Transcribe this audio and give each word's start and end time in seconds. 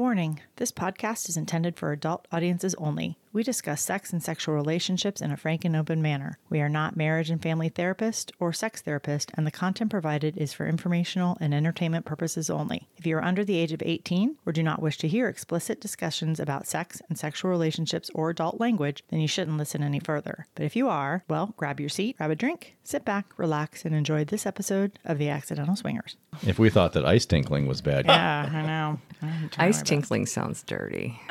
Warning 0.00 0.40
this 0.56 0.72
podcast 0.72 1.28
is 1.28 1.36
intended 1.36 1.76
for 1.76 1.92
adult 1.92 2.26
audiences 2.32 2.74
only. 2.76 3.18
We 3.32 3.44
discuss 3.44 3.80
sex 3.80 4.12
and 4.12 4.20
sexual 4.20 4.56
relationships 4.56 5.20
in 5.20 5.30
a 5.30 5.36
frank 5.36 5.64
and 5.64 5.76
open 5.76 6.02
manner. 6.02 6.38
We 6.48 6.60
are 6.60 6.68
not 6.68 6.96
marriage 6.96 7.30
and 7.30 7.40
family 7.40 7.68
therapist 7.68 8.32
or 8.40 8.52
sex 8.52 8.82
therapist, 8.82 9.30
and 9.34 9.46
the 9.46 9.52
content 9.52 9.92
provided 9.92 10.36
is 10.36 10.52
for 10.52 10.66
informational 10.66 11.38
and 11.40 11.54
entertainment 11.54 12.04
purposes 12.04 12.50
only. 12.50 12.88
If 12.96 13.06
you 13.06 13.16
are 13.16 13.22
under 13.24 13.44
the 13.44 13.56
age 13.56 13.70
of 13.72 13.84
18 13.84 14.36
or 14.44 14.52
do 14.52 14.64
not 14.64 14.82
wish 14.82 14.98
to 14.98 15.08
hear 15.08 15.28
explicit 15.28 15.80
discussions 15.80 16.40
about 16.40 16.66
sex 16.66 17.00
and 17.08 17.16
sexual 17.16 17.52
relationships 17.52 18.10
or 18.16 18.30
adult 18.30 18.58
language, 18.58 19.04
then 19.10 19.20
you 19.20 19.28
shouldn't 19.28 19.58
listen 19.58 19.84
any 19.84 20.00
further. 20.00 20.48
But 20.56 20.64
if 20.64 20.74
you 20.74 20.88
are, 20.88 21.22
well, 21.28 21.54
grab 21.56 21.78
your 21.78 21.88
seat, 21.88 22.16
grab 22.16 22.32
a 22.32 22.34
drink, 22.34 22.74
sit 22.82 23.04
back, 23.04 23.26
relax, 23.36 23.84
and 23.84 23.94
enjoy 23.94 24.24
this 24.24 24.44
episode 24.44 24.98
of 25.04 25.18
The 25.18 25.28
Accidental 25.28 25.76
Swingers. 25.76 26.16
If 26.44 26.58
we 26.58 26.68
thought 26.68 26.94
that 26.94 27.06
ice 27.06 27.26
tinkling 27.26 27.68
was 27.68 27.80
bad, 27.80 28.06
Yeah, 28.06 28.50
I 28.52 28.62
know. 28.62 28.98
I'm 29.22 29.50
Ice 29.58 29.82
tinkling 29.82 30.26
sounds 30.26 30.64
dirty. 30.64 31.20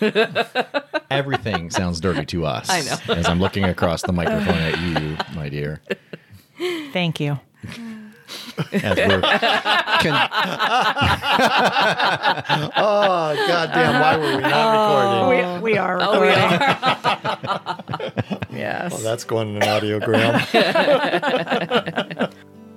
everything 1.10 1.70
sounds 1.70 2.00
dirty 2.00 2.24
to 2.26 2.46
us. 2.46 2.68
I 2.70 2.82
know. 2.82 2.96
As 3.14 3.26
I'm 3.26 3.40
looking 3.40 3.64
across 3.64 4.02
the 4.02 4.12
microphone 4.12 4.54
at 4.54 4.78
you, 4.80 5.16
my 5.34 5.48
dear. 5.48 5.80
Thank 6.92 7.18
you. 7.20 7.38
As 8.72 8.96
we're 8.96 9.20
con- 9.20 10.28
oh 12.76 13.34
goddamn! 13.48 14.00
Why 14.00 14.16
were 14.16 14.36
we 14.36 14.42
not 14.42 15.26
recording? 15.26 15.62
We, 15.62 15.72
we 15.72 15.78
are 15.78 15.98
Oh, 16.00 16.20
we 16.20 16.28
recording. 16.28 16.60
are. 16.60 17.84
Yes. 18.52 18.92
Well, 18.92 19.00
that's 19.00 19.24
going 19.24 19.56
in 19.56 19.62
an 19.62 19.62
audiogram. 19.62 20.36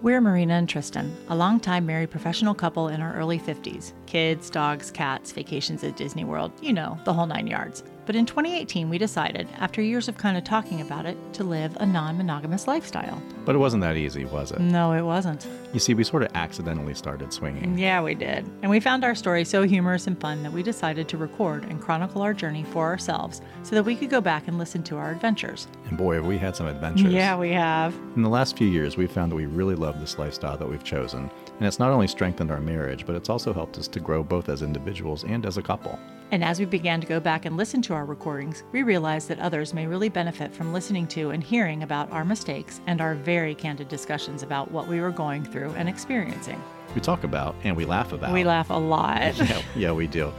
We're 0.04 0.20
Myrina 0.20 0.52
and 0.52 0.68
Tristan, 0.68 1.16
a 1.30 1.36
longtime 1.38 1.86
married 1.86 2.12
professional 2.12 2.54
couple 2.54 2.90
in 2.90 3.02
our 3.02 3.14
early 3.14 3.40
50s. 3.40 3.94
Kids, 4.06 4.50
dogs, 4.50 4.92
cats, 4.92 5.32
vacations 5.32 5.82
at 5.82 5.96
Disney 5.96 6.26
World, 6.26 6.52
you 6.62 6.74
know, 6.74 7.00
the 7.06 7.14
whole 7.14 7.26
nine 7.26 7.48
yards. 7.48 7.86
But 8.06 8.16
in 8.16 8.26
2018, 8.26 8.90
we 8.90 8.98
decided, 8.98 9.48
after 9.60 9.82
years 9.82 10.08
of 10.08 10.18
kind 10.18 10.38
of 10.38 10.44
talking 10.44 10.82
about 10.82 11.06
it, 11.06 11.18
to 11.34 11.44
live 11.44 11.76
a 11.80 11.86
non 11.86 12.18
monogamous 12.18 12.68
lifestyle. 12.68 13.22
But 13.46 13.56
it 13.56 13.60
wasn't 13.60 13.82
that 13.82 13.96
easy, 13.96 14.26
was 14.26 14.52
it? 14.52 14.60
No, 14.60 14.92
it 14.94 15.04
wasn't. 15.04 15.48
You 15.74 15.80
see, 15.80 15.94
we 15.94 16.04
sort 16.04 16.24
of 16.24 16.32
accidentally 16.36 16.94
started 16.94 17.32
swinging. 17.32 17.78
Yeah, 17.78 18.02
we 18.02 18.16
did. 18.16 18.46
And 18.62 18.70
we 18.70 18.80
found 18.80 19.04
our 19.04 19.16
story 19.16 19.46
so 19.46 19.64
humorous 19.64 20.06
and 20.08 20.20
fun 20.20 20.44
that 20.44 20.52
we 20.52 20.64
decided 20.64 21.08
to 21.10 21.18
record 21.18 21.64
and 21.66 21.82
chronicle 21.82 22.22
our 22.22 22.34
journey 22.34 22.64
for 22.64 22.86
ourselves 22.86 23.42
so 23.64 23.76
that 23.76 23.84
we 23.84 23.96
could 23.96 24.10
go 24.10 24.22
back 24.22 24.48
and 24.48 24.58
listen 24.58 24.84
to 24.84 24.98
our 24.98 25.12
adventures. 25.12 25.68
And 25.90 25.98
boy, 25.98 26.16
have 26.16 26.26
we 26.26 26.38
had 26.38 26.56
some 26.56 26.68
adventures. 26.68 27.14
Yeah, 27.14 27.38
we 27.38 27.52
have. 27.52 27.94
In 28.16 28.22
the 28.22 28.30
last 28.30 28.58
few 28.58 28.68
years, 28.68 28.98
we've 28.98 29.12
found 29.12 29.32
that 29.32 29.36
we 29.36 29.46
really 29.46 29.76
love 29.76 30.00
this 30.00 30.20
lifestyle 30.20 30.58
that 30.58 30.70
we've 30.70 30.84
chosen. 30.84 31.30
And 31.58 31.68
it's 31.68 31.80
not 31.80 31.92
only 31.92 32.08
strengthened 32.08 32.52
our 32.52 32.60
marriage, 32.60 33.06
but 33.06 33.16
it's 33.16 33.30
also 33.30 33.54
helped 33.54 33.78
us 33.78 33.88
to 33.90 34.00
grow 34.00 34.24
both 34.24 34.50
as 34.50 34.62
individuals 34.62 35.24
and 35.24 35.46
as 35.46 35.58
a 35.58 35.62
couple. 35.62 36.00
And 36.32 36.44
as 36.44 36.60
we 36.60 36.66
began 36.66 37.00
to 37.00 37.06
go 37.06 37.20
back 37.20 37.46
and 37.46 37.56
listen 37.58 37.82
to 37.84 37.94
our 37.94 38.06
recordings, 38.06 38.64
we 38.72 38.82
realized 38.82 39.28
that 39.28 39.40
others 39.40 39.72
may 39.72 39.86
really 39.86 40.10
benefit 40.10 40.52
from 40.52 40.74
listening 40.74 41.06
to 41.10 41.30
and 41.30 41.44
hearing 41.44 41.84
about 41.84 42.12
our 42.12 42.26
mistakes 42.26 42.82
and 42.88 43.02
our 43.02 43.14
very 43.14 43.54
candid 43.54 43.88
discussions 43.88 44.42
about 44.42 44.72
what 44.72 44.88
we 44.88 45.00
were 45.00 45.12
going 45.12 45.44
through 45.44 45.70
and 45.78 45.88
experiencing. 45.88 46.60
We 46.96 47.02
talk 47.02 47.24
about 47.24 47.56
and 47.64 47.78
we 47.78 47.86
laugh 47.86 48.14
about. 48.14 48.34
We 48.34 48.44
laugh 48.44 48.72
a 48.72 48.74
lot. 48.74 49.38
yeah, 49.38 49.62
yeah, 49.76 49.92
we 49.92 50.08
do. 50.08 50.34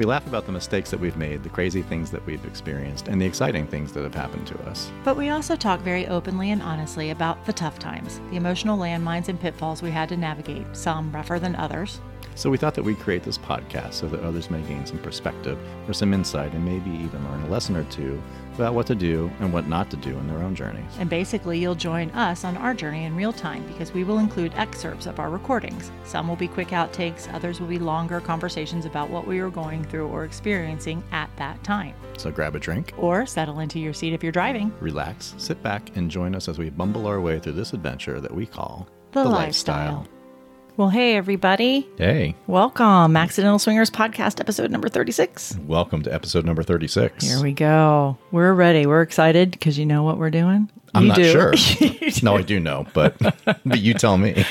We 0.00 0.06
laugh 0.06 0.26
about 0.26 0.46
the 0.46 0.52
mistakes 0.52 0.90
that 0.92 0.98
we've 0.98 1.18
made, 1.18 1.42
the 1.42 1.50
crazy 1.50 1.82
things 1.82 2.10
that 2.10 2.24
we've 2.24 2.42
experienced, 2.46 3.08
and 3.08 3.20
the 3.20 3.26
exciting 3.26 3.66
things 3.66 3.92
that 3.92 4.02
have 4.02 4.14
happened 4.14 4.46
to 4.46 4.58
us. 4.62 4.90
But 5.04 5.14
we 5.14 5.28
also 5.28 5.56
talk 5.56 5.80
very 5.80 6.06
openly 6.06 6.52
and 6.52 6.62
honestly 6.62 7.10
about 7.10 7.44
the 7.44 7.52
tough 7.52 7.78
times, 7.78 8.18
the 8.30 8.36
emotional 8.36 8.78
landmines 8.78 9.28
and 9.28 9.38
pitfalls 9.38 9.82
we 9.82 9.90
had 9.90 10.08
to 10.08 10.16
navigate, 10.16 10.74
some 10.74 11.12
rougher 11.12 11.38
than 11.38 11.54
others. 11.54 12.00
So 12.34 12.48
we 12.48 12.56
thought 12.56 12.74
that 12.76 12.82
we'd 12.82 12.98
create 12.98 13.24
this 13.24 13.36
podcast 13.36 13.92
so 13.92 14.08
that 14.08 14.22
others 14.22 14.48
may 14.48 14.62
gain 14.62 14.86
some 14.86 15.00
perspective 15.00 15.58
or 15.86 15.92
some 15.92 16.14
insight 16.14 16.54
and 16.54 16.64
maybe 16.64 16.88
even 16.88 17.22
learn 17.30 17.42
a 17.42 17.48
lesson 17.48 17.76
or 17.76 17.84
two 17.84 18.22
about 18.60 18.74
what 18.74 18.86
to 18.88 18.94
do 18.94 19.30
and 19.40 19.52
what 19.52 19.66
not 19.66 19.90
to 19.90 19.96
do 19.96 20.10
in 20.10 20.26
their 20.28 20.38
own 20.38 20.54
journeys. 20.54 20.84
And 20.98 21.08
basically, 21.08 21.58
you'll 21.58 21.74
join 21.74 22.10
us 22.10 22.44
on 22.44 22.58
our 22.58 22.74
journey 22.74 23.04
in 23.04 23.16
real 23.16 23.32
time 23.32 23.66
because 23.66 23.94
we 23.94 24.04
will 24.04 24.18
include 24.18 24.52
excerpts 24.54 25.06
of 25.06 25.18
our 25.18 25.30
recordings. 25.30 25.90
Some 26.04 26.28
will 26.28 26.36
be 26.36 26.46
quick 26.48 26.68
outtakes, 26.68 27.32
others 27.32 27.58
will 27.58 27.68
be 27.68 27.78
longer 27.78 28.20
conversations 28.20 28.84
about 28.84 29.08
what 29.08 29.26
we 29.26 29.40
were 29.40 29.50
going 29.50 29.82
through 29.84 30.08
or 30.08 30.24
experiencing 30.24 31.02
at 31.10 31.30
that 31.36 31.62
time. 31.64 31.94
So 32.18 32.30
grab 32.30 32.54
a 32.54 32.58
drink, 32.58 32.92
Or 32.98 33.24
settle 33.24 33.60
into 33.60 33.78
your 33.78 33.94
seat 33.94 34.12
if 34.12 34.22
you're 34.22 34.30
driving. 34.30 34.72
relax, 34.80 35.34
sit 35.38 35.62
back, 35.62 35.96
and 35.96 36.10
join 36.10 36.34
us 36.34 36.46
as 36.48 36.58
we 36.58 36.68
bumble 36.68 37.06
our 37.06 37.20
way 37.20 37.38
through 37.38 37.52
this 37.52 37.72
adventure 37.72 38.20
that 38.20 38.34
we 38.34 38.44
call 38.44 38.86
The 39.12 39.24
lifestyle. 39.24 40.06
Well, 40.80 40.88
hey, 40.88 41.14
everybody. 41.14 41.86
hey, 41.98 42.34
Welcome. 42.46 43.14
Accidental 43.14 43.58
Swingers 43.58 43.90
Podcast, 43.90 44.40
episode 44.40 44.70
number 44.70 44.88
36. 44.88 45.58
welcome 45.66 46.02
to 46.04 46.10
episode 46.14 46.46
number 46.46 46.62
thirty-six. 46.62 47.22
Here 47.28 47.42
we 47.42 47.52
go. 47.52 48.16
We're 48.30 48.54
ready. 48.54 48.86
We're 48.86 49.02
excited 49.02 49.50
because 49.50 49.78
you 49.78 49.84
know 49.84 50.04
what 50.04 50.16
we're 50.16 50.30
doing? 50.30 50.70
I'm 50.94 51.02
You 51.02 51.08
not 51.08 51.16
do. 51.16 51.30
sure. 51.30 51.52
No, 52.22 52.34
I 52.36 52.40
do 52.40 52.58
know, 52.58 52.86
but 52.94 53.14
but 53.44 53.78
you 53.80 53.92
tell 53.92 54.16
me. 54.16 54.42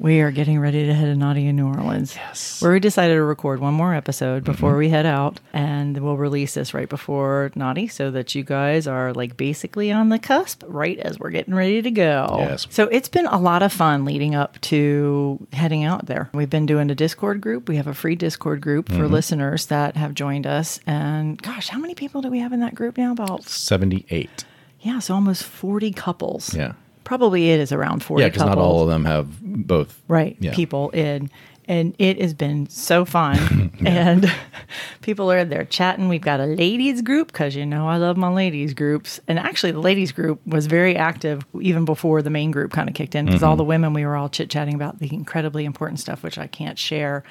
We 0.00 0.20
are 0.20 0.30
getting 0.30 0.60
ready 0.60 0.86
to 0.86 0.94
head 0.94 1.06
to 1.06 1.16
Naughty 1.16 1.46
in 1.48 1.56
New 1.56 1.66
Orleans. 1.66 2.14
Yes. 2.14 2.62
Where 2.62 2.72
we 2.72 2.78
decided 2.78 3.14
to 3.14 3.22
record 3.22 3.58
one 3.58 3.74
more 3.74 3.92
episode 3.92 4.44
mm-hmm. 4.44 4.52
before 4.52 4.76
we 4.76 4.88
head 4.88 5.06
out, 5.06 5.40
and 5.52 5.98
we'll 5.98 6.16
release 6.16 6.54
this 6.54 6.72
right 6.72 6.88
before 6.88 7.50
Naughty 7.56 7.88
so 7.88 8.12
that 8.12 8.32
you 8.32 8.44
guys 8.44 8.86
are 8.86 9.12
like 9.12 9.36
basically 9.36 9.90
on 9.90 10.08
the 10.08 10.20
cusp 10.20 10.62
right 10.68 10.98
as 11.00 11.18
we're 11.18 11.30
getting 11.30 11.52
ready 11.52 11.82
to 11.82 11.90
go. 11.90 12.36
Yes. 12.38 12.68
So 12.70 12.84
it's 12.84 13.08
been 13.08 13.26
a 13.26 13.38
lot 13.38 13.64
of 13.64 13.72
fun 13.72 14.04
leading 14.04 14.36
up 14.36 14.60
to 14.62 15.44
heading 15.52 15.82
out 15.82 16.06
there. 16.06 16.30
We've 16.32 16.50
been 16.50 16.66
doing 16.66 16.90
a 16.90 16.94
Discord 16.94 17.40
group. 17.40 17.68
We 17.68 17.76
have 17.76 17.88
a 17.88 17.94
free 17.94 18.14
Discord 18.14 18.60
group 18.60 18.88
for 18.88 18.94
mm-hmm. 18.94 19.12
listeners 19.12 19.66
that 19.66 19.96
have 19.96 20.14
joined 20.14 20.46
us. 20.46 20.78
And 20.86 21.42
gosh, 21.42 21.68
how 21.68 21.78
many 21.80 21.96
people 21.96 22.22
do 22.22 22.30
we 22.30 22.38
have 22.38 22.52
in 22.52 22.60
that 22.60 22.76
group 22.76 22.98
now? 22.98 23.10
About, 23.10 23.42
Seventy-eight. 23.42 24.44
yeah, 24.80 25.00
so 25.00 25.14
almost 25.14 25.42
40 25.42 25.90
couples. 25.90 26.54
Yeah. 26.54 26.74
Probably 27.08 27.50
it 27.50 27.58
is 27.58 27.72
around 27.72 28.02
40 28.02 28.22
Yeah, 28.22 28.28
because 28.28 28.44
not 28.44 28.58
all 28.58 28.82
of 28.82 28.88
them 28.88 29.06
have 29.06 29.40
both. 29.40 29.98
right 30.08 30.36
Yeah. 30.40 30.54
people 30.54 30.90
in 30.90 31.30
and 31.66 31.94
it 31.98 32.20
has 32.20 32.32
been 32.34 32.68
so 32.68 33.04
fun. 33.04 33.72
And 33.86 34.30
people 35.02 35.30
are 35.32 35.38
in 35.38 35.48
there 35.48 35.64
chatting. 35.64 36.08
We've 36.08 36.20
got 36.20 36.40
a 36.40 36.46
ladies 36.46 37.00
group 37.00 37.28
because 37.28 37.54
you 37.56 37.64
know 37.64 37.88
i 37.88 37.96
love 37.96 38.18
my 38.18 38.28
ladies 38.28 38.74
groups. 38.74 39.20
And 39.26 39.38
actually 39.38 39.72
the 39.72 39.80
ladies 39.80 40.12
group 40.12 40.44
was 40.46 40.66
very 40.66 40.96
active 40.96 41.46
even 41.60 41.86
before 41.86 42.20
the 42.20 42.30
main 42.30 42.50
group 42.50 42.72
kind 42.72 42.88
of 42.90 42.94
kicked 42.94 43.14
in 43.14 43.24
because 43.24 43.42
all 43.42 43.52
mm-hmm. 43.52 43.58
the 43.58 43.64
women 43.64 43.92
we 43.94 44.04
were 44.04 44.16
all 44.16 44.28
chit-chatting 44.28 44.74
about 44.74 44.98
the 44.98 45.12
incredibly 45.14 45.64
important 45.64 46.00
stuff 46.00 46.22
which 46.22 46.36
i 46.38 46.46
can't 46.46 46.78
share 46.78 47.22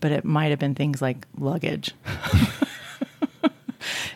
but 0.00 0.10
it 0.10 0.24
might 0.24 0.50
have 0.50 0.58
been 0.58 0.74
things 0.74 1.00
like 1.00 1.26
luggage 1.38 1.92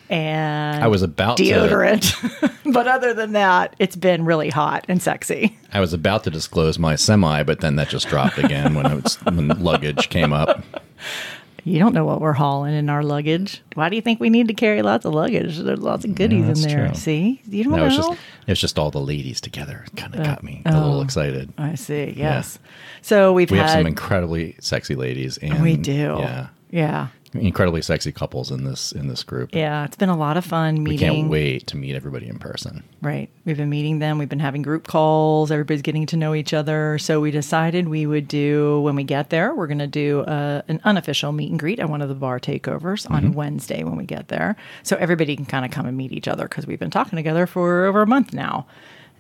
and 0.09 0.83
I 0.83 0.89
was 0.89 1.03
about 1.03 1.37
to- 1.39 1.45
deodorant 1.45 2.53
but 2.73 2.87
other 2.87 3.13
than 3.15 3.33
that 3.33 3.75
it's 3.79 3.97
been 3.97 4.25
really 4.25 4.51
hot 4.51 4.85
and 4.89 5.03
sexy 5.03 5.59
I 5.73 5.81
was 5.81 5.93
about 5.93 6.25
to 6.25 6.31
disclose 6.31 6.79
my 6.79 6.97
semi, 6.97 7.43
but 7.43 7.61
then 7.61 7.77
that 7.77 7.89
just 7.89 8.09
dropped 8.09 8.39
again 8.39 8.75
when, 8.75 8.87
it 8.87 9.03
was, 9.03 9.17
when 9.25 9.49
luggage 9.49 10.09
came 10.09 10.33
up. 10.33 10.65
You 11.65 11.81
don't 11.81 11.93
know 11.95 12.05
what 12.05 12.21
we're 12.21 12.33
hauling 12.33 12.73
in 12.75 12.89
our 12.89 13.03
luggage. 13.03 13.61
Why 13.75 13.89
do 13.89 13.97
you 13.97 14.01
think 14.03 14.21
we 14.21 14.31
need 14.31 14.47
to 14.49 14.55
carry 14.55 14.81
lots 14.83 15.05
of 15.05 15.13
luggage? 15.13 15.59
There's 15.59 15.81
lots 15.81 16.05
of 16.05 16.15
goodies 16.15 16.47
that's 16.47 16.63
in 16.65 16.69
there. 16.69 16.87
true. 16.87 16.95
See, 16.97 17.43
you 17.49 17.65
don't 17.65 17.73
No, 17.73 17.79
know. 17.79 17.87
it's 17.87 17.97
just 17.97 18.19
it's 18.47 18.61
just 18.61 18.79
all 18.79 18.91
the 18.93 19.01
ladies 19.01 19.41
together. 19.41 19.85
It 19.89 19.97
kind 19.97 20.15
of 20.15 20.21
uh, 20.21 20.25
got 20.25 20.45
me 20.45 20.63
a 20.65 20.73
little 20.73 21.01
oh, 21.01 21.03
excited. 21.03 21.53
I 21.59 21.75
see. 21.75 22.15
Yes. 22.17 22.59
So 23.03 23.33
we've 23.33 23.51
We 23.51 23.59
had. 23.59 23.69
have 23.69 23.79
some 23.81 23.87
incredibly 23.87 24.55
sexy 24.61 24.95
ladies, 24.95 25.37
and 25.39 25.61
we 25.61 25.77
do. 25.77 26.17
Yeah, 26.21 26.47
Yeah. 26.71 27.09
Incredibly 27.41 27.83
sexy 27.83 28.13
couples 28.13 28.51
in 28.51 28.65
this 28.65 28.93
in 28.93 29.09
this 29.09 29.23
group. 29.23 29.55
Yeah. 29.55 29.85
It's 29.85 29.97
been 29.97 30.09
a 30.09 30.17
lot 30.17 30.37
of 30.37 30.45
fun 30.45 30.85
We 30.85 30.99
can't 30.99 31.29
wait 31.29 31.67
to 31.69 31.77
meet 31.77 31.95
everybody 31.95 32.29
in 32.29 32.39
person. 32.39 32.83
Right. 33.03 33.29
We've 33.45 33.57
been 33.57 33.71
meeting 33.71 33.99
them. 33.99 34.19
We've 34.19 34.29
been 34.29 34.41
having 34.41 34.63
group 34.63 34.87
calls. 34.87 35.51
Everybody's 35.51 35.83
getting 35.83 36.07
to 36.07 36.17
know 36.17 36.35
each 36.35 36.53
other. 36.53 36.99
So 36.99 37.21
we 37.21 37.31
decided 37.31 37.89
we 37.89 38.07
would 38.07 38.29
do, 38.29 38.81
when 38.81 38.97
we 38.97 39.05
get 39.05 39.31
there, 39.31 39.55
we're 39.55 39.67
going 39.67 39.79
to 39.79 39.87
do 39.87 40.25
a, 40.27 40.65
an 40.69 40.81
unofficial 40.85 41.33
meet 41.33 41.51
and 41.51 41.59
greet 41.59 41.79
at 41.79 41.89
one 41.89 42.03
of 42.03 42.09
the 42.09 42.15
bar 42.15 42.41
takeovers 42.41 43.09
on 43.11 43.23
mm-hmm. 43.23 43.33
Wednesday 43.33 43.85
when 43.85 43.97
we 43.97 44.05
get 44.05 44.29
there. 44.29 44.57
So 44.83 44.97
everybody 44.97 45.37
can 45.37 45.47
kind 45.47 45.65
of 45.65 45.71
come 45.71 45.87
and 45.87 45.97
meet 45.97 46.13
each 46.13 46.29
other 46.29 46.49
because 46.49 46.67
we've 46.67 46.79
been 46.79 46.91
talking 46.91 47.17
together 47.17 47.47
for 47.47 47.85
over 47.85 48.03
a 48.03 48.07
month 48.07 48.33
now. 48.33 48.67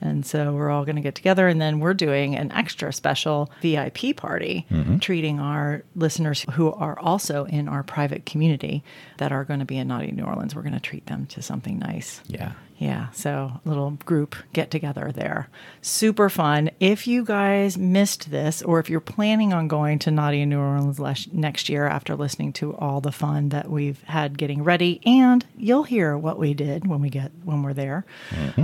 And 0.00 0.26
so 0.26 0.52
we're 0.52 0.70
all 0.70 0.84
going 0.84 0.96
to 0.96 1.02
get 1.02 1.14
together. 1.14 1.48
And 1.48 1.60
then 1.60 1.80
we're 1.80 1.94
doing 1.94 2.36
an 2.36 2.52
extra 2.52 2.92
special 2.92 3.50
VIP 3.62 4.16
party, 4.16 4.66
mm-hmm. 4.70 4.98
treating 4.98 5.40
our 5.40 5.82
listeners 5.94 6.44
who 6.52 6.72
are 6.72 6.98
also 6.98 7.44
in 7.46 7.68
our 7.68 7.82
private 7.82 8.26
community 8.26 8.84
that 9.18 9.32
are 9.32 9.44
going 9.44 9.60
to 9.60 9.66
be 9.66 9.78
in 9.78 9.88
Naughty 9.88 10.12
New 10.12 10.24
Orleans. 10.24 10.54
We're 10.54 10.62
going 10.62 10.74
to 10.74 10.80
treat 10.80 11.06
them 11.06 11.26
to 11.26 11.42
something 11.42 11.78
nice. 11.78 12.20
Yeah. 12.26 12.52
Yeah, 12.78 13.10
so 13.12 13.60
little 13.64 13.92
group 14.04 14.36
get 14.52 14.70
together 14.70 15.10
there. 15.14 15.48
Super 15.80 16.28
fun. 16.28 16.70
If 16.78 17.06
you 17.06 17.24
guys 17.24 17.78
missed 17.78 18.30
this, 18.30 18.60
or 18.60 18.80
if 18.80 18.90
you're 18.90 19.00
planning 19.00 19.54
on 19.54 19.66
going 19.66 19.98
to 20.00 20.10
Naughty 20.10 20.42
in 20.42 20.50
New 20.50 20.58
Orleans 20.60 21.00
les- 21.00 21.26
next 21.32 21.70
year 21.70 21.86
after 21.86 22.14
listening 22.14 22.52
to 22.54 22.76
all 22.76 23.00
the 23.00 23.12
fun 23.12 23.48
that 23.48 23.70
we've 23.70 24.02
had 24.02 24.36
getting 24.36 24.62
ready, 24.62 25.00
and 25.06 25.46
you'll 25.56 25.84
hear 25.84 26.18
what 26.18 26.38
we 26.38 26.52
did 26.52 26.86
when 26.86 27.00
we 27.00 27.08
get 27.08 27.32
when 27.44 27.62
we're 27.62 27.72
there. 27.72 28.04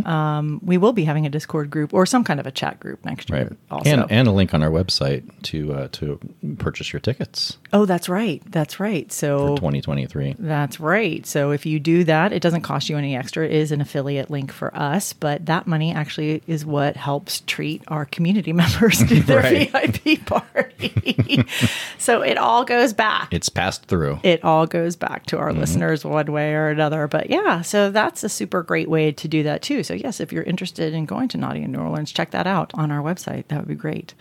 Um, 0.05 0.61
we 0.63 0.77
will 0.77 0.93
be 0.93 1.05
having 1.05 1.25
a 1.25 1.31
Discord 1.31 1.71
group 1.71 1.95
or 1.95 2.05
some 2.05 2.23
kind 2.23 2.39
of 2.39 2.47
a 2.47 2.51
chat 2.51 2.81
group 2.81 3.05
next 3.07 3.31
Right. 3.31 3.43
year. 3.43 3.57
Also, 3.71 3.91
And 3.91 4.11
and 4.11 4.29
a 4.29 4.33
link 4.33 4.53
on 4.53 4.63
our 4.63 4.71
website 4.71 5.23
to 5.45 5.73
uh, 5.73 5.89
to 5.93 6.19
purchase 6.59 6.93
your 6.93 7.01
tickets 7.01 7.57
oh, 7.73 7.87
that's 7.87 8.09
right, 8.11 8.43
that's 8.51 8.79
right. 8.79 9.11
So 9.11 9.49
for 9.49 9.57
2023. 9.57 10.37
That's 10.39 10.79
right. 10.81 11.25
So 11.27 11.51
if 11.53 11.65
you 11.65 11.81
do 11.81 12.05
that, 12.05 12.33
it 12.35 12.43
doesn't 12.43 12.61
cost 12.63 12.91
you 12.91 12.99
any 12.99 13.17
extra. 13.17 13.47
It 13.47 13.53
is 13.53 13.73
an 13.73 13.81
affiliate 13.81 14.02
link 14.03 14.53
for 14.53 14.75
us, 14.77 15.13
but 15.13 15.47
that 15.47 15.67
money 15.67 15.93
actually 15.93 16.43
is 16.47 16.65
what 16.65 16.97
helps 16.97 17.41
treat 17.43 17.83
our 17.89 18.05
community 18.05 18.53
members 18.63 18.99
to 18.99 19.21
their 19.21 19.43
Right. 19.43 19.71
VIP 19.71 20.25
party. 20.27 21.45
so 21.99 22.23
it 22.23 22.37
all 22.39 22.65
goes 22.65 22.93
back. 22.93 23.33
It's 23.33 23.49
passed 23.49 23.87
through. 23.87 24.21
it 24.23 24.45
all 24.45 24.67
goes 24.67 24.97
back 24.97 25.27
to 25.27 25.39
our 25.39 25.51
mm-hmm. 25.51 25.61
listeners 25.61 26.05
one 26.05 26.31
way 26.31 26.55
or 26.55 26.69
another. 26.69 27.09
But 27.09 27.31
yeah, 27.31 27.63
so 27.63 27.91
that's 27.91 28.23
a 28.25 28.29
super 28.29 28.63
great 28.63 28.89
way 28.89 29.13
to 29.13 29.29
do 29.29 29.43
that 29.45 29.63
too. 29.63 29.83
So 29.83 29.95
yes, 29.95 30.21
if 30.21 30.33
you're 30.33 30.43
interested 30.43 30.95
in 30.95 31.07
going 31.07 31.29
to 31.29 31.39
Naughty 31.39 31.63
in 31.63 31.73
New 31.73 31.79
Orleans, 31.79 32.13
check 32.13 32.31
that 32.33 32.47
out 32.47 32.73
on 32.75 32.91
our 32.91 33.03
website. 33.03 33.49
That 33.49 33.59
would 33.59 33.69
be 33.69 33.75
great. 33.75 34.15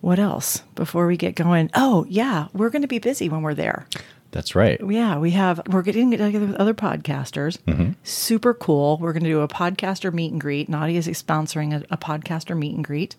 What 0.00 0.18
else 0.18 0.62
before 0.76 1.06
we 1.06 1.16
get 1.16 1.34
going? 1.34 1.70
Oh, 1.74 2.06
yeah, 2.08 2.46
we're 2.52 2.70
going 2.70 2.82
to 2.82 2.88
be 2.88 3.00
busy 3.00 3.28
when 3.28 3.42
we're 3.42 3.54
there. 3.54 3.86
That's 4.30 4.54
right. 4.54 4.78
Yeah, 4.86 5.18
we 5.18 5.30
have. 5.32 5.60
We're 5.68 5.82
getting 5.82 6.10
together 6.10 6.46
with 6.46 6.56
other 6.56 6.74
podcasters. 6.74 7.58
Mm-hmm. 7.62 7.92
Super 8.02 8.52
cool. 8.52 8.98
We're 8.98 9.12
going 9.14 9.24
to 9.24 9.30
do 9.30 9.40
a 9.40 9.48
podcaster 9.48 10.12
meet 10.12 10.32
and 10.32 10.40
greet. 10.40 10.68
Naughty 10.68 10.96
is 10.96 11.08
sponsoring 11.08 11.74
a, 11.74 11.84
a 11.90 11.96
podcaster 11.96 12.56
meet 12.56 12.74
and 12.74 12.84
greet, 12.84 13.16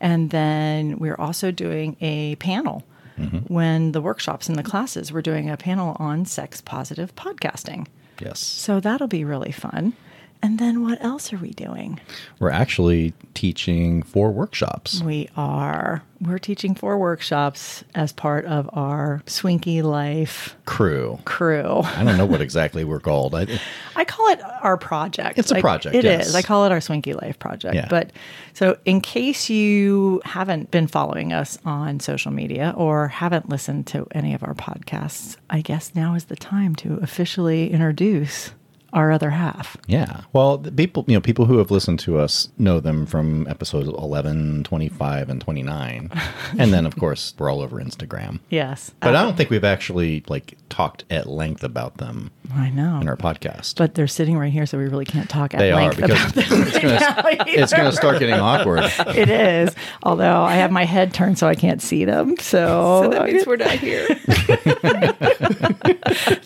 and 0.00 0.30
then 0.30 0.98
we're 0.98 1.16
also 1.16 1.50
doing 1.50 1.96
a 2.00 2.36
panel. 2.36 2.84
Mm-hmm. 3.18 3.52
When 3.52 3.92
the 3.92 4.00
workshops 4.00 4.48
and 4.48 4.58
the 4.58 4.62
classes, 4.62 5.12
we're 5.12 5.22
doing 5.22 5.50
a 5.50 5.56
panel 5.56 5.96
on 5.98 6.24
sex 6.24 6.60
positive 6.60 7.14
podcasting. 7.16 7.86
Yes. 8.18 8.40
So 8.40 8.80
that'll 8.80 9.08
be 9.08 9.24
really 9.24 9.52
fun. 9.52 9.94
And 10.42 10.58
then 10.58 10.82
what 10.82 11.02
else 11.04 11.34
are 11.34 11.36
we 11.36 11.50
doing? 11.50 12.00
We're 12.38 12.50
actually 12.50 13.12
teaching 13.34 14.02
four 14.02 14.30
workshops. 14.30 15.02
We 15.02 15.28
are. 15.36 16.02
We're 16.18 16.38
teaching 16.38 16.74
four 16.74 16.98
workshops 16.98 17.84
as 17.94 18.12
part 18.12 18.46
of 18.46 18.68
our 18.72 19.22
Swinky 19.26 19.82
Life 19.82 20.56
Crew. 20.64 21.18
crew. 21.26 21.80
I 21.84 22.04
don't 22.04 22.16
know 22.16 22.24
what 22.24 22.40
exactly 22.40 22.84
we're 22.84 23.00
called. 23.00 23.34
I, 23.34 23.46
I 23.96 24.04
call 24.06 24.28
it 24.28 24.40
our 24.62 24.78
project. 24.78 25.38
It's 25.38 25.50
a 25.50 25.54
Like, 25.54 25.62
project, 25.62 25.94
It 25.94 26.04
yes. 26.04 26.28
is. 26.28 26.34
I 26.34 26.40
call 26.40 26.64
it 26.64 26.72
our 26.72 26.80
Swinky 26.80 27.12
Life 27.20 27.38
project. 27.38 27.74
Yeah. 27.74 27.86
But 27.90 28.10
so, 28.54 28.78
in 28.86 29.02
case 29.02 29.50
you 29.50 30.22
haven't 30.24 30.70
been 30.70 30.86
following 30.86 31.34
us 31.34 31.58
on 31.66 32.00
social 32.00 32.32
media 32.32 32.72
or 32.78 33.08
haven't 33.08 33.50
listened 33.50 33.86
to 33.88 34.06
any 34.12 34.32
of 34.32 34.42
our 34.42 34.54
podcasts, 34.54 35.36
I 35.50 35.60
guess 35.60 35.94
now 35.94 36.14
is 36.14 36.24
the 36.24 36.36
time 36.36 36.74
to 36.76 36.94
officially 37.02 37.70
introduce 37.70 38.52
our 38.92 39.10
other 39.12 39.30
half. 39.30 39.76
yeah. 39.86 40.22
Well, 40.32 40.58
the 40.58 40.72
people, 40.72 41.04
you 41.06 41.14
know, 41.14 41.20
people 41.20 41.44
who 41.44 41.58
have 41.58 41.70
listened 41.70 41.98
to 42.00 42.18
us 42.18 42.48
know 42.58 42.80
them 42.80 43.06
from 43.06 43.46
episodes 43.48 43.88
11, 43.88 44.64
25, 44.64 45.28
and 45.28 45.40
29. 45.40 46.10
and 46.58 46.72
then, 46.72 46.86
of 46.86 46.96
course, 46.96 47.34
we're 47.38 47.50
all 47.50 47.60
over 47.60 47.76
Instagram. 47.80 48.40
Yes. 48.50 48.92
But 49.00 49.14
I 49.14 49.20
uh, 49.20 49.22
don't 49.24 49.36
think 49.36 49.50
we've 49.50 49.64
actually 49.64 50.24
like 50.28 50.56
talked 50.68 51.04
at 51.10 51.26
length 51.28 51.62
about 51.64 51.98
them 51.98 52.30
I 52.54 52.70
know. 52.70 53.00
in 53.00 53.08
our 53.08 53.16
podcast. 53.16 53.76
but 53.76 53.94
they're 53.94 54.06
sitting 54.06 54.36
right 54.38 54.52
here, 54.52 54.66
so 54.66 54.78
we 54.78 54.84
really 54.84 55.04
can't 55.04 55.28
talk 55.28 55.54
at 55.54 55.58
they 55.58 55.72
are 55.72 55.82
length 55.82 55.96
because 55.96 56.10
about 56.10 56.34
them. 56.34 56.62
it's 56.62 56.78
gonna, 56.78 57.44
it's 57.46 57.72
gonna 57.72 57.92
start 57.92 58.18
getting 58.18 58.34
awkward. 58.36 58.80
it 59.16 59.28
is. 59.30 59.74
Although 60.02 60.42
I 60.42 60.54
have 60.54 60.70
my 60.70 60.84
head 60.84 61.12
turned 61.14 61.38
so 61.38 61.46
I 61.46 61.54
can't 61.54 61.82
see 61.82 62.04
them. 62.04 62.36
So, 62.38 63.02
So 63.04 63.08
that 63.10 63.26
means 63.26 63.46
we're 63.46 63.56
not 63.56 63.70
here. 63.72 64.06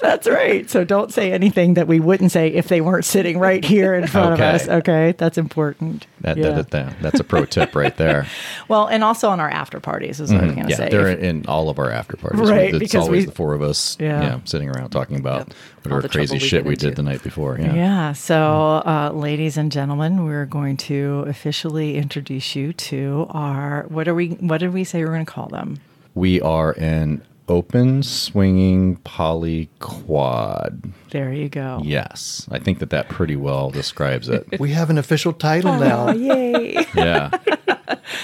That's 0.00 0.26
right. 0.26 0.68
So 0.68 0.84
don't 0.84 1.12
say 1.12 1.32
anything 1.32 1.74
that 1.74 1.86
we 1.86 2.00
wouldn't 2.00 2.32
say 2.34 2.48
if 2.48 2.68
they 2.68 2.80
weren't 2.80 3.04
sitting 3.04 3.38
right 3.38 3.64
here 3.64 3.94
in 3.94 4.06
front 4.06 4.34
Okay. 4.34 4.48
of 4.48 4.54
us. 4.56 4.68
Okay, 4.68 5.14
that's 5.16 5.38
important. 5.38 6.06
That, 6.20 6.36
Yeah. 6.36 6.50
that, 6.50 6.70
that- 6.72 7.00
that's 7.00 7.20
a 7.20 7.24
pro 7.24 7.44
tip 7.46 7.74
right 7.74 7.96
there. 7.96 8.26
Well, 8.68 8.86
and 8.86 9.04
also 9.04 9.28
on 9.28 9.40
our 9.40 9.48
after 9.50 9.78
parties 9.78 10.20
is 10.20 10.32
what 10.32 10.40
I 10.42 10.46
was 10.46 10.54
going 10.54 10.66
to 10.66 10.70
yeah, 10.70 10.76
say. 10.76 10.88
they're 10.88 11.08
If- 11.08 11.20
in 11.20 11.44
all 11.46 11.68
of 11.68 11.78
our 11.78 11.90
after 11.90 12.16
parties. 12.16 12.40
Right, 12.48 12.70
it's 12.70 12.78
because 12.78 13.04
always 13.06 13.22
we- 13.24 13.26
the 13.26 13.32
four 13.32 13.52
of 13.54 13.62
us, 13.62 13.96
Yeah. 14.00 14.22
yeah, 14.22 14.38
sitting 14.44 14.68
around 14.70 14.88
talking 14.90 15.18
about 15.18 15.48
All 15.48 15.54
whatever 15.92 16.08
crazy 16.08 16.36
we 16.36 16.38
shit 16.40 16.64
we 16.64 16.74
did 16.76 16.96
the 16.96 17.02
night 17.02 17.22
before. 17.22 17.58
Yeah, 17.60 17.74
yeah. 17.74 18.12
So, 18.14 18.82
uh, 18.86 19.10
ladies 19.14 19.56
and 19.58 19.70
gentlemen, 19.70 20.24
we're 20.24 20.46
going 20.46 20.76
to 20.88 21.24
officially 21.28 21.96
introduce 21.96 22.56
you 22.56 22.72
to 22.72 23.26
our 23.30 23.84
what 23.88 24.08
are 24.08 24.14
we? 24.14 24.28
What 24.40 24.58
did 24.58 24.72
we 24.72 24.82
say 24.84 24.98
we 24.98 25.04
are 25.04 25.12
going 25.12 25.26
to 25.26 25.30
call 25.32 25.48
them? 25.48 25.78
we 26.16 26.40
are 26.40 26.72
an 26.78 27.20
open 27.48 28.02
swinging 28.02 28.96
poly 28.96 29.68
quad. 29.80 30.92
There 31.10 31.32
you 31.32 31.48
go. 31.48 31.80
Yes, 31.82 32.46
I 32.50 32.58
think 32.58 32.78
that 32.78 32.90
that 32.90 33.08
pretty 33.08 33.36
well 33.36 33.70
describes 33.70 34.28
it. 34.28 34.46
We 34.58 34.70
have 34.72 34.90
an 34.90 34.98
official 34.98 35.32
title 35.32 35.78
now. 35.78 36.08
Oh, 36.08 36.12
yay. 36.12 36.86
yeah, 36.94 37.28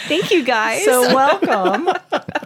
Thank 0.09 0.31
you 0.31 0.45
guys. 0.45 0.85
So 0.85 1.15
welcome, 1.15 1.89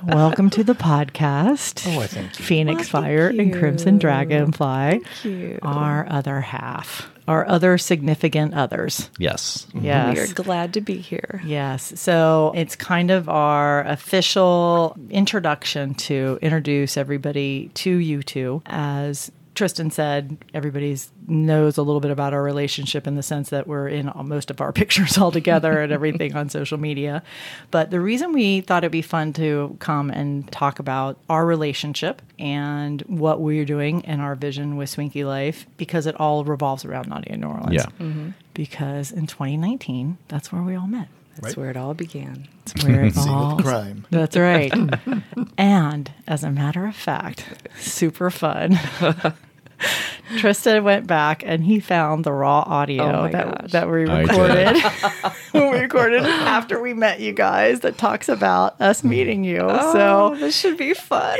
welcome 0.05 0.51
to 0.51 0.65
the 0.65 0.75
podcast. 0.75 1.87
Oh, 1.95 2.01
I 2.01 2.07
thank 2.07 2.39
you. 2.39 2.45
Phoenix 2.45 2.75
Oh, 2.75 3.01
thank 3.01 3.05
Phyre 3.07 3.29
and 3.29 3.53
Crimson 3.55 3.95
you. 3.95 4.01
Dragonfly. 4.01 5.01
you. 5.23 5.59
Our 5.63 6.07
other 6.11 6.41
half, 6.41 7.11
our 7.27 7.47
other 7.49 7.79
significant 7.79 8.55
others. 8.55 9.11
yes, 9.19 9.67
mm-hmm. 9.69 9.85
Yes. 9.85 10.17
we 10.17 10.23
are 10.23 10.35
glad 10.35 10.75
to 10.75 10.81
be 10.81 10.99
here. 10.99 11.41
Yes. 11.45 11.99
So 11.99 12.53
it's 12.55 12.77
kind 12.77 13.11
of 13.11 13.29
our 13.29 13.81
official 13.87 14.97
introduction 15.11 15.95
to 15.95 16.39
introduce 16.43 16.97
everybody 16.97 17.71
to 17.75 17.91
you 17.91 18.23
two. 18.23 18.63
As 18.67 19.31
Tristan 19.55 19.91
said, 19.91 20.37
everybody 20.53 20.97
knows 21.27 21.79
a 21.79 21.83
little 21.83 22.01
bit 22.01 22.11
about 22.11 22.35
our 22.35 22.43
relationship 22.43 23.07
in 23.07 23.15
the 23.15 23.23
sense 23.23 23.51
that 23.51 23.67
we're 23.67 23.89
in 23.89 24.11
most 24.25 24.51
of 24.51 24.61
our 24.61 24.73
pictures 24.81 25.17
all 25.17 25.31
together 25.31 25.81
and 25.81 25.93
everything 25.93 26.35
on 26.35 26.49
social 26.49 26.79
media. 26.79 27.23
But 27.71 27.91
the 27.91 28.01
reason 28.01 28.33
we 28.33 28.61
thought 28.61 28.85
it'd 28.85 28.93
be 28.93 29.03
fun 29.03 29.33
to 29.35 29.77
come 29.79 30.11
and 30.11 30.51
talk 30.51 30.79
about 30.79 31.19
our 31.29 31.47
relationship 31.47 32.23
and 32.39 33.01
what 33.03 33.41
we're 33.41 33.65
doing 33.65 34.05
and 34.05 34.21
our 34.21 34.35
vision 34.35 34.77
with 34.77 34.91
Swinky 34.91 35.25
Life, 35.25 35.67
because 35.77 36.07
it 36.07 36.19
all 36.21 36.45
revolves 36.45 36.85
around 36.85 37.09
Naughty 37.09 37.35
New 37.37 37.47
Orleans. 37.47 37.73
yeah. 37.75 37.87
Mm-hmm. 38.01 38.31
Because 38.55 39.11
in 39.11 39.27
2019, 39.27 40.19
that's 40.29 40.53
where 40.53 40.63
we 40.63 40.77
all 40.77 40.87
met. 40.87 41.09
That's 41.41 41.57
where 41.57 41.71
it 41.71 41.77
all 41.77 41.95
began. 41.95 42.49
That's 42.65 42.85
where 42.85 43.05
it 43.05 43.15
Scene 43.15 43.29
all. 43.33 43.59
crime. 43.59 44.07
That's 44.11 44.37
right. 44.37 44.73
and 45.59 46.11
as 46.27 46.45
a 46.45 46.51
matter 46.51 46.87
of 46.87 46.97
fact, 46.97 47.47
super 47.79 48.31
fun. 48.31 48.79
Tristan 50.39 50.83
went 50.85 51.07
back 51.07 51.43
and 51.45 51.63
he 51.63 51.79
found 51.81 52.25
the 52.25 52.33
raw 52.33 52.61
audio 52.61 53.05
Oh 53.27 53.29
that, 53.29 53.61
gosh. 53.61 53.71
that 53.73 53.87
we 53.91 54.05
recorded 54.07 54.83
when 55.53 55.71
we 55.73 55.79
recorded 55.81 56.23
after 56.23 56.81
we 56.81 56.95
met 56.95 57.21
you 57.21 57.33
guys 57.33 57.81
that 57.81 57.99
talks 57.99 58.29
about 58.31 58.81
us 58.81 59.03
mm. 59.03 59.11
meeting 59.11 59.45
you. 59.45 59.59
Oh, 59.61 59.93
So 59.93 60.37
this 60.41 60.57
should 60.57 60.79
be 60.79 60.95
fun. 60.95 61.39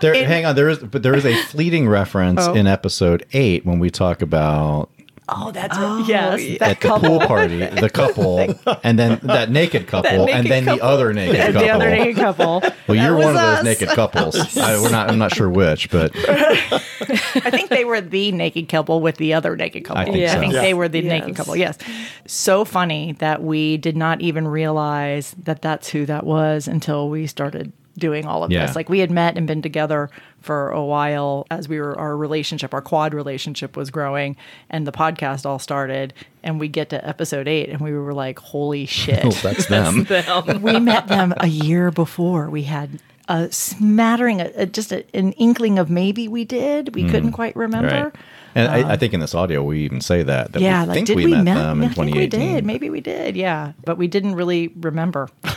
There, 0.00 0.14
hang 0.14 0.44
on. 0.46 0.56
There 0.56 0.68
is, 0.68 0.78
but 0.78 1.02
there 1.02 1.14
is 1.14 1.24
a 1.24 1.36
fleeting 1.44 1.88
reference 1.88 2.40
Oh. 2.40 2.54
in 2.54 2.66
episode 2.66 3.24
eight 3.32 3.64
when 3.64 3.78
we 3.78 3.90
talk 3.90 4.22
about 4.22 4.90
oh, 5.28 5.50
that's 5.50 5.76
right. 5.76 5.84
Oh, 5.86 6.04
yes, 6.06 6.42
yeah. 6.42 6.58
that 6.58 6.70
at 6.70 6.80
the 6.80 6.88
pool 7.08 7.20
party, 7.20 7.58
the 7.58 7.90
couple, 7.92 8.40
and 8.82 8.98
then 8.98 9.20
that 9.24 9.50
naked 9.50 9.86
couple, 9.86 10.26
naked 10.26 10.34
and 10.36 10.46
then 10.48 10.64
the 10.64 10.80
other 10.82 11.12
naked 11.12 11.36
And 11.36 11.52
couple. 11.54 11.66
the 11.68 11.74
other 11.74 11.90
naked 11.90 12.16
couple. 12.16 12.62
well, 12.88 12.96
you're 12.96 13.14
was 13.16 13.24
one 13.26 13.36
of 13.36 13.42
those 13.56 13.64
naked 13.64 13.88
couples. 13.90 14.56
I, 14.58 14.80
we're 14.80 14.90
not. 14.90 15.10
I'm 15.10 15.18
not 15.18 15.34
sure 15.34 15.48
which, 15.50 15.90
but 15.90 16.12
I 16.16 17.50
think 17.50 17.70
they 17.70 17.84
were 17.84 18.00
the 18.00 18.32
naked 18.32 18.68
couple 18.68 19.00
with 19.00 19.16
the 19.16 19.34
other 19.34 19.56
naked 19.56 19.84
couple. 19.84 20.00
I 20.02 20.04
think 20.04 20.16
Yeah. 20.16 20.32
so. 20.32 20.38
I 20.38 20.40
think 20.40 20.52
Yeah. 20.54 20.60
they 20.62 20.74
were 20.74 20.88
the 20.88 21.00
Yes. 21.02 21.10
naked 21.20 21.36
couple. 21.36 21.56
Yes. 21.56 21.78
So 22.26 22.64
funny 22.64 23.12
that 23.18 23.42
we 23.42 23.76
did 23.76 23.96
not 23.96 24.20
even 24.20 24.46
realize 24.48 25.34
that 25.44 25.62
that's 25.62 25.88
who 25.88 26.06
that 26.06 26.24
was 26.24 26.68
until 26.68 27.08
we 27.08 27.26
started 27.26 27.72
doing 27.98 28.26
all 28.26 28.44
of 28.44 28.50
Yeah. 28.50 28.66
this. 28.66 28.76
Like 28.76 28.88
we 28.88 29.00
had 29.00 29.10
met 29.10 29.36
and 29.36 29.46
been 29.46 29.62
together 29.62 30.10
for 30.40 30.70
a 30.70 30.84
while 30.84 31.46
as 31.50 31.68
we 31.68 31.78
were 31.80 31.98
our 31.98 32.16
relationship, 32.16 32.72
our 32.72 32.80
quad 32.80 33.12
relationship 33.14 33.76
was 33.76 33.90
growing 33.90 34.36
and 34.70 34.86
the 34.86 34.92
podcast 34.92 35.44
all 35.44 35.58
started 35.58 36.14
and 36.42 36.60
we 36.60 36.68
get 36.68 36.90
to 36.90 37.06
episode 37.06 37.48
8 37.48 37.68
and 37.70 37.80
we 37.80 37.92
were 37.92 38.14
like 38.14 38.38
holy 38.38 38.86
shit. 38.86 39.24
oh, 39.24 39.30
that's 39.30 39.66
them. 39.66 40.06
we 40.62 40.78
met 40.78 41.08
them 41.08 41.34
a 41.38 41.48
year 41.48 41.90
before. 41.90 42.48
We 42.48 42.62
had 42.62 43.00
a 43.28 43.52
smattering, 43.52 44.40
a, 44.40 44.50
a- 44.56 44.66
just 44.66 44.90
a, 44.92 45.04
an 45.14 45.32
inkling 45.32 45.78
of 45.78 45.90
maybe 45.90 46.28
we 46.28 46.44
did. 46.44 46.94
We 46.94 47.08
couldn't 47.10 47.32
quite 47.32 47.54
remember. 47.56 47.90
Mm. 47.90 48.04
Right. 48.04 48.14
And 48.54 48.68
I, 48.72 48.92
I 48.92 48.96
think 48.96 49.12
in 49.12 49.20
this 49.20 49.34
audio 49.34 49.62
we 49.62 49.80
even 49.84 50.00
say 50.00 50.22
that. 50.22 50.52
that 50.52 50.62
Yeah, 50.62 50.82
we 50.82 50.88
like 50.88 50.94
think 50.94 51.06
did 51.08 51.16
we, 51.16 51.26
we, 51.26 51.32
met 51.32 51.44
met 51.44 51.54
them 51.54 51.82
in 51.82 51.90
I 51.90 51.92
think 51.92 52.14
we 52.16 52.26
did. 52.26 52.64
Maybe 52.64 52.88
we 52.90 53.00
did. 53.02 53.36
Yeah, 53.36 53.72
but 53.84 53.98
we 53.98 54.08
didn't 54.08 54.34
really 54.36 54.68
remember. 54.68 55.28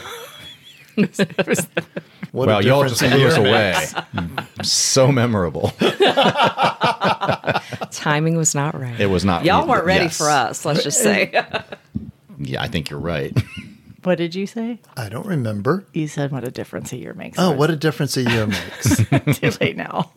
What 2.31 2.47
Well, 2.47 2.63
y'all 2.63 2.87
just 2.87 3.01
blew 3.01 3.27
us 3.27 3.35
away. 3.35 3.75
so 4.63 5.11
memorable. 5.11 5.73
Timing 7.91 8.37
was 8.37 8.55
not 8.55 8.79
right. 8.79 8.97
It 8.99 9.07
was 9.07 9.25
not. 9.25 9.43
Y'all 9.43 9.67
weren't 9.67 9.85
ready 9.85 10.05
yes. 10.05 10.17
for 10.17 10.29
us, 10.29 10.63
let's 10.65 10.83
just 10.83 11.01
say. 11.01 11.43
Yeah, 12.43 12.63
I 12.63 12.69
think 12.69 12.89
you're 12.89 12.99
right. 12.99 13.39
What 14.01 14.17
did 14.17 14.33
you 14.33 14.47
say? 14.47 14.79
I 14.97 15.09
don't 15.09 15.27
remember. 15.27 15.85
You 15.93 16.07
said 16.07 16.31
what 16.31 16.43
a 16.43 16.49
difference 16.49 16.91
a 16.91 16.97
year 16.97 17.13
makes. 17.13 17.37
Oh, 17.37 17.51
what 17.51 17.69
a 17.69 17.75
difference 17.75 18.17
a 18.17 18.23
year 18.23 18.47
makes. 18.47 18.99
it's 19.11 19.37
too 19.37 19.51
late 19.61 19.77
now. 19.77 20.11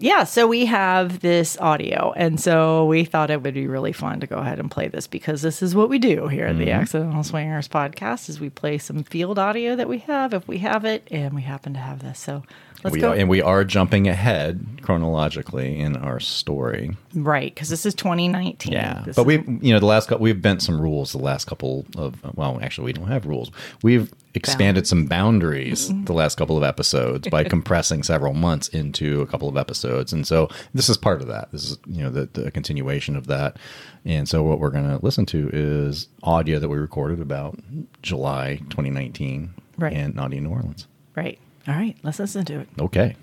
Yeah, 0.00 0.24
so 0.24 0.46
we 0.46 0.66
have 0.66 1.20
this 1.20 1.58
audio, 1.58 2.12
and 2.16 2.40
so 2.40 2.86
we 2.86 3.04
thought 3.04 3.30
it 3.30 3.42
would 3.42 3.54
be 3.54 3.66
really 3.66 3.92
fun 3.92 4.20
to 4.20 4.26
go 4.26 4.36
ahead 4.36 4.60
and 4.60 4.70
play 4.70 4.88
this 4.88 5.06
because 5.06 5.42
this 5.42 5.62
is 5.62 5.74
what 5.74 5.88
we 5.88 5.98
do 5.98 6.28
here 6.28 6.46
at 6.46 6.56
the 6.56 6.66
mm-hmm. 6.66 6.80
Accidental 6.80 7.22
Swingers 7.22 7.68
podcast: 7.68 8.28
is 8.28 8.38
we 8.38 8.50
play 8.50 8.78
some 8.78 9.02
field 9.02 9.38
audio 9.38 9.74
that 9.76 9.88
we 9.88 9.98
have 9.98 10.32
if 10.32 10.46
we 10.46 10.58
have 10.58 10.84
it, 10.84 11.06
and 11.10 11.34
we 11.34 11.42
happen 11.42 11.74
to 11.74 11.80
have 11.80 12.00
this. 12.00 12.18
So 12.20 12.42
let's 12.84 12.94
we 12.94 13.00
go 13.00 13.10
are, 13.10 13.14
and 13.14 13.28
we 13.28 13.42
are 13.42 13.64
jumping 13.64 14.08
ahead 14.08 14.80
chronologically 14.82 15.78
in 15.78 15.96
our 15.96 16.20
story. 16.20 16.96
right 17.14 17.54
because 17.54 17.68
this 17.68 17.84
is 17.84 17.94
2019. 17.94 18.72
Yeah, 18.72 19.02
This 19.04 19.16
but 19.16 19.24
we, 19.24 19.42
you 19.60 19.72
know, 19.72 19.80
the 19.80 19.86
last 19.86 20.08
couple 20.08 20.22
we've 20.22 20.40
bent 20.40 20.62
some 20.62 20.80
rules. 20.80 21.12
The 21.12 21.18
last 21.18 21.46
couple 21.46 21.86
of 21.96 22.16
well, 22.36 22.58
actually, 22.62 22.86
we 22.86 22.92
don't 22.92 23.08
have 23.08 23.26
rules. 23.26 23.50
We've 23.82 24.12
expanded 24.34 24.86
some 24.86 25.06
boundaries 25.06 25.90
mm-hmm. 25.90 26.04
the 26.04 26.12
last 26.12 26.36
couple 26.36 26.56
of 26.56 26.62
episodes 26.62 27.28
by 27.28 27.44
compressing 27.54 28.02
several 28.02 28.34
months 28.34 28.68
into 28.68 29.20
a 29.20 29.26
couple 29.26 29.48
of 29.48 29.56
episodes, 29.56 30.12
and 30.12 30.26
so 30.26 30.48
this 30.74 30.88
is 30.88 30.96
part 30.96 31.20
of 31.20 31.28
that. 31.28 31.50
This 31.52 31.70
is 31.70 31.78
you 31.86 32.02
know 32.02 32.10
the, 32.10 32.26
the 32.26 32.50
continuation 32.50 33.16
of 33.16 33.26
that, 33.26 33.58
and 34.04 34.28
so 34.28 34.42
what 34.42 34.60
we're 34.60 34.70
going 34.70 34.88
to 34.88 35.04
listen 35.04 35.26
to 35.26 35.50
is 35.52 36.08
audio 36.22 36.58
that 36.58 36.68
we 36.68 36.78
recorded 36.78 37.20
about 37.20 37.58
July 38.02 38.56
2019 38.70 39.54
Right. 39.76 39.92
in 39.92 40.14
Naughty 40.14 40.40
New 40.40 40.50
Orleans. 40.50 40.88
right. 41.14 41.38
All 41.68 41.74
right, 41.74 41.96
let's 42.02 42.18
listen 42.18 42.46
to 42.46 42.60
it. 42.60 42.68
Okay. 42.80 43.14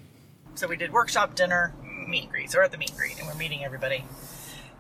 So 0.54 0.68
we 0.68 0.78
did 0.78 0.94
workshop, 0.94 1.34
dinner, 1.34 1.74
meet 2.08 2.26
and 2.26 2.32
we're 2.54 2.62
at 2.62 2.72
the 2.72 2.78
meet 2.78 2.92
and 2.92 3.00
greet, 3.00 3.18
and 3.18 3.28
we're 3.28 3.34
meeting 3.34 3.66
everybody. 3.66 4.06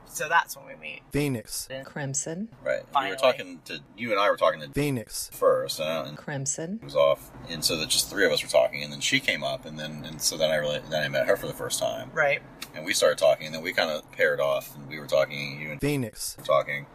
So 0.06 0.30
that's 0.30 0.56
when 0.56 0.68
we 0.68 0.76
meet. 0.76 1.02
Phoenix. 1.12 1.68
And 1.72 1.84
Crimson, 1.86 2.50
Right. 2.64 2.82
Finally. 2.94 3.10
We 3.10 3.16
were 3.16 3.20
talking 3.20 3.60
to 3.66 3.80
you 3.98 4.12
and 4.12 4.20
I 4.20 4.30
were 4.30 4.38
talking 4.38 4.62
to 4.62 4.70
Phoenix. 4.70 5.30
first, 5.34 5.82
uh, 5.82 6.06
and 6.08 6.16
Crimson, 6.16 6.80
was 6.84 6.96
off, 6.96 7.32
and 7.50 7.66
so 7.66 7.76
that 7.78 7.90
just 7.90 8.08
three 8.10 8.24
of 8.26 8.32
us 8.32 8.44
were 8.44 8.50
talking, 8.50 8.84
and 8.84 8.94
then 8.94 9.02
she 9.02 9.20
came 9.20 9.44
up, 9.44 9.66
and 9.66 9.80
then 9.80 10.06
and 10.06 10.22
so 10.22 10.38
then 10.38 10.52
I 10.52 10.56
really 10.58 10.80
then 10.92 11.04
I 11.04 11.10
met 11.10 11.26
her 11.26 11.36
for 11.36 11.48
the 11.48 11.54
first 11.54 11.80
time, 11.80 12.12
Right. 12.14 12.42
and 12.76 12.86
we 12.86 12.94
started 12.94 13.18
talking, 13.18 13.48
and 13.48 13.56
then 13.56 13.64
we 13.64 13.74
kind 13.74 13.90
of 13.90 14.10
paired 14.12 14.40
off, 14.40 14.76
and 14.76 14.88
we 14.88 15.00
were 15.00 15.08
talking, 15.08 15.60
you 15.60 15.72
and 15.72 15.82
Phoenix. 15.82 16.38
were 16.38 16.46
talking, 16.46 16.86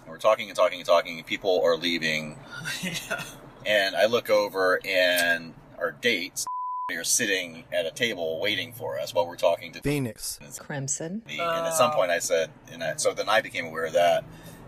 and 0.00 0.08
we're 0.08 0.16
talking 0.16 0.48
and 0.48 0.56
talking 0.56 0.78
and 0.80 0.86
talking, 0.86 1.18
and 1.18 1.26
people 1.26 1.60
are 1.62 1.76
leaving, 1.76 2.38
yeah. 2.82 3.22
and 3.66 3.94
I 3.94 4.06
look 4.06 4.30
over, 4.30 4.80
and 4.84 5.52
our 5.78 5.92
dates 5.92 6.46
we 6.90 6.96
are 6.96 7.04
sitting 7.04 7.64
at 7.72 7.86
a 7.86 7.90
table 7.90 8.38
waiting 8.40 8.70
for 8.70 8.98
us 9.00 9.14
while 9.14 9.26
we're 9.26 9.36
talking 9.36 9.72
to 9.72 9.80
Phoenix. 9.80 10.38
Crimson, 10.58 11.22
me. 11.26 11.40
And 11.40 11.66
at 11.66 11.72
some 11.72 11.92
point, 11.92 12.10
I 12.10 12.18
said, 12.18 12.50
and 12.70 12.84
I, 12.84 12.96
so 12.96 13.14
then 13.14 13.26
I 13.26 13.40
became 13.40 13.64
aware 13.64 13.86
of 13.86 13.94
that, 13.94 14.22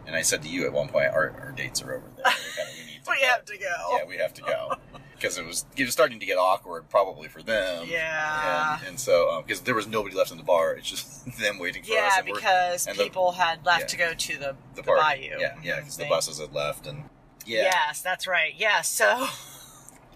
and 0.06 0.16
I 0.16 0.22
said 0.22 0.40
to 0.42 0.48
you 0.48 0.64
at 0.64 0.72
one 0.72 0.88
point, 0.88 1.08
our, 1.08 1.34
our 1.38 1.52
dates 1.54 1.82
are 1.82 1.92
over 1.92 2.06
there. 2.16 2.24
We, 2.24 2.54
kinda, 2.56 2.72
we 2.78 2.86
need 2.86 3.04
to 3.04 3.10
We 3.10 3.20
go. 3.20 3.26
have 3.26 3.44
to 3.44 3.58
go. 3.58 3.98
Yeah, 3.98 4.04
we 4.08 4.16
have 4.16 4.32
to 4.32 4.42
go 4.42 4.76
because 5.14 5.36
it 5.36 5.44
was 5.44 5.66
it 5.76 5.84
was 5.84 5.92
starting 5.92 6.18
to 6.20 6.24
get 6.24 6.38
awkward, 6.38 6.88
probably 6.88 7.28
for 7.28 7.42
them. 7.42 7.86
Yeah. 7.86 8.78
and, 8.78 8.88
and 8.88 9.00
so 9.00 9.30
um, 9.32 9.42
because 9.42 9.60
there 9.60 9.74
was 9.74 9.86
nobody 9.86 10.16
left 10.16 10.30
in 10.30 10.38
the 10.38 10.42
bar, 10.42 10.72
it's 10.72 10.88
just 10.88 11.26
them 11.38 11.58
waiting 11.58 11.82
for 11.82 11.92
us. 11.92 12.14
Yeah, 12.16 12.22
because 12.22 12.86
and 12.86 12.96
the- 12.96 13.04
people 13.04 13.32
had 13.32 13.66
left 13.66 13.80
yeah. 13.82 13.86
to 13.88 13.96
go 13.98 14.14
to 14.14 14.38
the, 14.38 14.56
the, 14.74 14.80
the, 14.80 14.82
bayou. 14.82 15.36
Yeah, 15.38 15.56
yeah, 15.62 15.80
because 15.80 15.98
the 15.98 16.08
buses 16.08 16.40
had 16.40 16.54
left, 16.54 16.86
and 16.86 17.10
yeah, 17.44 17.64
Yes, 17.64 18.00
that's 18.00 18.26
right. 18.26 18.54
Yeah, 18.56 18.80
so 18.80 19.28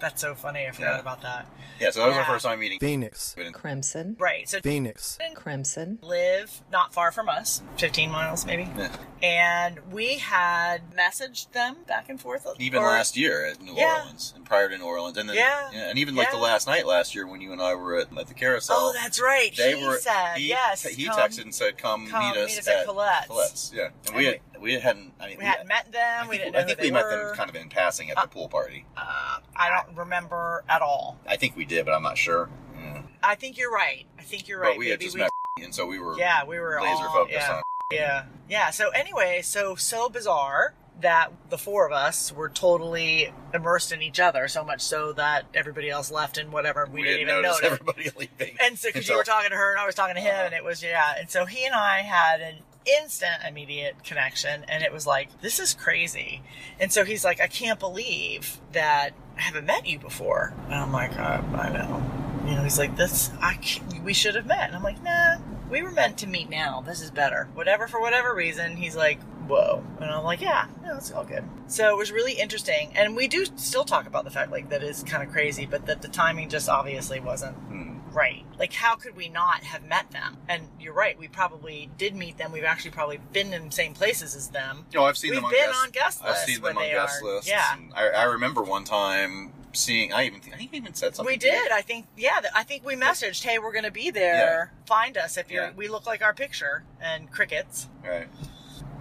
that's 0.01 0.21
so 0.21 0.35
funny. 0.35 0.67
I 0.67 0.71
forgot 0.71 0.95
Yeah. 0.95 1.01
about 1.01 1.23
that. 1.23 1.47
yeah. 1.79 1.91
So 1.91 2.01
that 2.01 2.07
was 2.09 2.15
Yeah. 2.17 2.21
our 2.23 2.27
first 2.27 2.45
time 2.45 2.61
meeting. 2.61 2.79
Phoenix. 2.79 3.35
Crimson, 3.53 4.17
Right. 4.19 4.49
So 4.49 4.61
Phoenix. 4.61 5.19
and 5.21 5.35
Crimson, 5.37 5.99
live 6.03 6.63
not 6.71 6.93
far 6.93 7.13
from 7.13 7.29
us, 7.29 7.63
15 7.77 8.11
miles 8.11 8.45
maybe. 8.47 8.69
Yeah. 8.77 8.89
And 9.23 9.93
we 9.93 10.19
had 10.19 10.91
messaged 10.97 11.53
them 11.53 11.79
back 11.87 12.09
and 12.09 12.21
forth. 12.21 12.47
Even 12.59 12.83
or- 12.83 12.89
last 12.89 13.17
year 13.17 13.47
at 13.47 13.61
New 13.61 13.75
Yeah. 13.75 14.01
Orleans, 14.01 14.33
and 14.37 14.45
prior 14.45 14.69
to 14.69 14.79
New 14.79 14.85
Orleans, 14.85 15.17
and 15.19 15.29
then 15.29 15.37
Yeah. 15.37 15.71
and 15.73 15.99
even 15.99 16.15
like 16.15 16.31
the 16.31 16.37
last 16.39 16.67
night 16.67 16.87
last 16.87 17.15
year 17.15 17.27
when 17.27 17.41
you 17.41 17.53
and 17.53 17.61
I 17.63 17.75
were 17.75 17.99
at, 17.99 18.09
at 18.17 18.27
the 18.29 18.35
carousel. 18.35 18.77
Oh, 18.79 18.93
that's 18.93 19.21
right. 19.21 19.55
they 19.57 19.77
he 19.79 19.87
were. 19.87 19.99
said, 19.99 20.37
he, 20.39 20.49
yes. 20.49 20.83
He 20.83 21.07
come- 21.07 21.19
texted 21.19 21.43
and 21.43 21.55
said, 21.55 21.77
"Come, 21.79 22.09
come 22.09 22.31
meet 22.31 22.37
us, 22.39 22.51
meet 22.51 22.59
us 22.61 22.69
at 22.69 22.87
Colette's." 22.87 23.27
Colette's, 23.29 23.73
Yeah, 23.75 23.85
and, 23.85 23.93
And 24.09 24.17
we 24.17 24.25
had, 24.27 24.41
we 24.61 24.75
hadn't. 24.75 25.13
I 25.21 25.29
mean, 25.29 25.39
We 25.39 25.45
hadn't 25.45 25.67
met 25.69 25.91
them. 25.93 26.27
I 26.27 26.29
we 26.29 26.37
think, 26.39 26.43
didn't 26.43 26.53
know 26.55 26.61
I 26.61 26.65
think 26.65 26.79
we 26.81 26.87
they 26.89 26.91
met 26.93 27.05
were. 27.05 27.27
them 27.29 27.37
kind 27.37 27.51
of 27.51 27.57
in 27.57 27.69
passing 27.69 28.11
at 28.11 28.17
the 28.21 28.29
pool 28.29 28.49
party. 28.49 28.85
Uh, 28.97 29.39
I 29.57 29.69
don't 29.69 29.97
remember 29.97 30.65
at 30.69 30.83
all. 30.83 31.19
I 31.29 31.37
think 31.37 31.57
we 31.57 31.65
did, 31.65 31.85
but 31.87 31.93
I'm 31.95 32.03
not 32.03 32.19
sure. 32.19 32.49
Yeah. 32.77 33.03
I 33.23 33.35
think 33.35 33.59
you're 33.59 33.73
right. 33.73 34.07
I 34.19 34.23
think 34.23 34.49
you're 34.49 34.61
right. 34.61 34.73
But 34.73 34.79
we 34.79 34.89
had 34.89 35.01
just 35.01 35.15
we, 35.15 35.21
met, 35.21 35.31
and 35.63 35.75
so 35.75 35.87
we 35.87 35.99
were 35.99 36.17
Yeah, 36.19 36.45
we 36.45 36.59
were 36.59 36.79
laser 36.83 37.05
all, 37.05 37.13
focused 37.15 37.37
yeah. 37.39 37.57
on. 37.57 37.63
Yeah. 37.93 38.25
Yeah. 38.49 38.71
So 38.71 38.91
anyway, 38.91 39.41
so 39.43 39.75
so 39.75 40.09
bizarre 40.09 40.75
that 41.01 41.33
the 41.49 41.59
four 41.59 41.87
of 41.87 41.93
us 41.93 42.31
were 42.33 42.49
totally 42.49 43.33
immersed 43.53 43.91
in 43.91 44.01
each 44.01 44.21
other, 44.21 44.47
so 44.47 44.63
much 44.63 44.81
so 44.83 45.13
that 45.15 45.47
everybody 45.55 45.89
else 45.91 46.11
left 46.13 46.37
and 46.39 46.53
whatever 46.53 46.87
we, 46.93 47.03
didn't 47.03 47.23
even 47.23 47.43
notice 47.43 47.63
notice. 47.63 47.81
everybody 47.81 48.11
leaving. 48.39 48.57
And 48.61 48.79
so 48.79 48.91
because 48.91 49.09
you 49.09 49.17
were 49.17 49.25
talking 49.25 49.51
to 49.51 49.57
her 49.57 49.73
and 49.73 49.81
I 49.81 49.87
was 49.87 49.95
talking 49.97 50.15
to 50.15 50.21
him, 50.21 50.33
Uh-huh. 50.35 50.45
and 50.45 50.55
it 50.55 50.63
was 50.63 50.83
yeah. 50.85 51.15
And 51.19 51.29
so 51.29 51.47
he 51.47 51.65
and 51.67 51.75
I 51.75 52.03
had 52.03 52.41
an 52.41 52.57
instant 52.87 53.43
immediate 53.47 54.03
connection 54.05 54.65
and 54.69 54.83
it 54.83 54.93
was 54.93 55.07
like 55.07 55.41
this 55.41 55.59
is 55.59 55.75
crazy. 55.75 56.43
And 56.79 56.93
so 56.93 57.05
he's 57.05 57.25
like 57.25 57.41
i 57.41 57.47
can't 57.47 57.79
believe 57.79 58.59
that 58.73 59.11
i 59.37 59.41
haven't 59.41 59.67
met 59.67 59.87
you 59.87 59.99
before. 59.99 60.55
And 60.67 60.75
i'm 60.75 60.93
like 60.93 61.17
i, 61.19 61.37
I 61.37 61.69
know. 61.71 62.03
You 62.47 62.57
know 62.57 62.63
he's 62.63 62.79
like 62.79 62.97
this 62.97 63.31
i 63.41 63.59
we 64.03 64.15
should 64.15 64.35
have 64.35 64.47
met. 64.47 64.69
And 64.69 64.77
i'm 64.77 64.83
like 64.83 65.03
nah 65.03 65.37
we 65.71 65.83
were 65.83 65.93
meant 65.93 66.19
to 66.19 66.27
meet 66.27 66.51
now. 66.51 66.81
This 66.81 67.01
is 67.01 67.11
better. 67.13 67.49
Whatever 67.55 67.87
for 67.87 68.01
whatever 68.01 68.35
reason 68.35 68.77
he's 68.77 68.97
like 68.97 69.21
whoa. 69.47 69.85
And 70.01 70.11
i'm 70.11 70.25
like 70.25 70.41
yeah 70.41 70.67
no 70.83 70.97
it's 70.97 71.13
all 71.13 71.25
good. 71.25 71.45
So 71.67 71.91
it 71.91 71.99
was 71.99 72.11
really 72.11 72.33
interesting 72.33 72.93
and 72.97 73.15
we 73.15 73.29
do 73.29 73.45
still 73.57 73.85
talk 73.85 74.07
about 74.07 74.25
the 74.25 74.31
fact 74.31 74.51
like 74.51 74.71
that 74.71 74.83
is 74.83 75.03
kind 75.03 75.23
of 75.23 75.31
crazy 75.31 75.67
but 75.67 75.87
that 75.87 76.03
the 76.03 76.09
timing 76.09 76.49
just 76.49 76.69
obviously 76.69 77.21
wasn't 77.21 77.57
Hmm. 77.57 77.90
Right 78.13 78.45
like 78.59 78.73
how 78.73 78.97
could 78.97 79.15
we 79.17 79.29
not 79.29 79.63
have 79.63 79.85
met 79.85 80.11
them 80.11 80.37
and 80.49 80.65
you're 80.81 80.93
right 80.93 81.19
we 81.19 81.29
probably 81.29 81.89
did 81.97 82.15
meet 82.17 82.37
them 82.39 82.51
we've 82.53 82.65
actually 82.65 82.91
probably 82.91 83.19
been 83.33 83.53
in 83.53 83.67
the 83.67 83.71
same 83.73 83.95
places 83.95 84.35
as 84.35 84.49
them 84.49 84.85
No, 84.93 85.05
I've 85.05 85.17
seen 85.17 85.31
We've 85.31 85.37
them 85.37 85.45
on 85.45 85.51
been 85.53 85.67
guest, 85.67 85.79
on 85.83 85.91
guest 85.91 86.21
I've 86.23 86.29
lists 86.31 86.47
seen 86.47 86.61
them 86.63 86.77
on 86.79 86.85
guest 86.85 87.23
are- 87.23 87.27
lists. 87.35 87.49
yeah. 87.49 87.77
I, 87.95 88.09
I 88.09 88.23
remember 88.25 88.63
one 88.63 88.85
time 88.85 89.53
seeing. 89.73 90.13
I 90.13 90.25
even 90.25 90.41
think 90.41 90.55
I 90.55 90.59
think 90.59 90.73
we 90.73 90.79
even 90.79 90.95
said 90.95 91.15
something. 91.15 91.33
we 91.33 91.37
did 91.37 91.71
i 91.71 91.81
think 91.81 92.07
yeah 92.17 92.41
i 92.57 92.65
think 92.65 92.85
we 92.85 92.97
messaged 92.97 93.45
hey 93.45 93.61
we're 93.61 93.73
gonna 93.73 93.93
be 93.93 94.11
there 94.11 94.73
find 94.87 95.17
us 95.17 95.37
if 95.37 95.49
you're 95.49 95.63
Yeah. 95.67 95.73
we 95.77 95.87
look 95.87 96.07
like 96.07 96.23
our 96.23 96.35
picture 96.35 96.83
and 97.01 97.31
crickets 97.31 97.89
Right. 98.05 98.27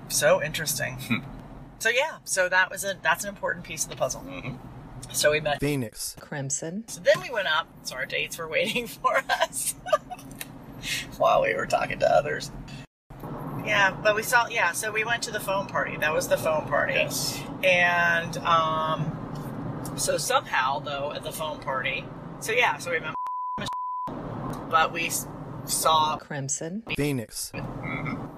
so 0.09 0.43
interesting 0.43 1.25
so 1.79 1.89
yeah 1.89 2.17
so 2.23 2.47
that 2.49 2.69
was 2.69 2.83
a 2.83 2.95
that's 3.01 3.23
an 3.23 3.29
important 3.29 3.65
piece 3.65 3.83
of 3.85 3.89
the 3.89 3.95
puzzle 3.95 4.21
hmm 4.21 4.57
so 5.11 5.31
we 5.31 5.39
met 5.39 5.59
Phoenix. 5.59 6.15
Crimson, 6.19 6.83
so 6.87 7.01
then 7.01 7.21
we 7.21 7.29
went 7.29 7.47
up. 7.47 7.67
So 7.83 7.95
our 7.95 8.05
dates 8.05 8.37
were 8.37 8.47
waiting 8.47 8.87
for 9.01 9.23
us. 9.41 9.75
While 11.17 11.41
we 11.43 11.53
were 11.55 11.65
talking 11.65 11.99
to 11.99 12.09
others. 12.11 12.51
Yeah 13.65 13.91
but 14.01 14.15
we 14.15 14.23
saw 14.23 14.47
yeah 14.47 14.71
so 14.71 14.91
we 14.91 15.03
went 15.03 15.21
to 15.23 15.31
the 15.31 15.39
foam 15.39 15.67
party. 15.67 15.97
That 15.97 16.13
was 16.13 16.27
the 16.27 16.37
foam 16.37 16.65
party. 16.65 16.93
Yes. 16.93 17.39
and 17.63 18.37
um 18.37 19.15
so 19.97 20.17
somehow 20.17 20.79
though 20.79 21.11
at 21.13 21.23
the 21.23 21.31
foam 21.31 21.59
party 21.59 22.05
so 22.39 22.51
yeah 22.53 22.77
so 22.77 22.91
we 22.91 22.99
met 22.99 23.13
but 24.69 24.93
we 24.93 25.11
saw 25.65 26.17
Crimson, 26.17 26.83
Phoenix. 26.95 27.51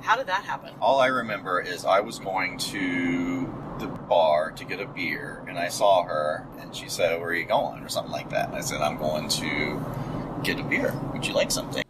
how 0.01 0.15
did 0.17 0.27
that 0.27 0.43
happen? 0.43 0.73
All 0.81 0.99
I 0.99 1.07
remember 1.07 1.61
is 1.61 1.85
I 1.85 1.99
was 2.01 2.19
going 2.19 2.57
to 2.57 3.40
the 3.81 3.87
bar 3.87 4.51
to 4.51 4.63
get 4.65 4.79
a 4.79 4.85
beer, 4.87 5.43
and 5.47 5.57
I 5.57 5.67
saw 5.69 6.03
her, 6.03 6.47
and 6.59 6.75
she 6.75 6.87
said, 6.89 7.19
"Where 7.19 7.29
are 7.29 7.33
you 7.35 7.45
going?" 7.45 7.83
or 7.83 7.89
something 7.89 8.11
like 8.11 8.29
that. 8.29 8.47
And 8.49 8.57
I 8.57 8.61
said, 8.61 8.81
"I'm 8.81 8.97
going 8.97 9.27
to 9.29 9.83
get 10.43 10.59
a 10.59 10.63
beer. 10.63 10.93
Would 11.13 11.25
you 11.27 11.33
like 11.33 11.51
something?" 11.51 11.83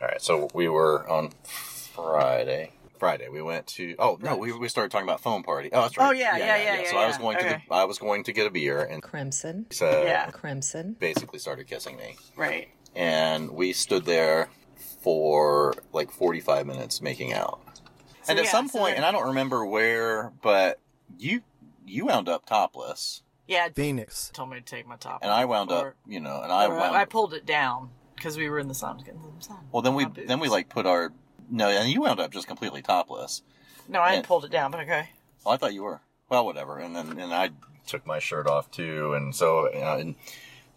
All 0.00 0.08
right. 0.08 0.20
So 0.20 0.48
we 0.54 0.68
were 0.68 1.08
on 1.08 1.30
Friday. 1.44 2.72
Friday 2.98 3.28
we 3.28 3.42
went 3.42 3.66
to. 3.68 3.94
Oh 3.98 4.18
no, 4.20 4.36
we, 4.36 4.52
we 4.52 4.68
started 4.68 4.90
talking 4.90 5.06
about 5.06 5.20
foam 5.20 5.42
party. 5.42 5.68
Oh, 5.72 5.82
that's 5.82 5.96
right. 5.98 6.08
Oh, 6.08 6.12
yeah, 6.12 6.36
yeah, 6.36 6.56
yeah, 6.56 6.80
yeah, 6.82 6.90
So 6.90 6.96
I 6.96 7.06
was 7.06 7.16
yeah. 7.16 7.22
going 7.22 7.38
to 7.38 7.44
the, 7.44 7.74
I 7.74 7.84
was 7.84 7.98
going 7.98 8.24
to 8.24 8.32
get 8.32 8.46
a 8.46 8.50
beer, 8.50 8.82
and 8.82 9.02
Crimson, 9.02 9.66
she 9.70 9.78
said, 9.78 10.04
Yeah. 10.06 10.30
Crimson, 10.30 10.96
basically 10.98 11.38
started 11.38 11.66
kissing 11.66 11.96
me, 11.96 12.16
right 12.36 12.68
and 12.96 13.50
we 13.50 13.72
stood 13.72 14.04
there 14.04 14.48
for 15.02 15.74
like 15.92 16.10
45 16.12 16.66
minutes 16.66 17.02
making 17.02 17.32
out. 17.32 17.60
So, 18.22 18.30
and 18.30 18.38
at 18.38 18.44
yeah, 18.46 18.50
some 18.52 18.68
point, 18.70 18.94
then- 18.94 18.98
and 18.98 19.04
I 19.04 19.10
don't 19.12 19.26
remember 19.28 19.66
where, 19.66 20.32
but 20.42 20.78
you 21.18 21.42
you 21.86 22.06
wound 22.06 22.28
up 22.28 22.46
topless, 22.46 23.22
yeah 23.46 23.68
Phoenix. 23.74 24.30
told 24.34 24.50
me 24.50 24.56
to 24.56 24.62
take 24.64 24.86
my 24.86 24.96
top 24.96 25.20
and 25.22 25.30
I 25.30 25.44
wound 25.44 25.70
Or- 25.70 25.88
up, 25.88 25.94
you 26.06 26.20
know, 26.20 26.40
and 26.42 26.50
I 26.52 26.68
wound. 26.68 26.96
I 26.96 27.04
pulled 27.04 27.34
it 27.34 27.44
down 27.46 27.90
because 28.16 28.36
we 28.36 28.48
were 28.48 28.58
in 28.58 28.68
the 28.68 28.74
sun 28.74 28.98
getting 28.98 29.20
some 29.22 29.40
sun 29.40 29.58
well, 29.72 29.82
then 29.82 29.94
we 29.94 30.06
then 30.06 30.40
we 30.40 30.48
like 30.48 30.68
put 30.68 30.86
our 30.86 31.12
no, 31.50 31.68
and 31.68 31.90
you 31.90 32.00
wound 32.02 32.20
up 32.20 32.30
just 32.32 32.46
completely 32.46 32.80
topless. 32.82 33.42
no 33.88 34.00
I 34.00 34.14
Yeah. 34.14 34.22
pulled 34.22 34.44
it 34.44 34.50
down 34.50 34.70
but 34.70 34.80
okay 34.80 35.10
Oh, 35.46 35.50
I 35.50 35.56
thought 35.58 35.74
you 35.74 35.82
were. 35.82 36.00
Well, 36.30 36.46
whatever. 36.46 36.78
And 36.78 36.96
then 36.96 37.18
and 37.18 37.34
I 37.34 37.50
took 37.86 38.06
my 38.06 38.18
shirt 38.18 38.46
off 38.46 38.70
too, 38.70 39.12
and 39.12 39.34
so 39.36 39.70
you 39.70 39.80
know, 39.80 39.98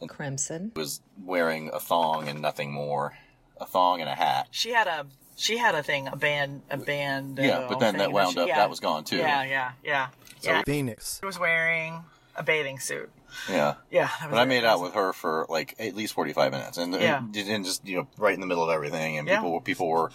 and 0.01 0.09
Crimson, 0.09 0.73
was 0.75 0.99
wearing 1.23 1.69
a 1.73 1.79
thong 1.79 2.27
and 2.27 2.41
nothing 2.41 2.71
more. 2.73 3.17
a 3.59 3.65
thong 3.65 4.01
and 4.01 4.09
a 4.09 4.13
hat. 4.13 4.47
She 4.51 4.71
had 4.71 4.87
a 4.87 5.07
she 5.37 5.57
had 5.57 5.73
a 5.73 5.81
thing, 5.83 6.07
a 6.09 6.15
band, 6.17 6.63
a 6.69 6.75
band. 6.77 7.39
Yeah, 7.41 7.59
uh, 7.59 7.69
but 7.69 7.79
then 7.79 7.95
that 7.97 8.05
thing 8.07 8.13
wound 8.13 8.33
she- 8.33 8.39
up. 8.41 8.47
yeah. 8.49 8.57
That 8.57 8.69
was 8.69 8.79
gone 8.81 9.03
too. 9.05 9.17
Yeah, 9.17 9.43
yeah, 9.45 9.71
yeah. 9.83 10.07
So- 10.39 10.51
yeah. 10.51 10.61
Phoenix. 10.65 11.19
She 11.21 11.25
was 11.25 11.39
wearing 11.39 12.03
a 12.35 12.43
bathing 12.43 12.79
suit. 12.79 13.09
Yeah. 13.49 13.75
Yeah, 13.91 14.07
that 14.19 14.29
was 14.29 14.31
But 14.31 14.39
I 14.39 14.45
made 14.45 14.63
out 14.63 14.81
with 14.81 14.93
her 14.93 15.11
for 15.13 15.45
like 15.49 15.75
at 15.79 15.95
least 15.95 16.13
forty 16.13 16.33
five 16.33 16.51
minutes, 16.51 16.77
and, 16.77 16.93
Yeah. 16.93 17.17
and 17.19 17.35
and 17.35 17.65
just 17.65 17.85
you 17.85 17.97
know 17.97 18.07
right 18.17 18.33
in 18.33 18.39
the 18.41 18.47
middle 18.47 18.63
of 18.63 18.69
everything, 18.69 19.17
and 19.17 19.27
Yeah. 19.27 19.37
people 19.37 19.59
people 19.61 19.87
were 19.89 20.11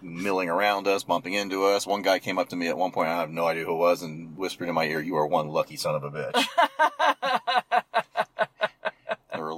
milling 0.00 0.48
around 0.48 0.86
us, 0.88 1.04
bumping 1.04 1.34
into 1.34 1.64
us. 1.64 1.86
One 1.86 2.02
guy 2.02 2.18
came 2.18 2.38
up 2.38 2.48
to 2.50 2.56
me 2.56 2.68
at 2.68 2.76
one 2.76 2.90
point, 2.90 3.08
I 3.08 3.16
have 3.20 3.30
no 3.30 3.46
idea 3.46 3.64
who 3.64 3.72
it 3.72 3.76
was, 3.78 4.02
and 4.02 4.36
whispered 4.36 4.68
in 4.68 4.74
my 4.74 4.84
ear, 4.84 5.00
"You 5.00 5.16
are 5.16 5.26
one 5.26 5.48
lucky 5.48 5.76
son 5.76 5.94
of 5.94 6.02
a 6.04 6.10
bitch." 6.10 7.82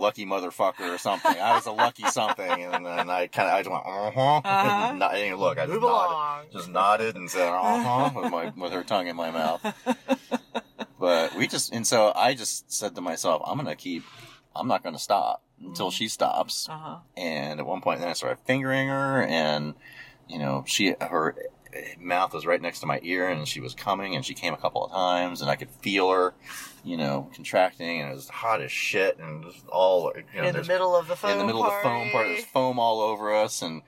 lucky 0.04 0.26
motherfucker 0.26 0.94
or 0.94 0.98
something. 0.98 1.34
I 1.36 1.54
was 1.54 1.66
a 1.66 1.72
lucky 1.72 2.04
something, 2.20 2.46
and 2.64 2.84
then 2.86 3.10
I 3.10 3.26
kind 3.26 3.48
of 3.48 3.54
I 3.54 3.60
just 3.62 3.70
went, 3.70 3.84
uh 3.86 4.10
huh. 4.10 4.40
Uh-huh. 4.44 4.92
Not, 4.96 5.12
I 5.12 5.16
didn't 5.16 5.38
look. 5.38 5.58
I 5.58 5.62
just 5.66 5.72
Move 5.72 5.82
nodded, 5.82 6.12
along. 6.12 6.44
just 6.52 6.68
nodded 6.68 7.16
and 7.16 7.30
said, 7.30 7.48
uh 7.48 7.82
huh, 7.82 8.10
with 8.20 8.30
my 8.30 8.52
with 8.56 8.72
her 8.72 8.84
tongue 8.84 9.06
in 9.08 9.16
my 9.16 9.30
mouth. 9.30 9.64
But 10.98 11.34
we 11.36 11.46
just 11.46 11.72
and 11.72 11.86
so 11.86 12.12
I 12.14 12.34
just 12.34 12.70
said 12.72 12.94
to 12.94 13.00
myself, 13.00 13.42
I'm 13.46 13.56
gonna 13.56 13.76
keep. 13.76 14.04
I'm 14.56 14.68
not 14.68 14.82
gonna 14.84 14.98
stop 14.98 15.42
until 15.60 15.90
she 15.90 16.08
stops. 16.08 16.68
Uh 16.68 16.78
huh. 16.78 16.96
And 17.16 17.58
at 17.60 17.66
one 17.66 17.80
point, 17.80 18.00
then 18.00 18.08
I 18.08 18.12
started 18.12 18.38
fingering 18.46 18.88
her, 18.88 19.22
and 19.24 19.74
you 20.28 20.38
know, 20.38 20.64
she 20.66 20.94
her 21.00 21.34
mouth 21.98 22.32
was 22.34 22.46
right 22.46 22.60
next 22.60 22.80
to 22.80 22.86
my 22.86 23.00
ear, 23.02 23.28
and 23.28 23.46
she 23.48 23.60
was 23.60 23.74
coming, 23.74 24.14
and 24.14 24.24
she 24.24 24.34
came 24.34 24.54
a 24.54 24.56
couple 24.56 24.84
of 24.84 24.90
times, 24.92 25.40
and 25.40 25.50
I 25.50 25.56
could 25.56 25.70
feel 25.70 26.10
her, 26.10 26.34
you 26.84 26.96
know, 26.96 27.30
contracting, 27.34 28.00
and 28.00 28.10
it 28.10 28.14
was 28.14 28.28
hot 28.28 28.60
as 28.60 28.70
shit, 28.72 29.18
and 29.18 29.44
just 29.44 29.66
all 29.68 30.12
you 30.34 30.42
know, 30.42 30.48
In 30.48 30.54
the 30.54 30.64
middle 30.64 30.94
of 30.96 31.08
the 31.08 31.16
foam 31.16 31.30
in 31.32 31.38
the 31.38 31.44
middle 31.44 31.64
of 31.64 31.72
the 31.72 31.78
foam 31.82 32.02
part, 32.10 32.12
party. 32.12 32.28
there's 32.34 32.44
foam 32.46 32.78
all 32.78 33.00
over 33.00 33.34
us, 33.34 33.62
and 33.62 33.82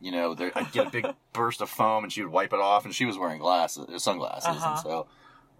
you 0.00 0.10
know, 0.12 0.34
there, 0.34 0.50
I'd 0.54 0.72
get 0.72 0.86
a 0.86 0.90
big 0.90 1.06
burst 1.32 1.60
of 1.60 1.68
foam, 1.70 2.04
and 2.04 2.12
she 2.12 2.22
would 2.22 2.32
wipe 2.32 2.52
it 2.52 2.60
off, 2.60 2.84
and 2.84 2.94
she 2.94 3.04
was 3.04 3.18
wearing 3.18 3.38
glasses, 3.38 4.02
sunglasses, 4.02 4.48
Uh-huh. 4.48 4.70
and 4.70 4.78
so 4.80 5.06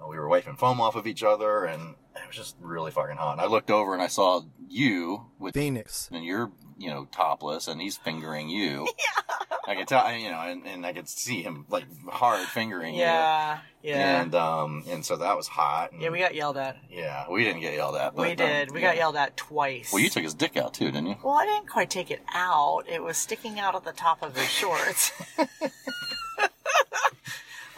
uh, 0.02 0.06
we 0.08 0.16
were 0.16 0.28
wiping 0.28 0.56
foam 0.56 0.80
off 0.80 0.96
of 0.96 1.06
each 1.06 1.22
other, 1.22 1.64
and 1.64 1.94
it 2.16 2.26
was 2.26 2.36
just 2.36 2.56
really 2.60 2.90
fucking 2.90 3.16
hot. 3.16 3.32
And 3.32 3.40
I 3.40 3.46
looked 3.46 3.70
over 3.70 3.92
and 3.94 4.02
I 4.02 4.06
saw 4.06 4.42
you 4.68 5.26
with 5.38 5.54
Phoenix. 5.54 6.08
and 6.12 6.24
you're 6.24 6.50
you 6.80 6.88
know 6.88 7.06
topless 7.12 7.68
and 7.68 7.80
he's 7.80 7.96
fingering 7.98 8.48
you 8.48 8.88
yeah. 8.98 9.22
i 9.66 9.74
could 9.74 9.86
tell 9.86 10.10
you 10.12 10.30
know 10.30 10.40
and, 10.40 10.66
and 10.66 10.86
i 10.86 10.92
could 10.92 11.06
see 11.08 11.42
him 11.42 11.66
like 11.68 11.84
hard 12.08 12.46
fingering 12.48 12.94
Yeah, 12.94 13.58
you 13.82 13.90
yeah, 13.90 14.22
and 14.22 14.34
um 14.34 14.84
and 14.88 15.04
so 15.04 15.16
that 15.16 15.36
was 15.36 15.46
hot 15.46 15.92
and, 15.92 16.00
yeah. 16.00 16.08
We 16.08 16.18
got 16.18 16.34
yelled 16.34 16.56
at. 16.56 16.78
yeah 16.90 17.26
we 17.30 17.44
didn't 17.44 17.60
get 17.60 17.74
yelled 17.74 17.96
at 17.96 18.16
but, 18.16 18.22
we 18.22 18.30
um, 18.30 18.36
did. 18.36 18.70
we 18.72 18.80
yeah. 18.80 18.88
got 18.88 18.96
yelled 18.96 19.16
at 19.16 19.36
twice. 19.36 19.92
well 19.92 20.00
you 20.02 20.08
took 20.08 20.22
his 20.22 20.32
dick 20.34 20.56
out 20.56 20.72
too 20.72 20.86
didn't 20.86 21.06
you 21.06 21.16
Well, 21.22 21.34
I 21.34 21.44
didn't 21.44 21.68
quite 21.68 21.90
take 21.90 22.10
it 22.10 22.22
out. 22.32 22.84
It 22.88 23.02
was 23.02 23.16
sticking 23.18 23.60
out 23.60 23.74
at 23.74 23.84
the 23.84 23.92
top 23.92 24.22
of 24.22 24.34
his 24.36 24.48
shorts. 24.48 25.12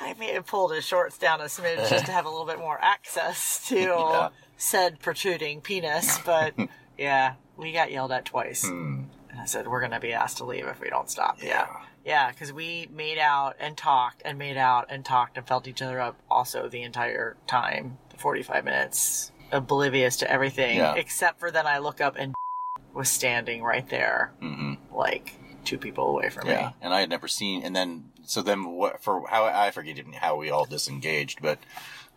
I 0.00 0.14
may 0.18 0.32
have 0.32 0.47
pulled 0.47 0.73
his 0.75 0.85
shorts 0.85 1.16
down 1.18 1.40
a 1.40 1.44
smidge 1.44 1.88
just 1.88 2.06
to 2.06 2.12
have 2.12 2.26
a 2.26 2.28
little 2.28 2.47
bit 2.47 2.59
more 2.59 2.78
access 2.82 3.66
to 3.68 3.78
Yeah. 3.80 4.28
said 4.56 5.00
protruding 5.00 5.61
penis, 5.61 6.18
but 6.25 6.54
yeah, 6.99 7.35
we 7.62 7.73
got 7.73 7.90
yelled 7.92 8.12
at 8.12 8.25
twice. 8.25 8.66
Hmm. 8.66 9.04
And 9.31 9.40
I 9.40 9.47
said, 9.47 9.66
we're 9.66 9.81
going 9.81 9.92
to 9.92 10.00
be 10.00 10.12
asked 10.12 10.37
to 10.38 10.45
leave 10.45 10.66
if 10.66 10.81
we 10.81 10.90
don't 10.90 11.09
stop. 11.09 11.42
Yeah. 11.42 11.66
Yeah, 12.04 12.31
because 12.31 12.52
we 12.52 12.88
made 12.92 13.19
out 13.19 13.57
and 13.61 13.76
talked 13.76 14.21
and 14.25 14.37
made 14.38 14.57
out 14.59 14.87
and 14.90 15.04
talked 15.04 15.37
and 15.38 15.47
felt 15.47 15.66
each 15.69 15.81
other 15.81 16.00
up 16.00 16.16
also 16.31 16.69
the 16.69 16.83
entire 16.83 17.37
time, 17.47 17.97
the 18.11 18.16
45 18.19 18.64
minutes, 18.64 19.31
oblivious 19.52 20.16
to 20.19 20.31
everything, 20.31 20.78
Yeah. 20.78 20.95
except 20.97 21.38
for 21.40 21.50
then 21.50 21.66
I 21.66 21.78
look 21.78 22.00
up 22.00 22.16
and 22.19 22.35
was 22.92 23.09
standing 23.09 23.62
right 23.62 23.88
there, 23.88 24.33
hmm 24.40 24.75
like 24.92 25.35
two 25.64 25.78
people 25.78 26.09
away 26.09 26.28
from 26.28 26.49
yeah 26.49 26.66
me. 26.66 26.75
and 26.83 26.92
i 26.92 26.99
had 26.99 27.09
never 27.09 27.28
seen 27.28 27.62
and 27.62 27.75
then 27.76 28.11
so 28.25 28.42
then 28.42 28.64
what 28.73 29.00
for 29.00 29.25
how 29.28 29.45
i 29.45 29.71
forget 29.71 29.97
even 29.97 30.12
how 30.12 30.35
we 30.35 30.50
all 30.50 30.64
disengaged 30.64 31.40
but 31.40 31.57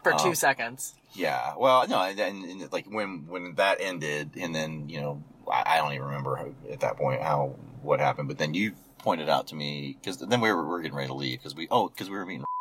For 0.02 0.14
Oh. 0.16 0.18
two 0.18 0.34
seconds. 0.36 0.96
Yeah, 1.16 1.54
well, 1.58 1.88
no, 1.88 2.00
and, 2.02 2.20
and, 2.20 2.44
and 2.62 2.74
like 2.74 2.86
when 2.88 3.26
when 3.28 3.56
that 3.56 3.78
ended, 3.82 4.32
and 4.38 4.54
then 4.54 4.90
you 4.90 5.00
know, 5.02 5.24
I, 5.52 5.64
I 5.66 5.78
don't 5.78 5.94
even 5.94 6.06
remember 6.08 6.36
how, 6.36 6.48
at 6.72 6.80
that 6.82 6.98
point 6.98 7.22
how 7.22 7.56
what 7.82 8.00
happened. 8.00 8.28
But 8.28 8.38
then 8.38 8.54
you 8.54 8.74
pointed 9.00 9.30
out 9.30 9.48
to 9.48 9.56
me 9.56 9.98
because 10.00 10.18
then 10.18 10.42
we 10.42 10.52
were, 10.52 10.64
we 10.64 10.70
were 10.70 10.82
getting 10.82 10.96
ready 10.98 11.08
to 11.08 11.14
leave 11.14 11.40
because 11.40 11.56
we 11.56 11.68
oh 11.72 11.90
because 11.90 12.10
we 12.10 12.16
were 12.18 12.26
meeting. 12.26 12.46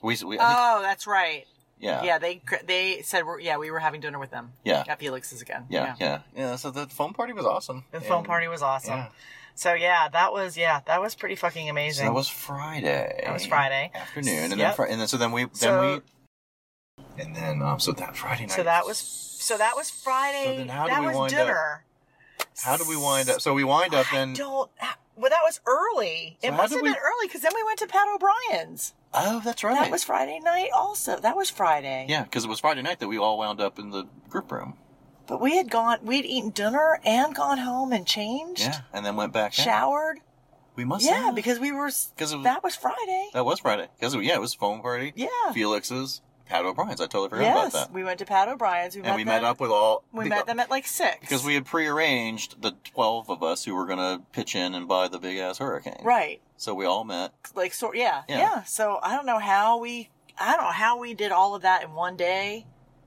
We, 0.00 0.16
we 0.24 0.38
I 0.38 0.46
think, 0.46 0.58
Oh, 0.60 0.80
that's 0.80 1.08
right. 1.08 1.44
yeah, 1.80 2.04
Yeah, 2.04 2.18
they 2.18 2.40
they 2.66 3.02
said 3.02 3.26
we're 3.26 3.40
yeah 3.40 3.56
we 3.56 3.72
were 3.72 3.80
having 3.80 4.00
dinner 4.00 4.20
with 4.20 4.30
them. 4.30 4.52
Yeah. 4.64 4.84
at 4.86 5.00
Felix's 5.00 5.42
again. 5.42 5.64
yeah, 5.70 5.96
yeah, 5.98 6.20
yeah. 6.36 6.54
So 6.54 6.70
the 6.70 6.86
foam 6.86 7.14
party 7.14 7.32
was 7.32 7.44
awesome. 7.44 7.82
The 7.90 8.00
phone 8.00 8.18
And- 8.18 8.26
party 8.28 8.46
was 8.46 8.62
awesome. 8.62 8.94
Yeah. 8.98 9.08
So 9.56 9.74
yeah, 9.74 10.08
that 10.10 10.32
was 10.32 10.56
yeah 10.56 10.82
that 10.86 11.00
was 11.00 11.16
pretty 11.16 11.34
fucking 11.34 11.66
So 11.66 11.70
amazing. 11.70 12.06
that 12.06 12.14
was 12.14 12.28
Friday. 12.28 13.22
That 13.24 13.32
was 13.32 13.44
Friday. 13.44 13.90
afternoon, 13.92 14.52
and 14.52 14.58
Yep. 14.58 14.58
then 14.58 14.74
Fri- 14.76 14.90
and 14.92 15.00
then 15.00 15.08
so 15.08 15.16
then 15.16 15.32
we 15.32 15.44
then 15.46 15.52
So- 15.56 15.94
we 15.96 16.00
and 17.18 17.34
then 17.36 17.62
um 17.62 17.78
so 17.80 17.92
that 17.92 18.16
Friday 18.16 18.42
night. 18.42 18.52
So 18.52 18.62
that 18.62 18.84
was 18.86 18.98
so 18.98 19.56
that 19.58 19.74
was 19.76 19.90
Friday. 19.90 20.44
So 20.44 20.56
then 20.58 20.68
how 20.68 20.84
do 20.84 20.90
that 20.90 21.00
we 21.00 21.06
was 21.08 21.16
wind 21.16 21.34
up- 21.34 21.46
dinner. 21.46 21.84
how 22.62 22.76
did 22.76 22.88
we 22.88 22.96
wind 22.96 23.28
up? 23.30 23.40
So 23.40 23.54
we 23.54 23.64
wind 23.64 23.94
up 23.94 24.12
I 24.12 24.16
then. 24.16 24.32
don't. 24.34 24.70
Well, 25.16 25.30
that 25.30 25.40
was 25.42 25.60
early. 25.66 26.38
So 26.42 26.48
it 26.48 26.52
must 26.52 26.72
have 26.72 26.80
we- 26.82 26.88
been 26.90 26.96
early 26.98 27.26
because 27.26 27.40
then 27.40 27.50
we 27.54 27.62
went 27.64 27.78
to 27.80 27.86
Pat 27.88 28.06
O'Brien's. 28.14 28.94
Oh, 29.14 29.40
that's 29.44 29.64
right. 29.64 29.74
That 29.74 29.90
was 29.90 30.04
Friday 30.04 30.38
night. 30.38 30.68
Also, 30.74 31.18
that 31.18 31.34
was 31.36 31.50
Friday. 31.50 32.06
yeah, 32.08 32.22
because 32.24 32.44
it 32.44 32.48
was 32.48 32.60
Friday 32.60 32.82
night 32.82 33.00
that 33.00 33.08
we 33.08 33.18
all 33.18 33.38
wound 33.38 33.60
up 33.60 33.78
in 33.78 33.90
the 33.90 34.04
group 34.28 34.52
room. 34.52 34.74
But 35.26 35.40
we 35.40 35.56
had 35.56 35.70
gone. 35.70 35.98
We'd 36.02 36.24
eaten 36.24 36.50
dinner 36.50 37.00
and 37.04 37.34
gone 37.34 37.58
home 37.58 37.92
and 37.92 38.06
changed. 38.06 38.60
Yeah, 38.62 38.80
and 38.92 39.04
then 39.04 39.16
went 39.16 39.32
back. 39.32 39.58
out. 39.58 39.64
Showered. 39.64 40.18
We 40.76 40.84
must. 40.84 41.04
Have 41.06 41.16
Yeah, 41.16 41.22
have. 41.24 41.34
because 41.34 41.58
we 41.58 41.72
were. 41.72 41.86
'Cause 42.16 42.32
it 42.32 42.36
was- 42.36 42.44
that 42.44 42.62
was 42.62 42.76
Friday. 42.76 43.28
that 43.32 43.44
was 43.44 43.58
Friday. 43.60 43.88
Because 43.98 44.14
yeah, 44.14 44.34
it 44.34 44.40
was 44.40 44.54
foam 44.54 44.80
party. 44.82 45.12
Yeah. 45.16 45.28
Felix's, 45.52 46.20
Pat 46.48 46.64
O'Brien's. 46.64 47.00
I 47.00 47.04
totally 47.04 47.28
forgot 47.30 47.42
yes, 47.42 47.74
about 47.74 47.88
that. 47.88 47.92
we 47.94 48.04
went 48.04 48.18
to 48.20 48.24
Pat 48.24 48.48
O'Brien's. 48.48 48.94
We 48.94 49.00
and 49.02 49.08
met 49.10 49.16
we 49.16 49.24
them, 49.24 49.42
met 49.42 49.44
up 49.44 49.60
with 49.60 49.70
all. 49.70 50.02
We 50.12 50.24
be- 50.24 50.30
met 50.30 50.46
them 50.46 50.58
at 50.60 50.70
like 50.70 50.86
six. 50.86 51.18
because 51.20 51.44
we 51.44 51.54
had 51.54 51.64
prearranged 51.66 52.62
the 52.62 52.72
twelve 52.92 53.28
of 53.30 53.42
us 53.42 53.64
who 53.64 53.74
were 53.74 53.86
going 53.86 53.98
to 53.98 54.22
pitch 54.32 54.54
in 54.54 54.74
and 54.74 54.88
buy 54.88 55.08
the 55.08 55.18
big 55.18 55.38
ass 55.38 55.58
hurricane. 55.58 56.00
right. 56.04 56.40
So 56.56 56.74
we 56.74 56.84
all 56.86 57.04
met. 57.04 57.32
like 57.54 57.72
sort 57.72 57.96
yeah, 57.96 58.22
Yeah. 58.28 58.38
yeah 58.38 58.62
So 58.64 58.98
I 59.02 59.14
don't 59.14 59.26
know 59.26 59.38
how 59.38 59.78
we 59.78 60.08
I 60.40 60.52
don't 60.56 60.64
know 60.64 60.72
how 60.72 60.98
we 60.98 61.14
did 61.14 61.30
all 61.32 61.54
of 61.54 61.62
that 61.62 61.82
in 61.84 61.92
one 61.94 62.16
day, 62.16 62.66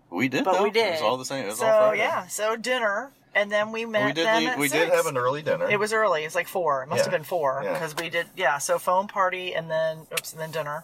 We 0.10 0.28
did, 0.30 0.44
but 0.46 0.54
though. 0.58 0.64
we 0.64 0.72
did. 0.72 0.88
It 0.88 0.92
was 0.94 1.02
all 1.02 1.18
the 1.18 1.26
same. 1.26 1.44
It 1.46 1.48
was 1.50 1.60
so 1.60 1.66
all 1.68 1.88
Friday. 1.90 2.00
yeah, 2.04 2.28
so 2.28 2.56
dinner, 2.56 3.12
and 3.36 3.52
then 3.52 3.72
we 3.72 3.86
met 3.86 4.06
we 4.06 4.14
did. 4.14 4.26
them 4.26 4.40
leave- 4.40 4.50
at 4.50 4.58
we 4.60 4.68
six. 4.70 4.86
did 4.86 4.94
have 4.94 5.06
an 5.06 5.18
early 5.18 5.42
dinner. 5.42 5.70
It 5.70 5.80
was 5.80 5.92
early. 5.94 6.24
It's 6.24 6.36
like 6.36 6.48
four. 6.48 6.84
It 6.84 6.90
must 6.90 7.00
Yeah. 7.00 7.04
have 7.04 7.12
been 7.12 7.24
four 7.24 7.62
Yeah. 7.64 7.74
because 7.74 7.96
we 7.96 8.10
did 8.10 8.28
yeah. 8.38 8.58
So 8.58 8.78
phone 8.80 9.08
party 9.08 9.54
and 9.56 9.70
then 9.72 10.08
oops 10.14 10.32
and 10.32 10.42
then 10.42 10.52
dinner. 10.52 10.84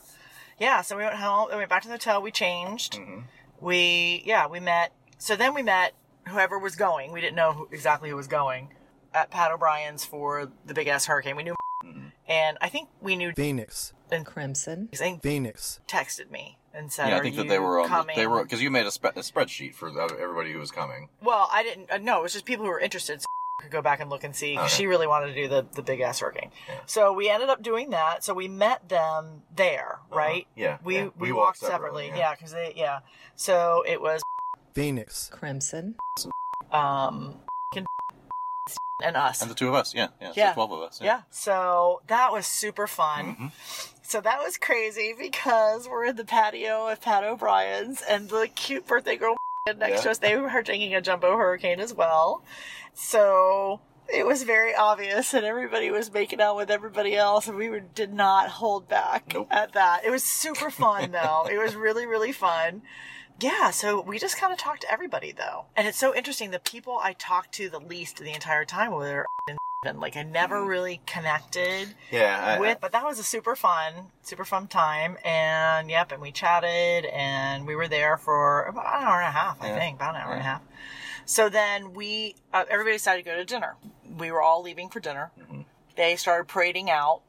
Yeah. 0.60 0.82
So 0.82 0.98
we 0.98 1.04
went 1.04 1.16
home. 1.16 1.48
Then 1.50 1.58
we 1.58 1.62
went 1.62 1.70
back 1.70 1.82
to 1.84 1.88
the 1.88 1.94
hotel. 1.96 2.22
We 2.22 2.32
changed. 2.32 2.94
Mm-hmm. 2.94 3.20
We 3.62 4.24
yeah 4.26 4.48
we 4.48 4.60
met. 4.60 4.92
So 5.18 5.36
then 5.36 5.54
we 5.54 5.64
met 5.64 5.94
whoever 6.28 6.60
was 6.60 6.76
going. 6.76 7.12
We 7.12 7.22
didn't 7.22 7.36
know 7.36 7.54
who, 7.54 7.70
exactly 7.72 8.10
who 8.10 8.16
was 8.16 8.28
going 8.28 8.70
at 9.14 9.32
Pat 9.32 9.52
O'Brien's 9.52 10.04
for 10.06 10.52
the 10.66 10.74
big 10.74 10.88
ass 10.88 11.06
hurricane. 11.06 11.36
We 11.36 11.44
knew, 11.44 11.56
Mm-hmm. 11.86 12.08
and 12.28 12.58
I 12.60 12.70
think 12.70 12.90
we 13.02 13.16
knew. 13.16 13.32
Phoenix. 13.34 13.94
And 14.12 14.26
Crimson, 14.26 14.90
I 14.94 14.96
think 14.96 15.22
Phoenix. 15.22 15.80
texted 15.88 16.32
me 16.32 16.58
and 16.74 16.92
said, 16.92 17.10
Yeah, 17.10 17.16
I 17.16 17.20
"Are 17.20 17.24
think 17.24 17.36
that 17.36 17.44
you 17.44 17.50
they 17.50 17.60
were 17.60 17.80
on. 17.80 17.84
The, 17.84 17.90
coming?" 17.90 18.16
they 18.16 18.26
were 18.26 18.42
because 18.44 18.62
you 18.62 18.72
made 18.72 18.86
a, 18.86 18.92
spe- 18.92 19.06
a 19.06 19.20
spreadsheet 19.20 19.76
for 19.76 19.90
everybody 20.02 20.54
who 20.54 20.60
was 20.60 20.72
coming. 20.72 21.10
Well, 21.22 21.50
I 21.52 21.62
didn't. 21.64 21.92
Uh, 21.92 21.98
no, 21.98 22.20
it 22.20 22.24
was 22.24 22.34
just 22.34 22.46
people 22.46 22.66
who 22.66 22.72
were 22.72 22.80
interested. 22.80 23.22
So 23.22 23.26
I 23.30 23.37
could 23.60 23.72
go 23.72 23.82
back 23.82 24.00
and 24.00 24.10
look 24.10 24.24
and 24.24 24.36
see 24.36 24.56
'cause 24.56 24.66
Okay. 24.66 24.74
she 24.74 24.86
really 24.88 25.08
wanted 25.08 25.28
to 25.28 25.34
do 25.34 25.48
the 25.48 25.66
the 25.74 25.82
big 25.82 26.00
ass 26.02 26.20
hurricane. 26.20 26.52
So 26.86 27.12
we 27.14 27.30
ended 27.30 27.50
up 27.50 27.62
doing 27.64 27.90
that. 27.90 28.24
So 28.24 28.34
we 28.34 28.48
met 28.48 28.88
them 28.90 29.44
there, 29.54 30.00
right? 30.12 30.44
Uh-huh. 30.44 30.54
Yeah, 30.56 30.78
We 30.84 30.96
yeah. 30.96 31.04
we, 31.06 31.10
We 31.18 31.32
walked 31.32 31.46
walked 31.46 31.58
separately. 31.60 32.06
separately, 32.06 32.08
Yeah, 32.10 32.30
yeah. 32.30 32.36
because 32.36 32.52
they 32.52 32.74
yeah. 32.76 33.00
So 33.36 33.84
it 33.88 34.02
was 34.02 34.22
Phoenix. 34.74 35.30
Crimson, 35.34 35.96
um 36.72 37.42
and 39.04 39.16
us. 39.16 39.44
And 39.44 39.52
the 39.52 39.56
two 39.56 39.68
of 39.68 39.76
us, 39.76 39.94
yeah, 39.94 40.08
yeah, 40.20 40.34
so 40.34 40.54
twelve 40.56 40.72
of 40.72 40.82
us. 40.82 41.00
yeah. 41.00 41.22
So 41.30 42.02
that 42.08 42.32
was 42.32 42.48
super 42.48 42.88
fun. 42.88 43.26
Mm-hmm. 43.36 43.48
So 44.02 44.22
that 44.22 44.40
was 44.40 44.58
crazy 44.58 45.14
because 45.16 45.88
we're 45.88 46.06
in 46.06 46.16
the 46.16 46.26
patio 46.26 46.88
at 46.88 47.02
Pat 47.02 47.24
O'Brien's 47.24 48.02
and 48.02 48.28
the 48.30 48.48
cute 48.48 48.88
birthday 48.88 49.16
girl 49.16 49.37
next 49.74 49.98
Yeah. 49.98 50.02
to 50.04 50.12
us, 50.12 50.18
they 50.20 50.36
were 50.38 50.64
taking 50.64 50.96
a 50.96 51.02
jumbo 51.02 51.38
hurricane 51.38 51.80
as 51.80 51.94
well. 51.94 52.44
So 52.94 53.82
it 54.12 54.26
was 54.26 54.44
very 54.44 54.74
obvious 54.74 55.34
and 55.34 55.46
everybody 55.46 55.92
was 55.92 56.12
making 56.12 56.40
out 56.42 56.56
with 56.56 56.72
everybody 56.72 57.16
else 57.16 57.48
and 57.48 57.58
we 57.58 57.70
were, 57.70 57.82
did 57.82 58.14
not 58.14 58.50
hold 58.50 58.88
back 58.88 59.34
Nope. 59.34 59.48
at 59.52 59.74
that. 59.74 60.04
It 60.06 60.10
was 60.12 60.24
super 60.24 60.70
fun 60.72 61.12
though. 61.12 61.48
it 61.52 61.58
was 61.58 61.76
really, 61.76 62.06
really 62.06 62.32
fun. 62.32 62.82
Yeah, 63.40 63.70
so 63.70 64.02
we 64.02 64.18
just 64.18 64.38
kind 64.38 64.52
of 64.52 64.58
talked 64.58 64.82
to 64.82 64.92
everybody 64.92 65.32
though. 65.32 65.66
And 65.76 65.88
it's 65.88 65.98
so 66.00 66.16
interesting. 66.16 66.50
The 66.52 66.60
people 66.60 67.00
I 67.04 67.14
talked 67.14 67.52
to 67.54 67.70
the 67.70 67.80
least 67.80 68.18
the 68.18 68.34
entire 68.34 68.66
time 68.66 68.92
were 68.92 69.26
and 69.88 70.00
like 70.00 70.16
I 70.16 70.24
never 70.24 70.58
mm-hmm. 70.58 70.70
really 70.70 71.02
connected 71.06 71.96
yeah. 72.12 72.58
I, 72.58 72.60
with 72.60 72.80
but 72.82 72.92
that 72.92 73.04
was 73.04 73.18
a 73.20 73.24
super 73.24 73.56
fun 73.56 73.94
super 74.22 74.46
fun 74.46 74.68
time 74.68 75.18
and 75.26 75.90
yep 75.90 76.12
and 76.12 76.22
we 76.22 76.32
chatted 76.32 77.06
and 77.06 77.66
we 77.66 77.76
were 77.76 77.88
there 77.88 78.18
for 78.18 78.64
about 78.66 78.86
an 78.86 79.04
hour 79.04 79.20
and 79.20 79.28
a 79.28 79.32
half 79.32 79.62
i 79.62 79.68
Yeah. 79.68 79.80
think 79.80 79.96
about 79.96 80.16
an 80.16 80.22
hour 80.22 80.32
and 80.34 80.42
a 80.42 80.44
half 80.44 80.62
so 81.26 81.50
then 81.50 81.94
we 81.94 82.36
uh, 82.54 82.66
everybody 82.70 82.96
decided 82.96 83.24
to 83.24 83.30
go 83.30 83.36
to 83.36 83.46
dinner 83.46 83.76
we 84.18 84.32
were 84.32 84.42
all 84.42 84.62
leaving 84.62 84.90
for 84.90 85.00
dinner 85.00 85.32
mm-hmm. 85.40 85.62
they 85.96 86.16
started 86.16 86.48
parading 86.48 86.90
out. 86.90 87.22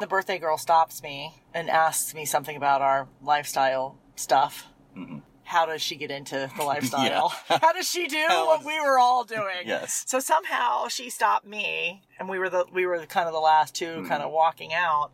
The 0.00 0.06
birthday 0.06 0.38
girl 0.38 0.58
stops 0.58 1.02
me 1.02 1.34
and 1.54 1.70
asks 1.70 2.14
me 2.14 2.24
something 2.24 2.56
about 2.56 2.82
our 2.82 3.06
lifestyle 3.22 3.96
stuff. 4.16 4.66
Mm-hmm. 4.96 5.18
How 5.44 5.66
does 5.66 5.82
she 5.82 5.96
get 5.96 6.10
into 6.10 6.50
the 6.56 6.62
lifestyle? 6.72 7.28
How 7.48 7.72
does 7.72 7.88
she 7.88 8.06
do 8.08 8.24
How 8.28 8.46
what 8.46 8.60
is- 8.60 8.66
we 8.66 8.80
were 8.80 8.98
all 8.98 9.24
doing? 9.24 9.66
Yes. 9.66 10.04
So 10.06 10.20
somehow 10.20 10.88
she 10.88 11.10
stopped 11.10 11.46
me, 11.46 12.02
and 12.18 12.28
we 12.28 12.38
were 12.38 12.48
the 12.48 12.64
we 12.72 12.86
were 12.86 13.04
kind 13.06 13.26
of 13.26 13.32
the 13.34 13.40
last 13.40 13.74
2 13.74 13.84
Mm-hmm. 13.86 14.08
kind 14.08 14.22
of 14.22 14.30
walking 14.32 14.72
out. 14.72 15.10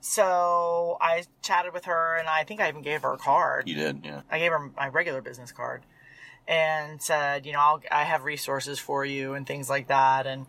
So 0.00 0.96
I 1.00 1.24
chatted 1.42 1.72
with 1.74 1.84
her, 1.86 2.16
and 2.16 2.28
I 2.28 2.44
think 2.44 2.60
I 2.60 2.68
even 2.68 2.82
gave 2.82 3.02
her 3.02 3.12
a 3.12 3.18
card. 3.18 3.68
You 3.68 3.74
did, 3.74 4.00
yeah. 4.04 4.22
I 4.30 4.38
gave 4.38 4.52
her 4.52 4.70
my 4.76 4.88
regular 4.88 5.20
business 5.20 5.50
card 5.52 5.82
and 6.46 7.02
said, 7.02 7.44
you 7.44 7.52
know, 7.52 7.58
I'll, 7.60 7.82
I 7.90 8.04
have 8.04 8.24
resources 8.24 8.78
for 8.78 9.04
you 9.04 9.34
and 9.34 9.46
things 9.46 9.68
like 9.68 9.88
that. 9.88 10.26
And 10.26 10.46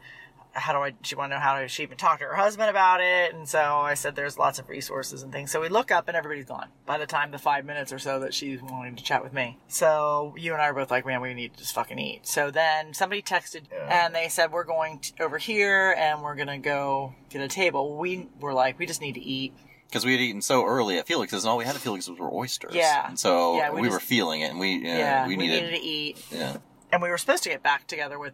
how 0.60 0.74
do 0.74 0.80
I, 0.80 0.94
she 1.04 1.16
wanted 1.16 1.30
to 1.34 1.36
know 1.40 1.42
how 1.44 1.60
to, 1.60 1.68
she 1.68 1.84
even 1.84 1.98
talk 1.98 2.20
to 2.20 2.26
her 2.26 2.36
husband 2.36 2.70
about 2.70 3.02
it. 3.02 3.34
And 3.34 3.48
so 3.48 3.60
I 3.60 3.94
said, 3.96 4.16
there's 4.16 4.38
lots 4.38 4.60
of 4.60 4.70
resources 4.70 5.24
and 5.24 5.32
things. 5.32 5.52
So 5.52 5.62
we 5.62 5.70
look 5.70 5.92
up 5.92 6.08
and 6.08 6.16
everybody's 6.18 6.46
gone 6.46 6.68
by 6.86 6.98
the 6.98 7.06
time 7.08 7.32
the 7.32 7.38
five 7.40 7.66
minutes 7.66 7.92
or 7.92 8.00
so 8.00 8.20
that 8.20 8.34
she's 8.34 8.62
wanting 8.62 8.96
to 8.98 9.04
chat 9.04 9.24
with 9.24 9.34
me. 9.34 9.58
So 9.68 10.36
you 10.38 10.54
and 10.54 10.62
I 10.62 10.66
are 10.66 10.74
both 10.74 10.92
like, 10.92 11.06
man, 11.06 11.22
we 11.22 11.34
need 11.34 11.54
to 11.54 11.60
just 11.60 11.74
fucking 11.74 11.98
eat. 11.98 12.28
So 12.28 12.52
then 12.52 12.94
somebody 12.94 13.22
texted 13.22 13.64
and 13.90 14.14
they 14.14 14.28
said, 14.30 14.52
we're 14.52 14.64
going 14.64 15.00
to, 15.00 15.24
over 15.24 15.38
here 15.38 15.96
and 15.98 16.22
we're 16.22 16.36
going 16.36 16.48
to 16.48 16.58
go 16.58 17.14
get 17.30 17.42
a 17.42 17.48
table. 17.48 17.98
We 17.98 18.28
were 18.40 18.54
like, 18.54 18.78
we 18.78 18.86
just 18.86 19.02
need 19.02 19.14
to 19.14 19.22
eat. 19.22 19.54
Because 19.88 20.06
we 20.06 20.12
had 20.12 20.22
eaten 20.22 20.44
so 20.44 20.66
early 20.66 21.00
at 21.00 21.08
Felix's, 21.08 21.44
and 21.44 21.50
all 21.50 21.58
we 21.58 21.66
had 21.66 21.74
at 21.74 21.82
Felix's 21.82 22.20
were 22.20 22.32
oysters. 22.32 22.76
Yeah. 22.76 23.08
And 23.08 23.18
so 23.20 23.58
Yeah, 23.58 23.72
we 23.72 23.82
we, 23.82 23.88
just- 23.88 23.94
were 23.96 24.00
feeling 24.00 24.42
it, 24.42 24.52
and 24.52 24.60
we, 24.60 24.76
yeah, 24.84 24.98
Yeah, 24.98 25.28
we, 25.28 25.36
we 25.36 25.48
needed, 25.48 25.64
needed 25.64 25.78
to 25.80 25.84
eat. 25.84 26.26
yeah. 26.32 26.58
and 26.92 27.02
we 27.02 27.10
were 27.10 27.18
supposed 27.18 27.42
to 27.44 27.50
get 27.50 27.64
back 27.64 27.88
together 27.88 28.20
with 28.20 28.34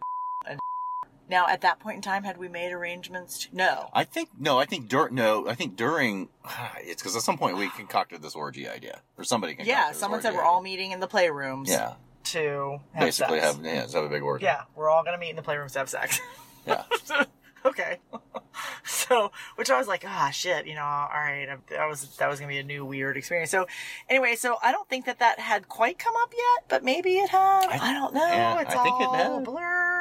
now 1.28 1.46
at 1.48 1.60
that 1.62 1.78
point 1.80 1.96
in 1.96 2.02
time 2.02 2.24
had 2.24 2.36
we 2.38 2.48
made 2.48 2.72
arrangements 2.72 3.38
to, 3.46 3.56
no 3.56 3.88
I 3.92 4.04
think 4.04 4.30
no. 4.38 4.58
I 4.58 4.64
think 4.64 4.88
dur- 4.88 5.10
no. 5.10 5.48
I 5.48 5.54
think 5.54 5.76
during 5.76 6.28
it's 6.80 7.02
because 7.02 7.16
at 7.16 7.22
some 7.22 7.38
point 7.38 7.56
we 7.56 7.68
concocted 7.70 8.22
this 8.22 8.34
orgy 8.34 8.68
idea, 8.68 9.00
or 9.18 9.24
somebody 9.24 9.54
concocted 9.54 9.68
yeah 9.74 9.92
someone 9.92 10.20
said 10.22 10.32
we're 10.34 10.40
idea. 10.40 10.50
all 10.50 10.62
meeting 10.62 10.90
in 10.92 11.00
the 11.00 11.08
playrooms 11.08 11.68
yeah, 11.68 11.94
to 12.24 12.78
have 12.92 13.04
basically 13.06 13.40
sex. 13.40 13.56
have 13.56 13.64
yeah, 13.64 13.80
have 13.82 13.94
a 14.04 14.08
big 14.08 14.22
orgy. 14.22 14.44
yeah 14.44 14.62
we're 14.74 14.88
all 14.90 15.02
gonna 15.04 15.18
meet 15.18 15.30
in 15.30 15.36
the 15.36 15.42
playrooms 15.42 15.72
to 15.72 15.78
have 15.80 15.88
sex 15.88 16.20
yeah. 16.66 16.82
okay 17.64 17.98
so 18.84 19.32
which 19.56 19.70
i 19.70 19.76
was 19.78 19.88
like 19.88 20.04
ah 20.06 20.30
shit 20.30 20.66
you 20.66 20.74
know 20.74 20.82
all 20.84 21.08
right 21.12 21.48
that 21.70 21.86
was 21.88 22.16
that 22.18 22.28
was 22.28 22.38
gonna 22.38 22.48
be 22.52 22.58
a 22.58 22.62
new 22.62 22.84
weird 22.84 23.16
experience 23.16 23.50
so 23.50 23.66
anyway 24.08 24.36
so 24.36 24.56
i 24.62 24.70
don't 24.70 24.88
think 24.88 25.04
that 25.04 25.18
that 25.18 25.40
had 25.40 25.68
quite 25.68 25.98
come 25.98 26.14
up 26.22 26.32
yet 26.32 26.64
but 26.68 26.84
maybe 26.84 27.16
it 27.16 27.28
had 27.30 27.66
i, 27.66 27.78
I- 27.90 27.92
don't 27.92 28.14
know 28.14 28.26
yeah, 28.26 28.60
it's 28.60 28.74
I 28.74 28.82
think 28.84 29.00
it 29.00 29.04
all 29.06 29.14
had. 29.38 29.44
blur 29.44 29.95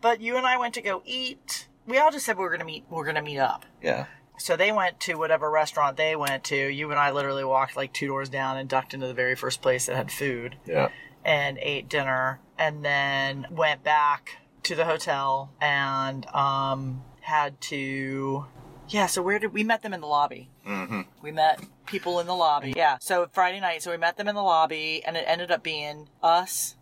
but 0.00 0.20
you 0.20 0.36
and 0.36 0.46
i 0.46 0.56
went 0.56 0.74
to 0.74 0.82
go 0.82 1.02
eat 1.04 1.68
we 1.86 1.98
all 1.98 2.10
just 2.10 2.26
said 2.26 2.36
we 2.36 2.44
were 2.44 2.50
gonna 2.50 2.64
meet 2.64 2.84
we 2.90 2.96
we're 2.96 3.04
gonna 3.06 3.22
meet 3.22 3.38
up 3.38 3.64
yeah. 3.82 4.06
So 4.40 4.56
they 4.56 4.70
went 4.70 5.00
to 5.00 5.14
whatever 5.16 5.50
restaurant 5.50 5.96
they 5.96 6.14
went 6.14 6.44
to. 6.44 6.56
You 6.56 6.90
and 6.90 6.98
I 7.00 7.10
literally 7.10 7.42
walked 7.42 7.76
like 7.76 7.92
two 7.92 8.06
doors 8.06 8.28
down 8.28 8.56
and 8.56 8.68
ducked 8.68 8.94
into 8.94 9.08
the 9.08 9.12
very 9.14 9.34
first 9.34 9.60
place 9.60 9.86
that 9.86 9.96
had 9.96 10.12
food 10.12 10.54
Yeah. 10.64 10.90
and 11.24 11.58
ate 11.60 11.88
dinner 11.88 12.38
and 12.56 12.84
then 12.84 13.46
went 13.50 13.82
back 13.82 14.38
to 14.62 14.76
the 14.76 14.84
hotel 14.84 15.50
and 15.60 16.24
um, 16.26 17.02
had 17.20 17.60
to. 17.62 18.46
Yeah, 18.88 19.06
so 19.06 19.22
where 19.22 19.40
did 19.40 19.52
we 19.52 19.64
met 19.64 19.82
them 19.82 19.92
in 19.92 20.00
the 20.00 20.06
lobby? 20.06 20.50
Mm-hmm. 20.64 21.00
We 21.20 21.32
met 21.32 21.60
people 21.86 22.20
in 22.20 22.26
the 22.28 22.34
lobby. 22.36 22.72
Yeah, 22.76 22.98
so 23.00 23.28
Friday 23.32 23.58
night, 23.60 23.82
so 23.82 23.90
we 23.90 23.96
met 23.96 24.16
them 24.16 24.28
in 24.28 24.36
the 24.36 24.42
lobby, 24.42 25.02
and 25.04 25.16
it 25.16 25.24
ended 25.26 25.50
up 25.50 25.62
being 25.64 26.08
us 26.22 26.76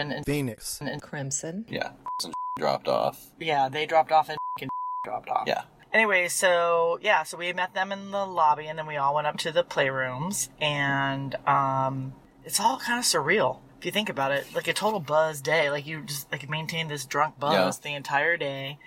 and 0.00 0.12
and, 0.12 0.24
Phoenix. 0.26 0.80
and 0.80 1.00
Crimson. 1.02 1.64
Yeah. 1.68 1.90
Some 2.20 2.32
dropped 2.58 2.88
off. 2.88 3.26
yeah, 3.38 3.68
they 3.68 3.86
dropped 3.86 4.12
off 4.12 4.28
and 4.28 4.38
dropped 5.04 5.28
off. 5.28 5.44
Yeah. 5.46 5.62
Anyway, 5.92 6.28
so 6.28 6.98
yeah, 7.02 7.22
so 7.22 7.36
we 7.38 7.52
met 7.52 7.72
them 7.74 7.90
in 7.92 8.10
the 8.10 8.26
lobby, 8.26 8.66
and 8.66 8.78
then 8.78 8.86
we 8.86 8.96
all 8.96 9.14
went 9.14 9.26
up 9.26 9.36
to 9.38 9.52
the 9.52 9.64
playrooms, 9.64 10.48
and 10.60 11.34
um, 11.48 12.12
it's 12.44 12.60
all 12.60 12.78
kind 12.78 12.98
of 12.98 13.04
surreal 13.04 13.60
if 13.78 13.84
you 13.86 13.92
think 13.92 14.08
about 14.08 14.32
it. 14.32 14.46
Like 14.54 14.68
a 14.68 14.72
total 14.74 15.00
buzz 15.00 15.40
day. 15.40 15.70
Like 15.70 15.86
you 15.86 16.02
just 16.02 16.30
like 16.32 16.48
maintain 16.50 16.88
this 16.88 17.04
drunk 17.06 17.38
buzz 17.38 17.78
the 17.78 17.94
entire 17.94 18.36
day, 18.36 18.78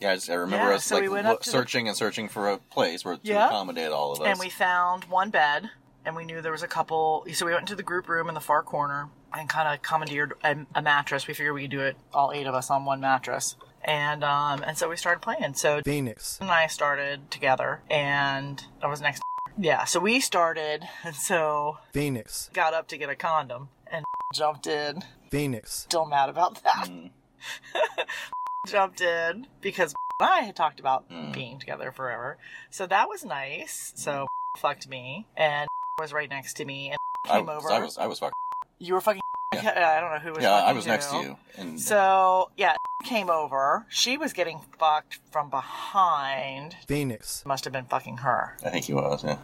Yeah. 0.00 0.12
I, 0.12 0.14
just, 0.16 0.30
I 0.30 0.34
remember 0.34 0.70
Yeah, 0.70 0.76
us 0.76 0.84
so 0.84 0.94
like 0.96 1.02
we 1.02 1.08
went 1.08 1.26
lo- 1.26 1.34
up 1.34 1.42
to 1.42 1.44
the- 1.44 1.50
searching 1.52 1.86
and 1.86 1.96
searching 1.96 2.28
for 2.28 2.48
a 2.48 2.58
place 2.58 3.04
where 3.04 3.16
to 3.16 3.20
Yeah. 3.22 3.46
accommodate 3.46 3.90
all 3.92 4.12
of 4.12 4.20
us. 4.20 4.26
and 4.26 4.38
we 4.38 4.48
found 4.48 5.04
one 5.04 5.30
bed, 5.30 5.70
and 6.04 6.14
we 6.16 6.24
knew 6.24 6.40
there 6.40 6.52
was 6.52 6.62
a 6.62 6.68
couple. 6.68 7.26
So 7.32 7.46
we 7.46 7.52
went 7.52 7.62
into 7.62 7.74
the 7.74 7.82
group 7.82 8.08
room 8.08 8.28
in 8.28 8.34
the 8.34 8.40
far 8.40 8.62
corner 8.62 9.08
and 9.36 9.48
kind 9.48 9.68
of 9.68 9.82
commandeered 9.82 10.34
a, 10.42 10.56
a 10.74 10.82
mattress. 10.82 11.26
We 11.26 11.34
figured 11.34 11.54
we 11.54 11.62
could 11.62 11.70
do 11.70 11.80
it 11.80 11.96
all 12.14 12.32
eight 12.32 12.46
of 12.46 12.54
us 12.54 12.70
on 12.70 12.84
one 12.84 13.00
mattress, 13.00 13.56
and 13.84 14.24
um, 14.24 14.62
and 14.62 14.76
so 14.78 14.88
we 14.88 14.96
started 14.96 15.20
playing. 15.20 15.54
So 15.54 15.80
Phoenix. 15.84 16.38
and 16.40 16.50
I 16.50 16.66
started 16.66 17.30
together, 17.30 17.82
and 17.90 18.64
I 18.82 18.86
was 18.86 19.00
next. 19.00 19.22
Yeah, 19.60 19.84
so 19.84 19.98
we 20.00 20.20
started, 20.20 20.84
and 21.04 21.14
so 21.16 21.78
Phoenix. 21.92 22.48
got 22.52 22.74
up 22.74 22.88
to 22.88 22.96
get 22.96 23.10
a 23.10 23.16
condom, 23.16 23.68
and 23.90 24.04
jumped 24.34 24.66
in. 24.66 25.02
Phoenix. 25.30 25.72
Still 25.74 26.06
mad 26.06 26.28
about 26.30 26.62
that. 26.62 26.88
jumped 28.66 29.00
in 29.00 29.46
because 29.60 29.94
I 30.20 30.40
had 30.40 30.56
talked 30.56 30.80
about 30.80 31.08
being 31.32 31.58
together 31.58 31.92
forever, 31.92 32.38
so 32.70 32.86
that 32.86 33.08
was 33.08 33.24
nice. 33.24 33.92
So 33.94 34.26
fucked 34.58 34.88
me, 34.88 35.26
and 35.36 35.68
was 35.98 36.12
right 36.12 36.28
next 36.30 36.54
to 36.54 36.64
me, 36.64 36.90
and 36.90 36.98
I, 37.30 37.38
came 37.38 37.48
over. 37.48 37.70
I 37.70 37.80
was 37.80 37.98
I 37.98 38.06
was 38.06 38.18
fucking 38.18 38.32
you 38.78 38.94
were 38.94 39.00
fucking. 39.00 39.20
Yeah. 39.54 39.96
I 39.96 40.00
don't 40.00 40.12
know 40.12 40.18
who 40.18 40.34
was. 40.34 40.42
yeah. 40.42 40.54
I 40.54 40.60
fucking 40.60 40.76
was 40.76 40.86
next 40.86 41.10
to 41.10 41.16
you, 41.16 41.36
and 41.56 41.80
So 41.80 42.50
yeah, 42.56 42.76
came 43.04 43.30
over. 43.30 43.86
She 43.88 44.18
was 44.18 44.32
getting 44.34 44.60
fucked 44.78 45.18
from 45.32 45.48
behind. 45.50 46.76
Phoenix. 46.86 47.44
Must 47.46 47.64
have 47.64 47.72
been 47.72 47.86
fucking 47.86 48.18
her. 48.18 48.56
I 48.64 48.68
think 48.70 48.84
he 48.84 48.92
was. 48.92 49.24
Yeah. 49.24 49.38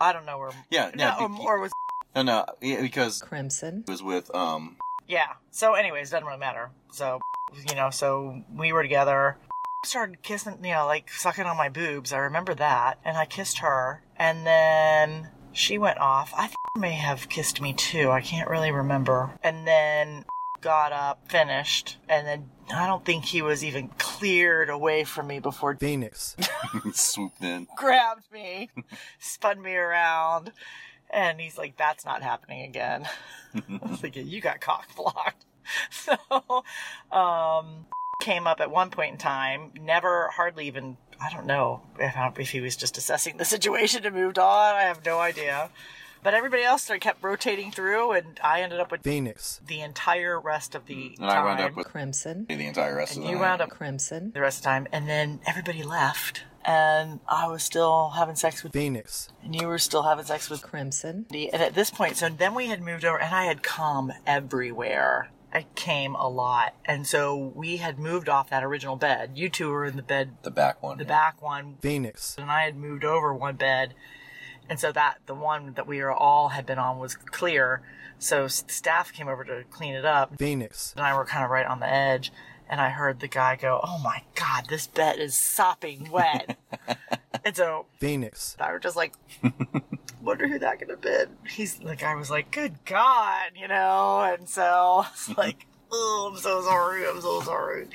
I 0.00 0.12
don't 0.14 0.24
know 0.24 0.38
where. 0.38 0.50
Yeah. 0.70 0.90
No, 0.94 1.04
Yeah. 1.04 1.16
or, 1.20 1.28
be- 1.28 1.38
or 1.44 1.60
was 1.60 1.72
no, 2.16 2.22
no. 2.22 2.46
Yeah, 2.62 2.80
because 2.80 3.20
Crimson. 3.20 3.84
was 3.86 4.02
with 4.02 4.34
um. 4.34 4.76
yeah. 5.06 5.34
So, 5.50 5.74
anyways, 5.74 6.10
doesn't 6.10 6.26
really 6.26 6.38
matter. 6.38 6.70
So, 6.90 7.20
you 7.68 7.74
know, 7.76 7.90
so 7.90 8.42
we 8.52 8.72
were 8.72 8.82
together. 8.82 9.36
Started 9.84 10.22
kissing, 10.22 10.58
you 10.64 10.72
know, 10.72 10.86
like 10.86 11.10
sucking 11.10 11.44
on 11.44 11.56
my 11.58 11.68
boobs. 11.68 12.12
I 12.14 12.18
remember 12.18 12.54
that, 12.54 12.98
and 13.04 13.16
I 13.16 13.26
kissed 13.26 13.58
her, 13.58 14.02
and 14.16 14.46
then 14.46 15.28
she 15.52 15.78
went 15.78 15.98
off. 15.98 16.32
I 16.36 16.46
think 16.46 16.56
she 16.76 16.80
may 16.80 16.92
have 16.92 17.28
kissed 17.28 17.60
me 17.60 17.72
too. 17.72 18.10
I 18.10 18.20
can't 18.20 18.48
really 18.48 18.70
remember. 18.70 19.30
And 19.42 19.66
then 19.66 20.24
got 20.60 20.92
up, 20.92 21.30
finished, 21.30 21.96
and 22.08 22.26
then 22.26 22.50
I 22.74 22.86
don't 22.86 23.04
think 23.04 23.24
he 23.24 23.42
was 23.42 23.64
even 23.64 23.88
cleared 23.98 24.68
away 24.68 25.04
from 25.04 25.26
me 25.26 25.38
before 25.40 25.74
Phoenix. 25.76 26.36
swooped 26.92 27.42
in. 27.42 27.66
grabbed 27.76 28.30
me, 28.32 28.70
spun 29.18 29.62
me 29.62 29.74
around, 29.74 30.52
and 31.10 31.40
he's 31.40 31.56
like, 31.58 31.76
"That's 31.76 32.04
not 32.04 32.22
happening 32.22 32.62
again." 32.62 33.08
I 33.54 33.90
was 33.90 34.02
like, 34.02 34.16
"You 34.16 34.40
got 34.40 34.60
cock 34.60 34.94
blocked." 34.96 35.46
So, 35.90 36.16
um, 37.16 37.86
came 38.20 38.48
up 38.48 38.60
at 38.60 38.72
one 38.72 38.90
point 38.90 39.12
in 39.12 39.18
time. 39.18 39.70
Never, 39.80 40.28
hardly 40.34 40.66
even. 40.66 40.96
I 41.22 41.30
don't 41.32 41.46
know 41.46 41.82
if, 41.98 42.14
if 42.38 42.50
he 42.50 42.60
was 42.60 42.76
just 42.76 42.96
assessing 42.98 43.36
the 43.36 43.44
situation 43.56 44.04
and 44.06 44.14
moved 44.14 44.38
on. 44.38 44.74
I 44.74 44.82
have 44.82 45.04
no 45.04 45.18
idea. 45.18 45.70
But 46.22 46.34
everybody 46.34 46.62
else 46.64 46.82
sort 46.82 46.98
of 46.98 47.00
kept 47.02 47.22
rotating 47.22 47.70
through, 47.70 48.12
and 48.12 48.38
I 48.44 48.60
ended 48.60 48.78
up 48.78 48.90
with 48.92 49.02
Phoenix. 49.02 49.58
the 49.66 49.80
entire 49.80 50.38
rest 50.38 50.74
of 50.74 50.84
the 50.84 51.14
And 51.18 51.30
I 51.30 51.34
time. 51.36 51.44
wound 51.46 51.60
up 51.60 51.76
with 51.76 51.86
Crimson. 51.86 52.44
the 52.46 52.66
entire 52.66 52.94
rest 52.94 53.12
and 53.16 53.22
of 53.22 53.24
the 53.24 53.30
you 53.30 53.36
night. 53.38 53.40
wound 53.48 53.62
up 53.62 53.70
Crimson. 53.70 54.30
the 54.32 54.40
rest 54.42 54.58
of 54.58 54.62
the 54.64 54.68
time, 54.68 54.86
and 54.92 55.08
then 55.08 55.40
everybody 55.46 55.82
left, 55.82 56.42
and 56.62 57.20
I 57.26 57.46
was 57.48 57.62
still 57.62 58.10
having 58.10 58.34
sex 58.36 58.62
with 58.62 58.74
Phoenix. 58.74 59.30
and 59.42 59.58
you 59.58 59.66
were 59.66 59.78
still 59.78 60.02
having 60.02 60.26
sex 60.26 60.50
with 60.50 60.60
Crimson. 60.60 61.24
And 61.32 61.62
at 61.62 61.72
this 61.74 61.90
point, 61.90 62.18
so 62.18 62.28
then 62.28 62.54
we 62.54 62.66
had 62.66 62.82
moved 62.82 63.06
over, 63.06 63.18
and 63.18 63.34
I 63.34 63.44
had 63.46 63.62
come 63.62 64.12
everywhere. 64.26 65.30
I 65.52 65.66
came 65.74 66.14
a 66.14 66.28
lot, 66.28 66.74
and 66.84 67.06
so 67.06 67.36
we 67.36 67.78
had 67.78 67.98
moved 67.98 68.28
off 68.28 68.50
that 68.50 68.62
original 68.62 68.96
bed. 68.96 69.32
You 69.34 69.48
two 69.48 69.70
were 69.70 69.84
in 69.84 69.96
the 69.96 70.02
bed, 70.02 70.36
the 70.42 70.50
back 70.50 70.82
one. 70.82 70.98
the 70.98 71.04
back 71.04 71.42
one, 71.42 71.76
Phoenix. 71.80 72.36
and 72.38 72.50
I 72.50 72.62
had 72.62 72.76
moved 72.76 73.04
over 73.04 73.34
one 73.34 73.56
bed, 73.56 73.94
and 74.68 74.78
so 74.78 74.92
that 74.92 75.18
the 75.26 75.34
one 75.34 75.72
that 75.74 75.86
we 75.88 76.00
were 76.00 76.12
all 76.12 76.50
had 76.50 76.66
been 76.66 76.78
on 76.78 76.98
was 76.98 77.16
clear. 77.16 77.82
So 78.18 78.46
staff 78.48 79.12
came 79.12 79.28
over 79.28 79.44
to 79.44 79.64
clean 79.70 79.94
it 79.94 80.04
up, 80.04 80.36
Phoenix. 80.38 80.92
and 80.96 81.04
I 81.04 81.16
were 81.16 81.24
kind 81.24 81.44
of 81.44 81.50
right 81.50 81.66
on 81.66 81.80
the 81.80 81.90
edge. 81.90 82.32
And 82.68 82.80
I 82.80 82.90
heard 82.90 83.18
the 83.18 83.26
guy 83.26 83.56
go, 83.56 83.80
"Oh 83.82 83.98
my 83.98 84.22
god, 84.36 84.66
this 84.68 84.86
bed 84.86 85.18
is 85.18 85.36
sopping 85.36 86.08
wet." 86.12 86.56
and 87.44 87.56
so 87.56 87.86
Phoenix. 87.98 88.56
I 88.60 88.72
was 88.72 88.80
just 88.80 88.94
like, 88.94 89.14
wonder 90.22 90.48
who 90.48 90.58
that 90.58 90.78
could 90.78 90.88
have 90.90 91.00
been. 91.00 91.28
He's 91.48 91.74
the 91.74 91.96
guy 91.96 92.14
was 92.14 92.30
like, 92.30 92.50
good 92.50 92.84
God, 92.84 93.52
you 93.56 93.68
know, 93.68 94.20
and 94.20 94.48
so 94.48 95.04
it's 95.12 95.28
mm-hmm. 95.28 95.40
like, 95.40 95.66
oh, 95.90 96.30
I'm 96.32 96.40
so 96.40 96.62
sorry, 96.62 97.06
I'm 97.06 97.20
so 97.20 97.42
sorry. 97.42 97.88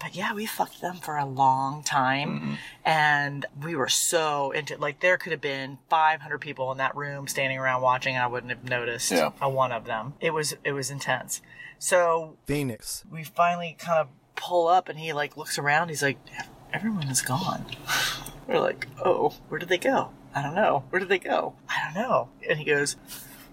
But 0.00 0.14
yeah, 0.14 0.34
we 0.34 0.44
fucked 0.44 0.80
them 0.80 0.96
for 0.96 1.16
a 1.16 1.24
long 1.24 1.82
time, 1.82 2.28
mm-hmm. 2.28 2.54
and 2.84 3.46
we 3.62 3.74
were 3.74 3.88
so 3.88 4.50
into 4.50 4.76
like 4.76 5.00
there 5.00 5.16
could 5.16 5.32
have 5.32 5.40
been 5.40 5.78
500 5.88 6.38
people 6.38 6.70
in 6.72 6.78
that 6.78 6.94
room 6.96 7.26
standing 7.26 7.58
around 7.58 7.80
watching, 7.80 8.14
and 8.14 8.22
I 8.22 8.26
wouldn't 8.26 8.50
have 8.50 8.64
noticed 8.64 9.10
Yeah. 9.10 9.30
a 9.40 9.48
one 9.48 9.72
of 9.72 9.86
them. 9.86 10.14
It 10.20 10.34
was 10.34 10.56
it 10.64 10.72
was 10.72 10.90
intense. 10.90 11.40
So 11.78 12.36
Phoenix. 12.46 13.04
we 13.10 13.24
finally 13.24 13.76
kind 13.78 13.98
of 13.98 14.08
pull 14.36 14.68
up 14.68 14.88
and 14.88 14.98
he 14.98 15.12
like 15.12 15.36
looks 15.36 15.58
around 15.58 15.88
he's 15.88 16.02
like 16.02 16.18
everyone 16.72 17.08
is 17.08 17.22
gone. 17.22 17.64
We're 18.46 18.60
like, 18.60 18.88
oh, 19.02 19.34
where 19.48 19.58
did 19.58 19.68
they 19.68 19.78
go? 19.78 20.10
I 20.34 20.42
don't 20.42 20.54
know. 20.54 20.84
Where 20.90 21.00
did 21.00 21.08
they 21.08 21.18
go? 21.18 21.54
I 21.68 21.84
don't 21.84 21.94
know. 22.02 22.28
And 22.48 22.58
he 22.58 22.64
goes, 22.64 22.96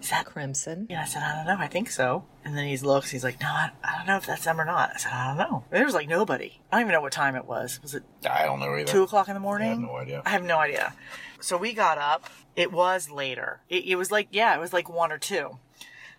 is 0.02 0.10
that 0.10 0.26
Crimson. 0.26 0.88
yeah, 0.90 1.04
I 1.04 1.06
said, 1.06 1.22
I 1.22 1.36
don't 1.36 1.46
know. 1.46 1.64
I 1.64 1.68
think 1.68 1.92
so. 1.92 2.24
And 2.44 2.58
then 2.58 2.66
he 2.66 2.76
looks. 2.78 3.12
He's 3.12 3.24
like, 3.24 3.40
No, 3.40 3.48
I, 3.48 3.70
I 3.84 3.98
don't 3.98 4.08
know 4.08 4.18
if 4.18 4.26
that's 4.26 4.44
them 4.46 4.60
or 4.60 4.66
not. 4.66 4.92
I 4.96 4.98
said, 4.98 5.12
I 5.14 5.28
don't 5.28 5.38
know. 5.38 5.64
There 5.70 5.86
was 5.86 5.94
like 5.94 6.10
nobody. 6.10 6.60
I 6.72 6.78
don't 6.78 6.88
even 6.88 6.94
know 6.94 7.02
what 7.02 7.12
time 7.12 7.36
it 7.36 7.46
was. 7.46 7.80
Was 7.84 7.94
it 7.94 8.04
I 8.28 8.46
don't 8.46 8.60
know 8.60 8.74
either. 8.76 8.86
two 8.92 9.04
o'clock 9.04 9.28
in 9.28 9.36
the 9.36 9.40
morning? 9.40 9.68
I 9.70 9.72
have 9.74 9.80
no 9.82 9.96
idea. 9.98 10.22
I 10.26 10.30
have 10.32 10.44
no 10.44 10.58
idea. 10.58 10.94
So 11.40 11.56
we 11.56 11.74
got 11.74 12.00
up. 12.00 12.26
It 12.56 12.72
was 12.72 13.12
later. 13.12 13.62
It, 13.70 13.86
it 13.86 13.96
was 13.96 14.10
like 14.12 14.28
yeah, 14.32 14.56
it 14.56 14.60
was 14.60 14.74
like 14.74 14.90
one 14.90 15.12
or 15.12 15.20
two. 15.20 15.60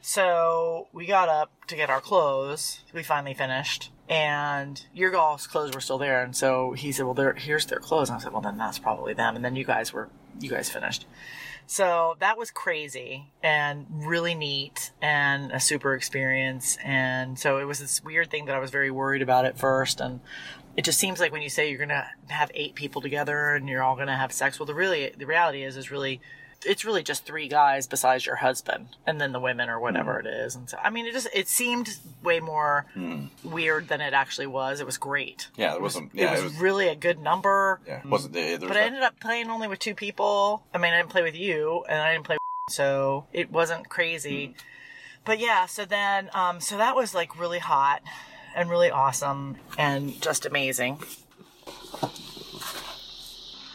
So 0.01 0.89
we 0.93 1.07
got 1.07 1.29
up 1.29 1.51
to 1.69 1.77
get 1.77 1.91
our 1.91 2.01
clothes. 2.01 2.81
We 2.93 3.03
finally 3.05 3.35
finished, 3.35 3.91
and 4.09 4.85
your 4.93 5.11
guys' 5.13 5.47
clothes 5.47 5.75
were 5.75 5.81
still 5.81 5.99
there. 5.99 6.23
And 6.25 6.35
so 6.37 6.73
he 6.73 6.91
said, 6.91 7.05
"Well, 7.05 7.15
there, 7.15 7.33
here's 7.35 7.67
their 7.67 7.79
clothes." 7.79 8.09
And 8.11 8.19
I 8.19 8.21
said, 8.21 8.33
"Well, 8.33 8.43
then 8.43 8.59
that's 8.59 8.79
probably 8.81 9.15
them." 9.15 9.37
And 9.37 9.45
then 9.45 9.55
you 9.55 9.65
guys 9.65 9.93
were, 9.93 10.09
you 10.41 10.51
guys 10.51 10.69
finished. 10.69 11.07
So 11.67 12.17
that 12.21 12.37
was 12.37 12.51
crazy 12.51 13.31
and 13.43 13.87
really 13.91 14.35
neat 14.35 14.91
and 15.01 15.53
a 15.53 15.61
super 15.61 15.95
experience. 15.95 16.77
And 16.85 17.39
so 17.39 17.59
it 17.59 17.65
was 17.65 17.79
this 17.79 18.03
weird 18.03 18.31
thing 18.31 18.47
that 18.47 18.55
I 18.55 18.59
was 18.59 18.71
very 18.71 18.91
worried 18.91 19.23
about 19.23 19.45
at 19.45 19.59
first. 19.59 20.01
And 20.01 20.21
it 20.77 20.85
just 20.85 20.99
seems 20.99 21.21
like 21.21 21.33
when 21.33 21.43
you 21.43 21.49
say 21.49 21.69
you're 21.69 21.79
going 21.79 21.89
to 21.89 22.07
have 22.29 22.51
eight 22.55 22.75
people 22.75 23.01
together 23.01 23.55
and 23.55 23.69
you're 23.69 23.83
all 23.83 23.95
going 23.95 24.09
to 24.09 24.17
have 24.17 24.33
sex, 24.33 24.59
well, 24.59 24.67
the 24.67 24.75
really, 24.75 25.13
the 25.17 25.27
reality 25.27 25.63
is, 25.63 25.77
is 25.77 25.91
really, 25.91 26.21
it's 26.65 26.85
really 26.85 27.03
just 27.03 27.25
three 27.25 27.49
guys 27.49 27.87
besides 27.87 28.27
your 28.27 28.37
husband 28.37 28.89
and 29.07 29.21
then 29.21 29.33
the 29.33 29.41
women 29.41 29.69
or 29.69 29.79
whatever 29.81 30.19
it 30.19 30.27
is. 30.27 30.55
And 30.55 30.69
so, 30.69 30.79
I 30.83 30.91
mean, 30.91 31.07
it 31.07 31.13
just, 31.13 31.29
it 31.35 31.49
seemed 31.49 31.97
way 32.23 32.41
more 32.41 32.87
weird 33.45 33.89
than 33.89 34.01
it 34.01 34.13
actually 34.13 34.47
was. 34.47 34.81
It 34.81 34.87
was 34.87 34.99
great. 34.99 35.49
Yeah, 35.57 35.73
there 35.73 35.81
wasn't. 35.81 36.13
it 36.15 36.31
was, 36.31 36.41
it 36.41 36.45
was. 36.45 36.59
really 36.59 36.89
a 36.89 36.95
good 36.95 37.19
number. 37.19 37.81
Yeah, 37.87 38.01
it 38.01 38.07
wasn't. 38.07 38.35
There, 38.35 38.59
there 38.59 38.69
was 38.69 38.69
But 38.69 38.77
I 38.77 38.87
ended 38.87 39.03
up 39.03 39.21
playing 39.21 39.51
only 39.51 39.69
with 39.69 39.79
two 39.79 39.95
people. 39.95 40.63
I 40.75 40.79
mean, 40.79 40.93
I 40.93 40.99
didn't 40.99 41.11
play 41.11 41.23
with 41.23 41.37
you, 41.37 41.85
and 41.89 42.01
I 42.01 42.13
didn't 42.13 42.25
play 42.25 42.37
with 42.37 42.41
so 42.75 43.27
it 43.33 43.51
wasn't 43.51 43.89
crazy. 43.89 44.55
But 45.25 45.39
yeah, 45.39 45.67
so 45.67 45.85
then, 45.85 46.31
um, 46.35 46.61
so 46.61 46.77
that 46.79 46.97
was 46.97 47.15
like 47.15 47.39
really 47.39 47.61
hot 47.61 48.03
and 48.57 48.69
really 48.69 48.91
awesome 48.91 49.57
and 49.79 50.21
just 50.21 50.45
amazing. 50.45 50.99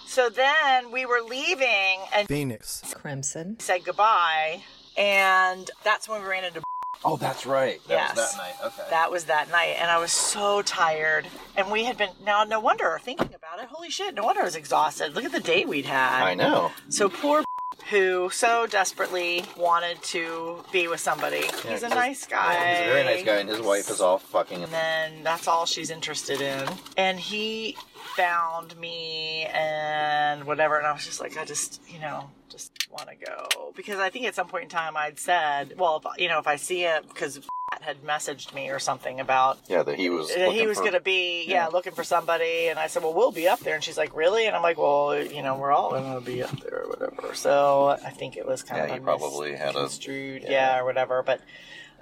So 0.08 0.30
then 0.30 0.92
we 0.92 1.06
were 1.06 1.20
leaving 1.22 2.00
and 2.16 2.28
Phoenix. 2.28 2.82
Crimson. 2.96 3.60
said 3.60 3.84
goodbye, 3.84 4.62
and 4.98 5.70
that's 5.84 6.08
when 6.10 6.22
we 6.24 6.28
ran 6.28 6.46
into. 6.46 6.62
Oh, 7.06 7.18
that's 7.18 7.46
right. 7.46 7.80
That 7.88 8.16
Yes. 8.16 8.16
was 8.18 8.32
that 8.32 8.38
night. 8.38 8.56
Okay. 8.64 8.84
That 8.90 9.12
was 9.12 9.26
that 9.26 9.52
night, 9.52 9.76
and 9.80 9.92
I 9.92 9.98
was 10.00 10.12
so 10.12 10.62
tired. 10.64 11.28
And 11.56 11.70
we 11.72 11.84
had 11.84 11.98
been 11.98 12.10
now. 12.26 12.44
No 12.46 12.60
wonder 12.60 13.00
thinking 13.04 13.34
about 13.36 13.60
it. 13.62 13.68
Holy 13.70 13.90
shit! 13.92 14.16
No 14.16 14.24
wonder 14.24 14.42
I 14.42 14.46
was 14.46 14.56
exhausted. 14.56 15.14
Look 15.14 15.26
at 15.26 15.32
the 15.32 15.40
day 15.40 15.66
we'd 15.66 15.86
had. 15.86 16.24
I 16.24 16.34
know. 16.34 16.72
So 16.90 17.10
poor 17.10 17.44
who 17.92 18.30
so 18.32 18.66
desperately 18.66 19.46
wanted 19.58 20.02
to 20.04 20.64
be 20.72 20.88
with 20.88 21.00
somebody. 21.00 21.44
He's 21.68 21.84
a 21.84 21.90
nice 21.90 22.26
guy. 22.26 22.54
He's 22.72 22.80
a 22.88 22.92
very 22.92 23.04
nice 23.04 23.24
guy, 23.26 23.36
and 23.38 23.50
his 23.50 23.62
wife 23.62 23.90
is 23.92 24.02
all 24.02 24.18
fucking. 24.18 24.64
And 24.64 24.72
then 24.74 25.24
that's 25.24 25.48
all 25.48 25.66
she's 25.66 25.92
interested 25.92 26.42
in. 26.42 26.68
And 26.98 27.20
he 27.20 27.78
found 28.10 28.78
me 28.80 29.44
and 29.54 30.46
whatever. 30.46 30.78
And 30.78 30.88
I 30.88 30.92
was 30.94 31.06
just 31.06 31.20
like, 31.20 31.38
I 31.38 31.46
just, 31.46 31.82
you 31.90 32.00
know, 32.00 32.30
just 32.50 32.72
want 32.92 33.10
to 33.10 33.16
go. 33.16 33.72
Because 33.76 34.00
I 34.00 34.10
think 34.10 34.26
at 34.26 34.36
some 34.36 34.48
point 34.48 34.64
in 34.64 34.70
time 34.70 34.96
I'd 34.98 35.20
said, 35.20 35.74
well, 35.78 36.02
if, 36.04 36.22
you 36.22 36.28
know, 36.30 36.40
if 36.40 36.48
I 36.48 36.56
see 36.56 36.82
him, 36.82 37.04
because 37.08 37.40
had 37.82 38.02
messaged 38.04 38.54
me 38.56 38.70
or 38.70 38.80
something 38.80 39.20
about 39.20 39.60
Yeah, 39.68 39.84
that 39.84 39.96
he 39.98 40.10
was. 40.10 40.34
that 40.34 40.52
he 40.54 40.66
was 40.66 40.78
for- 40.80 40.90
to 40.92 41.00
be 41.02 41.46
yeah, 41.48 41.68
looking 41.68 41.92
for 41.94 42.04
somebody 42.04 42.68
and 42.70 42.80
i 42.80 42.88
said 42.88 43.04
well 43.04 43.14
we'll 43.14 43.32
be 43.32 43.48
up 43.48 43.60
there 43.60 43.76
and 43.76 43.84
she's 43.84 43.98
like 43.98 44.16
really 44.16 44.48
and 44.48 44.56
i'm 44.56 44.62
like 44.64 44.78
well 44.78 45.22
you 45.22 45.42
know 45.44 45.56
we're 45.58 45.72
all 45.72 45.90
going 45.92 46.12
to 46.14 46.22
be 46.22 46.42
up 46.42 46.58
there 46.62 46.84
or 46.86 46.90
whatever 46.90 47.34
so 47.36 47.90
i 48.04 48.10
think 48.10 48.36
it 48.38 48.48
was 48.48 48.64
kind 48.64 48.80
Yeah, 48.88 48.94
of 48.96 49.00
he 49.00 49.00
probably 49.04 49.56
had 49.56 49.76
a- 49.76 49.88
yeah. 50.08 50.40
yeah. 50.50 50.80
or 50.80 50.86
whatever 50.86 51.22
but 51.24 51.42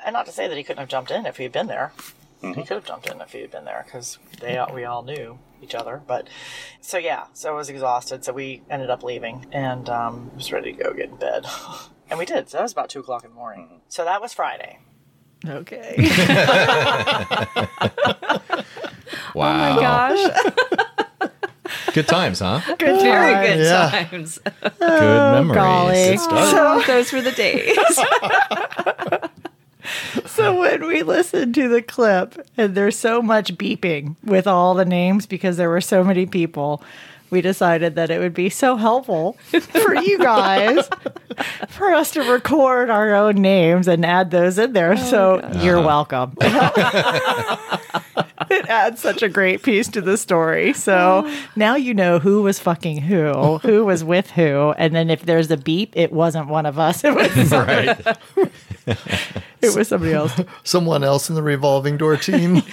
and 0.05 0.13
not 0.13 0.27
to 0.27 0.31
say 0.31 0.47
that 0.47 0.55
he 0.55 0.63
couldn't 0.63 0.79
have 0.79 0.87
jumped 0.87 1.09
in 1.11 1.25
if 1.25 1.37
he 1.37 1.43
had 1.43 1.51
been 1.51 1.67
there 1.67 1.91
Mm-hmm. 2.45 2.59
he 2.61 2.65
could 2.65 2.75
have 2.75 2.85
jumped 2.85 3.07
in 3.09 3.19
if 3.21 3.31
he 3.31 3.41
had 3.41 3.51
been 3.51 3.65
there 3.65 3.83
because 3.85 4.17
they 4.41 4.57
all- 4.57 4.73
we 4.73 4.83
all 4.85 5.03
knew 5.03 5.39
each 5.61 5.73
other 5.75 6.01
but 6.05 6.27
so 6.81 6.97
yeah 6.97 7.25
so 7.33 7.51
i 7.53 7.55
was 7.55 7.69
exhausted 7.69 8.23
so 8.25 8.33
we 8.33 8.61
ended 8.69 8.89
up 8.89 9.03
leaving 9.03 9.45
and 9.51 9.89
um, 9.89 10.29
was 10.35 10.51
ready 10.51 10.73
to 10.73 10.83
go 10.83 10.93
get 10.93 11.09
in 11.09 11.15
bed 11.15 11.45
and 12.09 12.19
we 12.19 12.25
did 12.25 12.49
so 12.49 12.57
that 12.57 12.63
was 12.63 12.71
about 12.71 12.89
two 12.89 12.99
o'clock 12.99 13.23
in 13.23 13.29
the 13.31 13.35
morning 13.35 13.65
Mm-hmm. 13.65 13.77
so 13.87 14.03
that 14.05 14.21
was 14.21 14.33
friday 14.33 14.79
Okay. 15.47 15.95
Wow. 19.35 19.75
My 19.75 19.81
Gosh, 19.81 21.31
Good 21.93 22.07
times, 22.07 22.39
huh? 22.39 22.61
Good 22.77 23.01
very 23.01 23.47
good 23.47 23.59
Yeah. 23.65 23.89
times. 24.09 24.39
Good 24.39 24.79
memories. 24.79 25.55
golly. 25.55 25.93
Good 25.93 26.19
start. 26.19 26.49
So 26.49 26.93
those 26.93 27.11
were 27.11 27.21
the 27.21 27.31
days. 27.33 27.77
So 30.25 30.59
when 30.59 30.85
we 30.87 31.03
listened 31.03 31.55
to 31.55 31.67
the 31.67 31.81
clip, 31.81 32.35
and 32.57 32.75
there's 32.75 32.97
so 32.97 33.21
much 33.21 33.55
beeping 33.55 34.15
with 34.23 34.47
all 34.47 34.73
the 34.73 34.85
names 34.85 35.25
because 35.25 35.57
there 35.57 35.69
were 35.69 35.81
so 35.81 36.03
many 36.03 36.25
people, 36.25 36.83
we 37.29 37.41
decided 37.41 37.95
that 37.95 38.09
it 38.09 38.19
would 38.19 38.33
be 38.33 38.49
so 38.49 38.75
helpful 38.75 39.33
for 39.59 39.95
you 39.95 40.17
guys 40.19 40.89
for 41.69 41.91
us 41.93 42.11
to 42.11 42.21
record 42.21 42.89
our 42.89 43.13
own 43.15 43.35
names 43.35 43.87
and 43.87 44.05
add 44.05 44.31
those 44.31 44.57
in 44.57 44.73
there. 44.73 44.93
Oh 44.93 44.95
so 44.95 45.51
you're 45.61 45.79
uh-huh. 45.79 45.87
welcome. 45.87 46.33
it 48.49 48.69
adds 48.69 49.01
such 49.01 49.21
a 49.23 49.29
great 49.29 49.63
piece 49.63 49.87
to 49.89 50.01
the 50.01 50.17
story. 50.17 50.73
So 50.73 51.29
now 51.55 51.75
you 51.75 51.93
know 51.93 52.19
who 52.19 52.41
was 52.41 52.59
fucking 52.59 53.01
who, 53.01 53.57
who 53.59 53.85
was 53.85 54.03
with 54.03 54.31
who, 54.31 54.73
and 54.77 54.95
then 54.95 55.09
if 55.09 55.23
there's 55.23 55.49
a 55.51 55.57
beep, 55.57 55.95
it 55.95 56.11
wasn't 56.11 56.47
one 56.47 56.65
of 56.65 56.79
us. 56.79 57.03
It 57.05 57.13
was 57.13 57.51
Right. 57.51 58.17
It 58.87 59.75
was 59.75 59.87
somebody 59.87 60.13
else. 60.13 60.39
Someone 60.63 61.03
else 61.03 61.29
in 61.29 61.35
the 61.35 61.43
revolving 61.43 61.97
door 61.97 62.17
team. 62.17 62.61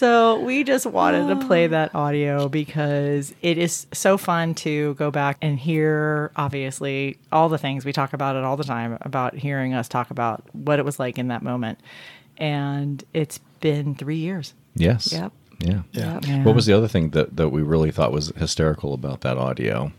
So 0.00 0.40
we 0.40 0.64
just 0.64 0.86
wanted 0.86 1.28
to 1.28 1.46
play 1.46 1.66
that 1.66 1.94
audio 1.94 2.48
because 2.48 3.34
it 3.42 3.58
is 3.58 3.86
so 3.92 4.16
fun 4.16 4.54
to 4.54 4.94
go 4.94 5.10
back 5.10 5.36
and 5.42 5.58
hear, 5.58 6.32
obviously, 6.36 7.18
all 7.30 7.50
the 7.50 7.58
things 7.58 7.84
we 7.84 7.92
talk 7.92 8.14
about 8.14 8.34
it 8.34 8.42
all 8.42 8.56
the 8.56 8.64
time 8.64 8.96
about 9.02 9.34
hearing 9.34 9.74
us 9.74 9.88
talk 9.90 10.10
about 10.10 10.42
what 10.54 10.78
it 10.78 10.86
was 10.86 10.98
like 10.98 11.18
in 11.18 11.28
that 11.28 11.42
moment. 11.42 11.80
And 12.38 13.04
it's 13.12 13.40
been 13.60 13.94
three 13.94 14.16
years. 14.16 14.54
Yes. 14.74 15.12
Yep. 15.12 15.32
Yeah. 15.58 15.82
Yeah. 15.92 16.20
Yeah. 16.22 16.44
What 16.44 16.54
was 16.54 16.64
the 16.64 16.72
other 16.72 16.88
thing 16.88 17.10
that, 17.10 17.36
that 17.36 17.50
we 17.50 17.60
really 17.60 17.90
thought 17.90 18.10
was 18.10 18.28
hysterical 18.36 18.94
about 18.94 19.20
that 19.20 19.36
audio? 19.36 19.92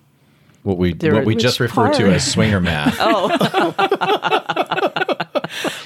What 0.63 0.77
we 0.77 0.93
There- 0.93 1.13
what 1.13 1.25
we 1.25 1.35
which 1.35 1.43
just 1.43 1.59
referred 1.59 1.93
to 1.93 2.03
part? 2.03 2.13
as 2.13 2.31
swinger 2.31 2.59
math. 2.59 2.97
Oh. 3.01 3.27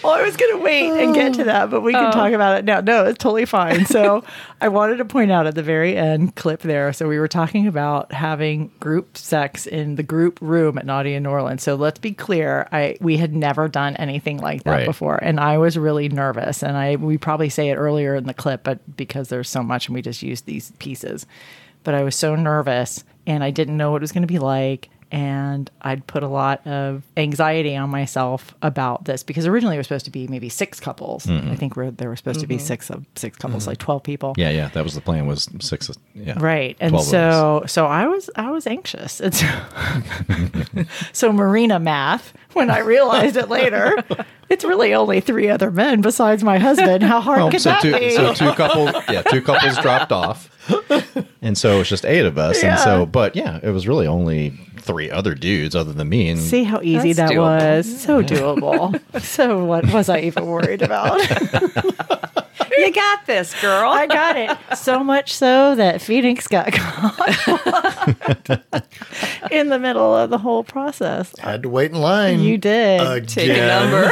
well, 0.03 0.13
I 0.13 0.21
was 0.21 0.35
going 0.37 0.57
to 0.57 0.63
wait 0.63 0.91
and 0.91 1.15
get 1.15 1.33
to 1.35 1.43
that, 1.45 1.69
but 1.69 1.81
we 1.81 1.93
can 1.93 2.11
talk 2.11 2.31
oh. 2.31 2.35
about 2.35 2.57
it 2.57 2.65
now. 2.65 2.81
No, 2.81 3.05
it's 3.05 3.17
totally 3.17 3.45
fine. 3.45 3.85
So 3.85 4.23
I 4.61 4.67
wanted 4.67 4.97
to 4.97 5.05
point 5.05 5.31
out 5.31 5.47
at 5.47 5.55
the 5.55 5.63
very 5.63 5.97
end 5.97 6.35
clip 6.35 6.61
there. 6.61 6.91
So 6.93 7.07
we 7.07 7.19
were 7.19 7.27
talking 7.27 7.67
about 7.67 8.11
having 8.11 8.71
group 8.79 9.17
sex 9.17 9.65
in 9.65 9.95
the 9.95 10.03
group 10.03 10.39
room 10.41 10.77
at 10.77 10.85
Naughty 10.85 11.13
in 11.13 11.23
New 11.23 11.29
Orleans. 11.29 11.63
So 11.63 11.75
let's 11.75 11.99
be 11.99 12.11
clear, 12.11 12.67
I 12.71 12.97
we 13.01 13.17
had 13.17 13.35
never 13.35 13.67
done 13.67 13.95
anything 13.95 14.37
like 14.37 14.63
that 14.63 14.71
Right. 14.71 14.85
before, 14.85 15.17
and 15.23 15.39
I 15.39 15.57
was 15.57 15.77
really 15.77 16.09
nervous. 16.09 16.63
And 16.63 16.77
I 16.77 16.95
we 16.97 17.17
probably 17.17 17.49
say 17.49 17.69
it 17.69 17.75
earlier 17.75 18.15
in 18.15 18.25
the 18.25 18.33
clip, 18.33 18.63
but 18.63 18.97
because 18.97 19.29
there's 19.29 19.49
so 19.49 19.63
much, 19.63 19.87
and 19.87 19.95
we 19.95 20.01
just 20.01 20.21
used 20.21 20.45
these 20.45 20.71
pieces. 20.79 21.25
But 21.83 21.95
I 21.95 22.03
was 22.03 22.15
so 22.15 22.35
nervous, 22.35 23.03
and 23.27 23.43
I 23.43 23.51
didn't 23.51 23.77
know 23.77 23.91
what 23.91 23.97
it 23.97 24.01
was 24.01 24.11
going 24.11 24.23
to 24.23 24.27
be 24.27 24.39
like 24.39 24.89
and 25.11 25.69
I'd 25.81 26.05
put 26.07 26.23
a 26.23 26.27
lot 26.27 26.65
of 26.65 27.03
anxiety 27.15 27.75
on 27.75 27.89
myself 27.89 28.55
about 28.61 29.05
this 29.05 29.23
because 29.23 29.45
originally 29.45 29.75
it 29.75 29.79
was 29.79 29.87
supposed 29.87 30.05
to 30.05 30.11
be 30.11 30.27
maybe 30.27 30.49
six 30.49 30.79
couples. 30.79 31.25
Mm-hmm. 31.25 31.51
I 31.51 31.55
think 31.55 31.75
we're, 31.75 31.91
there 31.91 32.09
were 32.09 32.15
supposed 32.15 32.39
to 32.39 32.47
be 32.47 32.55
mm-hmm. 32.55 32.65
six 32.65 32.89
of 32.89 33.05
six 33.15 33.37
couples, 33.37 33.63
mm-hmm. 33.63 33.71
like 33.71 33.77
twelve 33.77 34.03
people. 34.03 34.33
Yeah, 34.37 34.49
yeah. 34.49 34.69
That 34.69 34.83
was 34.83 34.95
the 34.95 35.01
plan. 35.01 35.27
Was 35.27 35.49
six? 35.59 35.89
Yeah. 36.13 36.35
Right. 36.37 36.75
And 36.79 36.91
12 36.91 37.07
of 37.07 37.07
us. 37.07 37.11
so 37.11 37.63
so 37.67 37.85
I 37.85 38.07
was 38.07 38.29
I 38.35 38.51
was 38.51 38.67
anxious. 38.67 39.19
And 39.19 39.33
so, 39.33 39.45
so 41.13 41.31
Myrina 41.31 41.81
math, 41.81 42.33
when 42.53 42.69
I 42.69 42.79
realized 42.79 43.37
it 43.37 43.49
later, 43.49 44.03
it's 44.49 44.63
really 44.63 44.93
only 44.93 45.19
three 45.21 45.49
other 45.49 45.71
men 45.71 46.01
besides 46.01 46.43
my 46.43 46.57
husband. 46.57 47.03
How 47.03 47.21
hard 47.21 47.41
Oh, 47.41 47.49
could 47.49 47.61
so 47.61 47.69
that 47.69 47.81
two, 47.81 47.93
be? 47.93 48.11
so 48.11 48.33
two 48.33 48.51
couples, 48.53 48.91
yeah, 49.09 49.21
two 49.21 49.41
couples 49.41 49.77
dropped 49.77 50.11
off, 50.11 50.49
and 51.41 51.57
so 51.57 51.79
it's 51.81 51.89
just 51.89 52.05
eight 52.05 52.25
of 52.25 52.37
us. 52.37 52.63
And 52.63 52.79
so, 52.79 53.05
but 53.05 53.35
yeah, 53.35 53.59
it 53.63 53.69
was 53.69 53.87
really 53.87 54.07
only 54.07 54.53
three 54.85 55.09
other 55.11 55.33
dudes 55.35 55.75
other 55.75 55.91
than 55.93 56.09
me. 56.09 56.29
And 56.29 56.39
See 56.39 56.63
how 56.63 56.79
easy 56.81 57.13
that 57.13 57.31
doable. 57.31 57.77
was. 57.77 58.01
So 58.01 58.21
doable. 58.21 58.99
so 59.21 59.65
what 59.65 59.91
was 59.91 60.09
I 60.09 60.19
even 60.21 60.45
worried 60.45 60.81
about? 60.81 61.19
you 62.77 62.91
got 62.93 63.25
this, 63.25 63.59
girl. 63.61 63.89
I 63.91 64.07
got 64.07 64.37
it. 64.37 64.77
So 64.77 65.03
much 65.03 65.33
so 65.33 65.75
that 65.75 66.01
Phoenix 66.01 66.47
got 66.47 66.71
caught 66.71 67.19
in 69.51 69.69
the 69.69 69.79
middle 69.79 70.15
of 70.15 70.29
the 70.29 70.37
whole 70.37 70.63
process. 70.63 71.33
I 71.43 71.51
had 71.51 71.63
to 71.63 71.69
wait 71.69 71.91
in 71.91 71.99
line. 71.99 72.41
You 72.41 72.57
did. 72.57 73.01
Again. 73.01 73.25
Take 73.25 73.49
a 73.57 73.67
number. 73.67 74.11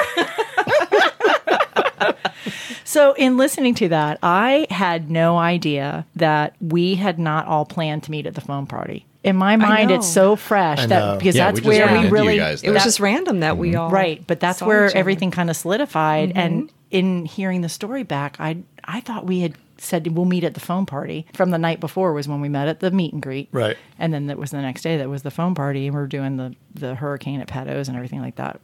So, 2.85 3.13
in 3.13 3.37
listening 3.37 3.73
to 3.75 3.87
that, 3.89 4.19
I 4.21 4.67
had 4.69 5.09
no 5.09 5.37
idea 5.39 6.05
that 6.15 6.55
we 6.61 6.93
had 6.93 7.17
not 7.17 7.47
all 7.47 7.65
planned 7.65 8.03
to 8.03 8.11
meet 8.11 8.27
at 8.27 8.35
the 8.35 8.41
foam 8.41 8.67
party. 8.67 9.07
In 9.23 9.37
my 9.37 9.55
mind, 9.55 9.89
it's 9.89 10.07
so 10.07 10.35
fresh 10.35 10.85
that 10.85 11.19
because 11.19 11.35
Yeah, 11.35 11.51
that's 11.51 11.61
we 11.61 11.67
where 11.67 12.01
we 12.01 12.09
really 12.09 12.37
guys 12.37 12.61
It 12.61 12.71
was 12.71 12.83
just 12.83 12.99
random 12.99 13.39
that 13.39 13.57
we 13.57 13.75
all 13.75 13.89
right, 13.89 14.25
but 14.27 14.39
that's 14.39 14.61
where 14.61 14.95
everything 14.95 15.31
kind 15.31 15.49
of 15.49 15.55
solidified. 15.55 16.29
Mm-hmm. 16.29 16.39
And 16.39 16.71
in 16.91 17.25
hearing 17.25 17.61
the 17.61 17.69
story 17.69 18.03
back, 18.03 18.37
I 18.39 18.57
I 18.83 18.99
thought 18.99 19.25
we 19.25 19.39
had 19.39 19.55
said 19.77 20.07
we'll 20.15 20.25
meet 20.25 20.43
at 20.43 20.53
the 20.53 20.59
foam 20.59 20.85
party 20.85 21.25
from 21.33 21.49
the 21.49 21.57
night 21.57 21.79
before 21.79 22.13
was 22.13 22.27
when 22.27 22.41
we 22.41 22.49
met 22.49 22.67
at 22.67 22.79
the 22.79 22.91
meet 22.91 23.13
and 23.13 23.21
greet, 23.21 23.49
Right. 23.51 23.77
And 23.99 24.13
then 24.13 24.27
that 24.27 24.37
was 24.37 24.51
the 24.51 24.61
next 24.61 24.81
day 24.81 24.97
that 24.97 25.09
was 25.09 25.23
the 25.23 25.31
foam 25.31 25.55
party, 25.55 25.87
and 25.87 25.95
we 25.95 26.01
are 26.01 26.07
doing 26.07 26.37
the 26.37 26.55
the 26.73 26.95
hurricane 26.95 27.39
at 27.39 27.47
Pat 27.47 27.69
O's 27.69 27.87
and 27.87 27.95
everything 27.95 28.21
like 28.21 28.35
that. 28.35 28.59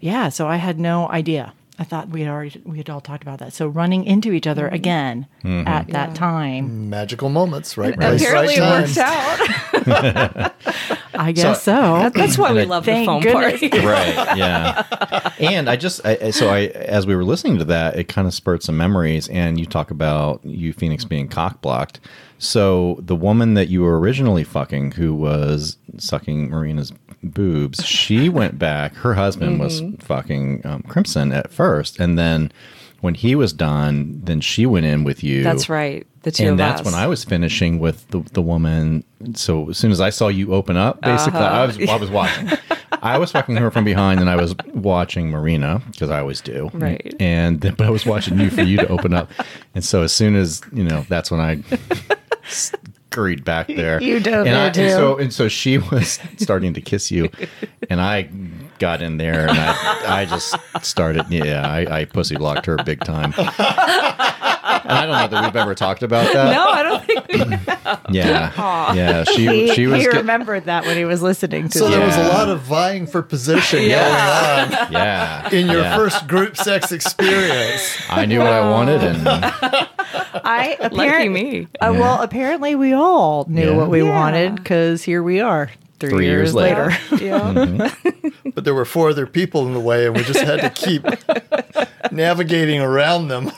Yeah, 0.00 0.28
so 0.28 0.46
I 0.46 0.56
had 0.56 0.78
no 0.78 1.08
idea. 1.08 1.52
I 1.78 1.84
thought 1.84 2.08
we 2.08 2.22
had 2.22 2.30
already 2.30 2.60
we 2.64 2.78
had 2.78 2.88
all 2.88 3.00
talked 3.00 3.22
about 3.22 3.38
that. 3.40 3.52
So 3.52 3.66
running 3.66 4.04
into 4.04 4.32
each 4.32 4.46
other 4.46 4.64
mm-hmm. 4.64 4.74
again 4.74 5.26
mm-hmm. 5.44 5.68
at 5.68 5.88
that 5.88 6.14
time, 6.14 6.88
Magical 6.88 7.28
moments, 7.28 7.76
right? 7.76 7.94
place, 7.94 8.22
Apparently, 8.22 8.58
right 8.58 8.88
it 8.88 8.94
time. 8.94 9.38
worked 9.74 9.88
out. 10.38 10.54
I 11.14 11.32
guess 11.32 11.62
so. 11.62 12.10
That's 12.14 12.38
why 12.38 12.52
we 12.52 12.64
love 12.64 12.84
the 12.84 12.92
Thank 12.92 13.06
phone 13.06 13.22
goodness. 13.22 13.60
party. 13.60 13.68
right 13.86 14.36
yeah 14.36 15.32
and 15.38 15.68
i 15.68 15.76
just 15.76 16.04
I, 16.04 16.18
I- 16.20 16.30
so 16.30 16.48
i 16.48 16.66
as 16.66 17.06
we 17.06 17.14
were 17.14 17.24
listening 17.24 17.58
to 17.58 17.64
that 17.66 17.96
it 17.96 18.08
kind 18.08 18.26
of 18.26 18.34
spurred 18.34 18.62
some 18.62 18.76
memories 18.76 19.28
and 19.28 19.58
you 19.58 19.66
talk 19.66 19.90
about 19.90 20.44
you 20.44 20.72
phoenix 20.72 21.04
being 21.04 21.28
cock 21.28 21.60
blocked 21.60 22.00
so 22.38 22.98
the 23.00 23.16
woman 23.16 23.54
that 23.54 23.68
you 23.68 23.82
were 23.82 23.98
originally 23.98 24.44
fucking 24.44 24.92
who 24.92 25.14
was 25.14 25.78
sucking 25.98 26.50
myrina's 26.50 26.92
boobs 27.22 27.84
she 27.84 28.28
went 28.28 28.58
back 28.58 28.94
her 28.94 29.14
husband 29.14 29.58
was 29.58 29.82
fucking 30.00 30.64
um, 30.64 30.82
crimson 30.82 31.32
at 31.32 31.50
first 31.50 31.98
and 31.98 32.18
then 32.18 32.50
when 33.00 33.14
he 33.14 33.34
was 33.34 33.52
done 33.52 34.20
then 34.24 34.40
she 34.40 34.66
went 34.66 34.86
in 34.86 35.04
with 35.04 35.22
you 35.22 35.42
That's 35.42 35.68
right. 35.68 36.06
The 36.22 36.32
two 36.32 36.48
and 36.48 36.58
that's 36.58 36.80
us. 36.80 36.84
when 36.84 36.94
I 36.94 37.06
was 37.06 37.22
finishing 37.22 37.78
with 37.78 38.08
the, 38.08 38.18
the 38.32 38.42
woman. 38.42 39.04
So 39.34 39.70
as 39.70 39.78
soon 39.78 39.92
as 39.92 40.00
I 40.00 40.10
saw 40.10 40.26
you 40.26 40.52
open 40.52 40.76
up, 40.76 41.00
basically, 41.00 41.38
I 41.38 41.64
was 41.64 41.78
I 41.88 41.94
was 41.94 42.10
watching. 42.10 42.50
I 43.00 43.16
was 43.16 43.30
fucking 43.30 43.54
her 43.54 43.70
from 43.70 43.84
behind, 43.84 44.18
and 44.18 44.28
I 44.28 44.34
was 44.34 44.56
watching 44.74 45.30
Myrina 45.30 45.88
because 45.92 46.10
I 46.10 46.18
always 46.18 46.40
do. 46.40 46.68
Right. 46.74 47.14
And 47.20 47.60
then, 47.60 47.74
but 47.74 47.86
I 47.86 47.90
was 47.90 48.04
watching 48.04 48.40
you 48.40 48.50
for 48.50 48.62
you 48.62 48.76
to 48.78 48.88
open 48.88 49.14
up, 49.14 49.30
and 49.76 49.84
so 49.84 50.02
as 50.02 50.12
soon 50.12 50.34
as 50.34 50.62
you 50.72 50.82
know, 50.82 51.06
that's 51.08 51.30
when 51.30 51.38
I 51.38 51.62
scurried 53.16 53.44
back 53.44 53.66
there. 53.68 54.02
You 54.02 54.20
dove 54.20 54.46
and, 54.46 54.56
I, 54.56 54.58
there, 54.58 54.66
and 54.66 54.74
too. 54.74 54.90
so 54.90 55.16
and 55.18 55.32
so 55.32 55.48
she 55.48 55.78
was 55.90 56.20
starting 56.36 56.74
to 56.74 56.80
kiss 56.80 57.10
you, 57.10 57.30
and 57.88 58.00
I 58.00 58.28
got 58.78 59.00
in 59.00 59.16
there 59.16 59.48
and 59.48 59.58
I, 59.58 60.20
I 60.20 60.24
just 60.26 60.54
started. 60.82 61.24
Yeah, 61.30 61.66
I, 61.66 62.00
I 62.00 62.04
pussy 62.04 62.36
blocked 62.36 62.66
her 62.66 62.76
big 62.84 63.00
time. 63.00 63.32
And 64.66 64.92
I 64.92 65.06
don't 65.06 65.10
know 65.32 65.40
that 65.40 65.44
we've 65.46 65.56
ever 65.56 65.74
talked 65.74 66.02
about 66.02 66.32
that. 66.32 66.52
No, 66.52 66.64
I 66.68 66.82
don't 66.82 67.04
think 67.04 67.28
we 67.28 67.38
have. 67.38 68.06
Yeah, 68.10 68.94
yeah. 68.94 69.24
She 69.24 69.46
He, 69.46 69.74
she 69.74 69.86
was 69.86 69.98
he 70.00 70.04
get- 70.10 70.14
remembered 70.16 70.64
that 70.64 70.84
when 70.84 70.96
he 70.96 71.04
was 71.04 71.22
listening 71.22 71.68
to 71.68 71.78
So 71.78 71.84
the 71.88 71.96
there 71.96 72.06
was 72.06 72.16
a 72.16 72.28
lot 72.28 72.48
of 72.48 72.60
vying 72.62 73.06
for 73.06 73.22
position 73.22 73.80
going 73.80 73.92
on 73.92 74.92
yeah 74.92 75.48
in 75.52 75.66
your 75.68 75.82
yeah. 75.82 75.96
first 75.96 76.26
group 76.26 76.56
sex 76.56 76.90
experience. 76.92 77.96
I 78.10 78.26
knew 78.26 78.38
what 78.40 78.48
I 78.52 78.68
wanted, 78.68 79.02
and 79.04 79.28
I 79.28 80.76
apparently, 80.80 81.28
me. 81.28 81.68
Uh, 81.80 81.92
Well, 81.96 82.20
apparently 82.22 82.74
we 82.74 82.92
all 82.92 83.44
knew 83.48 83.70
Yeah. 83.70 83.76
what 83.76 83.88
we 83.88 84.02
Yeah. 84.02 84.10
wanted 84.10 84.56
because 84.56 85.02
here 85.04 85.22
we 85.22 85.40
are 85.40 85.70
three, 86.00 86.10
Three 86.10 86.24
years 86.26 86.52
years, 86.52 86.54
later. 86.54 86.92
later. 87.12 87.24
Yeah. 87.24 87.90
But 88.54 88.64
there 88.64 88.74
were 88.74 88.84
four 88.84 89.10
other 89.10 89.26
people 89.26 89.66
in 89.66 89.74
the 89.74 89.80
way, 89.80 90.06
and 90.06 90.16
we 90.16 90.22
just 90.24 90.40
had 90.40 90.60
to 90.60 90.70
keep 90.70 91.04
navigating 92.12 92.80
around 92.80 93.28
them. 93.28 93.50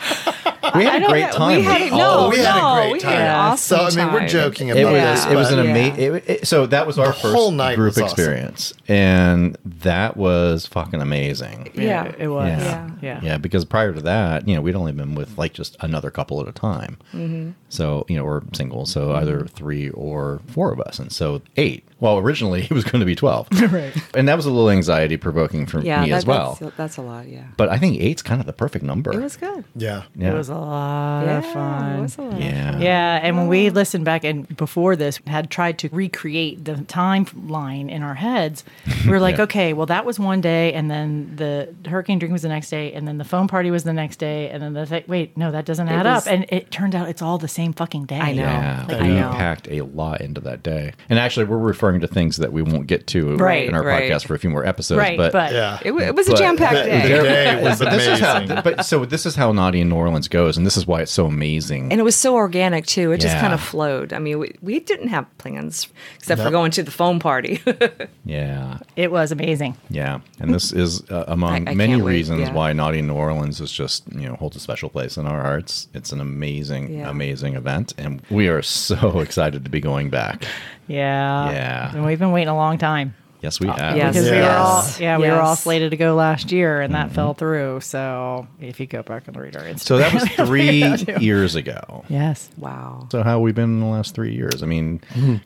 we 0.74 0.84
had 0.84 1.02
a 1.02 1.06
great 1.06 1.32
time. 1.32 1.58
We 1.58 1.62
had 1.64 1.82
a- 1.82 1.90
no, 1.96 2.26
of 2.26 2.30
we 2.32 2.38
it. 2.38 2.44
had 2.46 2.56
a 2.56 2.60
no, 2.60 2.74
great 2.82 2.92
we 2.92 3.00
time. 3.00 3.12
had 3.12 3.20
an 3.22 3.34
awesome 3.34 3.78
so 3.90 4.00
I 4.00 4.04
mean, 4.04 4.12
we're 4.14 4.28
joking 4.28 4.70
about 4.70 4.80
It 4.80 4.84
was 4.84 4.92
this. 5.24 5.26
it 5.32 5.34
was 5.36 5.50
but 5.50 5.58
an 5.58 5.64
Yeah. 5.64 5.70
amazing. 5.70 6.44
so 6.44 6.66
that 6.66 6.86
was 6.86 6.98
our 6.98 7.08
The 7.08 7.12
first 7.14 7.34
whole 7.34 7.50
night 7.50 7.76
group 7.76 7.94
was 7.96 7.98
awesome. 7.98 8.12
experience, 8.18 8.74
and 8.88 9.56
that 9.64 10.16
was 10.16 10.66
fucking 10.66 11.00
amazing. 11.02 11.70
Yeah. 11.74 12.12
it 12.18 12.28
was. 12.28 12.48
Yeah. 12.62 12.90
Yeah. 13.02 13.20
Yeah, 13.22 13.36
because 13.38 13.64
prior 13.64 13.92
to 13.92 14.00
that, 14.02 14.46
you 14.46 14.54
know, 14.54 14.60
we'd 14.60 14.76
only 14.76 14.92
been 14.92 15.14
with 15.14 15.36
like 15.38 15.52
just 15.54 15.76
another 15.80 16.10
couple 16.10 16.40
at 16.40 16.48
a 16.48 16.52
time. 16.52 16.98
Mm-hmm. 17.14 17.50
So, 17.68 18.04
you 18.08 18.16
know, 18.16 18.24
or 18.24 18.42
single. 18.52 18.84
So 18.86 19.12
either 19.14 19.46
three 19.46 19.90
or 19.90 20.40
four 20.48 20.72
of 20.72 20.80
us. 20.80 20.98
And 20.98 21.10
so 21.12 21.40
eight. 21.56 21.84
Well, 22.00 22.18
originally 22.18 22.62
it 22.64 22.70
was 22.70 22.84
going 22.84 23.00
to 23.00 23.06
be 23.06 23.14
12. 23.14 23.48
Right. 23.70 23.92
And 24.14 24.26
that 24.28 24.36
was 24.36 24.46
a 24.46 24.50
little 24.50 24.70
anxiety 24.70 25.16
provoking 25.16 25.66
for 25.66 25.80
Yeah, 25.80 26.02
me 26.02 26.10
that, 26.10 26.16
as 26.16 26.26
well. 26.26 26.56
That's, 26.60 26.76
that's 26.76 26.96
a 26.96 27.02
lot. 27.02 27.28
Yeah. 27.28 27.44
But 27.56 27.68
I 27.68 27.78
think 27.78 28.00
eight's 28.00 28.22
kind 28.22 28.40
of 28.40 28.46
the 28.46 28.52
perfect 28.52 28.84
number. 28.84 29.12
It 29.12 29.20
was 29.22 29.36
good. 29.36 29.64
yeah. 29.76 29.89
Yeah. 30.16 30.30
It 30.32 30.34
was 30.34 30.48
a 30.48 30.54
lot 30.54 31.22
Yeah, 31.26 31.38
of 31.38 31.46
fun. 31.46 31.98
it 31.98 32.00
was 32.02 32.18
a 32.18 32.22
lot. 32.22 32.40
yeah. 32.40 32.78
Yeah, 32.78 33.20
and 33.22 33.36
when 33.36 33.48
we 33.48 33.70
listened 33.70 34.04
back 34.04 34.24
and 34.24 34.46
before 34.56 34.96
this 34.96 35.18
had 35.26 35.50
tried 35.50 35.78
to 35.80 35.88
recreate 35.92 36.64
the 36.64 36.74
timeline 36.74 37.90
in 37.90 38.02
our 38.02 38.14
heads, 38.14 38.64
we 39.04 39.10
were 39.10 39.20
like, 39.20 39.36
Yeah. 39.36 39.44
okay, 39.44 39.72
well 39.72 39.86
that 39.86 40.04
was 40.04 40.18
one 40.18 40.40
day, 40.40 40.72
and 40.72 40.90
then 40.90 41.32
the 41.36 41.74
hurricane 41.88 42.18
drink 42.18 42.32
was 42.32 42.42
the 42.42 42.48
next 42.48 42.70
day, 42.70 42.92
and 42.92 43.06
then 43.06 43.18
the 43.18 43.24
foam 43.24 43.48
party 43.48 43.70
was 43.70 43.84
the 43.84 43.92
next 43.92 44.16
day, 44.18 44.48
and 44.50 44.62
then 44.62 44.72
the 44.72 44.86
th- 44.86 45.08
wait, 45.08 45.36
no, 45.36 45.50
that 45.50 45.64
doesn't 45.64 45.88
add 45.88 46.06
was- 46.06 46.26
up, 46.26 46.32
and 46.32 46.46
it 46.48 46.70
turned 46.70 46.94
out 46.94 47.08
it's 47.08 47.22
all 47.22 47.38
the 47.38 47.48
same 47.48 47.72
fucking 47.72 48.04
day. 48.04 48.18
I 48.20 48.32
know. 48.32 48.42
Yeah, 48.42 48.84
Like, 48.88 49.00
we 49.00 49.08
I 49.08 49.20
know. 49.20 49.30
packed 49.30 49.68
a 49.70 49.82
lot 49.82 50.20
into 50.20 50.40
that 50.42 50.62
day. 50.62 50.92
And 51.08 51.18
actually, 51.18 51.46
we're 51.46 51.58
referring 51.58 52.00
to 52.00 52.06
things 52.06 52.36
that 52.38 52.52
we 52.52 52.62
won't 52.62 52.86
get 52.86 53.06
to 53.08 53.36
Right, 53.36 53.68
in 53.68 53.74
our 53.74 53.82
right. 53.82 54.10
podcast 54.10 54.26
for 54.26 54.34
a 54.34 54.38
few 54.38 54.50
more 54.50 54.64
episodes. 54.64 54.98
right, 54.98 55.16
but, 55.16 55.32
but, 55.32 55.52
Yeah. 55.52 55.78
It, 55.84 55.92
wa- 55.92 56.00
it 56.00 56.14
was 56.14 56.28
a 56.28 56.34
jam 56.36 56.56
packed 56.56 56.74
day. 56.74 57.02
the 57.02 57.08
day 57.22 57.62
was 57.62 57.78
but 57.78 57.90
this 57.90 58.06
is 58.06 58.20
how. 58.20 58.60
But 58.62 58.84
so 58.84 59.04
this 59.04 59.26
is 59.26 59.34
how 59.36 59.52
Naughty 59.52 59.79
in 59.80 59.88
New 59.88 59.96
Orleans 59.96 60.28
goes, 60.28 60.56
and 60.56 60.64
this 60.66 60.76
is 60.76 60.86
why 60.86 61.00
it's 61.02 61.10
so 61.12 61.26
amazing. 61.26 61.90
And 61.90 62.00
it 62.00 62.04
was 62.04 62.16
so 62.16 62.34
organic 62.36 62.86
too. 62.86 63.12
It 63.12 63.18
just 63.20 63.36
kind 63.38 63.52
of 63.52 63.60
flowed. 63.60 64.12
I 64.12 64.18
mean, 64.18 64.38
we, 64.38 64.54
we 64.62 64.80
didn't 64.80 65.08
have 65.08 65.26
plans 65.38 65.88
except 66.16 66.40
for 66.42 66.50
going 66.50 66.70
to 66.72 66.82
the 66.82 66.90
foam 66.90 67.18
party. 67.18 67.60
yeah, 68.24 68.78
it 68.96 69.10
was 69.10 69.32
amazing. 69.32 69.76
yeah. 69.88 70.20
And 70.38 70.52
this 70.54 70.72
is 70.72 71.02
uh, 71.10 71.24
among 71.28 71.68
I- 71.68 71.72
I 71.72 71.74
many 71.74 72.00
reasons 72.00 72.40
yeah. 72.42 72.52
why 72.52 72.72
Naughty 72.72 72.98
in 73.00 73.06
New 73.06 73.14
Orleans 73.14 73.60
is 73.60 73.72
just 73.72 74.04
you 74.12 74.28
know 74.28 74.34
holds 74.36 74.56
a 74.56 74.60
special 74.60 74.88
place 74.90 75.16
in 75.16 75.26
our 75.26 75.42
hearts. 75.42 75.88
It's 75.94 76.12
an 76.12 76.20
amazing, 76.20 76.92
Yeah. 76.94 77.10
amazing 77.10 77.54
event, 77.56 77.94
and 77.98 78.22
we 78.30 78.48
are 78.48 78.62
so 78.62 79.20
excited 79.26 79.64
to 79.64 79.70
be 79.70 79.80
going 79.80 80.10
back. 80.10 80.44
Yeah, 80.86 81.50
Yeah. 81.52 81.92
and 81.94 82.04
we've 82.04 82.18
been 82.18 82.32
waiting 82.32 82.48
a 82.48 82.56
long 82.56 82.78
time. 82.78 83.14
Yes, 83.42 83.58
we 83.60 83.68
have. 83.68 83.96
yes. 83.96 84.14
Because 84.14 84.30
we 84.30 84.36
were 84.38 84.44
all, 84.44 84.82
Yes. 84.82 85.00
yeah, 85.00 85.18
we 85.18 85.28
were 85.28 85.40
all 85.40 85.56
slated 85.56 85.90
to 85.92 85.96
go 85.96 86.14
last 86.14 86.52
year, 86.52 86.80
and 86.80 86.92
Mm-hmm. 86.92 87.08
that 87.08 87.14
fell 87.14 87.34
through. 87.34 87.80
So 87.80 88.46
if 88.60 88.78
you 88.80 88.86
go 88.86 89.02
back 89.02 89.26
and 89.28 89.36
read 89.36 89.56
our 89.56 89.62
Instagram, 89.62 89.80
So 89.80 89.98
that 89.98 90.12
was 90.14 90.28
three 90.46 90.84
years 91.18 91.54
ago. 91.54 92.04
yes, 92.08 92.48
wow. 92.58 93.06
So 93.10 93.22
how 93.22 93.32
have 93.32 93.40
we 93.40 93.52
been 93.52 93.64
in 93.64 93.80
the 93.80 93.86
last 93.86 94.14
three 94.14 94.34
years? 94.34 94.62
I 94.62 94.66
mean, 94.66 95.00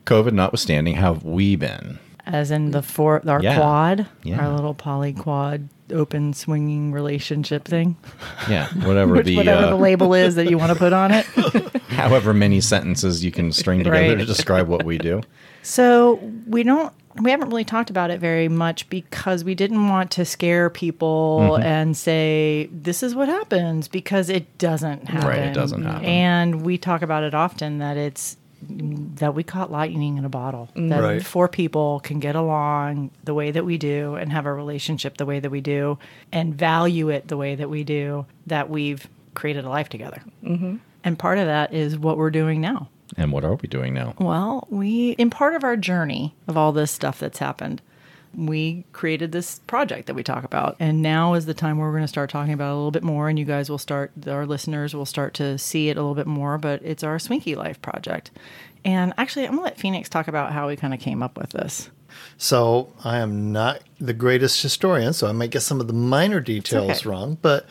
COVID 0.06 0.32
notwithstanding, 0.32 0.96
how 0.96 1.14
have 1.14 1.24
we 1.24 1.56
been? 1.56 1.98
as 2.26 2.50
in 2.50 2.70
the 2.70 2.80
four 2.80 3.20
our 3.28 3.42
Yeah. 3.42 3.56
quad, 3.58 4.06
Yeah. 4.22 4.38
our 4.38 4.48
little 4.54 4.72
poly 4.72 5.12
quad 5.12 5.68
open 5.92 6.32
swinging 6.32 6.90
relationship 6.90 7.66
thing, 7.66 7.96
Yeah, 8.48 8.68
whatever 8.86 9.12
Which, 9.16 9.26
the, 9.26 9.36
whatever 9.36 9.66
uh, 9.66 9.70
the 9.70 9.76
label 9.76 10.14
is 10.14 10.34
that 10.36 10.48
you 10.48 10.56
want 10.56 10.72
to 10.72 10.78
put 10.78 10.94
on 10.94 11.10
it. 11.10 11.26
however 11.88 12.32
many 12.32 12.62
sentences 12.62 13.22
you 13.22 13.30
can 13.30 13.52
string 13.52 13.80
together 13.80 14.08
Right. 14.08 14.18
to 14.18 14.24
describe 14.24 14.68
what 14.68 14.84
we 14.84 14.96
do. 14.96 15.20
So 15.62 16.14
we 16.46 16.62
don't. 16.62 16.92
We 17.20 17.30
haven't 17.30 17.48
really 17.50 17.64
talked 17.64 17.90
about 17.90 18.10
it 18.10 18.18
very 18.20 18.48
much 18.48 18.88
because 18.90 19.44
we 19.44 19.54
didn't 19.54 19.88
want 19.88 20.10
to 20.12 20.24
scare 20.24 20.68
people 20.70 21.40
Mm-hmm. 21.42 21.62
and 21.62 21.96
say 21.96 22.68
this 22.72 23.02
is 23.02 23.14
what 23.14 23.28
happens 23.28 23.86
because 23.88 24.28
it 24.28 24.58
doesn't 24.58 25.08
happen. 25.08 25.28
Right, 25.28 25.38
it 25.40 25.54
doesn't 25.54 25.82
happen. 25.84 26.04
And 26.04 26.62
we 26.62 26.76
talk 26.78 27.02
about 27.02 27.22
it 27.22 27.34
often 27.34 27.78
that 27.78 27.96
it's 27.96 28.36
that 28.66 29.34
we 29.34 29.42
caught 29.44 29.70
lightning 29.70 30.16
in 30.16 30.24
a 30.24 30.28
bottle. 30.30 30.70
That 30.74 31.02
Right. 31.02 31.22
four 31.24 31.48
people 31.48 32.00
can 32.00 32.18
get 32.18 32.34
along 32.34 33.10
the 33.22 33.34
way 33.34 33.50
that 33.50 33.64
we 33.64 33.76
do 33.76 34.14
and 34.14 34.32
have 34.32 34.46
a 34.46 34.52
relationship 34.54 35.18
the 35.18 35.26
way 35.26 35.38
that 35.38 35.50
we 35.50 35.60
do 35.60 35.98
and 36.32 36.54
value 36.54 37.10
it 37.10 37.28
the 37.28 37.36
way 37.36 37.54
that 37.56 37.68
we 37.68 37.84
do. 37.84 38.24
That 38.46 38.70
we've 38.70 39.06
created 39.34 39.64
a 39.66 39.68
life 39.68 39.88
together. 39.90 40.22
Mm-hmm. 40.42 40.76
And 41.04 41.18
part 41.18 41.36
of 41.38 41.46
that 41.46 41.74
is 41.74 41.98
what 41.98 42.16
we're 42.16 42.30
doing 42.30 42.60
now. 42.62 42.88
And 43.16 43.32
what 43.32 43.44
are 43.44 43.54
we 43.54 43.68
doing 43.68 43.94
now? 43.94 44.14
Well, 44.18 44.66
we, 44.70 45.10
in 45.12 45.30
part 45.30 45.54
of 45.54 45.64
our 45.64 45.76
journey 45.76 46.34
of 46.48 46.56
all 46.56 46.72
this 46.72 46.90
stuff 46.90 47.18
that's 47.18 47.38
happened, 47.38 47.80
we 48.36 48.84
created 48.92 49.30
this 49.30 49.60
project 49.60 50.06
that 50.06 50.14
we 50.14 50.24
talk 50.24 50.42
about. 50.44 50.76
And 50.80 51.02
now 51.02 51.34
is 51.34 51.46
the 51.46 51.54
time 51.54 51.78
where 51.78 51.86
we're 51.88 51.94
going 51.94 52.04
to 52.04 52.08
start 52.08 52.30
talking 52.30 52.52
about 52.52 52.70
it 52.70 52.72
a 52.72 52.76
little 52.76 52.90
bit 52.90 53.04
more. 53.04 53.28
And 53.28 53.38
you 53.38 53.44
guys 53.44 53.70
will 53.70 53.78
start, 53.78 54.10
our 54.26 54.46
listeners 54.46 54.94
will 54.94 55.06
start 55.06 55.34
to 55.34 55.56
see 55.58 55.88
it 55.88 55.96
a 55.96 56.00
little 56.00 56.16
bit 56.16 56.26
more. 56.26 56.58
But 56.58 56.82
it's 56.82 57.04
our 57.04 57.18
Swinky 57.18 57.54
Life 57.54 57.80
project. 57.80 58.30
And 58.84 59.14
actually, 59.16 59.44
I'm 59.44 59.52
going 59.52 59.60
to 59.60 59.64
let 59.64 59.78
Phoenix 59.78 60.08
talk 60.08 60.28
about 60.28 60.52
how 60.52 60.68
we 60.68 60.76
kind 60.76 60.92
of 60.92 61.00
came 61.00 61.22
up 61.22 61.38
with 61.38 61.50
this. 61.50 61.90
So 62.36 62.92
I 63.04 63.18
am 63.18 63.52
not 63.52 63.82
the 64.00 64.12
greatest 64.12 64.62
historian, 64.62 65.12
so 65.12 65.26
I 65.26 65.32
might 65.32 65.50
get 65.50 65.62
some 65.62 65.80
of 65.80 65.86
the 65.86 65.92
minor 65.92 66.40
details 66.40 67.00
okay. 67.00 67.08
wrong. 67.08 67.38
But 67.40 67.66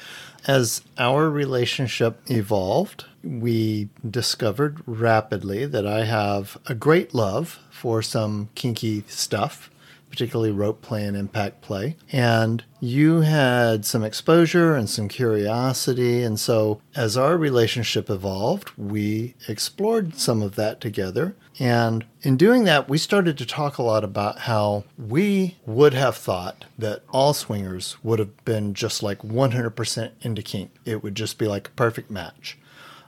as 0.48 0.82
our 0.98 1.30
relationship 1.30 2.20
evolved, 2.30 3.06
we 3.24 3.90
discovered 4.10 4.82
rapidly 4.86 5.66
that 5.66 5.88
I 5.88 6.06
have 6.06 6.58
a 6.68 6.76
great 6.76 7.14
love 7.14 7.60
for 7.72 8.02
some 8.02 8.50
kinky 8.56 9.04
stuff. 9.08 9.70
particularly 10.10 10.52
rope 10.52 10.84
play 10.84 11.04
and 11.06 11.18
impact 11.18 11.62
play. 11.62 11.96
And 12.12 12.64
you 12.80 13.22
had 13.22 13.84
some 13.84 14.04
exposure 14.04 14.76
and 14.76 14.88
some 14.88 15.08
curiosity. 15.08 16.22
And 16.22 16.40
so, 16.40 16.80
as 16.96 17.18
our 17.18 17.36
relationship 17.36 18.12
evolved, 18.12 18.70
we 18.78 19.34
explored 19.48 20.14
some 20.20 20.44
of 20.44 20.54
that 20.54 20.80
together. 20.80 21.36
And 21.60 22.06
in 22.22 22.38
doing 22.38 22.64
that, 22.66 22.88
we 22.88 23.00
started 23.00 23.40
to 23.40 23.46
talk 23.48 23.80
a 23.80 23.84
lot 23.84 24.04
about 24.04 24.42
how 24.42 24.84
we 25.00 25.58
would 25.66 25.96
have 25.96 26.16
thought 26.16 26.66
that 26.78 27.02
all 27.10 27.34
swingers 27.34 27.98
would 28.04 28.20
have 28.20 28.46
been 28.46 28.76
just 28.76 29.02
like 29.02 29.20
100% 29.24 30.12
into 30.22 30.44
kink. 30.44 30.70
It 30.86 31.02
would 31.02 31.16
just 31.16 31.40
be 31.40 31.48
like 31.48 31.70
a 31.70 31.72
perfect 31.72 32.12
match. 32.12 32.60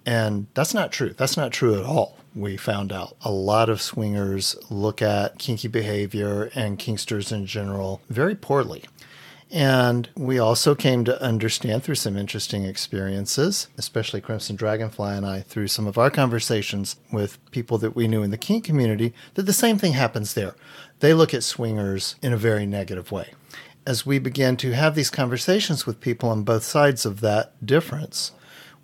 And 0.05 0.47
that's 0.53 0.73
not 0.73 0.91
true. 0.91 1.13
That's 1.17 1.37
not 1.37 1.51
true 1.51 1.79
at 1.79 1.85
all. 1.85 2.17
We 2.35 2.57
found 2.57 2.91
out 2.91 3.15
a 3.21 3.31
lot 3.31 3.69
of 3.69 3.81
swingers 3.81 4.55
look 4.69 5.01
at 5.01 5.39
kinky 5.39 5.67
behavior 5.67 6.51
and 6.53 6.77
kinksters 6.77 7.31
in 7.31 7.45
general 7.45 8.01
very 8.09 8.35
poorly. 8.35 8.83
And 9.51 10.09
we 10.17 10.37
also 10.39 10.75
came 10.75 11.05
to 11.05 11.21
understand 11.21 11.83
through 11.83 11.95
some 11.95 12.17
interesting 12.17 12.65
experiences, 12.65 13.67
especially 13.77 14.19
Crimson 14.19 14.55
Dragonfly 14.55 15.15
and 15.15 15.25
I, 15.25 15.41
through 15.41 15.67
some 15.67 15.87
of 15.87 15.97
our 15.97 16.09
conversations 16.09 16.97
with 17.11 17.39
people 17.51 17.77
that 17.77 17.95
we 17.95 18.07
knew 18.07 18.23
in 18.23 18.31
the 18.31 18.37
kink 18.37 18.65
community, 18.65 19.13
that 19.35 19.43
the 19.43 19.53
same 19.53 19.77
thing 19.77 19.93
happens 19.93 20.33
there. 20.33 20.55
They 20.99 21.13
look 21.13 21.33
at 21.33 21.43
swingers 21.43 22.15
in 22.21 22.33
a 22.33 22.37
very 22.37 22.65
negative 22.65 23.11
way. 23.11 23.33
As 23.85 24.05
we 24.05 24.17
began 24.17 24.57
to 24.57 24.71
have 24.71 24.95
these 24.95 25.11
conversations 25.11 25.85
with 25.85 26.01
people 26.01 26.29
on 26.29 26.43
both 26.43 26.63
sides 26.63 27.05
of 27.05 27.21
that 27.21 27.65
difference, 27.65 28.31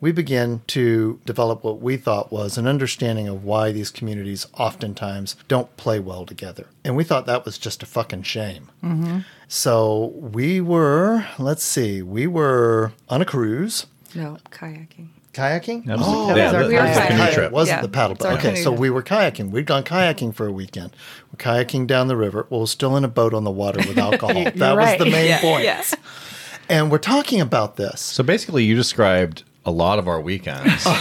we 0.02 0.12
began 0.12 0.62
to 0.68 1.20
develop 1.26 1.64
what 1.64 1.80
we 1.82 1.96
thought 1.96 2.32
was 2.32 2.58
an 2.58 2.68
understanding 2.68 3.28
of 3.28 3.44
why 3.46 3.72
these 3.72 3.90
communities 3.92 4.48
oftentimes 4.58 5.36
don't 5.48 5.76
play 5.78 6.00
well 6.00 6.26
together. 6.26 6.68
And 6.84 6.96
we 6.96 7.04
thought 7.04 7.26
that 7.28 7.46
was 7.46 7.58
just 7.58 7.82
a 7.84 7.86
fucking 7.86 8.24
shame. 8.24 8.70
Mm-hmm. 8.84 9.20
So 9.48 10.08
we 10.16 10.60
were, 10.60 11.26
let's 11.38 11.64
see, 11.64 12.02
we 12.02 12.26
were 12.28 12.92
on 13.10 13.22
a 13.22 13.26
cruise. 13.26 13.86
No, 14.16 14.38
kayaking. 14.50 15.10
Kayaking? 15.34 15.86
That 15.86 16.00
was- 16.00 16.08
oh, 16.10 16.36
yeah, 16.36 16.52
that- 16.52 16.68
we 16.68 16.76
that 16.76 16.82
were 16.82 16.88
was 16.88 16.96
the 16.96 17.02
kayaking. 17.04 17.08
canoe 17.18 17.32
trip. 17.34 17.46
It 17.46 17.52
wasn't 17.54 17.78
Yeah, 17.78 17.82
the 17.84 17.88
paddle 17.90 18.16
boat. 18.18 18.34
Okay, 18.40 18.56
so 18.56 18.72
we 18.72 18.90
were 18.90 19.04
kayaking. 19.04 19.52
We'd 19.52 19.66
gone 19.66 19.84
kayaking 19.84 20.34
for 20.36 20.48
a 20.48 20.52
weekend. 20.52 20.92
We're 21.32 21.38
kayaking 21.38 21.88
down 21.88 22.08
the 22.08 22.18
river. 22.18 22.48
Well, 22.50 22.62
we're 22.62 22.66
still 22.66 22.98
in 22.98 23.06
a 23.06 23.08
boat 23.08 23.34
on 23.34 23.44
the 23.46 23.52
water 23.52 23.80
with 23.88 23.98
alcohol. 24.10 24.34
that 24.56 24.76
was 24.76 24.98
the 24.98 25.06
main 25.06 25.28
Yeah, 25.30 25.42
point. 25.42 25.64
Yes. 25.64 25.96
And 26.68 26.90
we're 26.92 26.98
talking 26.98 27.40
about 27.40 27.76
this. 27.78 28.02
So 28.02 28.24
basically, 28.24 28.64
you 28.66 28.76
described 28.76 29.44
a 29.66 29.72
lot 29.72 30.00
of 30.00 30.08
our 30.08 30.20
weekends. 30.22 30.86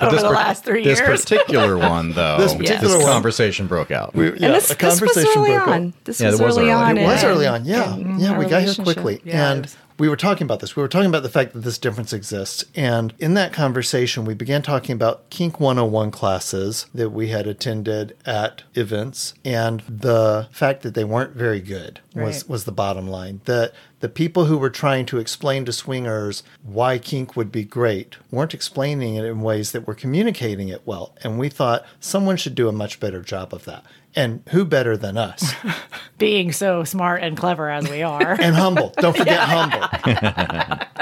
Over 0.00 0.16
the 0.16 0.30
last 0.32 0.64
three 0.64 0.82
years. 0.84 0.98
this 1.00 1.06
particular 1.24 1.76
one, 1.90 2.12
though, 2.12 2.38
This 2.38 2.54
particular 2.54 2.98
one- 2.98 3.06
conversation 3.06 3.66
broke 3.66 3.90
out. 3.90 4.14
We, 4.14 4.26
yeah, 4.26 4.30
and 4.46 4.54
this, 4.54 4.70
a 4.70 4.74
this 4.76 5.00
was 5.00 5.00
conversation 5.00 5.32
early 5.42 5.50
broke 5.56 5.68
out. 5.68 6.04
This 6.04 6.20
Yeah, 6.20 6.30
was, 6.30 6.40
was 6.40 6.58
early 6.58 6.70
early. 6.70 6.82
on. 6.82 6.98
It 6.98 7.04
was 7.06 7.24
early 7.24 7.46
on, 7.46 7.64
yeah, 7.64 7.96
yeah. 7.96 8.38
We 8.38 8.46
got 8.46 8.62
here 8.62 8.74
quickly, 8.74 9.20
Yeah, 9.24 9.50
it 9.50 9.52
and 9.52 9.62
was- 9.66 9.76
we 9.96 10.08
were 10.08 10.16
talking 10.16 10.44
about 10.44 10.60
this. 10.60 10.74
We 10.74 10.82
were 10.82 10.88
talking 10.88 11.08
about 11.08 11.22
the 11.22 11.28
fact 11.28 11.52
that 11.52 11.60
this 11.60 11.78
difference 11.78 12.12
exists, 12.12 12.64
and 12.74 13.14
in 13.18 13.34
that 13.34 13.52
conversation, 13.52 14.24
we 14.24 14.34
began 14.34 14.62
talking 14.62 14.92
about 14.94 15.30
Kink 15.30 15.60
101 15.60 16.10
classes 16.10 16.86
that 16.92 17.10
we 17.10 17.28
had 17.28 17.46
attended 17.46 18.16
at 18.26 18.64
events, 18.74 19.34
and 19.44 19.82
the 19.88 20.48
fact 20.50 20.82
that 20.82 20.94
they 20.94 21.04
weren't 21.04 21.36
very 21.36 21.60
good 21.60 22.00
was 22.14 22.42
Right. 22.42 22.48
was 22.48 22.64
the 22.64 22.72
bottom 22.72 23.06
line. 23.06 23.40
That 23.44 23.72
the 24.00 24.08
people 24.08 24.46
who 24.46 24.58
were 24.58 24.70
trying 24.70 25.06
to 25.06 25.18
explain 25.18 25.64
to 25.64 25.72
swingers 25.72 26.42
why 26.62 26.98
kink 26.98 27.36
would 27.36 27.52
be 27.52 27.64
great 27.64 28.16
weren't 28.30 28.52
explaining 28.54 29.14
it 29.14 29.24
in 29.24 29.40
ways 29.40 29.72
that 29.72 29.86
were 29.86 29.94
communicating 29.94 30.68
it 30.68 30.82
well, 30.84 31.14
and 31.22 31.38
we 31.38 31.48
thought 31.48 31.86
someone 32.00 32.36
should 32.36 32.54
do 32.54 32.68
a 32.68 32.72
much 32.72 32.98
better 33.00 33.20
job 33.20 33.54
of 33.54 33.64
that. 33.64 33.84
And 34.16 34.42
who 34.50 34.64
better 34.64 34.96
than 34.96 35.16
us? 35.16 35.54
Being 36.18 36.52
so 36.52 36.84
smart 36.84 37.22
and 37.22 37.36
clever 37.36 37.68
as 37.68 37.88
we 37.88 38.02
are. 38.02 38.32
and 38.40 38.54
humble. 38.54 38.92
Don't 38.98 39.16
forget 39.16 39.40
humble. 39.40 40.86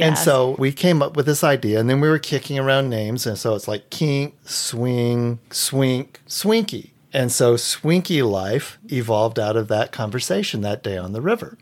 And 0.00 0.16
so 0.16 0.54
we 0.60 0.70
came 0.70 1.02
up 1.02 1.16
with 1.16 1.26
this 1.26 1.42
idea, 1.42 1.80
and 1.80 1.90
then 1.90 2.00
we 2.00 2.08
were 2.08 2.20
kicking 2.20 2.56
around 2.56 2.88
names. 2.88 3.26
And 3.26 3.36
so 3.36 3.56
it's 3.56 3.66
like 3.66 3.90
kink, 3.90 4.36
swing, 4.44 5.40
swink, 5.50 6.20
swinky. 6.28 6.92
And 7.12 7.32
so 7.32 7.56
Swinky 7.56 8.22
Life 8.22 8.78
evolved 8.92 9.38
out 9.38 9.56
of 9.56 9.68
that 9.68 9.92
conversation 9.92 10.60
that 10.60 10.82
day 10.82 10.98
on 10.98 11.12
the 11.14 11.22
river. 11.22 11.56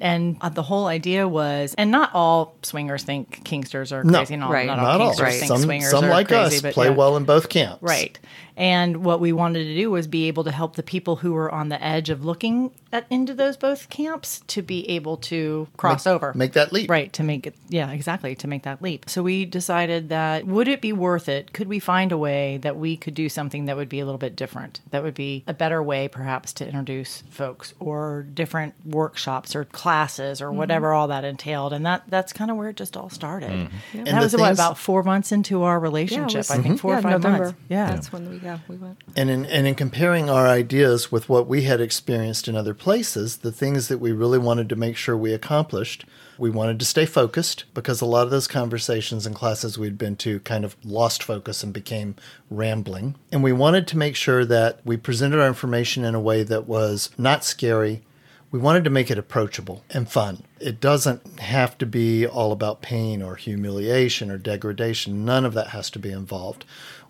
And 0.00 0.36
uh, 0.40 0.48
the 0.50 0.62
whole 0.62 0.86
idea 0.86 1.26
was, 1.26 1.74
and 1.76 1.90
not 1.90 2.10
all 2.14 2.54
swingers 2.62 3.02
think 3.02 3.44
kinksters 3.44 3.90
are 3.90 4.04
No, 4.04 4.18
crazy. 4.18 4.36
Not, 4.36 4.50
right. 4.50 4.66
not 4.66 4.78
all 4.78 4.84
Not 4.84 5.00
all. 5.00 5.12
kinksters 5.12 5.38
think 5.40 5.48
Some, 5.48 5.62
swingers 5.62 5.90
some 5.90 6.04
are 6.04 6.10
like 6.10 6.28
crazy, 6.28 6.56
us 6.56 6.62
but 6.62 6.74
play 6.74 6.88
yeah. 6.88 6.94
well 6.94 7.16
in 7.16 7.24
both 7.24 7.48
camps. 7.48 7.82
Right. 7.82 8.18
And 8.56 9.04
what 9.04 9.20
we 9.20 9.32
wanted 9.32 9.64
to 9.64 9.74
do 9.74 9.90
was 9.90 10.06
be 10.06 10.28
able 10.28 10.44
to 10.44 10.52
help 10.52 10.76
the 10.76 10.82
people 10.82 11.16
who 11.16 11.32
were 11.32 11.50
on 11.50 11.70
the 11.70 11.82
edge 11.82 12.08
of 12.08 12.24
looking 12.24 12.70
at, 12.92 13.04
into 13.10 13.34
those 13.34 13.56
both 13.56 13.88
camps 13.88 14.42
to 14.48 14.62
be 14.62 14.88
able 14.90 15.16
to 15.16 15.66
cross 15.76 16.06
over. 16.06 16.32
Make 16.36 16.52
that 16.52 16.72
leap. 16.72 16.88
Right, 16.88 17.12
to 17.14 17.24
make 17.24 17.48
it, 17.48 17.56
yeah, 17.68 17.90
exactly, 17.90 18.36
to 18.36 18.46
make 18.46 18.62
that 18.62 18.80
leap. 18.80 19.10
So 19.10 19.24
we 19.24 19.44
decided 19.44 20.10
that 20.10 20.46
would 20.46 20.68
it 20.68 20.80
be 20.80 20.92
worth 20.92 21.28
it? 21.28 21.52
Could 21.52 21.66
we 21.66 21.80
find 21.80 22.12
a 22.12 22.18
way 22.18 22.58
that 22.58 22.76
we 22.76 22.96
could 22.96 23.14
do 23.14 23.28
something 23.28 23.64
that 23.64 23.76
would 23.76 23.88
be 23.88 23.98
a 23.98 24.04
little 24.04 24.18
bit 24.18 24.36
different? 24.36 24.80
That 24.90 25.02
would 25.02 25.14
be 25.14 25.42
a 25.48 25.54
better 25.54 25.82
way, 25.82 26.06
perhaps, 26.06 26.52
to 26.54 26.66
introduce 26.66 27.22
folks 27.30 27.74
or 27.80 28.24
different 28.34 28.74
workshops 28.86 29.56
or 29.56 29.64
classes 29.64 30.40
or 30.40 30.48
mm-hmm. 30.48 30.58
whatever 30.58 30.92
all 30.92 31.08
that 31.08 31.24
entailed. 31.24 31.72
And 31.72 31.84
that 31.86 32.04
that's 32.06 32.32
kind 32.32 32.52
of 32.52 32.56
where 32.56 32.68
it 32.68 32.76
just 32.76 32.96
all 32.96 33.10
started. 33.10 33.50
Mm-hmm. 33.50 33.98
And, 33.98 34.08
And 34.08 34.16
that 34.16 34.20
the 34.20 34.24
was 34.24 34.32
what, 34.36 34.46
things- 34.46 34.58
about 34.58 34.78
four 34.78 35.02
months 35.02 35.32
into 35.32 35.64
our 35.64 35.78
Yeah, 35.78 35.82
relationship, 35.82 36.36
was- 36.38 36.50
I 36.52 36.58
think, 36.58 36.78
four 36.78 36.92
yeah, 36.92 36.98
or 36.98 37.02
five 37.02 37.12
November. 37.12 37.44
months. 37.46 37.58
Yeah. 37.68 37.86
That's 37.86 38.12
when 38.12 38.30
we, 38.30 38.40
yeah, 38.44 38.58
we 38.68 38.76
went. 38.76 39.02
And 39.16 39.30
in, 39.30 39.46
and 39.46 39.66
in 39.66 39.74
comparing 39.74 40.28
our 40.28 40.46
ideas 40.46 41.10
with 41.10 41.30
what 41.30 41.46
we 41.46 41.62
had 41.62 41.80
experienced 41.80 42.46
in 42.46 42.54
other 42.54 42.74
places, 42.74 43.38
the 43.38 43.50
things 43.50 43.88
that 43.88 43.98
we 43.98 44.12
really 44.12 44.38
wanted 44.38 44.68
to 44.68 44.76
make 44.76 44.96
sure 44.96 45.16
we 45.16 45.32
accomplished, 45.32 46.04
we 46.36 46.50
wanted 46.50 46.78
to 46.80 46.84
stay 46.84 47.06
focused 47.06 47.64
because 47.72 48.02
a 48.02 48.06
lot 48.06 48.24
of 48.24 48.30
those 48.30 48.46
conversations 48.46 49.24
and 49.24 49.34
classes 49.34 49.78
we'd 49.78 49.96
been 49.96 50.16
to 50.16 50.40
kind 50.40 50.64
of 50.64 50.76
lost 50.84 51.22
focus 51.22 51.62
and 51.62 51.72
became 51.72 52.16
rambling. 52.50 53.16
And 53.32 53.42
we 53.42 53.52
wanted 53.52 53.88
to 53.88 53.96
make 53.96 54.14
sure 54.14 54.44
that 54.44 54.80
we 54.84 54.98
presented 54.98 55.40
our 55.40 55.48
information 55.48 56.04
in 56.04 56.14
a 56.14 56.20
way 56.20 56.42
that 56.42 56.68
was 56.68 57.10
not 57.16 57.44
scary. 57.44 58.02
We 58.50 58.60
wanted 58.60 58.84
to 58.84 58.90
make 58.90 59.10
it 59.10 59.18
approachable 59.18 59.84
and 59.90 60.08
fun. 60.08 60.44
It 60.60 60.80
doesn't 60.80 61.40
have 61.40 61.76
to 61.78 61.86
be 61.86 62.26
all 62.26 62.52
about 62.52 62.82
pain 62.82 63.22
or 63.22 63.36
humiliation 63.36 64.30
or 64.30 64.38
degradation. 64.38 65.24
None 65.24 65.44
of 65.44 65.54
that 65.54 65.68
has 65.68 65.90
to 65.90 65.98
be 65.98 66.10
involved 66.10 66.64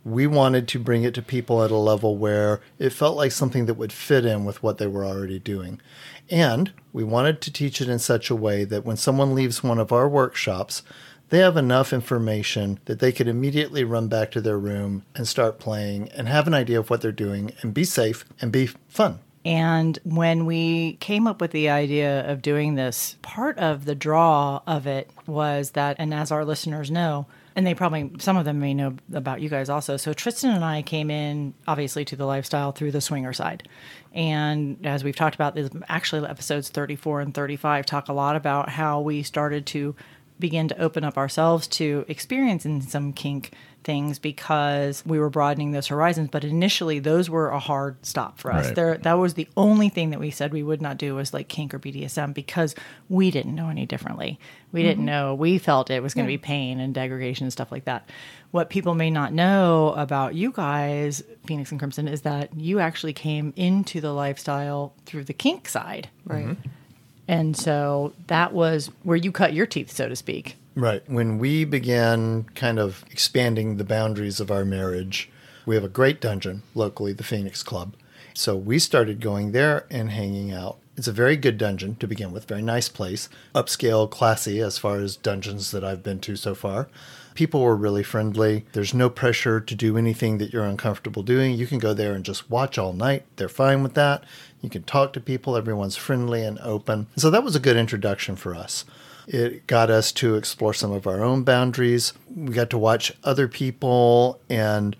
we 0.04 0.26
wanted 0.26 0.68
to 0.68 0.78
bring 0.78 1.02
it 1.02 1.14
to 1.14 1.22
people 1.22 1.62
at 1.62 1.70
a 1.70 1.76
level 1.76 2.16
where 2.16 2.60
it 2.78 2.90
felt 2.90 3.16
like 3.16 3.32
something 3.32 3.66
that 3.66 3.74
would 3.74 3.92
fit 3.92 4.26
in 4.26 4.44
with 4.44 4.62
what 4.62 4.78
they 4.78 4.86
were 4.86 5.04
already 5.04 5.38
doing. 5.38 5.80
And 6.30 6.72
we 6.92 7.04
wanted 7.04 7.40
to 7.40 7.52
teach 7.52 7.80
it 7.80 7.88
in 7.88 7.98
such 7.98 8.28
a 8.28 8.36
way 8.36 8.64
that 8.64 8.84
when 8.84 8.96
someone 8.96 9.34
leaves 9.34 9.62
one 9.62 9.78
of 9.78 9.92
our 9.92 10.08
workshops, 10.08 10.82
they 11.30 11.38
have 11.38 11.56
enough 11.56 11.92
information 11.92 12.78
that 12.84 12.98
they 13.00 13.12
could 13.12 13.28
immediately 13.28 13.82
run 13.82 14.08
back 14.08 14.30
to 14.32 14.40
their 14.40 14.58
room 14.58 15.04
and 15.14 15.26
start 15.26 15.58
playing 15.58 16.10
and 16.10 16.28
have 16.28 16.46
an 16.46 16.54
idea 16.54 16.78
of 16.78 16.90
what 16.90 17.00
they're 17.00 17.10
doing 17.10 17.52
and 17.62 17.72
be 17.72 17.84
safe 17.84 18.26
and 18.40 18.52
be 18.52 18.66
fun. 18.88 19.20
And 19.44 19.98
when 20.04 20.46
we 20.46 20.94
came 20.94 21.26
up 21.26 21.40
with 21.40 21.50
the 21.50 21.68
idea 21.68 22.30
of 22.30 22.40
doing 22.40 22.76
this, 22.76 23.16
part 23.20 23.58
of 23.58 23.84
the 23.84 23.94
draw 23.94 24.62
of 24.66 24.86
it 24.86 25.10
was 25.26 25.72
that, 25.72 25.96
and 25.98 26.14
as 26.14 26.32
our 26.32 26.44
listeners 26.44 26.90
know, 26.90 27.26
and 27.56 27.66
they 27.66 27.74
probably, 27.74 28.10
some 28.18 28.36
of 28.36 28.44
them 28.44 28.58
may 28.58 28.74
know 28.74 28.96
about 29.12 29.40
you 29.40 29.48
guys 29.48 29.68
also. 29.68 29.96
So 29.96 30.12
Tristan 30.12 30.50
and 30.50 30.64
I 30.64 30.82
came 30.82 31.10
in, 31.10 31.54
obviously, 31.68 32.04
to 32.06 32.16
the 32.16 32.24
lifestyle 32.26 32.72
through 32.72 32.92
the 32.92 33.00
swinger 33.00 33.32
side. 33.32 33.68
And 34.12 34.84
as 34.84 35.04
we've 35.04 35.14
talked 35.14 35.34
about, 35.34 35.54
this 35.54 35.70
actually 35.88 36.26
episodes 36.26 36.68
34 36.70 37.20
and 37.20 37.34
35 37.34 37.86
talk 37.86 38.08
a 38.08 38.12
lot 38.12 38.34
about 38.36 38.70
how 38.70 39.00
we 39.00 39.22
started 39.22 39.66
to 39.66 39.94
begin 40.38 40.68
to 40.68 40.80
open 40.80 41.04
up 41.04 41.16
ourselves 41.16 41.66
to 41.68 42.04
experiencing 42.08 42.82
some 42.82 43.12
kink 43.12 43.52
things 43.84 44.18
because 44.18 45.04
we 45.06 45.18
were 45.18 45.30
broadening 45.30 45.72
those 45.72 45.86
horizons. 45.88 46.30
But 46.32 46.42
initially 46.42 46.98
those 46.98 47.30
were 47.30 47.50
a 47.50 47.58
hard 47.58 48.04
stop 48.04 48.38
for 48.38 48.52
us. 48.52 48.66
Right. 48.66 48.74
there 48.74 48.98
that 48.98 49.14
was 49.14 49.34
the 49.34 49.46
only 49.56 49.90
thing 49.90 50.10
that 50.10 50.18
we 50.18 50.30
said 50.30 50.52
we 50.52 50.62
would 50.62 50.82
not 50.82 50.98
do 50.98 51.14
was 51.14 51.32
like 51.32 51.48
kink 51.48 51.74
or 51.74 51.78
bdsm 51.78 52.34
because 52.34 52.74
we 53.08 53.30
didn't 53.30 53.54
know 53.54 53.68
any 53.68 53.86
differently. 53.86 54.40
We 54.72 54.82
didn't 54.82 54.98
mm-hmm. 54.98 55.06
know. 55.06 55.34
We 55.34 55.58
felt 55.58 55.90
it 55.90 56.02
was 56.02 56.14
going 56.14 56.26
to 56.26 56.32
be 56.32 56.38
pain 56.38 56.80
and 56.80 56.94
degradation 56.94 57.44
and 57.44 57.52
stuff 57.52 57.70
like 57.70 57.84
that. 57.84 58.10
What 58.50 58.70
people 58.70 58.94
may 58.94 59.10
not 59.10 59.32
know 59.32 59.92
about 59.96 60.34
you 60.34 60.50
guys 60.50 61.22
phoenix 61.46 61.70
and 61.70 61.78
crimson 61.78 62.08
is 62.08 62.22
that 62.22 62.54
you 62.56 62.80
actually 62.80 63.12
came 63.12 63.52
into 63.56 64.00
the 64.00 64.12
lifestyle 64.12 64.94
through 65.04 65.24
the 65.24 65.34
kink 65.34 65.68
side. 65.68 66.08
Right. 66.24 66.46
Mm-hmm. 66.46 66.68
And 67.26 67.56
so 67.56 68.12
that 68.26 68.52
was 68.52 68.90
where 69.02 69.16
you 69.16 69.32
cut 69.32 69.54
your 69.54 69.66
teeth 69.66 69.90
so 69.90 70.08
to 70.08 70.16
speak 70.16 70.56
Right. 70.76 71.02
When 71.08 71.38
we 71.38 71.64
began 71.64 72.44
kind 72.54 72.78
of 72.78 73.04
expanding 73.10 73.76
the 73.76 73.84
boundaries 73.84 74.40
of 74.40 74.50
our 74.50 74.64
marriage, 74.64 75.30
we 75.66 75.76
have 75.76 75.84
a 75.84 75.88
great 75.88 76.20
dungeon 76.20 76.62
locally, 76.74 77.12
the 77.12 77.22
Phoenix 77.22 77.62
Club. 77.62 77.94
So 78.34 78.56
we 78.56 78.80
started 78.80 79.20
going 79.20 79.52
there 79.52 79.86
and 79.88 80.10
hanging 80.10 80.52
out. 80.52 80.78
It's 80.96 81.08
a 81.08 81.12
very 81.12 81.36
good 81.36 81.58
dungeon 81.58 81.96
to 81.96 82.06
begin 82.08 82.32
with, 82.32 82.48
very 82.48 82.62
nice 82.62 82.88
place, 82.88 83.28
upscale, 83.54 84.10
classy 84.10 84.60
as 84.60 84.78
far 84.78 84.96
as 84.96 85.16
dungeons 85.16 85.70
that 85.70 85.84
I've 85.84 86.02
been 86.02 86.20
to 86.20 86.36
so 86.36 86.54
far. 86.54 86.88
People 87.34 87.62
were 87.62 87.74
really 87.74 88.04
friendly. 88.04 88.64
There's 88.72 88.94
no 88.94 89.10
pressure 89.10 89.60
to 89.60 89.74
do 89.74 89.96
anything 89.96 90.38
that 90.38 90.52
you're 90.52 90.64
uncomfortable 90.64 91.24
doing. 91.24 91.54
You 91.54 91.66
can 91.66 91.80
go 91.80 91.94
there 91.94 92.14
and 92.14 92.24
just 92.24 92.48
watch 92.48 92.78
all 92.78 92.92
night. 92.92 93.24
They're 93.36 93.48
fine 93.48 93.82
with 93.82 93.94
that. 93.94 94.24
You 94.64 94.70
can 94.70 94.84
talk 94.84 95.12
to 95.12 95.20
people. 95.20 95.58
Everyone's 95.58 95.94
friendly 95.94 96.42
and 96.42 96.58
open. 96.60 97.06
So 97.16 97.28
that 97.28 97.44
was 97.44 97.54
a 97.54 97.60
good 97.60 97.76
introduction 97.76 98.34
for 98.34 98.54
us. 98.54 98.86
It 99.28 99.66
got 99.66 99.90
us 99.90 100.10
to 100.12 100.36
explore 100.36 100.72
some 100.72 100.90
of 100.90 101.06
our 101.06 101.22
own 101.22 101.44
boundaries. 101.44 102.14
We 102.34 102.54
got 102.54 102.70
to 102.70 102.78
watch 102.78 103.12
other 103.22 103.46
people 103.46 104.40
and 104.48 104.96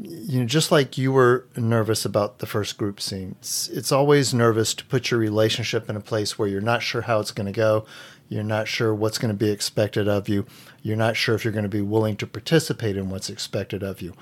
you 0.00 0.40
know, 0.40 0.46
just 0.46 0.70
like 0.70 0.98
you 0.98 1.10
were 1.10 1.46
nervous 1.56 2.04
about 2.04 2.38
the 2.38 2.46
first 2.46 2.78
group 2.78 3.00
scene, 3.00 3.34
it's, 3.40 3.68
it's 3.68 3.90
always 3.90 4.32
nervous 4.32 4.72
to 4.74 4.84
put 4.84 5.10
your 5.10 5.18
relationship 5.18 5.88
in 5.90 5.96
a 5.96 6.00
place 6.00 6.38
where 6.38 6.46
you're 6.46 6.60
not 6.60 6.82
sure 6.82 7.02
how 7.02 7.18
it's 7.18 7.32
going 7.32 7.46
to 7.46 7.52
go. 7.52 7.84
You're 8.28 8.44
not 8.44 8.68
sure 8.68 8.94
what's 8.94 9.18
going 9.18 9.32
to 9.32 9.44
be 9.44 9.50
expected 9.50 10.06
of 10.06 10.28
you. 10.28 10.46
You're 10.82 10.96
not 10.96 11.16
sure 11.16 11.34
if 11.34 11.44
you're 11.44 11.52
going 11.52 11.64
to 11.64 11.68
be 11.68 11.80
willing 11.80 12.16
to 12.18 12.26
participate 12.26 12.96
in 12.96 13.10
what's 13.10 13.30
expected 13.30 13.82
of 13.82 14.02
you. 14.02 14.12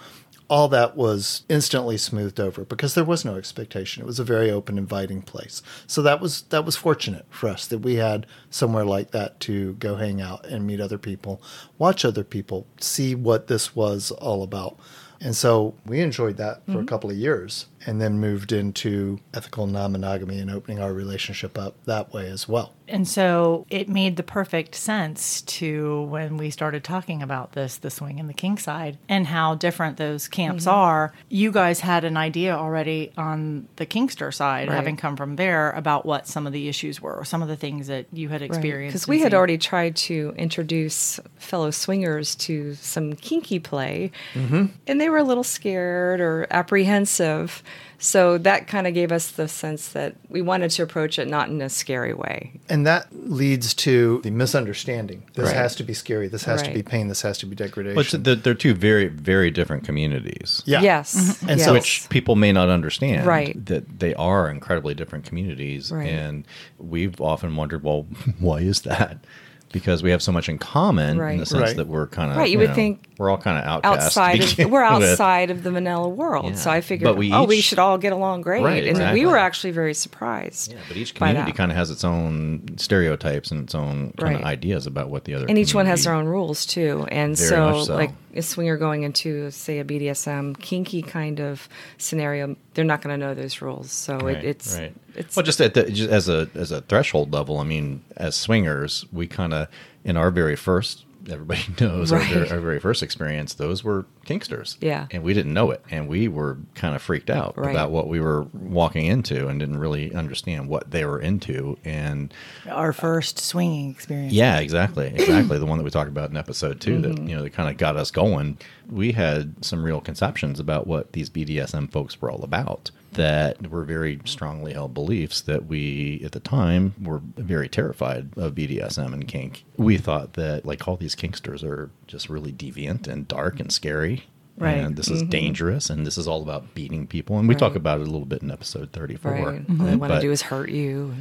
All 0.48 0.68
that 0.68 0.96
was 0.96 1.44
instantly 1.48 1.96
smoothed 1.96 2.38
over 2.38 2.64
because 2.64 2.94
there 2.94 3.04
was 3.04 3.24
no 3.24 3.36
expectation. 3.36 4.02
It 4.02 4.06
was 4.06 4.20
a 4.20 4.24
very 4.24 4.50
open, 4.50 4.78
inviting 4.78 5.22
place. 5.22 5.60
So 5.86 6.02
that 6.02 6.20
was 6.20 6.42
that 6.42 6.64
was 6.64 6.76
fortunate 6.76 7.26
for 7.30 7.48
us 7.48 7.66
that 7.66 7.78
we 7.78 7.96
had 7.96 8.26
somewhere 8.48 8.84
like 8.84 9.10
that 9.10 9.40
to 9.40 9.74
go 9.74 9.96
hang 9.96 10.20
out 10.20 10.46
and 10.46 10.66
meet 10.66 10.80
other 10.80 10.98
people, 10.98 11.42
watch 11.78 12.04
other 12.04 12.24
people, 12.24 12.66
see 12.80 13.14
what 13.14 13.48
this 13.48 13.74
was 13.74 14.10
all 14.12 14.42
about. 14.42 14.78
And 15.20 15.34
so 15.34 15.74
we 15.84 16.00
enjoyed 16.00 16.36
that 16.36 16.64
for 16.66 16.72
a 16.72 16.74
mm-hmm. 16.74 16.86
couple 16.86 17.10
of 17.10 17.16
years 17.16 17.66
and 17.86 18.00
then 18.00 18.18
moved 18.18 18.52
into 18.52 19.20
ethical 19.32 19.66
non 19.66 19.92
monogamy 19.92 20.38
and 20.40 20.50
opening 20.50 20.80
our 20.80 20.92
relationship 20.92 21.56
up 21.56 21.74
that 21.84 22.12
way 22.12 22.28
as 22.28 22.48
well. 22.48 22.72
And 22.88 23.06
so 23.08 23.66
it 23.68 23.88
made 23.88 24.16
the 24.16 24.22
perfect 24.22 24.74
sense 24.76 25.42
to 25.42 26.02
when 26.02 26.36
we 26.36 26.50
started 26.50 26.84
talking 26.84 27.20
about 27.20 27.52
this, 27.52 27.78
the 27.78 27.90
swing 27.90 28.20
and 28.20 28.28
the 28.28 28.32
kink 28.34 28.60
side, 28.60 28.96
and 29.08 29.26
how 29.26 29.56
different 29.56 29.96
those 29.96 30.28
camps 30.28 30.68
are. 30.68 31.12
You 31.28 31.50
guys 31.50 31.80
had 31.80 32.04
an 32.04 32.16
idea 32.16 32.54
already 32.54 33.10
on 33.16 33.66
the 33.74 33.86
Kinkster 33.86 34.32
side, 34.32 34.68
Right. 34.68 34.76
having 34.76 34.96
come 34.96 35.16
from 35.16 35.34
there, 35.34 35.72
about 35.72 36.06
what 36.06 36.28
some 36.28 36.46
of 36.46 36.52
the 36.52 36.68
issues 36.68 37.00
were, 37.00 37.14
or 37.14 37.24
some 37.24 37.42
of 37.42 37.48
the 37.48 37.56
things 37.56 37.88
that 37.88 38.06
you 38.12 38.28
had 38.28 38.40
experienced. 38.42 38.92
Because 38.92 39.04
and 39.08 39.10
we 39.10 39.18
had 39.20 39.32
seen. 39.32 39.36
already 39.38 39.58
tried 39.58 39.96
to 39.96 40.32
introduce 40.36 41.18
fellow 41.38 41.72
swingers 41.72 42.36
to 42.36 42.74
some 42.76 43.14
kinky 43.14 43.58
play, 43.58 44.12
Mm-hmm. 44.34 44.66
and 44.86 45.00
they 45.00 45.08
were 45.08 45.18
a 45.18 45.24
little 45.24 45.42
scared 45.44 46.20
or 46.20 46.46
apprehensive. 46.52 47.64
So 47.98 48.36
that 48.38 48.66
kind 48.66 48.86
of 48.86 48.92
gave 48.92 49.10
us 49.10 49.30
the 49.30 49.48
sense 49.48 49.88
that 49.88 50.16
we 50.28 50.42
wanted 50.42 50.70
to 50.72 50.82
approach 50.82 51.18
it 51.18 51.28
not 51.28 51.48
in 51.48 51.62
a 51.62 51.68
scary 51.70 52.12
way. 52.12 52.60
And 52.68 52.86
that 52.86 53.06
leads 53.12 53.72
to 53.74 54.20
the 54.22 54.30
misunderstanding. 54.30 55.22
This 55.34 55.46
Right. 55.46 55.56
has 55.56 55.74
to 55.76 55.82
be 55.82 55.94
scary. 55.94 56.28
This 56.28 56.44
has 56.44 56.60
to 56.62 56.70
be 56.72 56.82
pain. 56.82 57.08
This 57.08 57.22
has 57.22 57.38
to 57.38 57.46
be 57.46 57.56
degradation. 57.56 57.94
But 57.94 58.06
it's- 58.06 58.22
they're, 58.22 58.34
they're 58.34 58.54
two 58.54 58.74
very, 58.74 59.08
very 59.08 59.50
different 59.50 59.84
communities. 59.84 60.62
yeah. 60.66 60.82
Yes. 60.82 61.14
Mm-hmm. 61.14 61.30
Mm-hmm. 61.30 61.48
And 61.48 61.58
yes. 61.58 61.64
so- 61.66 61.72
which 61.72 62.06
people 62.10 62.36
may 62.36 62.52
not 62.52 62.68
understand 62.68 63.26
Right. 63.26 63.64
that 63.66 63.98
they 64.00 64.14
are 64.14 64.50
incredibly 64.50 64.92
different 64.94 65.24
communities 65.24 65.90
Right. 65.90 66.08
and 66.08 66.44
we've 66.78 67.18
often 67.20 67.56
wondered 67.56 67.82
well 67.82 68.06
why 68.38 68.58
is 68.60 68.82
that 68.82 69.24
because 69.72 70.02
we 70.02 70.10
have 70.10 70.22
so 70.22 70.32
much 70.32 70.48
in 70.48 70.58
common 70.58 71.20
in 71.20 71.38
the 71.38 71.46
sense 71.46 71.60
Right. 71.62 71.76
that 71.76 71.86
we're 71.88 72.06
kind 72.06 72.30
of 72.30 72.36
Right, 72.38 72.50
you 72.50 72.58
would 72.58 72.74
think 72.74 73.04
we're 73.18 73.30
all 73.30 73.36
kind 73.38 73.58
of 73.58 73.64
outcasts 73.64 74.16
outside 74.16 74.40
of 74.42 74.70
we're 74.70 74.82
with. 74.98 75.04
outside 75.08 75.50
of 75.50 75.62
the 75.62 75.70
Vanilla 75.70 76.08
world. 76.08 76.50
Yeah. 76.50 76.54
So 76.54 76.70
I 76.70 76.80
figured, 76.80 77.04
But 77.06 77.16
we 77.16 77.32
oh, 77.32 77.44
we 77.44 77.60
should 77.60 77.78
all 77.78 77.98
get 77.98 78.12
along 78.12 78.42
great. 78.42 78.62
Right, 78.62 78.78
and 78.82 78.88
exactly. 78.90 79.20
we 79.20 79.26
were 79.26 79.36
actually 79.38 79.72
very 79.72 79.94
surprised. 79.94 80.72
yeah, 80.72 80.78
but 80.88 80.96
each 80.96 81.14
community 81.14 81.52
kind 81.52 81.70
of 81.70 81.76
has 81.76 81.90
its 81.90 82.04
own 82.04 82.62
stereotypes 82.76 83.50
and 83.50 83.64
its 83.64 83.74
own 83.74 84.12
kind 84.18 84.34
Right. 84.34 84.36
of 84.36 84.44
ideas 84.44 84.86
about 84.86 85.08
what 85.10 85.24
the 85.24 85.34
other 85.34 85.46
and 85.48 85.58
each 85.58 85.74
one 85.74 85.86
has 85.86 86.04
their 86.04 86.14
own 86.14 86.26
rules 86.26 86.64
too. 86.66 87.06
And 87.10 87.36
Very 87.36 87.48
so, 87.48 87.70
much 87.70 87.86
so. 87.86 87.94
like 87.96 88.10
a 88.34 88.42
swinger 88.42 88.76
going 88.76 89.02
into, 89.02 89.50
say, 89.50 89.78
a 89.78 89.84
BDSM 89.84 90.58
kinky 90.60 91.00
kind 91.02 91.40
of 91.40 91.68
scenario, 91.98 92.54
they're 92.74 92.84
not 92.84 93.00
going 93.02 93.18
to 93.18 93.26
know 93.26 93.34
those 93.34 93.62
rules. 93.62 93.90
So 93.90 94.18
Right, 94.18 94.36
it, 94.36 94.44
it's 94.44 94.76
right. 94.78 94.92
It's 95.16 95.36
well, 95.36 95.44
just 95.44 95.60
at 95.60 95.74
the, 95.74 95.90
just 95.90 96.10
as 96.10 96.28
a 96.28 96.48
as 96.54 96.70
a 96.72 96.80
threshold 96.82 97.32
level. 97.32 97.58
I 97.58 97.64
mean, 97.64 98.02
as 98.16 98.34
swingers, 98.36 99.04
we 99.12 99.26
kind 99.26 99.52
of 99.54 99.68
in 100.04 100.16
our 100.16 100.30
very 100.30 100.56
first. 100.56 101.04
Everybody 101.28 101.62
knows 101.80 102.12
our, 102.12 102.20
Right. 102.20 102.52
our 102.52 102.60
very 102.60 102.78
first 102.78 103.02
experience; 103.02 103.54
those 103.54 103.82
were 103.82 104.06
kinksters, 104.26 104.76
Yeah. 104.80 105.06
and 105.10 105.24
we 105.24 105.34
didn't 105.34 105.52
know 105.54 105.72
it, 105.72 105.82
and 105.90 106.06
we 106.06 106.28
were 106.28 106.56
kind 106.76 106.94
of 106.94 107.02
freaked 107.02 107.30
out 107.30 107.58
Right. 107.58 107.72
about 107.72 107.90
what 107.90 108.06
we 108.06 108.20
were 108.20 108.42
walking 108.52 109.06
into, 109.06 109.48
and 109.48 109.58
didn't 109.58 109.78
really 109.78 110.14
understand 110.14 110.68
what 110.68 110.92
they 110.92 111.04
were 111.04 111.18
into. 111.18 111.78
And 111.84 112.32
our 112.70 112.92
first 112.92 113.40
swinging 113.40 113.90
experience. 113.90 114.32
yeah, 114.34 114.60
exactly, 114.60 115.08
exactly, 115.16 115.58
the 115.58 115.66
one 115.66 115.78
that 115.78 115.84
we 115.84 115.90
talked 115.90 116.08
about 116.10 116.30
in 116.30 116.36
episode 116.36 116.80
2 116.80 117.00
that 117.00 117.08
Mm-hmm. 117.16 117.28
you 117.28 117.34
know 117.34 117.42
that 117.42 117.50
kind 117.52 117.68
of 117.70 117.76
got 117.76 117.96
us 117.96 118.12
going. 118.12 118.58
We 118.88 119.10
had 119.10 119.64
some 119.64 119.82
real 119.82 120.00
conceptions 120.00 120.60
about 120.60 120.86
what 120.86 121.10
these 121.10 121.28
BDSM 121.28 121.90
folks 121.90 122.22
were 122.22 122.30
all 122.30 122.44
about 122.44 122.92
that 123.16 123.68
were 123.70 123.84
very 123.84 124.20
strongly 124.24 124.72
held 124.72 124.94
beliefs 124.94 125.40
that 125.42 125.66
we 125.66 126.22
at 126.24 126.32
the 126.32 126.40
time 126.40 126.94
were 127.02 127.20
very 127.36 127.68
terrified 127.68 128.30
of 128.38 128.54
BDSM 128.54 129.12
and 129.12 129.28
kink. 129.28 129.64
We 129.76 129.98
thought 129.98 130.34
that 130.34 130.64
like 130.64 130.86
all 130.88 130.96
these 130.96 131.14
kinksters 131.14 131.62
are 131.62 131.90
just 132.06 132.30
really 132.30 132.52
deviant 132.52 133.06
and 133.08 133.26
dark 133.28 133.60
and 133.60 133.70
scary. 133.72 134.24
Right. 134.58 134.78
And 134.78 134.96
this 134.96 135.08
is 135.10 135.22
dangerous, 135.24 135.90
and 135.90 136.06
this 136.06 136.16
is 136.16 136.26
all 136.26 136.40
about 136.40 136.74
beating 136.74 137.06
people. 137.06 137.38
And 137.38 137.46
we 137.46 137.54
talk 137.54 137.72
Mm-hmm. 137.72 137.76
About 137.76 138.00
it 138.00 138.08
a 138.08 138.10
little 138.10 138.24
bit 138.24 138.40
in 138.42 138.50
episode 138.50 138.90
34. 138.92 139.32
right. 139.32 139.44
All 139.68 139.76
they 139.84 139.96
want 139.96 140.14
to 140.14 140.20
do 140.20 140.30
is 140.30 140.40
hurt 140.40 140.70
you. 140.70 141.12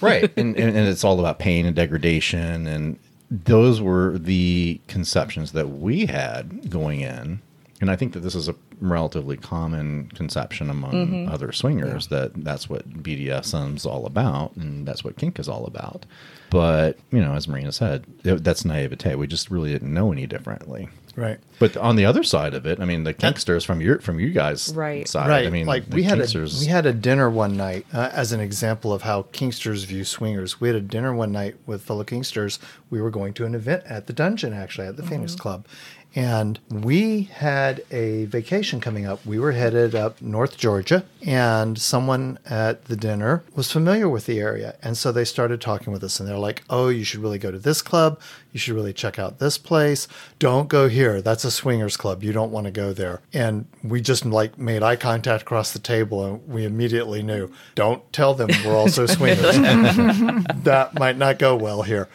right 0.00 0.24
and, 0.36 0.56
and, 0.56 0.76
and 0.76 0.88
it's 0.88 1.04
all 1.04 1.20
about 1.20 1.38
pain 1.38 1.66
and 1.66 1.76
degradation 1.76 2.66
and 2.66 2.98
those 3.30 3.80
were 3.80 4.18
the 4.18 4.80
conceptions 4.88 5.52
that 5.52 5.68
we 5.68 6.06
had 6.06 6.68
going 6.68 7.00
in 7.00 7.40
and 7.80 7.90
i 7.92 7.94
think 7.94 8.12
that 8.14 8.20
this 8.20 8.34
is 8.34 8.48
a 8.48 8.54
relatively 8.80 9.36
common 9.36 10.08
conception 10.14 10.70
among 10.70 10.90
Mm-hmm. 10.92 11.32
other 11.32 11.52
swingers 11.52 12.08
that 12.08 12.32
that's 12.44 12.68
what 12.68 12.88
bdsm's 13.02 13.86
all 13.86 14.06
about 14.06 14.54
and 14.56 14.86
that's 14.88 15.04
what 15.04 15.16
kink 15.16 15.38
is 15.38 15.48
all 15.48 15.66
about 15.66 16.04
but 16.50 16.98
you 17.12 17.20
know 17.20 17.34
as 17.34 17.46
Myrina 17.46 17.72
said 17.72 18.04
it- 18.24 18.42
that's 18.42 18.64
naivete 18.64 19.14
we 19.14 19.26
just 19.26 19.50
really 19.50 19.70
didn't 19.72 19.92
know 19.92 20.10
any 20.12 20.26
differently 20.26 20.88
Right. 21.16 21.38
but 21.58 21.76
on 21.76 21.96
the 21.96 22.06
other 22.06 22.22
side 22.22 22.54
of 22.54 22.66
it 22.66 22.80
i 22.80 22.84
mean 22.84 23.04
the 23.04 23.12
kinksters 23.12 23.66
from 23.66 23.80
your 23.80 23.98
from 24.00 24.18
you 24.20 24.30
guys 24.30 24.72
Right. 24.74 25.06
side 25.08 25.28
Right. 25.28 25.46
i 25.46 25.50
mean 25.50 25.66
like 25.66 25.84
we 25.90 26.04
had 26.04 26.20
a 26.20 26.26
we 26.60 26.66
had 26.66 26.86
a 26.86 26.92
dinner 26.92 27.28
one 27.28 27.56
night 27.56 27.84
uh, 27.92 28.08
as 28.12 28.32
an 28.32 28.40
example 28.40 28.92
of 28.92 29.02
how 29.02 29.22
Kinksters 29.32 29.84
view 29.86 30.04
swingers. 30.04 30.60
We 30.60 30.68
had 30.68 30.76
a 30.76 30.80
dinner 30.80 31.12
one 31.12 31.32
night 31.32 31.56
with 31.66 31.82
fellow 31.82 32.04
Kinksters. 32.04 32.58
We 32.90 33.00
were 33.02 33.10
going 33.10 33.34
to 33.34 33.44
an 33.44 33.54
event 33.54 33.82
at 33.86 34.06
the 34.06 34.12
dungeon, 34.12 34.52
actually 34.52 34.86
at 34.86 34.96
the 34.96 35.02
Phoenix 35.02 35.34
Club, 35.34 35.66
and 36.14 36.58
we 36.68 37.22
had 37.22 37.84
a 37.90 38.24
vacation 38.24 38.80
coming 38.80 39.06
up. 39.06 39.24
We 39.24 39.38
were 39.38 39.52
headed 39.52 39.94
up 39.94 40.20
North 40.20 40.56
Georgia, 40.56 41.04
and 41.24 41.78
someone 41.78 42.38
at 42.46 42.86
the 42.86 42.96
dinner 42.96 43.44
was 43.54 43.70
familiar 43.70 44.08
with 44.08 44.26
the 44.26 44.40
area, 44.40 44.74
and 44.82 44.96
so 44.96 45.12
they 45.12 45.24
started 45.24 45.60
talking 45.60 45.92
with 45.92 46.02
us, 46.02 46.18
and 46.18 46.28
they're 46.28 46.38
like, 46.38 46.62
"Oh, 46.68 46.88
you 46.88 47.04
should 47.04 47.20
really 47.20 47.38
go 47.38 47.50
to 47.50 47.58
this 47.58 47.80
club. 47.82 48.18
You 48.52 48.58
should 48.58 48.74
really 48.74 48.92
check 48.92 49.18
out 49.18 49.38
this 49.38 49.56
place. 49.58 50.08
Don't 50.40 50.68
go 50.68 50.88
here. 50.88 51.22
That's 51.22 51.44
a 51.44 51.50
swingers 51.50 51.96
club. 51.96 52.24
You 52.24 52.32
don't 52.32 52.50
want 52.50 52.64
to 52.64 52.72
go 52.72 52.92
there." 52.92 53.20
And 53.32 53.66
we 53.84 54.00
just 54.00 54.26
like 54.26 54.58
made 54.58 54.82
eye 54.82 54.96
contact 54.96 55.42
across 55.42 55.72
the 55.72 55.78
table, 55.78 56.24
and 56.24 56.48
we 56.48 56.64
immediately 56.64 57.22
knew, 57.22 57.50
"Don't 57.74 58.12
tell 58.12 58.34
them 58.34 58.50
we're 58.64 58.76
also 58.76 59.06
swingers. 59.06 59.56
that 60.64 60.90
might 60.98 61.16
not 61.16 61.38
go 61.38 61.54
well 61.54 61.82
here." 61.82 62.08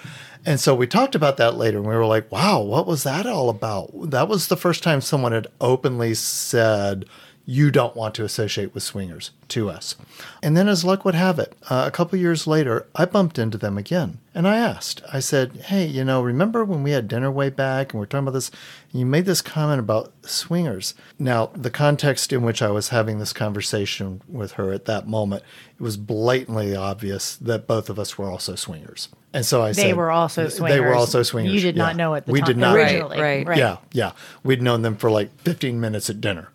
And 0.46 0.60
so 0.60 0.76
we 0.76 0.86
talked 0.86 1.16
about 1.16 1.38
that 1.38 1.56
later, 1.56 1.78
and 1.78 1.88
we 1.88 1.96
were 1.96 2.06
like, 2.06 2.32
"Wow, 2.32 2.62
what 2.62 2.86
was 2.86 3.04
that 3.04 3.26
all 3.26 3.50
about?" 3.50 4.12
That 4.12 4.28
was 4.28 4.48
the 4.48 4.58
first 4.58 4.84
time 4.84 5.02
someone 5.02 5.32
had 5.32 5.48
openly 5.60 6.14
said, 6.14 7.06
"You 7.46 7.72
don't 7.72 7.96
want 7.96 8.16
to 8.16 8.24
associate 8.24 8.74
with 8.74 8.84
swingers" 8.84 9.32
to 9.50 9.70
us. 9.70 9.96
And 10.42 10.58
then, 10.58 10.68
as 10.68 10.84
luck 10.84 11.06
would 11.06 11.16
have 11.16 11.38
it, 11.38 11.56
uh, 11.70 11.84
a 11.86 11.92
couple 11.92 12.18
years 12.18 12.48
later, 12.48 12.88
I 12.96 13.06
bumped 13.06 13.38
into 13.38 13.58
them 13.58 13.78
again, 13.78 14.18
and 14.34 14.48
I 14.48 14.58
asked, 14.58 15.02
I 15.12 15.20
said, 15.20 15.58
"Hey, 15.66 15.86
you 15.86 16.04
know, 16.04 16.22
remember 16.22 16.66
when 16.66 16.82
we 16.84 16.92
had 16.92 17.08
dinner 17.08 17.30
way 17.30 17.50
back, 17.50 17.94
and 17.94 18.00
we 18.00 18.04
are 18.04 18.08
talking 18.08 18.28
about 18.28 18.34
this? 18.34 18.52
You 18.92 19.06
made 19.06 19.26
this 19.26 19.42
comment 19.42 19.80
about 19.80 20.12
swingers." 20.24 20.96
Now, 21.20 21.52
the 21.56 21.70
context 21.70 22.34
in 22.34 22.42
which 22.42 22.62
I 22.62 22.72
was 22.72 22.90
having 22.90 23.20
this 23.20 23.34
conversation 23.34 24.22
with 24.28 24.54
her 24.54 24.74
at 24.74 24.86
that 24.86 25.08
moment, 25.08 25.44
it 25.80 25.84
was 25.84 25.98
blatantly 25.98 26.76
obvious 26.76 27.36
that 27.36 27.68
both 27.68 27.90
of 27.90 28.00
us 28.00 28.18
were 28.18 28.30
also 28.30 28.56
swingers. 28.56 29.10
And 29.36 29.46
so 29.46 29.62
I 29.62 29.74
They 29.74 29.82
said, 29.90 29.98
were 29.98 30.12
also 30.12 30.48
swingers. 30.48 30.78
They 30.78 30.80
were 30.80 30.96
also 30.96 31.22
swingers. 31.22 31.54
You 31.54 31.60
did 31.60 31.76
not 31.76 31.98
know 31.98 32.16
at 32.16 32.26
the 32.26 32.32
time. 32.32 32.34
we 32.34 32.40
time. 32.40 32.48
did 32.48 32.58
not 32.58 32.76
Originally. 32.78 33.20
Right, 33.20 33.46
right. 33.46 33.58
Yeah, 33.58 33.78
yeah. 33.92 34.12
We'd 34.46 34.62
known 34.62 34.82
them 34.82 34.96
for 34.96 35.12
like 35.12 35.38
15 35.42 35.78
minutes 35.78 36.10
at 36.10 36.22
dinner. 36.22 36.48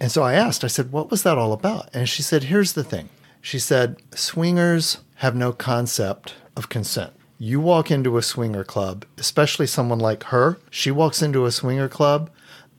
And 0.00 0.10
so 0.10 0.22
I 0.22 0.34
asked, 0.34 0.64
I 0.64 0.68
said, 0.68 0.92
what 0.92 1.10
was 1.10 1.22
that 1.22 1.38
all 1.38 1.52
about? 1.52 1.88
And 1.94 2.08
she 2.08 2.22
said, 2.22 2.44
here's 2.44 2.74
the 2.74 2.84
thing. 2.84 3.08
She 3.40 3.58
said, 3.58 3.96
swingers 4.14 4.98
have 5.16 5.34
no 5.34 5.52
concept 5.52 6.34
of 6.56 6.68
consent. 6.68 7.12
You 7.38 7.60
walk 7.60 7.90
into 7.90 8.16
a 8.16 8.22
swinger 8.22 8.64
club, 8.64 9.04
especially 9.18 9.66
someone 9.66 9.98
like 9.98 10.24
her, 10.24 10.58
she 10.70 10.90
walks 10.90 11.20
into 11.20 11.44
a 11.44 11.52
swinger 11.52 11.88
club, 11.88 12.30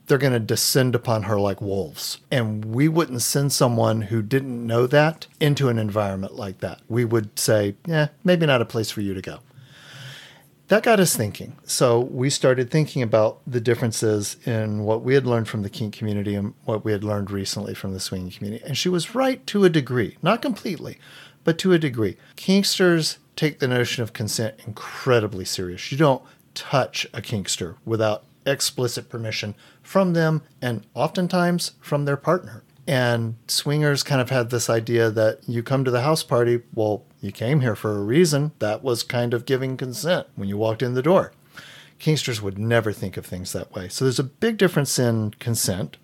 they're 0.06 0.18
going 0.18 0.32
to 0.32 0.40
descend 0.40 0.94
upon 0.94 1.24
her 1.24 1.38
like 1.38 1.60
wolves. 1.60 2.18
And 2.30 2.64
we 2.64 2.88
wouldn't 2.88 3.22
send 3.22 3.52
someone 3.52 4.02
who 4.02 4.22
didn't 4.22 4.66
know 4.66 4.86
that 4.86 5.26
into 5.40 5.68
an 5.68 5.78
environment 5.78 6.34
like 6.34 6.58
that. 6.58 6.80
We 6.88 7.04
would 7.04 7.38
say, 7.38 7.74
yeah, 7.86 8.08
maybe 8.24 8.46
not 8.46 8.62
a 8.62 8.66
place 8.66 8.90
for 8.90 9.00
you 9.00 9.14
to 9.14 9.22
go. 9.22 9.40
That 10.68 10.82
got 10.82 10.98
us 10.98 11.14
thinking. 11.14 11.56
So 11.64 12.00
we 12.00 12.28
started 12.28 12.70
thinking 12.70 13.00
about 13.00 13.38
the 13.46 13.60
differences 13.60 14.36
in 14.44 14.82
what 14.82 15.02
we 15.02 15.14
had 15.14 15.24
learned 15.24 15.46
from 15.46 15.62
the 15.62 15.70
kink 15.70 15.94
community 15.94 16.34
and 16.34 16.54
what 16.64 16.84
we 16.84 16.90
had 16.90 17.04
learned 17.04 17.30
recently 17.30 17.72
from 17.72 17.92
the 17.92 18.00
swinging 18.00 18.32
community. 18.32 18.64
And 18.64 18.76
she 18.76 18.88
was 18.88 19.14
right 19.14 19.46
to 19.46 19.64
a 19.64 19.70
degree, 19.70 20.16
not 20.22 20.42
completely, 20.42 20.98
but 21.44 21.56
to 21.58 21.72
a 21.72 21.78
degree. 21.78 22.16
Kinksters 22.36 23.18
take 23.36 23.60
the 23.60 23.68
notion 23.68 24.02
of 24.02 24.12
consent 24.12 24.56
incredibly 24.66 25.44
serious. 25.44 25.92
You 25.92 25.98
don't 25.98 26.22
touch 26.54 27.06
a 27.14 27.22
kinkster 27.22 27.76
without 27.84 28.24
explicit 28.44 29.08
permission 29.08 29.54
from 29.82 30.14
them 30.14 30.42
and 30.60 30.84
oftentimes 30.94 31.72
from 31.80 32.06
their 32.06 32.16
partner. 32.16 32.64
And 32.86 33.34
swingers 33.48 34.04
kind 34.04 34.20
of 34.20 34.30
had 34.30 34.50
this 34.50 34.70
idea 34.70 35.10
that 35.10 35.40
you 35.48 35.62
come 35.62 35.84
to 35.84 35.90
the 35.90 36.02
house 36.02 36.22
party, 36.22 36.62
well, 36.72 37.02
you 37.20 37.32
came 37.32 37.60
here 37.60 37.74
for 37.74 37.96
a 37.96 38.02
reason. 38.02 38.52
That 38.60 38.84
was 38.84 39.02
kind 39.02 39.34
of 39.34 39.44
giving 39.44 39.76
consent 39.76 40.28
when 40.36 40.48
you 40.48 40.56
walked 40.56 40.82
in 40.82 40.94
the 40.94 41.02
door. 41.02 41.32
Kinksters 41.98 42.40
would 42.40 42.58
never 42.58 42.92
think 42.92 43.16
of 43.16 43.26
things 43.26 43.52
that 43.52 43.72
way. 43.72 43.88
So 43.88 44.04
there's 44.04 44.18
a 44.18 44.24
big 44.24 44.58
difference 44.58 44.98
in 44.98 45.32
consent, 45.32 45.96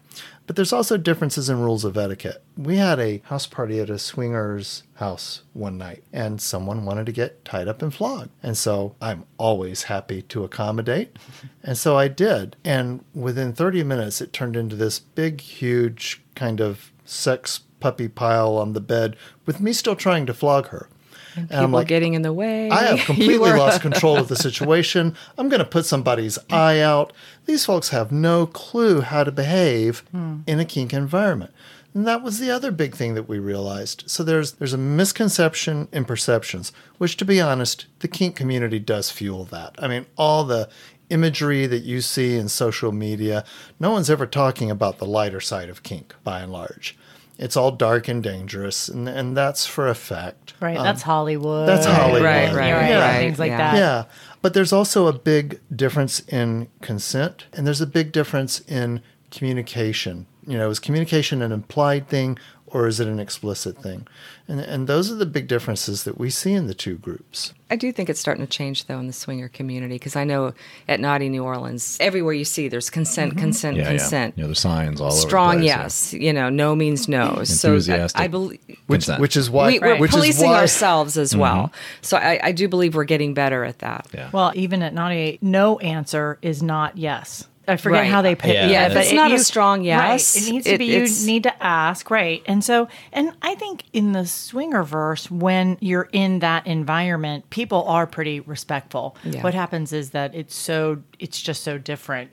but 0.53 0.57
there's 0.57 0.75
also 0.75 0.99
differences 0.99 1.49
in 1.49 1.63
rules 1.63 1.83
of 1.83 1.97
etiquette. 1.97 2.45
We 2.59 2.77
had 2.77 3.01
a 3.01 3.23
house 3.25 3.47
party 3.47 3.81
at 3.81 3.89
a 3.89 3.99
swinger's 3.99 4.83
house 4.97 5.45
one 5.55 5.79
night, 5.79 6.05
and 6.13 6.43
someone 6.43 6.85
wanted 6.85 7.07
to 7.07 7.13
get 7.13 7.43
tied 7.43 7.69
up 7.69 7.81
and 7.81 7.95
flogged. 7.95 8.29
And 8.43 8.55
so 8.55 8.95
I'm 9.01 9.25
always 9.39 9.85
happy 9.85 10.21
to 10.21 10.45
accommodate. 10.45 11.17
And 11.65 11.79
so 11.79 11.97
I 11.97 12.09
did. 12.09 12.57
And 12.65 13.05
within 13.15 13.53
30 13.53 13.85
minutes, 13.85 14.21
it 14.21 14.33
turned 14.33 14.57
into 14.57 14.75
this 14.75 14.99
big, 14.99 15.41
huge 15.41 16.21
kind 16.35 16.61
of 16.61 16.93
sex 17.05 17.61
puppy 17.79 18.09
pile 18.09 18.57
on 18.57 18.73
the 18.73 18.81
bed 18.81 19.17
with 19.47 19.61
me 19.61 19.73
still 19.73 19.95
trying 19.97 20.27
to 20.27 20.35
flog 20.35 20.67
her. 20.69 20.89
And, 21.37 21.49
People 21.49 21.85
getting 21.85 22.15
in 22.15 22.23
the 22.23 22.33
way. 22.33 22.71
I 22.71 22.85
have 22.85 23.01
completely 23.07 23.53
lost 23.53 23.81
control 23.83 24.17
of 24.17 24.29
the 24.29 24.37
situation. 24.37 25.17
I'm 25.39 25.49
going 25.49 25.61
to 25.61 25.65
put 25.65 25.87
somebody's 25.87 26.39
eye 26.51 26.81
out. 26.81 27.13
These 27.47 27.65
folks 27.65 27.89
have 27.89 28.13
no 28.13 28.47
clue 28.47 29.01
how 29.01 29.25
to 29.25 29.33
behave 29.33 30.01
hmm. 30.11 30.41
in 30.47 30.61
a 30.61 30.65
kink 30.65 30.93
environment. 30.93 31.53
And 31.95 32.07
that 32.07 32.23
was 32.23 32.39
the 32.39 32.51
other 32.51 32.71
big 32.71 32.95
thing 32.95 33.15
that 33.15 33.29
we 33.29 33.39
realized. 33.39 34.05
So 34.07 34.23
there's 34.23 34.53
there's 34.53 34.73
a 34.73 34.79
misconception 34.79 35.89
in 35.93 36.05
perceptions, 36.05 36.73
which 36.99 37.17
to 37.19 37.25
be 37.25 37.41
honest, 37.41 37.87
the 37.99 38.09
kink 38.09 38.35
community 38.35 38.79
does 38.79 39.11
fuel 39.11 39.45
that. 39.47 39.75
I 39.79 39.89
mean, 39.89 40.07
all 40.17 40.45
the 40.45 40.71
imagery 41.11 41.67
that 41.67 41.83
you 41.83 42.01
see 42.01 42.37
in 42.37 42.49
social 42.49 42.93
media, 42.93 43.45
no 43.79 43.91
one's 43.91 44.09
ever 44.09 44.27
talking 44.27 44.71
about 44.71 44.99
the 44.99 45.07
lighter 45.07 45.41
side 45.41 45.69
of 45.69 45.83
kink 45.83 46.15
by 46.25 46.41
and 46.41 46.51
large. 46.51 46.97
It's 47.39 47.57
all 47.57 47.71
dark 47.71 48.09
and 48.09 48.23
dangerous, 48.23 48.89
and, 48.89 49.09
and 49.09 49.37
that's 49.37 49.67
for 49.67 49.89
a 49.89 49.95
fact. 49.95 50.42
Right. 50.63 50.77
Um, 50.77 50.85
that's 50.85 51.03
Hollywood. 51.03 51.69
that's 51.69 51.87
Hollywood. 51.87 52.23
Right, 52.23 52.53
right, 52.55 52.73
Right, 52.73 52.89
Yeah. 52.89 53.19
Things 53.19 53.39
like 53.39 53.51
yeah. 53.51 53.57
that. 53.59 53.75
Yeah. 53.77 54.05
But 54.41 54.55
there's 54.55 54.73
also 54.73 55.07
a 55.09 55.13
big 55.13 55.61
difference 55.75 56.21
in 56.29 56.69
consent 56.81 57.47
and 57.53 57.67
there's 57.67 57.81
a 57.81 57.87
big 57.87 58.13
difference 58.13 58.61
in 58.61 59.03
communication. 59.31 60.27
You 60.47 60.59
know, 60.59 60.71
is 60.71 60.79
communication 60.81 61.43
an 61.43 61.53
implied 61.53 62.09
thing 62.09 62.39
or 62.73 62.87
is 62.87 63.01
it 63.01 63.09
an 63.09 63.21
explicit 63.21 63.79
thing? 63.79 64.07
And 64.49 64.61
and 64.61 64.87
those 64.87 65.11
are 65.11 65.15
the 65.15 65.27
big 65.27 65.47
differences 65.47 66.05
that 66.05 66.19
we 66.19 66.31
see 66.31 66.53
in 66.53 66.67
the 66.67 66.75
two 66.75 66.97
groups. 66.97 67.53
I 67.71 67.77
do 67.77 67.91
think 67.93 68.11
it's 68.11 68.21
starting 68.21 68.45
to 68.45 68.51
change 68.51 68.87
though 68.87 68.99
in 68.99 69.07
the 69.07 69.13
swinger 69.13 69.49
community 69.49 69.95
because 69.95 70.17
I 70.17 70.25
know 70.25 70.53
at 70.89 71.01
Naughty 71.01 71.29
New 71.29 71.45
Orleans, 71.45 71.97
everywhere 72.01 72.35
you 72.35 72.45
see 72.45 72.69
there's 72.69 72.91
consent, 72.91 73.33
mm-hmm. 73.33 73.41
consent, 73.41 73.77
Yeah, 73.77 73.89
consent. 73.89 74.35
yeah. 74.37 74.43
You 74.43 74.45
know, 74.45 74.49
the 74.49 74.55
signs 74.55 75.01
all 75.01 75.11
Strong 75.11 75.49
over 75.49 75.59
the 75.59 75.61
place, 75.61 75.69
yeah. 75.69 75.83
yes, 75.83 76.13
you 76.15 76.33
know, 76.33 76.49
no 76.51 76.75
means 76.75 77.09
no. 77.09 77.45
So 77.45 77.79
I, 77.89 78.09
I 78.15 78.29
believe 78.29 78.61
Which 78.87 79.03
Consent. 79.03 79.21
which 79.21 79.37
is 79.37 79.49
why 79.51 79.67
we, 79.69 79.79
we're 79.79 79.99
which 79.99 80.11
policing 80.11 80.47
is 80.47 80.51
why, 80.51 80.61
ourselves 80.61 81.17
as 81.17 81.37
well. 81.37 81.69
Mm-hmm. 81.69 81.99
So 82.03 82.17
I, 82.17 82.41
I 82.43 82.53
do 82.53 82.69
believe 82.69 82.95
we're 82.95 83.05
getting 83.05 83.35
better 83.35 83.65
at 83.65 83.79
that. 83.79 84.07
Yeah. 84.13 84.31
Well, 84.33 84.53
even 84.55 84.83
at 84.83 84.93
98, 84.93 85.43
no 85.43 85.79
answer 85.79 86.39
is 86.43 86.63
not 86.63 86.99
yes. 86.99 87.47
I 87.69 87.77
forget 87.77 88.01
Right. 88.03 88.11
how 88.11 88.23
they 88.23 88.35
put 88.35 88.51
Yeah, 88.51 88.67
it. 88.67 88.71
Yeah, 88.73 88.89
but 88.89 88.97
it's 88.99 89.13
it- 89.13 89.15
not 89.15 89.31
a 89.31 89.35
you- 89.35 89.39
strong 89.39 89.83
yes, 89.85 90.35
Right. 90.37 90.43
It 90.49 90.53
needs 90.53 90.65
to 90.67 90.73
it- 90.75 90.79
be, 90.79 90.85
you 90.87 91.07
need 91.27 91.45
to 91.45 91.63
ask, 91.63 92.11
right. 92.11 92.43
And 92.47 92.65
so, 92.65 92.89
and 93.13 93.33
I 93.41 93.55
think 93.55 93.85
in 93.93 94.13
the 94.13 94.27
swinger 94.27 94.83
verse, 94.83 95.31
when 95.31 95.79
you're 95.81 96.09
in 96.13 96.41
that 96.41 96.67
environment, 96.67 97.49
people 97.51 97.85
are 97.85 98.07
pretty 98.07 98.41
respectful. 98.41 99.17
Yeah. 99.25 99.43
What 99.43 99.55
happens 99.55 99.93
is 99.93 100.11
that 100.11 100.35
it's 100.35 100.55
so, 100.57 100.99
it's 101.21 101.41
just 101.41 101.63
so 101.63 101.79
different. 101.79 102.31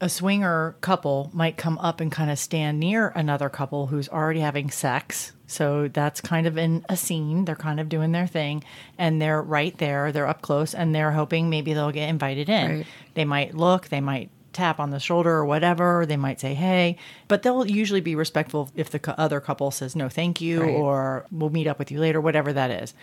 A 0.00 0.08
swinger 0.08 0.76
couple 0.80 1.28
might 1.34 1.58
come 1.58 1.76
up 1.76 2.00
and 2.00 2.10
kind 2.10 2.30
of 2.30 2.38
stand 2.38 2.80
near 2.80 3.12
another 3.14 3.50
couple 3.50 3.88
who's 3.88 4.08
already 4.08 4.40
having 4.40 4.70
sex. 4.70 5.32
So 5.46 5.88
that's 5.88 6.22
kind 6.22 6.46
of 6.46 6.56
in 6.56 6.86
a 6.88 6.96
scene. 6.96 7.44
They're 7.44 7.54
kind 7.54 7.80
of 7.80 7.90
doing 7.90 8.12
their 8.12 8.26
thing 8.26 8.64
and 8.96 9.20
they're 9.20 9.42
right 9.42 9.76
there. 9.76 10.10
They're 10.10 10.26
up 10.28 10.40
close 10.40 10.72
and 10.72 10.94
they're 10.94 11.10
hoping 11.12 11.50
maybe 11.50 11.74
they'll 11.74 11.90
get 11.92 12.08
invited 12.08 12.48
in. 12.48 12.70
Right. 12.78 12.86
They 13.12 13.26
might 13.26 13.54
look, 13.54 13.88
they 13.90 14.00
might 14.00 14.30
tap 14.52 14.80
on 14.80 14.90
the 14.90 14.98
shoulder 15.00 15.30
or 15.30 15.44
whatever. 15.44 16.04
They 16.06 16.16
might 16.16 16.40
say, 16.40 16.54
hey, 16.54 16.96
but 17.28 17.42
they'll 17.42 17.66
usually 17.66 18.00
be 18.00 18.14
respectful 18.14 18.70
if 18.74 18.90
the 18.90 19.14
other 19.20 19.40
couple 19.40 19.70
says, 19.70 19.94
no, 19.96 20.08
thank 20.08 20.40
you, 20.40 20.62
Right. 20.62 20.70
or 20.70 21.26
we'll 21.30 21.50
meet 21.50 21.66
up 21.66 21.78
with 21.78 21.90
you 21.90 22.00
later, 22.00 22.20
whatever 22.20 22.52
that 22.52 22.70
is. 22.70 22.94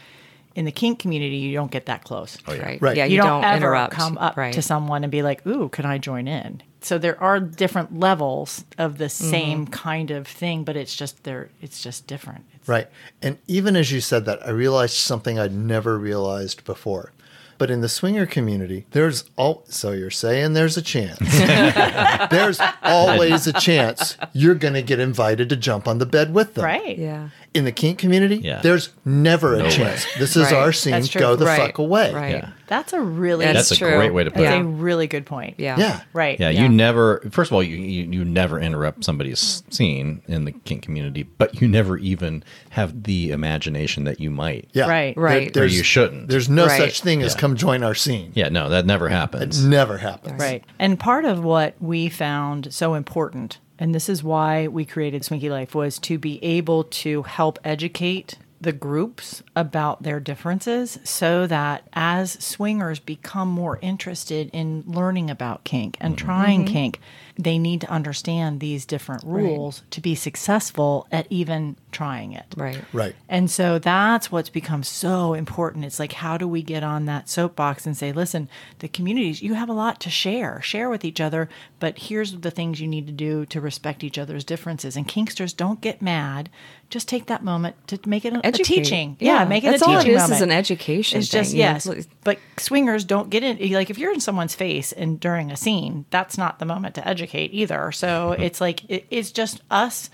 In 0.56 0.66
the 0.66 0.72
kink 0.72 0.98
community, 0.98 1.36
you 1.38 1.54
don't 1.54 1.70
get 1.70 1.86
that 1.86 2.04
close. 2.04 2.38
Right. 2.48 2.82
Right. 2.82 2.98
Yeah, 2.98 3.06
You, 3.06 3.18
you, 3.18 3.22
don't, 3.22 3.44
ever 3.44 3.58
interrupt. 3.58 3.94
come 3.94 4.18
up 4.18 4.38
right. 4.38 4.54
to 4.54 4.62
someone 4.64 5.04
and 5.04 5.12
be 5.12 5.22
like, 5.22 5.46
ooh, 5.46 5.70
can 5.70 5.86
I 5.86 6.00
join 6.00 6.28
in? 6.28 6.64
So 6.82 6.98
there 6.98 7.22
are 7.22 7.40
different 7.40 8.00
levels 8.00 8.66
of 8.78 8.98
the 8.98 9.06
Mm-hmm. 9.06 9.30
same 9.30 9.68
kind 9.68 10.10
of 10.10 10.28
thing, 10.28 10.64
but 10.64 10.76
it's 10.76 10.96
just 10.96 11.24
there. 11.26 11.50
It's 11.62 11.82
just 11.84 12.08
different. 12.08 12.46
It's, 12.56 12.68
Right. 12.68 12.88
And 13.22 13.38
even 13.48 13.76
as 13.76 13.92
you 13.92 14.02
said 14.02 14.26
that, 14.26 14.46
I 14.48 14.50
realized 14.50 14.96
something 14.96 15.38
I'd 15.38 15.54
never 15.54 15.98
realized 16.00 16.66
before. 16.66 17.12
But 17.58 17.72
in 17.72 17.82
the 17.82 17.90
swinger 17.90 18.26
community, 18.26 18.86
there's 18.92 19.26
all 19.36 19.64
so 19.68 19.92
you're 19.92 20.12
saying 20.12 20.54
there's 20.54 20.78
a 20.78 20.82
chance. 20.82 21.20
there's 22.30 22.60
always 22.84 23.48
a 23.48 23.54
chance 23.54 24.18
you're 24.34 24.56
going 24.56 24.76
to 24.76 24.82
get 24.84 25.00
invited 25.00 25.50
to 25.50 25.56
jump 25.56 25.88
on 25.88 25.98
the 25.98 26.06
bed 26.06 26.34
with 26.34 26.54
them. 26.54 26.66
Right. 26.66 26.98
Yeah. 26.98 27.30
In 27.54 27.66
the 27.66 27.72
kink 27.72 27.98
community, 27.98 28.36
Yeah. 28.38 28.62
there's 28.62 28.90
never 29.04 29.56
a 29.56 29.64
way. 29.64 29.70
chance. 29.72 30.06
This 30.20 30.36
is 30.36 30.44
Right. 30.44 30.54
our 30.54 30.72
scene. 30.72 31.02
Go 31.18 31.36
the 31.36 31.46
Right. 31.46 31.60
fuck 31.60 31.78
away. 31.80 32.14
Right. 32.14 32.32
Yeah. 32.36 32.50
That's 32.68 32.94
a 32.94 33.00
really 33.02 33.46
That's 33.46 33.70
That's 33.70 33.82
a 33.82 33.86
great 33.86 34.14
way 34.14 34.26
to 34.26 34.30
put 34.30 34.42
that's 34.44 34.52
Yeah. 34.54 34.58
it. 34.60 34.62
a 34.62 34.66
really 34.66 35.08
good 35.08 35.26
point. 35.26 35.56
Yeah. 35.58 35.76
Yeah. 35.80 36.02
Right. 36.14 36.40
Yeah, 36.40 36.50
you 36.50 36.68
never. 36.70 37.22
First 37.32 37.50
of 37.50 37.56
all, 37.56 37.64
you, 37.64 37.78
you 37.78 38.08
you 38.12 38.26
never 38.26 38.60
interrupt 38.60 39.04
somebody's 39.06 39.64
scene 39.70 40.22
in 40.28 40.46
the 40.46 40.52
kink 40.52 40.84
community, 40.84 41.24
but 41.38 41.60
you 41.62 41.68
never 41.68 41.98
even 41.98 42.44
have 42.72 43.04
the 43.04 43.32
imagination 43.32 44.04
that 44.04 44.20
you 44.20 44.30
might. 44.30 44.68
Yeah. 44.74 44.88
Right. 44.88 45.18
Right. 45.18 45.52
There- 45.54 45.64
Or 45.64 45.68
you 45.68 45.82
shouldn't. 45.84 46.28
There's 46.28 46.50
no 46.50 46.66
Right. 46.68 46.78
such 46.78 47.02
thing 47.02 47.24
as 47.24 47.34
come 47.34 47.56
join 47.56 47.82
our 47.84 47.96
scene. 47.96 48.32
Yeah, 48.36 48.50
no, 48.50 48.70
that 48.70 48.86
never 48.86 49.10
happens. 49.10 49.64
It 49.64 49.68
Never 49.68 49.98
happens. 49.98 50.40
Right. 50.40 50.64
And 50.78 51.00
part 51.00 51.26
of 51.26 51.44
what 51.44 51.74
we 51.80 52.10
found 52.10 52.68
so 52.72 52.94
important, 52.94 53.58
and 53.80 53.94
this 53.94 54.10
is 54.10 54.24
why 54.24 54.68
we 54.68 54.86
created 54.86 55.24
Swinky 55.24 55.50
Life, 55.50 55.76
was 55.76 56.00
to 56.00 56.18
be 56.18 56.44
able 56.44 56.84
to 56.86 57.24
help 57.24 57.60
educate 57.64 58.38
the 58.60 58.72
groups 58.72 59.44
about 59.56 60.04
their 60.04 60.20
differences 60.20 61.00
so 61.04 61.46
that 61.46 61.88
as 61.94 62.32
swingers 62.44 63.00
become 63.00 63.48
more 63.48 63.78
interested 63.82 64.50
in 64.52 64.84
learning 64.88 65.30
about 65.30 65.64
kink 65.64 65.96
and 66.02 66.18
trying 66.18 66.66
mm-hmm. 66.66 66.74
kink, 66.74 67.00
they 67.40 67.60
need 67.60 67.82
to 67.82 67.90
understand 67.90 68.60
these 68.60 68.86
different 68.86 69.24
rules 69.24 69.84
to 69.92 70.02
be 70.02 70.16
successful 70.16 71.08
at 71.12 71.28
even 71.30 71.76
trying 71.92 72.34
it. 72.34 72.46
Right. 72.56 72.84
Right. 72.94 73.16
And 73.30 73.50
so 73.50 73.78
that's 73.80 74.32
what's 74.32 74.50
become 74.50 74.82
so 74.84 75.34
important. 75.34 75.86
It's 75.86 76.00
like, 76.00 76.14
how 76.14 76.38
do 76.38 76.48
we 76.48 76.62
get 76.64 76.84
on 76.84 77.06
that 77.06 77.30
soapbox 77.30 77.86
and 77.86 77.96
say, 77.96 78.12
listen, 78.12 78.50
the 78.80 78.88
communities, 78.88 79.42
you 79.42 79.54
have 79.54 79.70
a 79.70 79.74
lot 79.74 80.00
to 80.02 80.10
share, 80.10 80.62
share 80.62 80.90
with 80.90 81.06
each 81.06 81.22
other, 81.22 81.48
but 81.80 81.98
here's 81.98 82.38
the 82.40 82.52
things 82.52 82.80
you 82.82 82.88
need 82.88 83.06
to 83.08 83.14
do 83.14 83.46
to 83.48 83.62
respect 83.62 84.04
each 84.04 84.18
other's 84.18 84.44
differences. 84.44 84.96
And 84.96 85.08
Kinksters, 85.08 85.56
don't 85.56 85.82
get 85.82 86.02
mad. 86.02 86.50
Just 86.90 87.08
take 87.08 87.26
that 87.28 87.44
moment 87.44 87.76
to 87.88 88.00
make 88.08 88.24
it 88.26 88.34
a, 88.34 88.48
a 88.48 88.52
teaching. 88.52 89.18
Yeah, 89.20 89.40
Yeah, 89.42 89.46
make 89.46 89.64
it 89.64 89.72
that's 89.72 89.82
a 89.84 89.86
all 89.86 89.98
it 89.98 90.04
teaching 90.04 90.16
is, 90.16 90.30
is 90.30 90.42
an 90.42 90.52
education 90.52 91.20
It's 91.20 91.30
thing, 91.30 91.42
just, 91.44 91.54
you 91.54 91.60
yes. 91.60 91.86
it's- 91.86 92.08
But 92.24 92.40
swingers 92.58 93.04
don't 93.06 93.30
get 93.30 93.44
in. 93.44 93.74
Like, 93.74 93.90
if 93.90 93.98
you're 93.98 94.14
in 94.14 94.22
someone's 94.22 94.56
face 94.56 94.92
and 94.92 95.20
during 95.20 95.52
a 95.52 95.58
scene, 95.58 96.06
that's 96.10 96.38
not 96.38 96.60
the 96.60 96.66
moment 96.66 96.96
to 96.96 97.08
educate 97.08 97.27
either. 97.36 97.92
So 97.92 98.32
mm-hmm. 98.32 98.42
it's 98.42 98.62
like, 98.62 98.90
it, 98.90 99.06
it's 99.10 99.32
just 99.32 99.62
us 99.70 100.10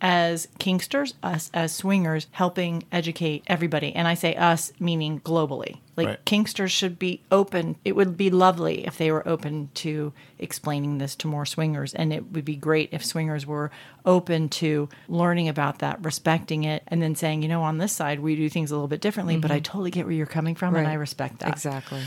as 0.00 0.46
kinksters, 0.58 1.14
us 1.22 1.50
as 1.54 1.74
swingers, 1.74 2.26
helping 2.32 2.84
educate 2.92 3.42
everybody. 3.46 3.94
And 3.94 4.06
I 4.06 4.14
say 4.14 4.34
us, 4.34 4.72
meaning 4.78 5.20
globally. 5.20 5.78
Like 5.96 6.08
Right. 6.08 6.24
kinksters 6.26 6.68
should 6.70 6.98
be 6.98 7.22
open. 7.32 7.76
It 7.84 7.96
would 7.96 8.16
be 8.16 8.28
lovely 8.28 8.86
if 8.86 8.98
they 8.98 9.10
were 9.10 9.26
open 9.26 9.70
to 9.76 10.12
explaining 10.38 10.98
this 10.98 11.16
to 11.16 11.26
more 11.26 11.46
swingers. 11.46 11.94
And 11.94 12.12
it 12.12 12.32
would 12.32 12.44
be 12.44 12.56
great 12.56 12.90
if 12.92 13.04
swingers 13.04 13.46
were 13.46 13.70
open 14.04 14.50
to 14.50 14.90
learning 15.08 15.48
about 15.48 15.78
that, 15.78 16.04
respecting 16.04 16.64
it, 16.64 16.82
and 16.88 17.00
then 17.02 17.14
saying, 17.14 17.42
you 17.42 17.48
know, 17.48 17.62
on 17.62 17.78
this 17.78 17.92
side, 17.92 18.20
we 18.20 18.36
do 18.36 18.50
things 18.50 18.70
a 18.70 18.74
little 18.74 18.88
bit 18.88 19.00
differently, 19.00 19.38
but 19.38 19.50
I 19.50 19.56
mm-hmm. 19.56 19.62
totally 19.62 19.90
get 19.90 20.04
where 20.04 20.14
you're 20.14 20.26
coming 20.26 20.54
from 20.54 20.76
and 20.76 20.86
I 20.86 20.94
respect 20.94 21.38
that. 21.38 21.48
Exactly. 21.48 22.02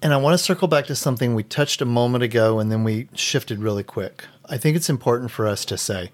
And 0.00 0.14
I 0.14 0.16
want 0.16 0.34
to 0.34 0.42
circle 0.42 0.68
back 0.68 0.86
to 0.86 0.94
something 0.94 1.34
we 1.34 1.42
touched 1.42 1.80
a 1.80 1.84
moment 1.84 2.22
ago 2.22 2.60
and 2.60 2.70
then 2.70 2.84
we 2.84 3.08
shifted 3.14 3.58
really 3.58 3.82
quick. 3.82 4.24
I 4.48 4.56
think 4.56 4.76
it's 4.76 4.88
important 4.88 5.30
for 5.30 5.46
us 5.46 5.64
to 5.66 5.76
say 5.76 6.10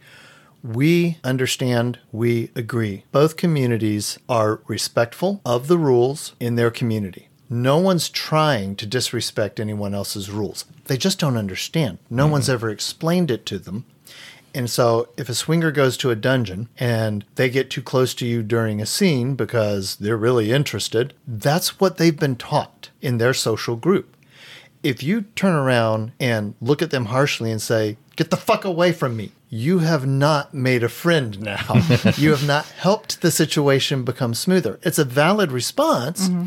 we 0.63 1.19
understand, 1.23 1.99
we 2.11 2.51
agree. 2.57 3.05
Both 3.13 3.37
communities 3.37 4.19
are 4.31 4.63
respectful 4.67 5.43
of 5.45 5.69
the 5.69 5.77
rules 5.77 6.35
in 6.41 6.55
their 6.55 6.71
community. 6.71 7.29
No 7.51 7.77
one's 7.77 8.09
trying 8.09 8.75
to 8.77 8.87
disrespect 8.87 9.61
anyone 9.61 9.95
else's 9.95 10.31
rules. 10.31 10.65
They 10.87 10.97
just 10.97 11.19
don't 11.19 11.37
understand. 11.37 11.99
No 12.09 12.25
mm-hmm. 12.25 12.33
one's 12.33 12.49
ever 12.49 12.71
explained 12.71 13.31
it 13.31 13.45
to 13.47 13.59
them. 13.59 13.85
And 14.55 14.71
so, 14.71 15.09
if 15.17 15.29
a 15.29 15.35
swinger 15.35 15.73
goes 15.73 15.97
to 15.99 16.11
a 16.11 16.17
dungeon 16.17 16.69
and 16.79 17.25
they 17.35 17.51
get 17.51 17.71
too 17.71 17.83
close 17.83 18.15
to 18.15 18.27
you 18.27 18.43
during 18.43 18.81
a 18.81 18.87
scene 18.87 19.35
because 19.35 19.97
they're 19.97 20.17
really 20.17 20.53
interested, 20.53 21.13
that's 21.27 21.81
what 21.81 21.99
they've 21.99 22.19
been 22.19 22.37
taught 22.37 22.91
in 23.05 23.19
their 23.19 23.35
social 23.35 23.77
group. 23.77 24.17
If 24.83 25.03
you 25.03 25.23
turn 25.35 25.55
around 25.55 26.13
and 26.19 26.55
look 26.61 26.83
at 26.83 26.91
them 26.91 27.07
harshly 27.07 27.51
and 27.51 27.63
say, 27.63 27.97
Get 28.17 28.31
the 28.31 28.37
fuck 28.37 28.65
away 28.65 28.93
from 28.93 29.17
me, 29.17 29.33
you 29.49 29.81
have 29.81 30.07
not 30.07 30.55
made 30.55 30.85
a 30.85 30.89
friend 30.89 31.41
now. 31.41 31.75
you 32.17 32.31
have 32.31 32.47
not 32.47 32.65
helped 32.67 33.23
the 33.23 33.31
situation 33.31 34.05
become 34.05 34.35
smoother. 34.35 34.79
It's 34.83 35.01
a 35.01 35.05
valid 35.05 35.51
response, 35.51 36.29
mm-hmm. 36.29 36.47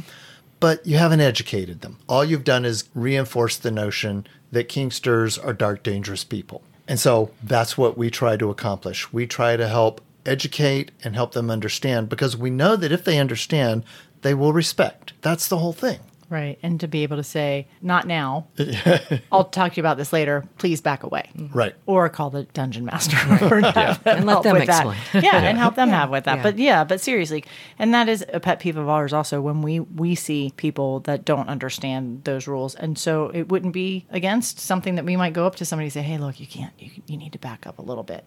but 0.61 0.85
you 0.85 0.97
haven't 0.97 1.19
educated 1.19 1.81
them. 1.81 1.97
All 2.07 2.23
you've 2.23 2.45
done 2.45 2.63
is 2.63 2.87
reinforce 2.95 3.57
the 3.57 3.71
notion 3.71 4.27
that 4.51 4.69
Kinksters 4.69 5.43
are 5.43 5.53
dark, 5.53 5.83
dangerous 5.83 6.23
people. 6.23 6.61
And 6.87 6.99
so 6.99 7.31
that's 7.43 7.77
what 7.77 7.97
we 7.97 8.09
try 8.09 8.37
to 8.37 8.49
accomplish. 8.49 9.11
We 9.11 9.27
try 9.27 9.57
to 9.57 9.67
help 9.67 9.99
educate 10.25 10.91
and 11.03 11.15
help 11.15 11.33
them 11.33 11.51
understand 11.51 12.09
because 12.09 12.37
we 12.37 12.49
know 12.49 12.75
that 12.75 12.91
if 12.91 13.03
they 13.03 13.19
understand, 13.19 13.83
they 14.21 14.33
will 14.33 14.53
respect. 14.53 15.13
That's 15.21 15.47
the 15.47 15.57
whole 15.57 15.73
thing. 15.73 15.99
Right. 16.29 16.59
And 16.61 16.79
to 16.81 16.87
be 16.87 17.03
able 17.03 17.17
to 17.17 17.23
say, 17.23 17.67
not 17.81 18.05
now. 18.05 18.47
I'll 19.31 19.45
talk 19.45 19.73
to 19.73 19.77
you 19.77 19.81
about 19.81 19.97
this 19.97 20.11
later. 20.11 20.43
Please 20.57 20.81
back 20.81 21.03
away. 21.03 21.29
Mm-hmm. 21.35 21.57
Right. 21.57 21.75
Or 21.85 22.09
call 22.09 22.29
the 22.29 22.43
dungeon 22.43 22.85
master 22.85 23.15
or 23.45 23.61
have 23.61 24.05
And 24.05 24.25
let 24.25 24.43
them 24.43 24.57
explain. 24.57 24.97
Yeah, 25.13 25.37
and 25.37 25.57
help 25.57 25.75
them 25.75 25.89
have 25.89 26.09
with 26.09 26.25
that. 26.25 26.37
Yeah. 26.37 26.43
But 26.43 26.57
yeah, 26.57 26.83
but 26.83 26.99
seriously. 27.01 27.43
And 27.79 27.93
that 27.93 28.09
is 28.09 28.25
a 28.33 28.39
pet 28.39 28.59
peeve 28.59 28.77
of 28.77 28.89
ours 28.89 29.13
also 29.13 29.41
when 29.41 29.61
we 29.61 29.79
we 29.79 30.15
see 30.15 30.53
people 30.57 30.99
that 31.01 31.25
don't 31.25 31.47
understand 31.47 32.23
those 32.25 32.47
rules. 32.47 32.75
And 32.75 32.97
so 32.97 33.29
it 33.33 33.49
wouldn't 33.49 33.73
be 33.73 34.05
against 34.09 34.59
something 34.59 34.95
that 34.95 35.05
we 35.05 35.15
might 35.15 35.33
go 35.33 35.45
up 35.45 35.55
to 35.55 35.65
somebody 35.65 35.85
and 35.85 35.93
say, 35.93 36.01
"Hey, 36.01 36.17
look, 36.17 36.39
you 36.39 36.47
can't 36.47 36.73
you, 36.77 37.01
you 37.07 37.17
need 37.17 37.33
to 37.33 37.39
back 37.39 37.65
up 37.65 37.79
a 37.79 37.81
little 37.81 38.03
bit." 38.03 38.25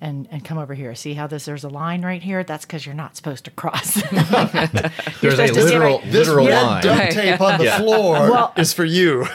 And, 0.00 0.28
and 0.30 0.44
come 0.44 0.58
over 0.58 0.74
here. 0.74 0.94
See 0.94 1.14
how 1.14 1.26
this? 1.26 1.44
There's 1.44 1.64
a 1.64 1.68
line 1.68 2.02
right 2.04 2.22
here. 2.22 2.44
That's 2.44 2.64
because 2.64 2.86
you're 2.86 2.94
not 2.94 3.16
supposed 3.16 3.44
to 3.46 3.50
cross. 3.50 3.94
There's 4.12 4.12
a 4.14 5.48
supposed 5.48 5.54
to 5.54 5.54
see 5.54 5.60
literal, 5.64 5.98
right- 5.98 6.06
literal 6.06 6.46
Red 6.46 6.62
line. 6.62 6.82
duct 6.84 7.12
tape 7.12 7.40
on 7.40 7.58
the 7.58 7.70
floor 7.72 8.12
Well- 8.30 8.52
is 8.56 8.72
for 8.72 8.84
you. 8.84 9.26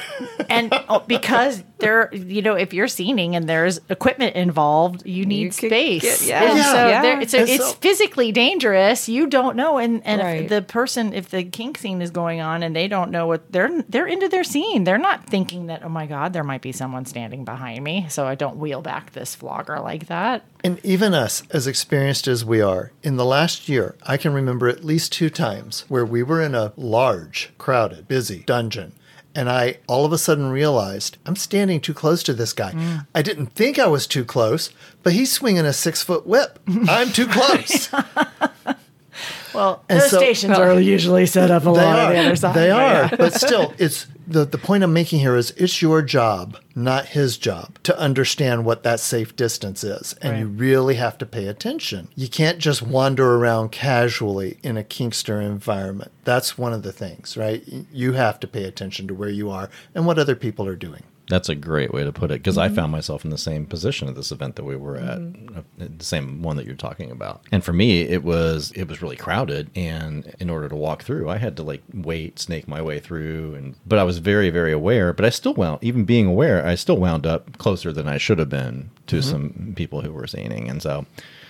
and 0.50 0.74
oh, 0.88 1.00
because 1.06 1.62
oh, 1.62 1.66
there, 1.84 2.10
you 2.14 2.42
know, 2.42 2.56
if 2.56 2.74
you're 2.74 2.88
scening 2.88 3.36
and 3.36 3.48
there's 3.48 3.80
equipment 3.90 4.36
involved, 4.36 5.06
you 5.06 5.26
need 5.26 5.50
could 5.56 5.70
space. 5.70 6.02
get- 6.02 6.22
yeah. 6.28 6.44
And 6.50 6.58
Yeah. 6.58 6.72
so 6.72 6.88
Yeah. 6.88 7.02
there, 7.02 7.28
so 7.28 7.38
And 7.40 7.50
it's 7.50 7.66
so- 7.70 7.74
physically 7.82 8.32
dangerous. 8.32 9.08
You 9.10 9.28
don't 9.28 9.56
know, 9.56 9.78
and 9.78 10.02
and 10.06 10.22
if 10.22 10.26
Right. 10.28 10.50
the 10.50 10.62
person, 10.62 11.14
if 11.14 11.30
the 11.30 11.44
kink 11.44 11.78
scene 11.78 12.02
is 12.02 12.12
going 12.12 12.42
on 12.42 12.64
and 12.64 12.76
they 12.76 12.88
don't 12.88 13.12
know 13.12 13.28
what 13.28 13.52
they're 13.52 13.84
they're 13.90 14.08
into 14.08 14.28
their 14.30 14.44
scene, 14.44 14.84
they're 14.86 14.98
not 14.98 15.26
thinking 15.30 15.68
that 15.68 15.82
oh 15.84 15.90
my 15.90 16.06
god, 16.06 16.34
there 16.34 16.44
might 16.44 16.62
be 16.62 16.72
someone 16.72 17.06
standing 17.06 17.44
behind 17.46 17.84
me, 17.84 18.06
so 18.10 18.26
I 18.26 18.36
don't 18.36 18.58
wheel 18.58 18.82
back 18.82 19.12
this 19.14 19.36
flogger 19.36 19.80
like 19.80 20.08
that. 20.08 20.44
And 20.64 20.80
even 20.84 21.14
us, 21.14 21.44
as 21.52 21.68
experienced 21.68 22.28
as 22.28 22.46
we 22.46 22.62
are, 22.62 22.92
in 23.04 23.18
the 23.18 23.26
last 23.26 23.68
year, 23.68 23.96
I 24.06 24.16
can 24.18 24.34
remember 24.34 24.70
at 24.70 24.86
least 24.86 25.12
two 25.12 25.30
times 25.30 25.84
where 25.90 26.06
we 26.06 26.24
were 26.24 26.42
in 26.42 26.56
a 26.56 26.72
large, 26.78 27.52
crowded, 27.58 28.08
busy 28.08 28.44
dungeon. 28.46 28.94
And 29.36 29.50
I 29.50 29.78
all 29.88 30.06
of 30.06 30.12
a 30.14 30.18
sudden 30.18 30.50
realized 30.52 31.18
I'm 31.26 31.36
standing 31.36 31.82
too 31.82 31.94
close 31.94 32.22
to 32.24 32.34
this 32.34 32.54
guy. 32.54 32.72
Mm. 32.72 33.08
I 33.16 33.22
didn't 33.24 33.48
think 33.48 33.80
I 33.80 33.88
was 33.88 34.06
too 34.06 34.24
close, 34.26 34.70
but 35.02 35.14
he's 35.14 35.32
swinging 35.32 35.66
a 35.66 35.74
six 35.74 36.04
foot 36.04 36.28
whip. 36.28 36.60
I'm 36.88 37.10
too 37.10 37.28
close. 37.28 37.90
Well, 39.54 39.84
And 39.88 40.00
those 40.02 40.10
so- 40.10 40.18
stations 40.18 40.58
are 40.58 40.80
usually 40.80 41.28
set 41.28 41.52
up 41.52 41.66
a 41.66 41.70
lot 41.70 42.00
on 42.00 42.12
the 42.14 42.18
other 42.20 42.36
side. 42.36 42.56
They 42.56 42.72
are. 42.72 42.80
yeah. 43.04 43.16
But 43.16 43.34
still, 43.36 43.74
it's 43.78 44.08
the, 44.28 44.46
the 44.46 44.58
point 44.58 44.84
I'm 44.84 44.94
making 44.94 45.20
here 45.20 45.36
is 45.36 45.52
it's 45.52 45.82
your 45.82 46.02
job, 46.02 46.58
not 46.76 47.08
his 47.08 47.38
job, 47.38 47.78
to 47.84 47.98
understand 47.98 48.66
what 48.66 48.84
that 48.84 49.00
safe 49.00 49.36
distance 49.36 49.84
is. 49.84 50.14
And 50.22 50.40
you 50.40 50.48
really 50.48 50.96
have 50.96 51.18
to 51.20 51.26
pay 51.26 51.48
attention. 51.48 52.08
You 52.16 52.28
can't 52.28 52.60
just 52.60 52.82
wander 52.82 53.36
around 53.36 53.72
casually 53.72 54.58
in 54.64 54.78
a 54.78 54.84
Kinkster 54.84 55.44
environment. 55.44 56.12
That's 56.24 56.58
one 56.58 56.74
of 56.74 56.84
the 56.84 56.94
things, 56.94 57.38
right? 57.38 57.64
You 57.92 58.14
have 58.14 58.40
to 58.42 58.48
pay 58.48 58.64
attention 58.64 59.08
to 59.08 59.14
where 59.14 59.30
you 59.30 59.50
are 59.50 59.70
and 59.94 60.06
what 60.06 60.20
other 60.20 60.36
people 60.36 60.68
are 60.68 60.76
doing. 60.76 61.04
That's 61.34 61.50
a 61.50 61.56
great 61.56 61.92
way 61.94 62.04
to 62.04 62.12
put 62.12 62.30
it 62.32 62.40
because 62.42 62.58
Mm-hmm. 62.58 62.74
I 62.74 62.76
found 62.80 62.92
myself 62.92 63.24
in 63.26 63.32
the 63.32 63.38
same 63.40 63.66
position 63.66 64.08
at 64.08 64.16
this 64.16 64.32
event 64.32 64.56
that 64.58 64.66
we 64.66 64.76
were 64.76 64.98
at, 64.98 65.18
uh, 65.20 65.64
the 65.98 66.04
same 66.04 66.44
one 66.44 66.58
that 66.58 66.66
you're 66.68 66.76
talking 66.76 67.10
about. 67.12 67.42
And 67.52 67.64
for 67.64 67.74
me, 67.74 68.02
it 68.02 68.24
was 68.24 68.72
it 68.76 68.88
was 68.88 69.02
really 69.02 69.16
crowded, 69.18 69.72
and 69.76 70.34
in 70.40 70.50
order 70.50 70.70
to 70.70 70.76
walk 70.76 71.04
through, 71.04 71.30
I 71.30 71.38
had 71.38 71.58
to 71.58 71.64
like 71.64 71.82
wait, 71.94 72.38
snake 72.38 72.68
my 72.68 72.82
way 72.82 73.00
through, 73.00 73.56
and 73.56 73.76
but 73.86 73.98
I 74.00 74.04
was 74.04 74.20
very 74.20 74.52
very 74.52 74.72
aware. 74.72 75.12
But 75.12 75.26
I 75.26 75.30
still 75.32 75.56
wound, 75.56 75.80
even 75.82 76.06
being 76.06 76.28
aware, 76.28 76.64
I 76.66 76.76
still 76.76 76.98
wound 76.98 77.26
up 77.26 77.58
closer 77.58 77.92
than 77.92 78.08
I 78.08 78.18
should 78.20 78.40
have 78.40 78.50
been 78.50 78.92
to 79.08 79.18
Mm-hmm. 79.18 79.30
some 79.32 79.74
people 79.76 80.02
who 80.02 80.14
were 80.14 80.28
scening, 80.28 80.70
and 80.70 80.82
so 80.82 81.06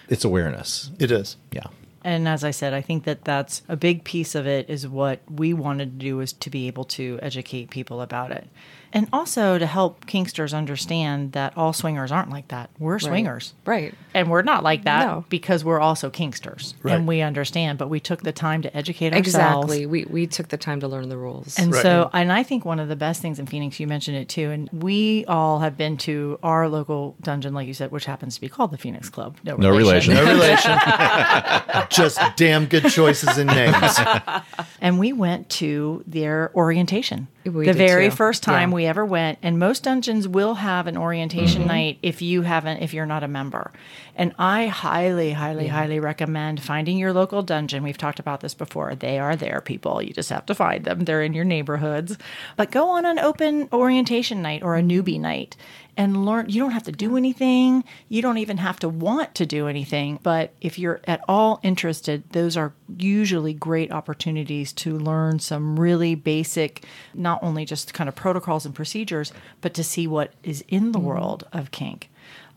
it's 0.07 0.23
awareness. 0.25 0.91
It 0.99 1.11
is. 1.11 1.35
Yeah. 1.51 1.67
And 2.05 2.27
as 2.27 2.43
I 2.43 2.51
said, 2.51 2.73
I 2.73 2.81
think 2.81 3.05
that 3.05 3.23
that's 3.23 3.61
a 3.69 3.77
big 3.77 4.03
piece 4.03 4.35
of 4.35 4.45
it 4.45 4.69
is 4.69 4.85
what 4.87 5.19
we 5.29 5.53
wanted 5.53 5.97
to 5.99 6.05
do 6.05 6.19
is 6.19 6.33
to 6.33 6.49
be 6.49 6.67
able 6.67 6.83
to 6.99 7.17
educate 7.21 7.69
people 7.69 8.01
about 8.01 8.31
it. 8.31 8.47
And 8.95 9.07
also 9.11 9.57
to 9.57 9.65
help 9.65 10.05
Kinksters 10.05 10.55
understand 10.55 11.31
that 11.31 11.57
all 11.57 11.73
swingers 11.73 12.11
aren't 12.11 12.29
like 12.29 12.49
that. 12.49 12.69
We're 12.77 12.99
swingers. 12.99 13.53
Right. 13.65 13.93
And 14.13 14.29
we're 14.29 14.43
not 14.43 14.63
like 14.63 14.83
that 14.83 15.05
No. 15.07 15.25
because 15.29 15.65
we're 15.65 15.79
also 15.79 16.11
Kinksters. 16.11 16.75
Right. 16.83 16.93
And 16.95 17.07
we 17.07 17.21
understand, 17.21 17.79
but 17.79 17.89
we 17.89 17.99
took 17.99 18.21
the 18.21 18.31
time 18.31 18.61
to 18.61 18.77
educate 18.77 19.13
ourselves. 19.13 19.27
Exactly. 19.73 19.85
We 19.87 20.05
we 20.05 20.27
took 20.27 20.49
the 20.49 20.57
time 20.57 20.79
to 20.81 20.87
learn 20.87 21.09
the 21.09 21.17
rules. 21.17 21.57
And 21.57 21.73
Right. 21.73 21.81
so, 21.81 22.09
and 22.13 22.31
I 22.31 22.43
think 22.43 22.65
one 22.65 22.79
of 22.79 22.87
the 22.87 22.95
best 22.95 23.19
things 23.21 23.39
in 23.39 23.47
Phoenix, 23.47 23.79
you 23.79 23.87
mentioned 23.87 24.17
it 24.17 24.29
too, 24.29 24.51
and 24.51 24.69
we 24.71 25.25
all 25.27 25.59
have 25.59 25.75
been 25.75 25.97
to 25.97 26.37
our 26.43 26.69
local 26.69 27.15
dungeon, 27.21 27.53
like 27.55 27.67
you 27.67 27.73
said, 27.73 27.91
which 27.91 28.05
happens 28.05 28.35
to 28.35 28.41
be 28.41 28.47
called 28.49 28.69
the 28.71 28.77
Phoenix 28.77 29.09
Club. 29.09 29.37
No, 29.43 29.55
No 29.55 29.71
relation. 29.71 30.13
No 30.13 30.23
relation. 30.33 30.77
just 31.89 32.19
damn 32.35 32.65
good 32.67 32.85
choices 32.89 33.37
in 33.37 33.47
names. 33.47 33.97
and 34.81 34.99
we 34.99 35.13
went 35.13 35.49
to 35.49 36.03
their 36.05 36.51
orientation. 36.55 37.27
We 37.45 37.65
the 37.65 37.73
very 37.73 38.09
too. 38.09 38.15
first 38.15 38.43
time 38.43 38.69
Yeah. 38.69 38.75
we 38.75 38.82
ever 38.85 39.05
went, 39.05 39.39
and 39.41 39.57
most 39.59 39.83
dungeons 39.83 40.27
will 40.27 40.55
have 40.55 40.87
an 40.87 40.97
orientation 40.97 41.61
Mm-hmm. 41.61 41.67
night 41.67 41.97
if 42.01 42.21
you 42.21 42.41
haven't, 42.43 42.81
if 42.81 42.93
you're 42.93 43.05
not 43.05 43.23
a 43.23 43.27
member. 43.27 43.71
And 44.15 44.33
I 44.37 44.67
highly, 44.67 45.31
highly, 45.31 45.67
highly 45.67 45.99
recommend 45.99 46.61
finding 46.61 46.97
your 46.97 47.13
local 47.13 47.41
dungeon. 47.41 47.83
We've 47.83 47.97
talked 47.97 48.19
about 48.19 48.41
this 48.41 48.53
before. 48.53 48.93
They 48.93 49.17
are 49.17 49.35
there, 49.35 49.59
people. 49.59 50.01
You 50.01 50.13
just 50.13 50.29
have 50.29 50.45
to 50.47 50.55
find 50.55 50.85
them. 50.85 51.01
They're 51.01 51.23
in 51.23 51.33
your 51.33 51.45
neighborhoods. 51.45 52.17
But 52.55 52.71
go 52.71 52.89
on 52.89 53.05
an 53.05 53.17
open 53.17 53.69
orientation 53.73 54.41
night 54.41 54.61
or 54.61 54.75
a 54.75 54.81
mm-hmm. 54.81 54.91
newbie 54.91 55.19
night 55.19 55.55
and 55.97 56.25
learn. 56.25 56.49
You 56.49 56.61
don't 56.61 56.71
have 56.71 56.83
to 56.83 56.91
do 56.91 57.17
anything. 57.17 57.83
You 58.07 58.21
don't 58.21 58.37
even 58.37 58.57
have 58.57 58.79
to 58.79 58.89
want 58.89 59.33
to 59.35 59.45
do 59.47 59.67
anything. 59.67 60.19
But 60.21 60.53
if 60.61 60.77
you're 60.77 61.01
at 61.05 61.21
all 61.27 61.59
interested, 61.63 62.29
those 62.31 62.55
are 62.55 62.73
usually 62.97 63.53
great 63.53 63.91
opportunities 63.91 64.73
to 64.73 64.97
learn 64.97 65.39
some 65.39 65.79
really 65.79 66.13
basic, 66.13 66.85
not 67.15 67.41
only 67.41 67.65
just 67.65 67.93
kind 67.93 68.07
of 68.07 68.15
protocols 68.15 68.65
and 68.65 68.75
procedures, 68.75 69.33
but 69.61 69.73
to 69.73 69.83
see 69.83 70.05
what 70.05 70.33
is 70.43 70.63
in 70.67 70.91
the 70.91 70.99
mm-hmm. 70.99 71.07
world 71.07 71.47
of 71.51 71.71
kink. 71.71 72.09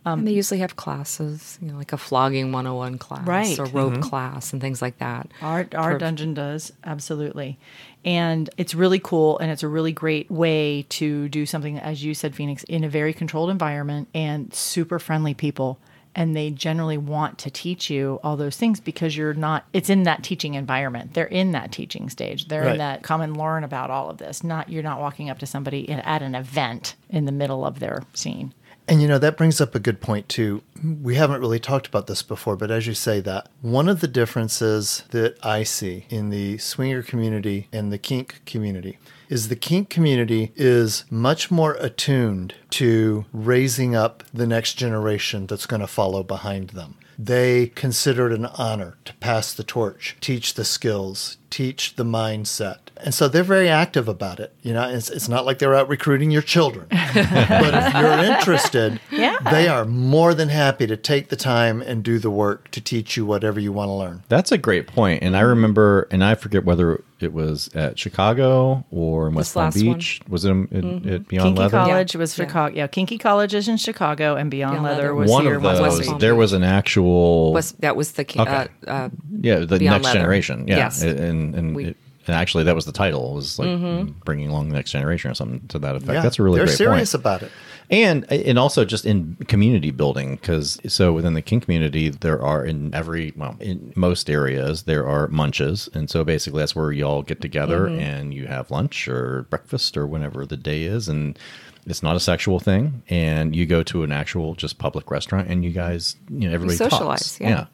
Um, 0.07 0.21
and 0.21 0.29
they 0.29 0.33
usually 0.33 0.61
have 0.61 0.77
classes, 0.77 1.59
you 1.61 1.69
know, 1.71 1.77
like 1.77 1.93
a 1.93 1.97
flogging 1.97 2.53
101 2.53 2.97
class 2.99 3.27
Right. 3.27 3.59
or 3.59 3.65
rope 3.67 3.95
mm-hmm. 3.95 4.03
class 4.03 4.53
and 4.53 4.63
things 4.63 4.81
like 4.81 4.99
that. 4.99 5.29
Our 5.43 5.67
our 5.75 5.93
For- 5.93 5.99
dungeon 5.99 6.33
does 6.33 6.73
absolutely, 6.85 7.59
and 8.05 8.49
it's 8.57 8.75
really 8.75 9.01
cool, 9.01 9.37
and 9.39 9.51
it's 9.51 9.65
a 9.65 9.69
really 9.69 9.93
great 9.93 10.31
way 10.31 10.87
to 10.91 11.29
do 11.29 11.45
something, 11.45 11.79
as 11.79 12.05
you 12.05 12.15
said, 12.15 12.35
Phoenix, 12.37 12.63
in 12.65 12.85
a 12.85 12.89
very 12.89 13.13
controlled 13.13 13.51
environment 13.51 14.09
and 14.15 14.55
super 14.55 14.99
friendly 14.99 15.35
people. 15.35 15.79
And 16.19 16.35
they 16.35 16.49
generally 16.49 16.97
want 16.97 17.37
to 17.41 17.51
teach 17.51 17.91
you 17.91 18.21
all 18.25 18.39
those 18.39 18.57
things 18.57 18.81
because 18.81 19.15
you're 19.19 19.35
not. 19.35 19.67
It's 19.75 19.91
in 19.91 20.05
that 20.05 20.23
teaching 20.23 20.55
environment. 20.55 21.13
They're 21.13 21.27
in 21.27 21.53
that 21.53 21.73
teaching 21.73 22.09
stage. 22.09 22.49
They're 22.49 22.63
Right. 22.63 22.73
in 22.73 22.79
that 22.79 23.03
come 23.03 23.21
and 23.21 23.37
learn 23.37 23.65
about 23.65 23.91
all 23.91 24.09
of 24.09 24.17
this. 24.17 24.43
Not 24.43 24.71
you're 24.71 24.83
not 24.83 24.99
walking 24.99 25.29
up 25.29 25.39
to 25.41 25.47
somebody 25.47 25.91
at 25.91 26.23
an 26.23 26.35
event 26.35 26.95
in 27.11 27.27
the 27.27 27.33
middle 27.33 27.67
of 27.67 27.81
their 27.81 28.03
scene. 28.15 28.55
And 28.89 29.03
you 29.03 29.09
know, 29.09 29.19
that 29.19 29.37
brings 29.37 29.61
up 29.61 29.75
a 29.75 29.81
good 29.81 30.01
point 30.01 30.29
too. 30.29 30.63
we 31.03 31.17
haven't 31.17 31.41
really 31.41 31.59
talked 31.59 31.87
about 31.87 32.07
this 32.07 32.23
before, 32.23 32.57
but 32.57 32.71
as 32.71 32.87
you 32.87 32.95
say 32.95 33.21
that, 33.21 33.49
one 33.61 33.89
of 33.89 34.01
the 34.01 34.09
differences 34.09 35.03
that 35.11 35.37
I 35.45 35.65
see 35.65 36.07
in 36.09 36.31
the 36.31 36.59
swinger 36.59 37.03
community 37.03 37.69
and 37.73 37.93
the 37.93 37.99
kink 37.99 38.43
community 38.47 38.99
is 39.29 39.49
the 39.49 39.57
kink 39.57 39.91
community 39.91 40.53
is 40.55 41.05
much 41.11 41.51
more 41.51 41.75
attuned 41.81 42.55
to 42.71 43.25
raising 43.33 43.97
up 43.97 44.23
the 44.33 44.47
next 44.47 44.75
generation 44.75 45.47
that's 45.47 45.67
going 45.67 45.81
to 45.81 45.89
follow 45.89 46.23
behind 46.23 46.71
them. 46.71 46.97
They 47.19 47.69
consider 47.69 48.31
it 48.31 48.39
an 48.39 48.47
honor 48.47 48.99
to 49.07 49.15
pass 49.15 49.53
the 49.53 49.65
torch, 49.65 50.17
teach 50.21 50.55
the 50.55 50.65
skills, 50.65 51.39
teach 51.51 51.97
the 51.97 52.05
mindset. 52.05 52.79
And 52.99 53.13
so 53.13 53.29
they're 53.29 53.45
very 53.45 53.69
active 53.69 54.09
about 54.09 54.41
it. 54.41 54.55
You 54.63 54.73
know, 54.73 54.89
it's, 54.89 55.11
it's 55.11 55.29
not 55.29 55.45
like 55.45 55.59
they're 55.59 55.75
out 55.75 55.89
recruiting 55.89 56.31
your 56.31 56.41
children. 56.43 56.87
but 56.91 57.07
if 57.15 57.95
you're 57.95 58.25
interested, 58.35 59.01
Yeah. 59.11 59.37
they 59.51 59.69
are 59.69 59.85
more 59.85 60.33
than 60.33 60.49
happy 60.49 60.87
to 60.87 60.97
take 60.97 61.29
the 61.29 61.37
time 61.37 61.83
and 61.83 62.03
do 62.03 62.19
the 62.19 62.31
work 62.31 62.71
to 62.71 62.81
teach 62.81 63.17
you 63.17 63.27
whatever 63.27 63.61
you 63.61 63.71
want 63.73 63.89
to 63.91 63.93
learn. 63.93 64.23
That's 64.29 64.51
a 64.51 64.57
great 64.59 64.87
point. 64.87 65.23
And 65.23 65.37
I 65.37 65.41
remember, 65.41 66.09
and 66.11 66.25
I 66.25 66.37
forget 66.37 66.65
whether 66.65 67.03
it 67.21 67.33
was 67.35 67.69
at 67.75 67.99
Chicago 67.99 68.85
or 68.91 69.29
in 69.29 69.35
West 69.35 69.55
Palm 69.55 69.65
last 69.67 69.77
one. 69.85 69.95
Beach. 69.97 70.21
Was 70.29 70.45
it 70.47 70.51
in, 70.51 70.69
in, 70.71 71.09
at 71.09 71.29
Beyond 71.29 71.49
Kinky 71.49 71.61
Leather? 71.61 71.79
College 71.79 72.15
Yeah. 72.15 72.19
was 72.19 72.39
Yeah. 72.39 72.45
Chicago. 72.47 72.75
Yeah, 72.77 72.87
Kinky 72.89 73.19
College 73.19 73.55
is 73.55 73.69
in 73.69 73.77
Chicago, 73.79 74.37
and 74.37 74.51
Beyond, 74.51 74.73
Beyond 74.73 74.85
Leather 74.85 75.03
Leather. 75.03 75.15
was 75.15 75.31
One 75.31 75.43
here 75.45 75.55
of 75.57 75.65
in 75.65 75.83
West 75.83 76.03
Palm 76.09 76.19
there 76.19 76.35
was 76.35 76.53
an 76.55 76.63
actual, 76.65 77.53
Was 77.53 77.73
that 77.81 77.95
was 77.97 78.13
the 78.13 78.25
ki- 78.25 78.41
Okay. 78.41 78.69
uh, 78.87 78.91
uh, 78.91 79.09
yeah, 79.41 79.61
the 79.61 79.79
Beyond 79.79 79.83
next 79.83 80.05
Leather. 80.05 80.19
generation. 80.19 80.69
Yeah. 80.69 80.77
Yes. 80.77 81.03
And, 81.37 81.55
and, 81.55 81.77
We- 81.77 81.85
it, 81.87 81.97
and 82.27 82.35
actually, 82.35 82.65
that 82.65 82.75
was 82.75 82.87
the 82.87 82.93
title, 82.93 83.31
it 83.31 83.35
was 83.37 83.59
like 83.59 83.69
mm-hmm. 83.69 84.13
bringing 84.25 84.49
along 84.49 84.69
the 84.69 84.75
next 84.75 84.91
generation 84.91 85.31
or 85.31 85.35
something 85.35 85.67
to 85.69 85.79
that 85.79 85.95
effect. 85.95 86.13
Yeah, 86.13 86.23
That's 86.23 86.39
a 86.39 86.43
really 86.43 86.59
they're 86.59 86.67
great 86.67 86.77
serious 86.77 87.13
point. 87.13 87.23
about 87.23 87.43
it. 87.45 87.53
and 87.89 88.31
and 88.33 88.59
also 88.59 88.85
just 88.85 89.07
in 89.07 89.37
community 89.47 89.93
building 89.93 90.35
because 90.37 90.81
so 90.89 91.13
within 91.13 91.35
the 91.35 91.43
Kink 91.43 91.65
community 91.65 92.09
there 92.09 92.43
are 92.43 92.65
in 92.65 92.93
every 92.93 93.33
well 93.37 93.57
in 93.61 93.93
most 93.95 94.29
areas 94.29 94.83
there 94.85 95.07
are 95.07 95.29
munches 95.29 95.89
and 95.95 96.11
so 96.11 96.25
basically 96.25 96.59
that's 96.59 96.75
where 96.75 96.91
you 96.91 97.05
all 97.07 97.23
get 97.23 97.41
together 97.41 97.83
mm-hmm. 97.87 98.01
and 98.01 98.35
you 98.35 98.49
have 98.49 98.73
lunch 98.73 99.07
or 99.07 99.43
breakfast 99.51 99.97
or 99.97 100.05
whenever 100.05 100.45
the 100.45 100.57
day 100.57 100.83
is 100.83 101.09
and 101.09 101.39
it's 101.87 102.03
not 102.03 102.17
a 102.17 102.21
sexual 102.21 102.59
thing 102.59 103.05
and 103.09 103.55
you 103.55 103.67
go 103.67 103.85
to 103.85 104.03
an 104.03 104.11
actual 104.11 104.57
just 104.57 104.79
public 104.79 105.09
restaurant 105.13 105.49
and 105.49 105.65
you 105.65 105.71
guys 105.71 106.17
you 106.29 106.49
know 106.49 106.55
everybody 106.55 106.77
socialize, 106.77 107.39
talks. 107.39 107.41
yeah. 107.41 107.67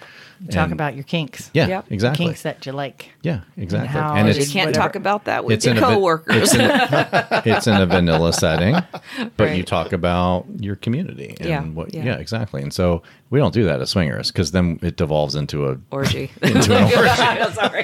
Talk 0.51 0.65
And- 0.65 0.73
about 0.73 0.95
your 0.95 1.05
kinks. 1.05 1.51
yeah 1.55 1.67
Yep. 1.69 1.87
exactly 1.91 2.27
Kinks 2.27 2.43
that 2.43 2.67
you 2.67 2.73
like. 2.73 3.11
yeah 3.23 3.41
exactly 3.57 3.89
how 3.89 4.15
and 4.15 4.27
you 4.29 4.35
can't 4.47 4.69
whatever. 4.69 4.73
talk 4.73 4.97
about 4.97 5.25
that 5.27 5.45
with 5.45 5.55
it's 5.55 5.65
your 5.67 5.77
in 5.77 5.83
a 5.83 5.87
coworkers. 5.87 6.37
it's, 6.43 6.55
in 6.55 6.61
a, 6.63 7.43
it's 7.47 7.67
in 7.67 7.77
a 7.77 7.87
vanilla 7.87 8.33
setting, 8.33 8.77
but 9.37 9.57
you 9.57 9.63
talk 9.63 9.93
about 9.93 10.47
your 10.59 10.75
community 10.77 11.37
and 11.41 11.49
Yeah, 11.49 11.63
what. 11.63 11.95
yeah. 11.95 12.05
Yeah. 12.05 12.17
exactly. 12.17 12.61
And 12.63 12.73
so 12.73 13.03
we 13.31 13.39
don't 13.39 13.55
do 13.55 13.65
that 13.65 13.81
as 13.81 13.91
swingers 13.91 14.31
because 14.33 14.51
then 14.51 14.79
it 14.83 14.97
devolves 14.97 15.35
into 15.37 15.69
a. 15.69 15.77
orgy. 15.91 16.31
Into 16.43 16.77
an 16.77 16.83
orgy. 16.93 17.55
Sorry. 17.55 17.83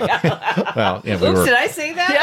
Well, 0.77 1.01
yeah, 1.05 1.17
we 1.21 1.27
Oops, 1.29 1.39
were. 1.39 1.45
did 1.47 1.55
I 1.55 1.67
say 1.69 1.93
that? 1.95 2.19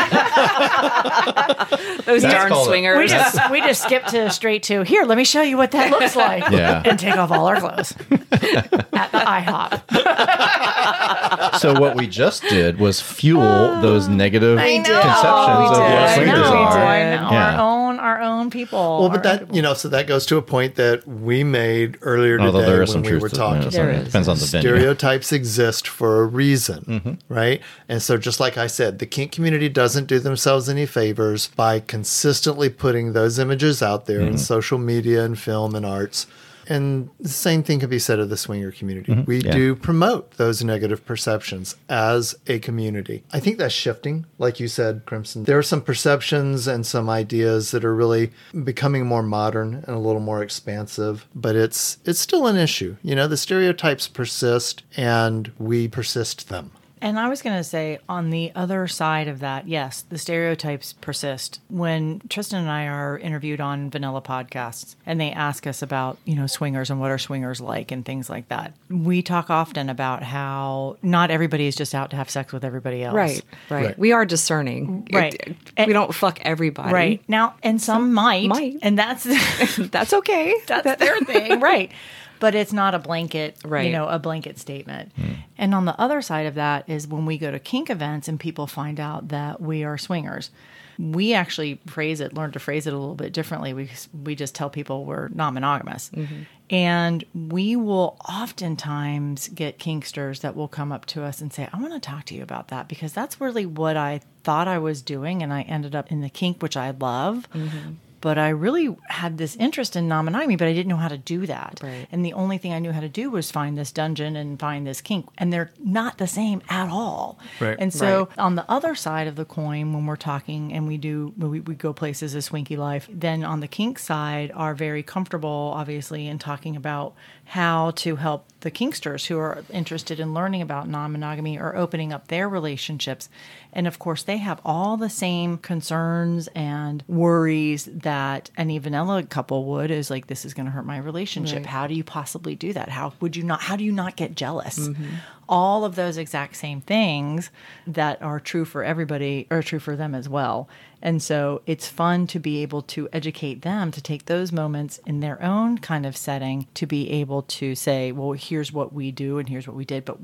Those 2.06 2.22
darn 2.22 2.50
called 2.50 2.68
a- 2.68 2.70
swingers. 2.72 2.98
We 2.98 3.08
just 3.08 3.50
we 3.52 3.62
just 3.62 3.82
skipped 3.84 4.10
to 4.10 4.30
straight 4.32 4.64
to 4.64 4.84
here. 4.84 5.04
Let 5.06 5.18
me 5.18 5.24
show 5.24 5.42
you 5.42 5.58
what 5.58 5.72
that 5.72 5.90
looks 5.92 6.16
like. 6.16 6.50
Yeah. 6.52 6.84
and 6.86 7.00
take 7.00 7.16
off 7.18 7.32
all 7.32 7.48
our 7.48 7.60
clothes 7.60 7.94
at 8.12 8.70
the 9.12 9.18
IHOP. 9.18 9.82
so 11.60 11.80
what 11.80 11.96
we 11.96 12.08
just 12.08 12.44
did 12.44 12.80
was 12.80 13.02
fuel 13.02 13.42
oh. 13.42 13.82
those 13.82 14.08
negative 14.08 14.58
I 14.60 14.78
know. 14.78 15.02
conceptions 15.02 15.78
of 15.78 15.84
what 15.84 16.08
did. 16.08 16.16
Swingers 16.16 16.48
are. 16.48 16.78
I. 16.78 17.00
Yeah. 17.16 17.56
Our 17.56 17.60
own 17.60 18.00
our 18.00 18.22
own 18.22 18.50
people. 18.50 19.00
Well, 19.02 19.10
but 19.10 19.24
that 19.24 19.44
own 19.44 19.54
you 19.54 19.62
know, 19.62 19.74
so 19.74 19.90
that 19.90 20.08
goes 20.08 20.26
to 20.28 20.38
a 20.38 20.42
point 20.42 20.76
that 20.76 21.08
we 21.08 21.44
made 21.44 21.98
earlier 22.02 22.40
Although 22.40 22.60
today 22.60 22.72
there 22.72 22.84
is 22.84 22.90
when 22.90 22.94
some 22.94 23.02
we 23.04 23.08
truth 23.10 23.22
were 23.22 23.30
to 23.30 23.36
talking. 23.36 23.64
yeah, 23.64 23.70
There 23.70 23.94
so 23.94 23.98
it 23.98 24.02
is. 24.02 24.06
Depends 24.06 24.28
on 24.28 24.38
the 24.38 24.46
venue. 24.46 24.70
Stereotypes 24.70 25.32
exist 25.32 25.88
for 25.88 26.22
a 26.22 26.26
reason, 26.26 26.84
mm-hmm. 26.86 27.34
right? 27.34 27.62
And 27.90 28.02
so, 28.02 28.18
just 28.18 28.40
like 28.40 28.58
I 28.58 28.68
said, 28.68 29.00
the 29.00 29.06
kink 29.06 29.32
community 29.32 29.70
doesn't 29.70 30.06
do 30.06 30.20
themselves 30.20 30.70
any 30.70 30.86
favors 30.86 31.48
by 31.48 31.80
consistently 31.80 32.70
putting 32.70 33.14
those 33.14 33.40
images 33.40 33.82
out 33.82 34.06
there 34.06 34.22
in 34.22 34.30
mm-hmm. 34.30 34.38
social 34.38 34.78
media 34.78 35.24
and 35.24 35.38
film 35.38 35.76
and 35.76 35.86
arts. 35.86 36.28
And 36.68 37.10
the 37.20 37.30
same 37.30 37.64
thing 37.64 37.80
can 37.80 37.90
be 37.90 38.00
said 38.00 38.20
of 38.20 38.30
the 38.30 38.38
swinger 38.38 38.72
community. 38.72 39.12
Mm-hmm. 39.12 39.26
We 39.26 39.40
Yeah. 39.42 39.52
do 39.54 39.76
promote 39.76 40.32
those 40.38 40.64
negative 40.64 41.06
perceptions 41.06 41.76
as 41.90 42.36
a 42.48 42.60
community. 42.60 43.24
I 43.32 43.40
think 43.40 43.58
that's 43.58 43.74
shifting, 43.74 44.26
like 44.38 44.60
you 44.60 44.68
said, 44.68 45.04
Crimson. 45.06 45.44
There 45.44 45.58
are 45.58 45.64
some 45.64 45.82
perceptions 45.82 46.68
and 46.68 46.86
some 46.86 47.10
ideas 47.10 47.72
that 47.72 47.84
are 47.86 47.96
really 47.96 48.32
becoming 48.64 49.06
more 49.06 49.24
modern 49.24 49.76
and 49.86 49.96
a 49.96 50.00
little 50.00 50.22
more 50.22 50.42
expansive, 50.44 51.26
but 51.36 51.56
it's 51.56 51.98
it's 52.06 52.20
still 52.20 52.48
an 52.48 52.56
issue. 52.58 52.96
You 53.04 53.16
know, 53.16 53.28
the 53.28 53.38
stereotypes 53.38 54.08
persist 54.08 54.84
and 54.98 55.52
we 55.58 55.88
persist 55.88 56.50
them. 56.50 56.72
And 57.06 57.20
I 57.20 57.30
was 57.30 57.44
going 57.44 57.56
to 57.56 57.64
say, 57.64 58.00
on 58.10 58.32
the 58.32 58.52
other 58.56 58.88
side 58.88 59.28
of 59.28 59.38
that, 59.42 59.68
yes, 59.68 60.02
the 60.10 60.18
stereotypes 60.18 60.94
persist. 60.94 61.62
When 61.70 62.20
Tristan 62.30 62.62
and 62.62 62.72
I 62.72 62.88
are 62.88 63.20
interviewed 63.20 63.62
on 63.62 63.92
Vanilla 63.92 64.24
podcasts 64.24 64.96
and 65.06 65.22
they 65.22 65.30
ask 65.32 65.68
us 65.68 65.84
about, 65.84 66.18
you 66.26 66.34
know, 66.36 66.48
swingers 66.48 66.90
and 66.90 67.00
what 67.00 67.12
are 67.12 67.20
swingers 67.20 67.62
like 67.62 67.92
and 67.92 68.04
things 68.04 68.28
like 68.28 68.48
that, 68.48 68.74
we 68.90 69.22
talk 69.22 69.52
often 69.52 69.88
about 69.88 70.24
how 70.24 70.98
not 71.04 71.30
everybody 71.30 71.68
is 71.68 71.76
just 71.76 71.94
out 71.94 72.10
to 72.10 72.16
have 72.16 72.28
sex 72.28 72.52
with 72.52 72.66
everybody 72.66 73.04
else. 73.04 73.14
Right, 73.14 73.42
right, 73.70 73.86
Right. 73.86 74.00
We 74.00 74.12
are 74.12 74.26
discerning. 74.26 75.08
Right. 75.14 75.36
It- 75.78 75.86
we 75.86 75.94
don't 75.94 76.12
fuck 76.16 76.40
everybody. 76.42 76.92
Right. 76.92 77.24
Now, 77.28 77.54
and 77.62 77.80
some, 77.80 78.16
might, 78.16 78.48
might. 78.48 78.78
And 78.82 78.98
that's 78.98 79.26
That's 79.78 80.12
okay. 80.12 80.56
that's 80.66 81.00
their 81.00 81.20
thing, 81.20 81.60
right? 81.60 81.92
But 82.40 82.56
it's 82.56 82.74
not 82.74 82.94
a 82.94 83.00
blanket, 83.00 83.58
right. 83.64 83.86
you 83.86 83.92
know, 83.92 84.08
a 84.08 84.20
blanket 84.20 84.60
statement. 84.60 85.12
Hmm. 85.16 85.34
And 85.58 85.74
on 85.74 85.86
the 85.86 86.00
other 86.00 86.22
side 86.22 86.46
of 86.46 86.56
that 86.56 86.90
is 86.90 87.08
when 87.08 87.26
we 87.26 87.38
go 87.38 87.52
to 87.52 87.60
kink 87.60 87.90
events 87.90 88.28
and 88.28 88.40
people 88.40 88.68
find 88.68 89.00
out 89.00 89.30
that 89.30 89.62
we 89.62 89.84
are 89.84 89.98
swingers. 89.98 90.50
We 90.98 91.34
actually 91.34 91.82
phrase 91.88 92.22
it, 92.22 92.34
learn 92.34 92.52
to 92.54 92.60
phrase 92.60 92.88
it 92.88 92.94
a 92.94 92.98
little 92.98 93.16
bit 93.16 93.34
differently. 93.34 93.74
We 93.74 93.90
we 94.24 94.34
just 94.34 94.56
tell 94.56 94.70
people 94.70 95.04
we're 95.04 95.28
not 95.28 95.54
monogamous, 95.54 96.10
mm-hmm. 96.16 96.44
and 96.70 97.26
we 97.34 97.76
will 97.76 98.18
oftentimes 98.30 99.50
get 99.50 99.78
kinksters 99.78 100.40
that 100.40 100.56
will 100.56 100.70
come 100.70 100.94
up 100.94 101.06
to 101.08 101.24
us 101.24 101.42
and 101.42 101.52
say, 101.52 101.68
"I 101.74 101.82
want 101.82 101.92
to 101.94 102.00
talk 102.00 102.24
to 102.28 102.36
you 102.36 102.44
about 102.44 102.70
that 102.70 102.88
because 102.88 103.12
that's 103.12 103.42
really 103.42 103.66
what 103.66 103.98
I 103.98 104.22
thought 104.46 104.70
I 104.70 104.78
was 104.78 105.02
doing, 105.02 105.44
and 105.44 105.52
I 105.52 105.64
ended 105.64 105.96
up 105.96 106.14
in 106.14 106.22
the 106.22 106.30
kink, 106.30 106.62
which 106.62 106.78
I 106.78 106.92
love." 106.92 107.50
Mm-hmm. 107.54 107.96
But 108.26 108.40
I 108.40 108.50
really 108.50 108.98
had 109.08 109.38
this 109.38 109.56
interest 109.58 109.96
in 109.96 110.08
non-monogamy, 110.08 110.56
but 110.56 110.68
I 110.68 110.74
didn't 110.74 110.88
know 110.88 110.96
how 110.96 111.10
to 111.10 111.18
do 111.18 111.46
that. 111.46 111.80
Right. 111.84 112.08
And 112.12 112.26
the 112.26 112.34
only 112.34 112.58
thing 112.58 112.74
I 112.74 112.80
knew 112.80 112.92
how 112.92 113.02
to 113.02 113.08
do 113.08 113.30
was 113.30 113.52
find 113.52 113.78
this 113.78 113.92
dungeon 113.92 114.36
and 114.36 114.60
find 114.60 114.88
this 114.88 115.00
kink, 115.00 115.28
and 115.38 115.54
they're 115.54 115.70
not 115.78 116.18
the 116.18 116.26
same 116.26 116.64
at 116.68 116.90
all. 116.90 117.38
Right. 117.60 117.76
And 117.78 117.94
so 117.94 118.26
Right. 118.26 118.40
on 118.40 118.56
the 118.56 118.66
other 118.68 118.96
side 118.96 119.28
of 119.28 119.36
the 119.36 119.46
coin, 119.46 119.94
when 119.94 120.08
we're 120.08 120.16
talking 120.16 120.74
and 120.74 120.88
we 120.88 120.98
do 120.98 121.34
we, 121.38 121.60
we 121.60 121.76
go 121.76 121.94
places 121.94 122.34
as 122.34 122.46
Swinky 122.46 122.78
Life, 122.78 123.08
then 123.14 123.44
on 123.44 123.60
the 123.60 123.68
kink 123.68 124.00
side 124.00 124.52
are 124.56 124.74
very 124.74 125.04
comfortable, 125.04 125.72
obviously, 125.76 126.26
in 126.28 126.40
talking 126.40 126.76
about 126.76 127.14
how 127.46 127.92
to 127.92 128.16
help 128.16 128.48
the 128.62 128.72
kinksters 128.72 129.28
who 129.28 129.38
are 129.38 129.64
interested 129.72 130.20
in 130.20 130.34
learning 130.34 130.64
about 130.64 130.90
non-monogamy 130.90 131.60
or 131.60 131.76
opening 131.76 132.12
up 132.12 132.28
their 132.28 132.50
relationships. 132.50 133.30
And 133.72 133.86
of 133.86 134.00
course, 134.00 134.24
they 134.24 134.38
have 134.38 134.60
all 134.66 134.98
the 134.98 135.12
same 135.12 135.60
concerns 135.60 136.48
and 136.56 137.04
worries 137.08 137.86
that 137.86 138.50
any 138.58 138.80
vanilla 138.80 139.22
couple 139.22 139.66
would 139.66 139.92
is 139.92 140.10
like 140.10 140.26
this 140.26 140.44
is 140.44 140.56
going 140.56 140.66
to 140.66 140.72
hurt 140.72 140.88
my 140.88 140.98
relationship. 140.98 141.58
Right. 141.58 141.66
How 141.68 141.86
do 141.86 141.94
you 141.94 142.04
possibly 142.04 142.56
do 142.56 142.74
that? 142.74 142.90
How 142.90 143.14
would 143.20 143.36
you 143.36 143.44
not 143.44 143.62
how 143.62 143.76
do 143.76 143.84
you 143.84 143.92
not 143.92 144.16
get 144.16 144.36
jealous? 144.36 144.80
Mm-hmm. 144.80 145.16
All 145.48 145.86
of 145.86 145.94
those 145.94 146.18
exact 146.18 146.56
same 146.56 146.82
things 146.82 147.52
that 147.86 148.20
are 148.24 148.40
true 148.40 148.66
for 148.66 148.84
everybody 148.84 149.46
are 149.52 149.62
true 149.62 149.78
for 149.78 149.96
them 149.96 150.16
as 150.16 150.28
well. 150.28 150.68
And 151.02 151.22
so 151.22 151.62
it's 151.66 151.88
fun 151.88 152.28
to 152.28 152.40
be 152.40 152.62
able 152.62 152.82
to 152.84 153.08
educate 153.14 153.62
them 153.62 153.92
to 153.92 154.02
take 154.02 154.26
those 154.26 154.52
moments 154.52 155.00
in 155.06 155.20
their 155.20 155.42
own 155.42 155.78
kind 155.78 156.06
of 156.06 156.18
setting 156.18 156.68
to 156.76 156.86
be 156.86 157.10
able 157.12 157.44
to 157.44 157.76
say, 157.76 158.12
well, 158.12 158.32
here's 158.32 158.72
what 158.72 158.94
we 158.94 159.12
do 159.12 159.38
and 159.38 159.48
here's 159.48 159.68
what 159.68 159.76
we 159.76 159.86
did, 159.86 160.06
but 160.06 160.18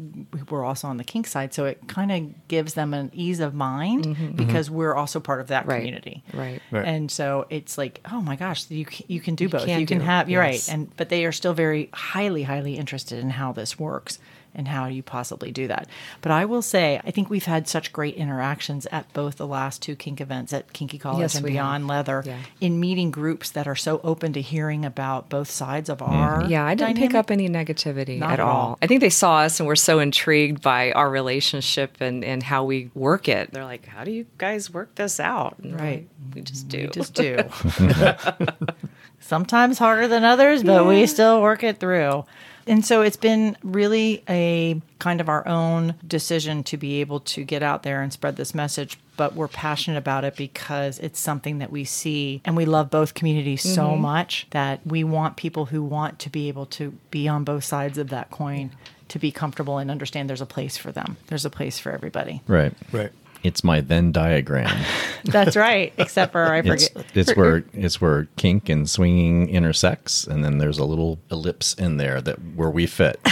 we're 0.50 0.66
also 0.66 0.88
on 0.88 0.98
the 0.98 1.04
kink 1.04 1.28
side. 1.28 1.54
So 1.54 1.66
it 1.66 1.88
kind 1.88 2.12
of 2.12 2.48
gives 2.48 2.74
them 2.74 2.94
an 2.94 3.12
ease 3.14 3.40
of 3.40 3.54
mind 3.54 4.06
mm-hmm. 4.06 4.24
Mm-hmm. 4.24 4.36
because 4.36 4.70
we're 4.70 4.96
also 4.96 5.20
part 5.20 5.42
of 5.42 5.48
that 5.48 5.66
Right. 5.66 5.78
community. 5.78 6.24
Right. 6.34 6.62
Right. 6.72 6.86
And 6.86 7.12
so 7.12 7.46
it's 7.50 7.78
like, 7.78 8.02
oh 8.12 8.22
my 8.22 8.36
gosh, 8.36 8.70
you 8.70 8.86
you 9.08 9.22
can 9.22 9.36
do 9.36 9.50
both. 9.50 9.66
can 9.66 9.80
you 9.80 9.86
can 9.86 10.00
do, 10.00 10.04
have 10.06 10.30
you're 10.30 10.44
yes. 10.44 10.68
right, 10.68 10.74
and 10.74 10.96
but 10.98 11.10
they 11.10 11.26
are 11.26 11.32
still 11.32 11.54
very 11.54 11.90
highly 11.94 12.44
highly 12.44 12.78
interested 12.78 13.20
in 13.20 13.30
how 13.30 13.52
this 13.52 13.78
works 13.80 14.20
and 14.54 14.68
how 14.68 14.86
you 14.88 15.02
possibly 15.04 15.52
do 15.52 15.68
that. 15.68 15.88
But 16.22 16.32
I 16.32 16.46
will 16.46 16.62
say, 16.62 17.00
I 17.04 17.12
think 17.12 17.30
we've 17.30 17.46
had 17.46 17.68
such 17.68 17.94
great 17.94 18.16
interactions 18.16 18.86
at 18.92 19.12
both 19.14 19.38
the 19.38 19.48
last 19.48 19.82
two 19.82 19.96
kink 19.96 20.20
events 20.22 20.54
at 20.54 20.74
Kinky 20.74 20.98
College 20.98 21.22
Yes, 21.22 21.36
and 21.36 21.44
we 21.44 21.52
have. 21.52 21.56
Beyond 21.62 21.88
Leather 21.88 22.24
Yeah. 22.26 22.38
in 22.60 22.80
meeting 22.80 23.12
groups 23.12 23.52
that 23.52 23.68
are 23.68 23.76
so 23.76 24.02
open 24.04 24.34
to 24.34 24.42
hearing 24.42 24.84
about 24.86 25.30
both 25.30 25.50
sides 25.50 25.90
of 25.90 26.00
mm-hmm. 26.00 26.14
our 26.14 26.46
Yeah, 26.48 26.66
I 26.66 26.76
didn't 26.76 26.98
pick 26.98 27.14
up 27.14 27.32
any 27.32 27.50
negativity 27.50 28.20
Not 28.20 28.34
at 28.34 28.40
all. 28.40 28.50
all. 28.50 28.78
I 28.82 28.88
think 28.88 29.02
they 29.02 29.10
saw 29.10 29.40
us 29.40 29.60
and 29.60 29.68
were 29.68 29.76
so 29.76 30.00
intrigued 30.00 30.62
by 30.62 30.92
our 30.92 31.10
relationship 31.10 31.98
and, 32.00 32.24
and 32.24 32.44
how 32.44 32.64
we 32.64 32.90
work 32.94 33.28
it. 33.28 33.52
They're 33.52 33.64
like, 33.66 33.86
how 33.86 34.04
do 34.04 34.12
you 34.12 34.26
guys 34.38 34.70
work 34.72 34.96
this 34.96 35.20
out? 35.20 35.58
And 35.60 35.80
Right. 35.80 36.08
like, 36.26 36.36
we 36.36 36.42
just 36.42 36.68
do. 36.68 36.82
We 36.82 36.88
just 36.88 37.14
do. 37.14 37.38
Sometimes 39.20 39.78
harder 39.78 40.08
than 40.08 40.24
others, 40.24 40.64
but 40.64 40.86
we 40.86 41.06
still 41.08 41.42
work 41.42 41.64
it 41.64 41.80
through. 41.80 42.26
And 42.68 42.86
so 42.86 43.02
it's 43.02 43.18
been 43.18 43.58
really 43.64 44.24
a 44.30 44.82
kind 45.00 45.20
of 45.22 45.30
our 45.30 45.48
own 45.48 45.96
decision 46.06 46.64
to 46.66 46.78
be 46.78 47.02
able 47.02 47.20
to 47.22 47.44
get 47.44 47.64
out 47.64 47.84
there 47.84 48.02
and 48.02 48.14
spread 48.14 48.36
this 48.36 48.54
message. 48.54 49.00
But 49.18 49.36
we're 49.36 49.48
passionate 49.48 49.98
about 49.98 50.24
it 50.24 50.36
because 50.36 51.00
it's 51.00 51.20
something 51.20 51.60
that 51.60 51.72
we 51.72 51.84
see 51.84 52.42
and 52.46 52.56
we 52.56 52.66
love 52.66 52.90
both 52.90 53.14
communities 53.14 53.62
so 53.62 53.90
mm-hmm. 53.90 54.02
much 54.02 54.48
that 54.52 54.80
we 54.86 55.04
want 55.04 55.36
people 55.38 55.66
who 55.66 55.84
want 55.84 56.20
to 56.20 56.30
be 56.30 56.48
able 56.48 56.66
to 56.68 56.92
be 57.12 57.28
on 57.28 57.44
both 57.44 57.64
sides 57.64 57.98
of 57.98 58.10
that 58.10 58.32
coin 58.32 58.72
to 59.10 59.20
be 59.20 59.32
comfortable 59.32 59.78
and 59.78 59.92
understand 59.92 60.30
there's 60.30 60.42
a 60.42 60.46
place 60.46 60.78
for 60.78 60.92
them. 60.92 61.18
There's 61.28 61.46
a 61.46 61.50
place 61.50 61.78
for 61.78 61.92
everybody. 61.92 62.42
Right. 62.48 62.74
Right. 62.92 63.12
It's 63.44 63.64
my 63.64 63.82
Venn 63.82 64.12
diagram. 64.12 64.86
That's 65.26 65.56
right. 65.56 65.94
Except 65.98 66.32
for 66.32 66.52
I 66.54 66.62
forget. 66.62 66.92
it's 67.16 67.36
where 67.36 67.64
it's 67.74 68.00
where 68.00 68.28
kink 68.38 68.70
and 68.70 68.88
swinging 68.90 69.50
intersects, 69.50 70.28
and 70.28 70.44
then 70.46 70.60
there's 70.60 70.78
a 70.78 70.86
little 70.86 71.20
ellipse 71.32 71.74
in 71.74 71.98
there 71.98 72.22
that 72.22 72.36
where 72.56 72.70
we 72.70 72.86
fit. 72.86 73.20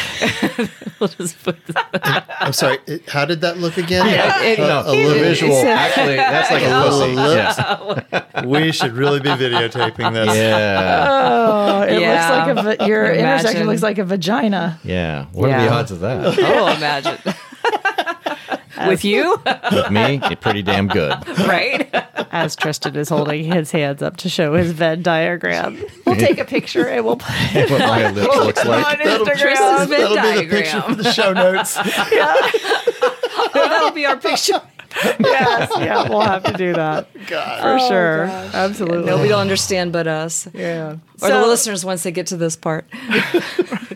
I'm 2.41 2.53
sorry. 2.53 2.78
It, 2.88 3.07
how 3.10 3.26
did 3.26 3.41
that 3.41 3.57
look 3.57 3.78
again? 3.78 4.05
it- 4.07 4.60
Uh, 4.60 4.84
a 4.86 4.91
little 4.91 5.14
visual, 5.14 5.55
actually, 5.66 6.16
that's 6.16 6.51
like 6.51 6.64
a 6.64 6.80
little 6.80 6.99
pussy. 6.99 7.12
ellipse. 7.14 7.57
Yeah. 8.12 8.45
We 8.45 8.72
should 8.72 8.93
really 8.93 9.20
be 9.20 9.30
videotaping 9.30 10.14
this. 10.14 10.36
yeah, 10.36 11.07
Oh, 11.10 11.82
it 11.84 11.99
Yeah. 12.01 12.45
looks 12.53 12.66
like 12.66 12.82
a, 12.82 12.88
your 12.88 13.05
Imagine. 13.05 13.26
intersection 13.30 13.68
looks 13.68 13.84
like 13.84 13.97
a 13.97 14.03
vagina. 14.03 14.80
yeah. 14.84 15.26
What 15.32 15.49
are 15.51 15.62
the 15.62 15.70
odds 15.72 15.91
of 15.91 15.99
that? 16.01 16.38
Oh, 16.39 16.68
imagine. 16.76 17.18
With 18.88 19.03
you, 19.03 19.38
With 19.71 19.91
me, 19.91 20.21
you're 20.27 20.36
pretty 20.38 20.61
damn 20.61 20.88
good. 20.88 21.13
right? 21.39 21.89
As 22.32 22.55
Tristan 22.55 22.95
is 22.95 23.09
holding 23.09 23.43
his 23.51 23.71
hands 23.71 24.01
up 24.01 24.17
to 24.17 24.30
show 24.30 24.53
his 24.55 24.71
Venn 24.71 25.01
diagram. 25.01 25.77
We'll 26.05 26.15
take 26.15 26.38
a 26.38 26.45
picture 26.45 26.88
and 26.88 27.03
we'll 27.05 27.17
put 27.17 27.30
it 27.53 27.69
What 27.71 27.80
my 27.80 28.09
ellipse 28.09 28.36
looks 28.36 28.61
on 28.65 28.67
like. 28.67 28.99
Tristan's 28.99 29.27
Instagram. 29.30 29.88
Venn 29.88 30.13
That'll 30.15 30.41
be 30.41 30.47
the 30.47 30.55
picture 30.55 30.82
for 30.82 30.95
the 30.95 31.11
show 31.11 31.34
notes. 31.34 31.75
That'll 33.53 33.91
be 33.91 34.05
our 34.05 34.17
picture. 34.17 34.61
yes, 35.19 35.71
yeah, 35.77 36.09
we'll 36.09 36.21
have 36.21 36.43
to 36.43 36.53
do 36.53 36.73
that 36.73 37.07
God. 37.27 37.61
for 37.61 37.83
oh, 37.83 37.89
sure. 37.89 38.23
Absolutely. 38.23 39.05
Nobody 39.05 39.29
will 39.29 39.39
understand 39.39 39.93
but 39.93 40.07
us. 40.07 40.47
Yeah. 40.53 40.97
Or 41.21 41.29
the 41.29 41.47
listeners 41.47 41.83
once 41.83 42.03
they 42.03 42.11
get 42.11 42.27
to 42.27 42.37
this 42.37 42.55
part. 42.55 42.85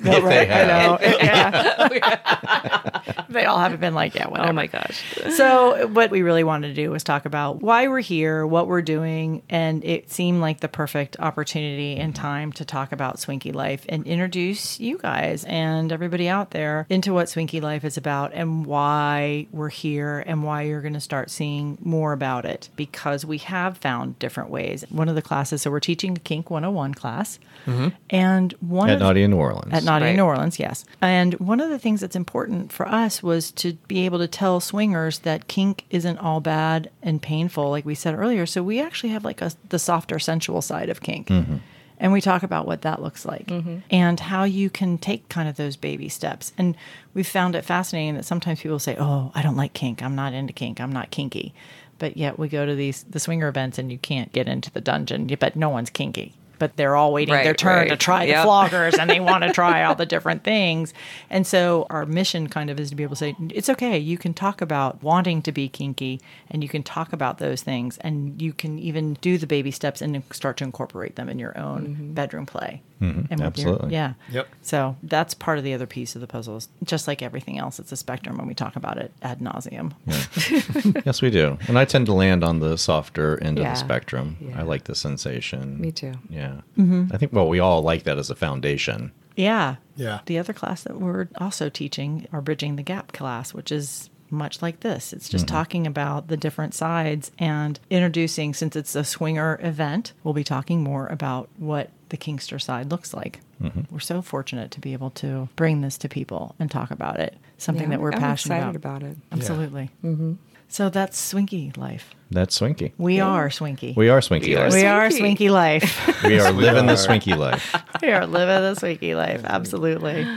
If 0.05 0.23
they 0.25 0.45
have. 0.47 0.67
know. 0.67 0.97
Yeah. 1.01 3.23
they 3.29 3.45
all 3.45 3.57
haven't 3.57 3.79
been 3.79 3.93
like, 3.93 4.15
yeah, 4.15 4.27
whatever. 4.27 4.49
Oh 4.49 4.53
my 4.53 4.67
gosh. 4.67 5.01
So, 5.35 5.87
what 5.87 6.11
we 6.11 6.23
really 6.23 6.43
wanted 6.43 6.69
to 6.69 6.73
do 6.73 6.91
was 6.91 7.03
talk 7.03 7.25
about 7.25 7.61
why 7.61 7.87
we're 7.87 8.01
here, 8.01 8.45
what 8.45 8.67
we're 8.67 8.81
doing, 8.81 9.43
and 9.49 9.83
it 9.85 10.11
seemed 10.11 10.41
like 10.41 10.59
the 10.59 10.67
perfect 10.67 11.15
opportunity 11.19 11.95
and 11.95 12.13
time 12.13 12.51
to 12.53 12.65
talk 12.65 12.91
about 12.91 13.19
Swinky 13.19 13.53
Life 13.53 13.85
and 13.87 14.05
introduce 14.05 14.79
you 14.79 14.97
guys 14.97 15.45
and 15.45 15.91
everybody 15.91 16.27
out 16.27 16.51
there 16.51 16.85
into 16.89 17.13
what 17.13 17.29
Swinky 17.29 17.61
Life 17.61 17.85
is 17.85 17.95
about 17.95 18.33
and 18.33 18.65
why 18.65 19.47
we're 19.51 19.69
here 19.69 20.23
and 20.25 20.43
why 20.43 20.63
you're 20.63 20.81
going 20.83 20.93
to 20.93 20.99
start 20.99 21.31
seeing 21.31 21.77
more 21.81 22.13
about 22.13 22.45
it 22.45 22.69
because 22.75 23.25
we 23.25 23.39
have 23.39 23.77
found 23.77 24.19
different 24.19 24.51
ways. 24.51 24.85
One 24.89 25.09
of 25.09 25.15
the 25.15 25.21
classes, 25.21 25.63
so 25.63 25.71
we're 25.71 25.79
teaching 25.79 26.15
a 26.15 26.19
Kink 26.19 26.51
101 26.51 26.93
class, 26.93 27.39
mm-hmm. 27.65 27.89
and 28.11 28.53
one 28.59 28.89
At 28.89 28.99
Naughty 28.99 29.23
in 29.23 29.31
New 29.31 29.37
Orleans. 29.37 29.73
at 29.73 29.83
Naughty 29.83 30.09
in 30.09 30.17
New 30.17 30.25
Orleans, 30.25 30.59
yes. 30.59 30.85
And 31.01 31.33
one 31.35 31.59
of 31.59 31.69
the 31.69 31.79
things 31.79 32.01
that's 32.01 32.15
important 32.15 32.71
for 32.71 32.87
us 32.87 33.23
was 33.23 33.51
to 33.53 33.73
be 33.87 34.05
able 34.05 34.19
to 34.19 34.27
tell 34.27 34.59
swingers 34.59 35.19
that 35.19 35.47
kink 35.47 35.85
isn't 35.89 36.19
all 36.19 36.39
bad 36.39 36.91
and 37.01 37.21
painful, 37.21 37.69
like 37.71 37.85
we 37.85 37.95
said 37.95 38.13
earlier. 38.13 38.45
So 38.45 38.61
we 38.61 38.79
actually 38.79 39.09
have 39.09 39.25
like 39.25 39.41
a, 39.41 39.51
the 39.69 39.79
softer, 39.79 40.19
sensual 40.19 40.61
side 40.61 40.89
of 40.89 41.01
kink. 41.01 41.27
Mm-hmm. 41.27 41.57
And 42.03 42.11
we 42.11 42.19
talk 42.19 42.43
about 42.43 42.67
what 42.67 42.81
that 42.81 43.01
looks 43.01 43.25
like 43.25 43.47
mm-hmm. 43.47 43.77
and 43.89 44.19
how 44.19 44.43
you 44.43 44.69
can 44.69 44.97
take 44.97 45.29
kind 45.29 45.47
of 45.47 45.55
those 45.55 45.77
baby 45.77 46.09
steps. 46.09 46.51
And 46.57 46.75
we've 47.13 47.25
found 47.25 47.55
it 47.55 47.63
fascinating 47.63 48.15
that 48.15 48.25
sometimes 48.25 48.59
people 48.59 48.77
say, 48.77 48.97
Oh, 48.99 49.31
I 49.33 49.41
don't 49.41 49.55
like 49.55 49.71
kink. 49.71 50.03
I'm 50.03 50.13
not 50.13 50.33
into 50.33 50.51
kink. 50.51 50.81
I'm 50.81 50.91
not 50.91 51.11
kinky. 51.11 51.53
But 51.99 52.17
yet 52.17 52.37
we 52.37 52.49
go 52.49 52.65
to 52.65 52.75
these 52.75 53.03
the 53.03 53.21
swinger 53.21 53.47
events 53.47 53.79
and 53.79 53.89
you 53.89 53.97
can't 53.97 54.33
get 54.33 54.49
into 54.49 54.69
the 54.69 54.81
dungeon, 54.81 55.33
but 55.39 55.55
no 55.55 55.69
one's 55.69 55.89
kinky. 55.89 56.33
But 56.59 56.77
they're 56.77 56.95
all 56.95 57.11
waiting 57.11 57.33
their 57.33 57.45
Right, 57.47 57.57
turn 57.57 57.85
to 57.87 57.91
right. 57.91 57.99
try 57.99 58.25
the 58.25 58.31
Yep. 58.33 58.45
floggers 58.45 58.97
and 58.97 59.09
they 59.09 59.19
want 59.19 59.43
to 59.43 59.51
try 59.51 59.83
all 59.83 59.95
the 59.95 60.05
different 60.13 60.43
things. 60.43 60.93
And 61.29 61.45
so 61.45 61.87
our 61.89 62.05
mission 62.05 62.47
kind 62.47 62.69
of 62.69 62.79
is 62.79 62.89
to 62.89 62.95
be 62.95 63.03
able 63.03 63.15
to 63.15 63.19
say, 63.19 63.35
it's 63.49 63.69
okay. 63.69 63.97
You 63.97 64.17
can 64.17 64.33
talk 64.33 64.61
about 64.61 65.01
wanting 65.03 65.41
to 65.43 65.51
be 65.51 65.67
kinky 65.67 66.21
and 66.49 66.63
you 66.63 66.69
can 66.69 66.83
talk 66.83 67.13
about 67.13 67.39
those 67.39 67.61
things 67.61 67.97
and 67.99 68.41
you 68.41 68.53
can 68.53 68.79
even 68.79 69.15
do 69.15 69.37
the 69.37 69.47
baby 69.47 69.71
steps 69.71 70.01
and 70.01 70.23
start 70.31 70.57
to 70.57 70.63
incorporate 70.63 71.15
them 71.15 71.29
in 71.29 71.39
your 71.39 71.57
own 71.57 71.87
mm-hmm. 71.87 72.13
bedroom 72.13 72.45
play. 72.45 72.81
And 73.03 73.29
with 73.29 73.39
your- 73.39 73.47
absolutely. 73.47 73.91
yeah. 73.93 74.13
Yep. 74.31 74.47
So 74.61 74.95
that's 75.03 75.33
part 75.33 75.57
of 75.57 75.63
the 75.63 75.73
other 75.73 75.85
piece 75.87 76.15
of 76.15 76.21
the 76.21 76.27
puzzle. 76.27 76.57
is 76.57 76.69
Just 76.83 77.07
like 77.07 77.21
everything 77.21 77.59
else, 77.59 77.79
it's 77.79 77.91
a 77.91 77.97
spectrum 77.97 78.37
when 78.37 78.47
we 78.47 78.53
talk 78.53 78.75
about 78.75 78.97
it 78.97 79.11
ad 79.21 79.39
nauseum. 79.39 79.93
Yes, 81.05 81.21
we 81.21 81.29
do. 81.29 81.57
And 81.67 81.77
I 81.77 81.85
tend 81.85 82.05
to 82.07 82.13
land 82.13 82.43
on 82.43 82.59
the 82.59 82.77
softer 82.77 83.41
end 83.43 83.59
of 83.59 83.65
the 83.65 83.75
spectrum. 83.75 84.37
Yeah. 84.39 84.59
I 84.59 84.63
like 84.63 84.85
the 84.85 84.95
sensation. 84.95 85.79
Me 85.81 85.91
too. 85.91 86.13
Yeah. 86.29 86.61
Mm-hmm. 86.77 87.07
I 87.13 87.17
think, 87.17 87.33
well, 87.33 87.47
we 87.47 87.59
all 87.59 87.81
like 87.81 88.03
that 88.03 88.17
as 88.17 88.29
a 88.29 88.35
foundation. 88.35 89.11
Yeah. 89.35 89.75
Yeah. 89.95 90.19
The 90.27 90.37
other 90.39 90.53
class 90.53 90.83
that 90.83 90.99
we're 90.99 91.27
also 91.37 91.69
teaching, 91.69 92.27
our 92.31 92.41
Bridging 92.41 92.75
the 92.75 92.83
Gap 92.83 93.11
class, 93.13 93.53
which 93.53 93.71
is 93.71 94.09
much 94.33 94.61
like 94.61 94.81
this. 94.81 95.13
It's 95.13 95.29
just 95.29 95.45
mm-hmm. 95.45 95.55
talking 95.55 95.87
about 95.87 96.27
the 96.27 96.37
different 96.37 96.73
sides 96.73 97.31
and 97.39 97.79
introducing, 97.89 98.53
since 98.53 98.75
it's 98.75 98.95
a 98.95 99.03
swinger 99.03 99.59
event, 99.61 100.13
we'll 100.23 100.33
be 100.33 100.43
talking 100.43 100.83
more 100.83 101.07
about 101.07 101.49
what 101.57 101.89
the 102.09 102.17
Kinkster 102.17 102.61
side 102.61 102.91
looks 102.91 103.13
like. 103.13 103.39
Mm-hmm. 103.61 103.81
We're 103.89 103.99
so 103.99 104.21
fortunate 104.21 104.71
to 104.71 104.79
be 104.79 104.93
able 104.93 105.11
to 105.11 105.49
bring 105.55 105.81
this 105.81 105.97
to 105.99 106.09
people 106.09 106.55
and 106.59 106.69
talk 106.69 106.91
about 106.91 107.19
it. 107.19 107.37
Something 107.57 107.83
Yeah, 107.83 107.97
that 107.97 108.01
we're 108.01 108.11
I'm 108.11 108.19
passionate 108.19 108.57
excited 108.57 108.75
about. 108.75 108.97
about 108.97 109.11
it. 109.11 109.17
Absolutely. 109.31 109.89
Mm-hmm. 110.03 110.33
So 110.67 110.89
that's 110.89 111.19
Swinky 111.19 111.71
life. 111.77 112.15
That's 112.31 112.59
Swinky. 112.59 112.93
We 112.97 113.19
are 113.19 113.49
Swinky. 113.49 113.95
We 113.95 114.09
are 114.09 114.19
Swinky. 114.21 114.47
We 114.47 114.55
are 114.55 114.69
life. 114.69 114.73
We 114.73 114.85
are 114.85 115.09
Swinky. 115.09 115.19
Swinky 115.19 115.51
life. 115.51 116.23
We 116.23 116.39
are 116.39 116.51
living 116.51 116.87
the 116.87 116.93
are. 116.93 116.95
Swinky 117.07 117.37
life. 117.37 117.75
we 118.01 118.11
are 118.11 118.25
living 118.25 118.47
the 118.47 118.73
Swinky 118.75 119.15
life. 119.15 119.43
Absolutely. 119.43 120.27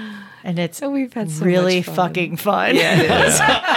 And 0.46 0.60
it's 0.60 0.78
So 0.78 0.90
we've 0.90 1.12
had 1.12 1.28
so 1.28 1.44
really 1.44 1.82
fun. 1.82 1.94
fucking 1.96 2.36
fun. 2.36 2.76
Yeah, 2.76 3.00
it 3.00 3.28
is. 3.28 3.40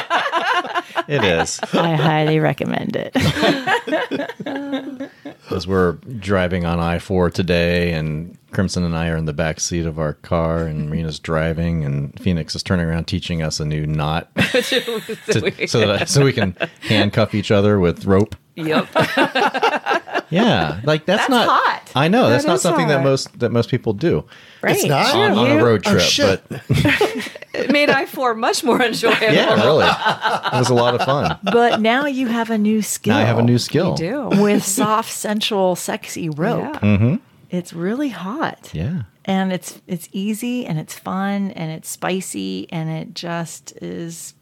It 1.07 1.23
is. 1.23 1.59
I 1.73 1.95
highly 1.95 2.37
recommend 2.37 2.95
it. 2.95 3.15
As 5.51 5.65
we're 5.65 5.93
driving 5.93 6.65
on 6.65 6.79
I 6.79 6.99
4 6.99 7.31
today, 7.31 7.93
and 7.93 8.37
Crimson 8.51 8.83
and 8.83 8.95
I 8.95 9.09
are 9.09 9.17
in 9.17 9.25
the 9.25 9.33
back 9.33 9.59
seat 9.59 9.87
of 9.87 9.97
our 9.97 10.13
car, 10.13 10.65
and 10.65 10.87
Myrina's 10.91 11.17
driving, 11.17 11.83
and 11.83 12.17
Phoenix 12.19 12.53
is 12.53 12.61
turning 12.61 12.85
around 12.85 13.05
teaching 13.05 13.41
us 13.41 13.59
a 13.59 13.65
new 13.65 13.87
knot 13.87 14.29
to, 14.35 15.67
so, 15.67 15.79
that, 15.87 16.09
so 16.09 16.23
we 16.23 16.33
can 16.33 16.55
handcuff 16.81 17.33
each 17.33 17.49
other 17.49 17.79
with 17.79 18.05
rope. 18.05 18.35
Yep. 18.67 18.87
Yeah, 20.31 20.79
like 20.83 21.07
that's, 21.07 21.21
That's 21.21 21.29
not 21.31 21.47
hot. 21.49 21.91
I 21.95 22.07
know 22.07 22.29
that's 22.29 22.43
That 22.43 22.49
not 22.49 22.55
is 22.57 22.61
something 22.61 22.87
that 22.89 23.03
most 23.03 23.39
that 23.39 23.51
most 23.51 23.69
people 23.71 23.93
do 23.93 24.25
Right. 24.61 24.75
It's 24.75 24.85
not? 24.85 25.15
on, 25.15 25.31
on 25.39 25.51
a 25.57 25.63
road 25.63 25.81
Oh, 25.87 25.91
trip. 25.93 26.01
shit. 26.03 26.43
but 26.49 26.61
It 27.51 27.71
made 27.71 27.89
I 27.89 28.05
four 28.05 28.35
much 28.35 28.63
more 28.63 28.79
enjoyable. 28.81 29.33
yeah, 29.33 29.55
really, 29.55 29.85
it 29.87 30.53
was 30.59 30.69
a 30.69 30.73
lot 30.75 30.93
of 30.93 31.01
fun. 31.01 31.37
But 31.43 31.81
now 31.81 32.05
you 32.05 32.27
have 32.27 32.51
a 32.51 32.57
new 32.59 32.81
skill. 32.83 33.15
Now 33.15 33.21
I 33.21 33.23
have 33.23 33.39
a 33.39 33.41
new 33.41 33.57
skill. 33.57 33.95
do. 33.95 34.29
with 34.29 34.63
soft, 34.63 35.11
sensual, 35.11 35.75
sexy 35.75 36.29
rope. 36.29 36.75
Yeah. 36.75 36.79
Mm-hmm. 36.79 37.15
It's 37.49 37.73
really 37.73 38.09
hot. 38.09 38.69
Yeah. 38.71 39.01
And 39.25 39.51
it's 39.51 39.81
it's 39.87 40.07
easy 40.11 40.65
and 40.67 40.77
it's 40.79 40.93
fun 40.93 41.51
and 41.51 41.71
it's 41.71 41.89
spicy 41.89 42.67
and 42.71 42.87
it 42.89 43.15
just 43.15 43.73
is 43.81 44.35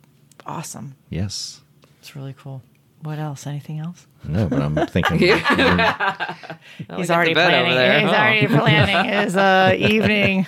awesome. 0.45 0.95
Yes. 1.09 1.61
It's 2.01 2.13
really 2.15 2.35
cool. 2.37 2.61
What 3.07 3.19
else? 3.19 3.47
Anything 3.47 3.79
else? 3.79 4.05
No, 4.25 4.49
but 4.49 4.61
I'm 4.61 4.75
thinking. 4.87 5.17
He's 5.19 5.37
got 5.37 7.09
already 7.09 7.33
the 7.33 7.35
bed 7.35 7.49
planning. 7.49 7.65
over 7.71 7.75
there, 7.75 7.99
He's 8.01 8.09
huh? 8.09 8.15
already 8.17 8.47
planning 8.47 9.05
his 9.13 9.37
uh, 9.37 9.73
evening 9.77 10.45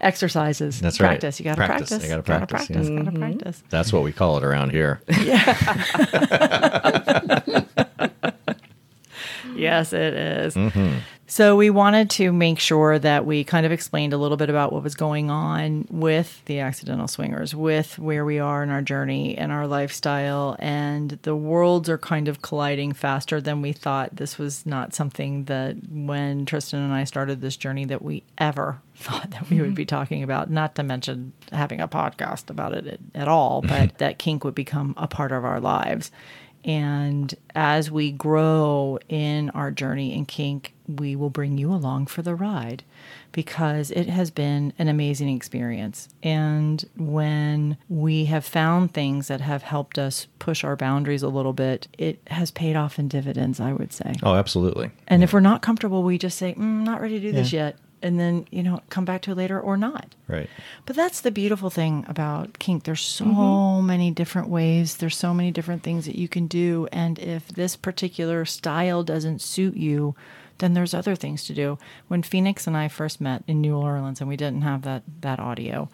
exercises. 0.00 0.80
That's 0.80 1.00
right. 1.00 1.08
practice. 1.08 1.40
You 1.40 1.44
got 1.44 1.56
to 1.56 1.66
Practice. 1.66 1.88
practice. 1.88 2.08
You 2.08 2.14
gotta 2.16 2.22
Gotta 2.22 2.46
practice, 2.46 2.68
practice. 2.68 2.88
yeah. 2.88 3.02
Got 3.02 3.10
to 3.12 3.18
practice. 3.18 3.62
That's 3.70 3.92
what 3.92 4.04
we 4.04 4.12
call 4.12 4.36
it 4.38 4.44
around 4.44 4.70
here. 4.70 5.00
Yeah. 5.08 6.62
Yes, 9.56 9.92
it 9.94 10.14
is. 10.14 10.54
So 11.28 11.56
we 11.56 11.70
wanted 11.70 12.08
to 12.10 12.32
make 12.32 12.60
sure 12.60 13.00
that 13.00 13.26
we 13.26 13.42
kind 13.42 13.66
of 13.66 13.72
explained 13.72 14.12
a 14.12 14.16
little 14.16 14.36
bit 14.36 14.48
about 14.48 14.72
what 14.72 14.84
was 14.84 14.94
going 14.94 15.28
on 15.28 15.88
with 15.90 16.44
the 16.44 16.60
accidental 16.60 17.08
swingers, 17.08 17.52
with 17.52 17.98
where 17.98 18.24
we 18.24 18.38
are 18.38 18.62
in 18.62 18.70
our 18.70 18.80
journey 18.80 19.36
and 19.36 19.50
our 19.50 19.66
lifestyle, 19.66 20.54
and 20.60 21.18
the 21.22 21.34
worlds 21.34 21.88
are 21.88 21.98
kind 21.98 22.28
of 22.28 22.42
colliding 22.42 22.92
faster 22.92 23.40
than 23.40 23.60
we 23.60 23.72
thought. 23.72 24.14
This 24.14 24.38
was 24.38 24.64
not 24.64 24.94
something 24.94 25.44
that 25.44 25.74
when 25.90 26.46
Tristan 26.46 26.80
and 26.80 26.92
I 26.92 27.02
started 27.02 27.40
this 27.40 27.56
journey 27.56 27.84
that 27.86 28.02
we 28.02 28.22
ever 28.38 28.80
thought 28.94 29.32
that 29.32 29.50
we 29.50 29.56
would 29.56 29.70
mm-hmm. 29.70 29.74
be 29.74 29.84
talking 29.84 30.22
about, 30.22 30.48
not 30.48 30.76
to 30.76 30.84
mention 30.84 31.32
having 31.50 31.80
a 31.80 31.88
podcast 31.88 32.50
about 32.50 32.72
it 32.72 32.86
at, 32.86 33.00
at 33.16 33.28
all, 33.28 33.62
but 33.66 33.98
that 33.98 34.18
kink 34.18 34.44
would 34.44 34.54
become 34.54 34.94
a 34.96 35.08
part 35.08 35.32
of 35.32 35.44
our 35.44 35.58
lives. 35.58 36.12
And 36.64 37.34
as 37.54 37.90
we 37.90 38.12
grow 38.12 39.00
in 39.08 39.50
our 39.50 39.72
journey 39.72 40.14
in 40.14 40.24
kink, 40.24 40.72
we 40.88 41.16
will 41.16 41.30
bring 41.30 41.58
you 41.58 41.72
along 41.72 42.06
for 42.06 42.22
the 42.22 42.34
ride 42.34 42.84
because 43.32 43.90
it 43.90 44.08
has 44.08 44.30
been 44.30 44.72
an 44.78 44.88
amazing 44.88 45.28
experience. 45.28 46.08
And 46.22 46.84
when 46.96 47.76
we 47.88 48.26
have 48.26 48.44
found 48.44 48.94
things 48.94 49.28
that 49.28 49.40
have 49.40 49.62
helped 49.62 49.98
us 49.98 50.26
push 50.38 50.64
our 50.64 50.76
boundaries 50.76 51.22
a 51.22 51.28
little 51.28 51.52
bit, 51.52 51.88
it 51.98 52.20
has 52.28 52.50
paid 52.50 52.76
off 52.76 52.98
in 52.98 53.08
dividends, 53.08 53.60
I 53.60 53.72
would 53.72 53.92
say. 53.92 54.14
Oh, 54.22 54.34
absolutely. 54.34 54.90
And 55.06 55.22
if 55.22 55.32
we're 55.32 55.40
not 55.40 55.62
comfortable, 55.62 56.02
we 56.02 56.18
just 56.18 56.38
say, 56.38 56.54
mm, 56.54 56.84
not 56.84 57.00
ready 57.00 57.20
to 57.20 57.26
do 57.26 57.32
this 57.32 57.52
yet. 57.52 57.76
And 58.02 58.20
then, 58.20 58.46
you 58.50 58.62
know, 58.62 58.82
come 58.90 59.04
back 59.04 59.22
to 59.22 59.32
it 59.32 59.36
later 59.36 59.58
or 59.58 59.76
not. 59.76 60.14
Right. 60.28 60.48
But 60.84 60.96
that's 60.96 61.22
the 61.22 61.30
beautiful 61.30 61.70
thing 61.70 62.04
about 62.08 62.58
kink. 62.58 62.84
There's 62.84 63.00
so 63.00 63.80
many 63.82 64.10
different 64.10 64.48
ways. 64.48 64.96
There's 64.96 65.16
so 65.16 65.32
many 65.34 65.50
different 65.50 65.82
things 65.82 66.04
that 66.06 66.14
you 66.14 66.28
can 66.28 66.46
do. 66.46 66.88
And 66.92 67.18
if 67.18 67.48
this 67.48 67.74
particular 67.74 68.44
style 68.44 69.02
doesn't 69.02 69.40
suit 69.40 69.76
you, 69.76 70.14
then 70.58 70.74
there's 70.74 70.94
other 70.94 71.14
things 71.14 71.44
to 71.46 71.54
do. 71.54 71.78
When 72.08 72.22
Phoenix 72.22 72.66
and 72.66 72.76
I 72.76 72.88
first 72.88 73.20
met 73.20 73.42
in 73.46 73.60
New 73.60 73.76
Orleans, 73.76 74.20
and 74.20 74.28
we 74.28 74.36
didn't 74.36 74.62
have 74.62 74.82
that 74.82 75.02
that 75.20 75.38
audio, 75.40 75.88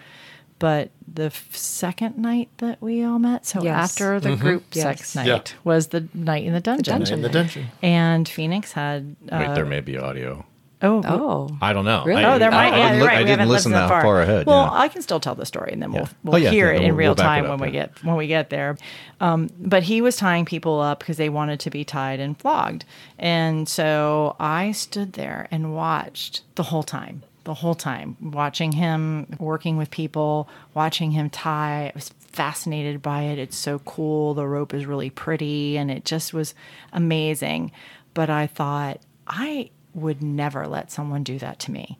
but 0.58 0.90
the 1.12 1.24
f- 1.24 1.54
second 1.56 2.16
night 2.18 2.48
that 2.58 2.80
we 2.80 3.02
all 3.02 3.18
met, 3.18 3.44
so 3.46 3.62
Yes. 3.62 3.90
after 3.90 4.20
the 4.20 4.36
group 4.36 4.72
sex 4.72 5.14
night, 5.16 5.26
Yeah. 5.26 5.42
was 5.64 5.88
the 5.88 6.08
night 6.14 6.44
in 6.44 6.52
the 6.52 6.60
dungeon. 6.60 6.84
The 6.84 6.90
dungeon. 6.98 7.14
In 7.18 7.22
the 7.22 7.28
dungeon. 7.28 7.66
And 7.82 8.28
Phoenix 8.28 8.72
had 8.72 9.16
uh, 9.30 9.44
Wait, 9.46 9.54
there 9.54 9.64
may 9.66 9.80
be 9.80 9.98
audio. 9.98 10.44
Oh 10.82 11.02
Oh. 11.04 11.56
I 11.60 11.72
don't 11.72 11.84
know. 11.84 12.04
Really? 12.04 12.24
I, 12.24 12.34
Oh, 12.34 12.38
there 12.38 12.50
I, 12.50 12.54
might. 12.70 12.74
I 12.74 12.78
Yeah, 12.78 12.82
didn't, 12.88 12.98
you're 12.98 13.02
li- 13.02 13.08
right. 13.08 13.18
I 13.18 13.24
didn't 13.24 13.48
listen 13.48 13.72
that 13.72 13.88
far, 13.88 14.22
ahead. 14.22 14.46
Well, 14.46 14.64
yeah. 14.64 14.70
I 14.80 14.88
can 14.88 15.02
still 15.02 15.20
tell 15.20 15.34
the 15.34 15.46
story, 15.46 15.70
and 15.72 15.82
then 15.82 15.92
we'll 15.92 16.02
Yeah. 16.02 16.08
we'll 16.24 16.34
Oh, 16.34 16.38
yeah, 16.38 16.50
hear 16.50 16.66
yeah, 16.70 16.76
it 16.76 16.80
we'll- 16.80 16.88
in 16.90 16.96
real 16.96 17.08
we'll 17.10 17.16
time 17.16 17.44
up, 17.44 17.50
when 17.50 17.60
we 17.60 17.70
get 17.72 18.04
when 18.04 18.16
we 18.16 18.26
get 18.26 18.50
there. 18.50 18.76
Um, 19.20 19.48
but 19.58 19.84
he 19.84 20.00
was 20.00 20.16
tying 20.16 20.44
people 20.44 20.80
up 20.80 20.98
because 21.00 21.16
they 21.16 21.28
wanted 21.28 21.60
to 21.60 21.70
be 21.70 21.84
tied 21.84 22.20
and 22.20 22.36
flogged, 22.38 22.84
and 23.18 23.68
so 23.68 24.36
I 24.40 24.72
stood 24.72 25.12
there 25.14 25.46
and 25.50 25.74
watched 25.74 26.42
the 26.56 26.64
whole 26.64 26.82
time. 26.82 27.22
The 27.44 27.54
whole 27.54 27.74
time, 27.74 28.16
watching 28.20 28.70
him 28.70 29.26
working 29.40 29.76
with 29.76 29.90
people, 29.90 30.48
watching 30.74 31.10
him 31.10 31.28
tie. 31.28 31.86
I 31.88 31.92
was 31.92 32.10
fascinated 32.20 33.02
by 33.02 33.22
it. 33.22 33.38
It's 33.40 33.56
so 33.56 33.80
cool. 33.80 34.34
The 34.34 34.46
rope 34.46 34.72
is 34.72 34.86
really 34.86 35.10
pretty, 35.10 35.76
and 35.76 35.90
it 35.90 36.04
just 36.04 36.32
was 36.32 36.54
amazing. 36.92 37.72
But 38.14 38.30
I 38.30 38.46
thought, 38.46 39.00
I 39.26 39.70
would 39.95 40.22
never 40.22 40.66
let 40.66 40.90
someone 40.90 41.22
do 41.22 41.38
that 41.38 41.59
to 41.61 41.70
me. 41.70 41.99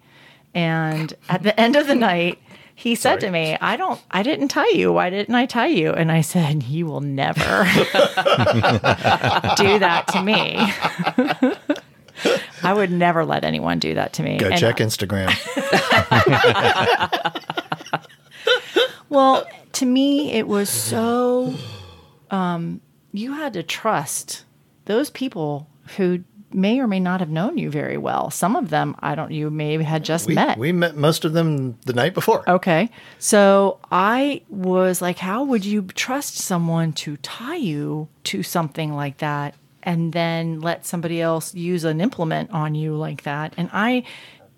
And 0.55 1.13
at 1.29 1.43
the 1.43 1.59
end 1.59 1.77
of 1.77 1.87
the 1.87 1.95
night, 1.95 2.39
he 2.75 2.95
said 2.95 3.21
to 3.21 3.31
me, 3.31 3.57
I 3.61 3.77
don't, 3.77 4.01
I 4.11 4.23
didn't 4.23 4.49
tie 4.49 4.69
you. 4.71 4.93
Why 4.93 5.09
didn't 5.11 5.35
I 5.35 5.47
tie 5.47 5.67
you? 5.69 5.93
And 5.93 6.11
I 6.13 6.21
said, 6.21 6.63
You 6.63 6.87
will 6.87 7.01
never 7.01 7.39
do 7.39 7.45
that 9.79 10.05
to 10.09 10.23
me. 10.23 10.57
I 12.63 12.73
would 12.73 12.93
never 12.93 13.25
let 13.25 13.45
anyone 13.45 13.79
do 13.79 13.95
that 13.95 14.13
to 14.15 14.23
me. 14.23 14.39
Go 14.39 14.49
And- 14.49 14.59
check 14.59 14.77
Instagram. 14.77 15.31
Well, 19.09 19.47
to 19.73 19.85
me, 19.85 20.33
it 20.33 20.49
was 20.49 20.71
so. 20.71 21.55
Um, 22.31 22.81
you 23.13 23.35
had 23.35 23.53
to 23.53 23.63
trust 23.63 24.45
those 24.87 25.11
people 25.11 25.69
who 25.99 26.25
may 26.55 26.81
or 26.81 26.87
may 26.87 27.01
not 27.01 27.21
have 27.21 27.31
known 27.31 27.59
you 27.59 27.71
very 27.71 27.97
well. 27.97 28.31
Some 28.31 28.57
of 28.57 28.71
them, 28.71 28.95
I 29.01 29.15
don't. 29.15 29.31
You 29.31 29.51
may 29.51 29.73
have 29.73 29.83
had 29.83 30.05
just 30.05 30.27
we, 30.27 30.35
met. 30.35 30.59
we 30.59 30.73
met 30.73 30.97
most 30.97 31.25
of 31.25 31.33
them 31.33 31.79
the 31.85 31.93
night 31.93 32.15
before. 32.15 32.49
Okay. 32.49 32.91
So 33.19 33.79
I 33.91 34.43
was 34.49 35.03
like, 35.03 35.19
how 35.19 35.45
would 35.45 35.65
you 35.65 35.83
trust 35.83 36.37
someone 36.37 36.93
to 36.95 37.17
tie 37.19 37.57
you 37.57 38.09
to 38.25 38.43
something 38.43 38.95
like 38.95 39.19
that 39.19 39.55
and 39.83 40.13
then 40.13 40.61
let 40.61 40.87
somebody 40.87 41.21
else 41.21 41.55
use 41.55 41.85
an 41.85 42.01
implement 42.01 42.51
on 42.51 42.75
you 42.75 42.95
like 42.95 43.23
that? 43.23 43.55
And 43.57 43.71
I 43.73 44.05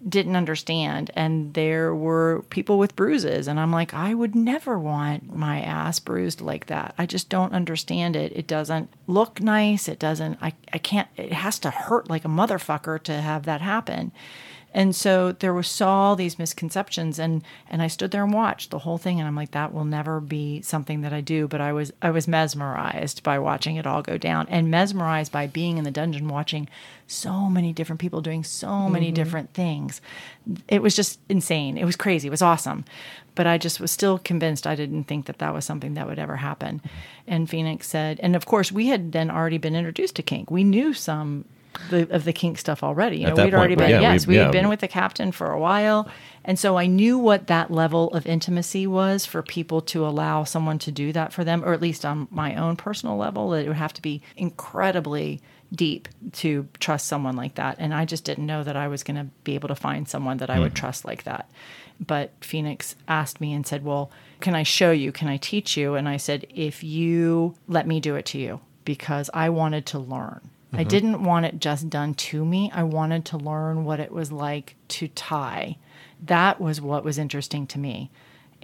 didn't 0.08 0.36
understand. 0.36 1.10
And 1.14 1.54
there 1.54 1.94
were 1.94 2.44
people 2.50 2.78
with 2.78 2.96
bruises. 2.96 3.48
And 3.48 3.58
I'm 3.58 3.72
like, 3.72 3.94
I 3.94 4.14
would 4.14 4.34
never 4.34 4.78
want 4.78 5.34
my 5.34 5.60
ass 5.60 5.98
bruised 5.98 6.40
like 6.40 6.66
that. 6.66 6.94
I 6.98 7.06
just 7.06 7.28
don't 7.28 7.52
understand 7.52 8.16
it. 8.16 8.32
It 8.34 8.46
doesn't 8.46 8.90
look 9.06 9.40
nice. 9.40 9.88
It 9.88 9.98
doesn't, 9.98 10.38
I, 10.42 10.52
I 10.72 10.78
can't, 10.78 11.08
it 11.16 11.32
has 11.32 11.58
to 11.60 11.70
hurt 11.70 12.10
like 12.10 12.24
a 12.24 12.28
motherfucker 12.28 13.02
to 13.04 13.12
have 13.12 13.44
that 13.44 13.60
happen. 13.60 14.12
And 14.74 14.94
so 14.94 15.30
there 15.30 15.54
was 15.54 15.80
all 15.80 16.16
these 16.16 16.38
misconceptions 16.38 17.20
and 17.20 17.44
and 17.70 17.80
I 17.80 17.86
stood 17.86 18.10
there 18.10 18.24
and 18.24 18.34
watched 18.34 18.70
the 18.70 18.80
whole 18.80 18.98
thing 18.98 19.20
and 19.20 19.28
I'm 19.28 19.36
like 19.36 19.52
that 19.52 19.72
will 19.72 19.84
never 19.84 20.20
be 20.20 20.60
something 20.62 21.02
that 21.02 21.12
I 21.12 21.20
do 21.20 21.46
but 21.46 21.60
I 21.60 21.72
was 21.72 21.92
I 22.02 22.10
was 22.10 22.26
mesmerized 22.26 23.22
by 23.22 23.38
watching 23.38 23.76
it 23.76 23.86
all 23.86 24.02
go 24.02 24.18
down 24.18 24.48
and 24.50 24.70
mesmerized 24.70 25.30
by 25.30 25.46
being 25.46 25.78
in 25.78 25.84
the 25.84 25.92
dungeon 25.92 26.26
watching 26.26 26.68
so 27.06 27.48
many 27.48 27.72
different 27.72 28.00
people 28.00 28.20
doing 28.20 28.42
so 28.42 28.88
many 28.88 29.06
mm-hmm. 29.06 29.14
different 29.14 29.54
things. 29.54 30.00
It 30.68 30.82
was 30.82 30.96
just 30.96 31.20
insane. 31.28 31.76
It 31.76 31.84
was 31.84 31.96
crazy. 31.96 32.28
It 32.28 32.32
was 32.32 32.42
awesome. 32.42 32.84
But 33.36 33.46
I 33.46 33.58
just 33.58 33.78
was 33.78 33.90
still 33.90 34.18
convinced 34.18 34.66
I 34.66 34.74
didn't 34.74 35.04
think 35.04 35.26
that 35.26 35.38
that 35.38 35.54
was 35.54 35.64
something 35.64 35.94
that 35.94 36.06
would 36.06 36.18
ever 36.18 36.36
happen. 36.36 36.80
And 37.26 37.48
Phoenix 37.48 37.86
said 37.86 38.18
and 38.20 38.34
of 38.34 38.46
course 38.46 38.72
we 38.72 38.88
had 38.88 39.12
then 39.12 39.30
already 39.30 39.58
been 39.58 39.76
introduced 39.76 40.16
to 40.16 40.22
kink. 40.22 40.50
We 40.50 40.64
knew 40.64 40.92
some 40.92 41.44
the, 41.90 42.08
of 42.14 42.24
the 42.24 42.32
kink 42.32 42.58
stuff 42.58 42.82
already. 42.82 43.18
You 43.18 43.28
know, 43.28 43.44
we'd 43.44 43.54
already 43.54 43.74
been 43.74 43.90
yeah, 43.90 44.00
yes, 44.00 44.26
we- 44.26 44.32
we 44.32 44.38
had 44.38 44.46
yeah, 44.46 44.50
been 44.50 44.64
we- 44.66 44.70
with 44.70 44.80
the 44.80 44.88
captain 44.88 45.32
for 45.32 45.50
a 45.50 45.58
while, 45.58 46.08
and 46.44 46.58
so 46.58 46.76
I 46.76 46.86
knew 46.86 47.18
what 47.18 47.46
that 47.46 47.70
level 47.70 48.12
of 48.12 48.26
intimacy 48.26 48.86
was 48.86 49.24
for 49.24 49.42
people 49.42 49.80
to 49.82 50.06
allow 50.06 50.44
someone 50.44 50.78
to 50.80 50.92
do 50.92 51.12
that 51.12 51.32
for 51.32 51.44
them, 51.44 51.64
or 51.64 51.72
at 51.72 51.80
least 51.80 52.04
on 52.04 52.28
my 52.30 52.54
own 52.54 52.76
personal 52.76 53.16
level, 53.16 53.50
that 53.50 53.64
it 53.64 53.68
would 53.68 53.76
have 53.76 53.94
to 53.94 54.02
be 54.02 54.22
incredibly 54.36 55.40
deep 55.74 56.08
to 56.32 56.68
trust 56.78 57.06
someone 57.06 57.36
like 57.36 57.54
that. 57.56 57.76
And 57.78 57.94
I 57.94 58.04
just 58.04 58.24
didn't 58.24 58.46
know 58.46 58.62
that 58.62 58.76
I 58.76 58.88
was 58.88 59.02
going 59.02 59.16
to 59.16 59.26
be 59.42 59.54
able 59.54 59.68
to 59.68 59.74
find 59.74 60.08
someone 60.08 60.36
that 60.38 60.50
I 60.50 60.60
would 60.60 60.72
hmm. 60.72 60.76
trust 60.76 61.04
like 61.04 61.24
that. 61.24 61.50
But 62.04 62.32
Phoenix 62.40 62.96
asked 63.06 63.40
me 63.40 63.52
and 63.52 63.66
said, 63.66 63.84
"Well, 63.84 64.10
can 64.40 64.54
I 64.54 64.64
show 64.64 64.90
you? 64.90 65.12
Can 65.12 65.28
I 65.28 65.36
teach 65.36 65.76
you?" 65.76 65.94
And 65.94 66.08
I 66.08 66.16
said, 66.16 66.46
"If 66.54 66.82
you 66.82 67.54
let 67.68 67.86
me 67.86 68.00
do 68.00 68.16
it 68.16 68.26
to 68.26 68.38
you." 68.38 68.60
Because 68.84 69.30
I 69.32 69.48
wanted 69.48 69.86
to 69.86 69.98
learn. 69.98 70.40
I 70.74 70.80
mm-hmm. 70.80 70.88
didn't 70.88 71.24
want 71.24 71.46
it 71.46 71.60
just 71.60 71.88
done 71.88 72.14
to 72.14 72.44
me. 72.44 72.70
I 72.74 72.82
wanted 72.82 73.24
to 73.26 73.36
learn 73.36 73.84
what 73.84 74.00
it 74.00 74.12
was 74.12 74.32
like 74.32 74.76
to 74.88 75.08
tie. 75.08 75.76
That 76.22 76.60
was 76.60 76.80
what 76.80 77.04
was 77.04 77.18
interesting 77.18 77.66
to 77.68 77.78
me. 77.78 78.10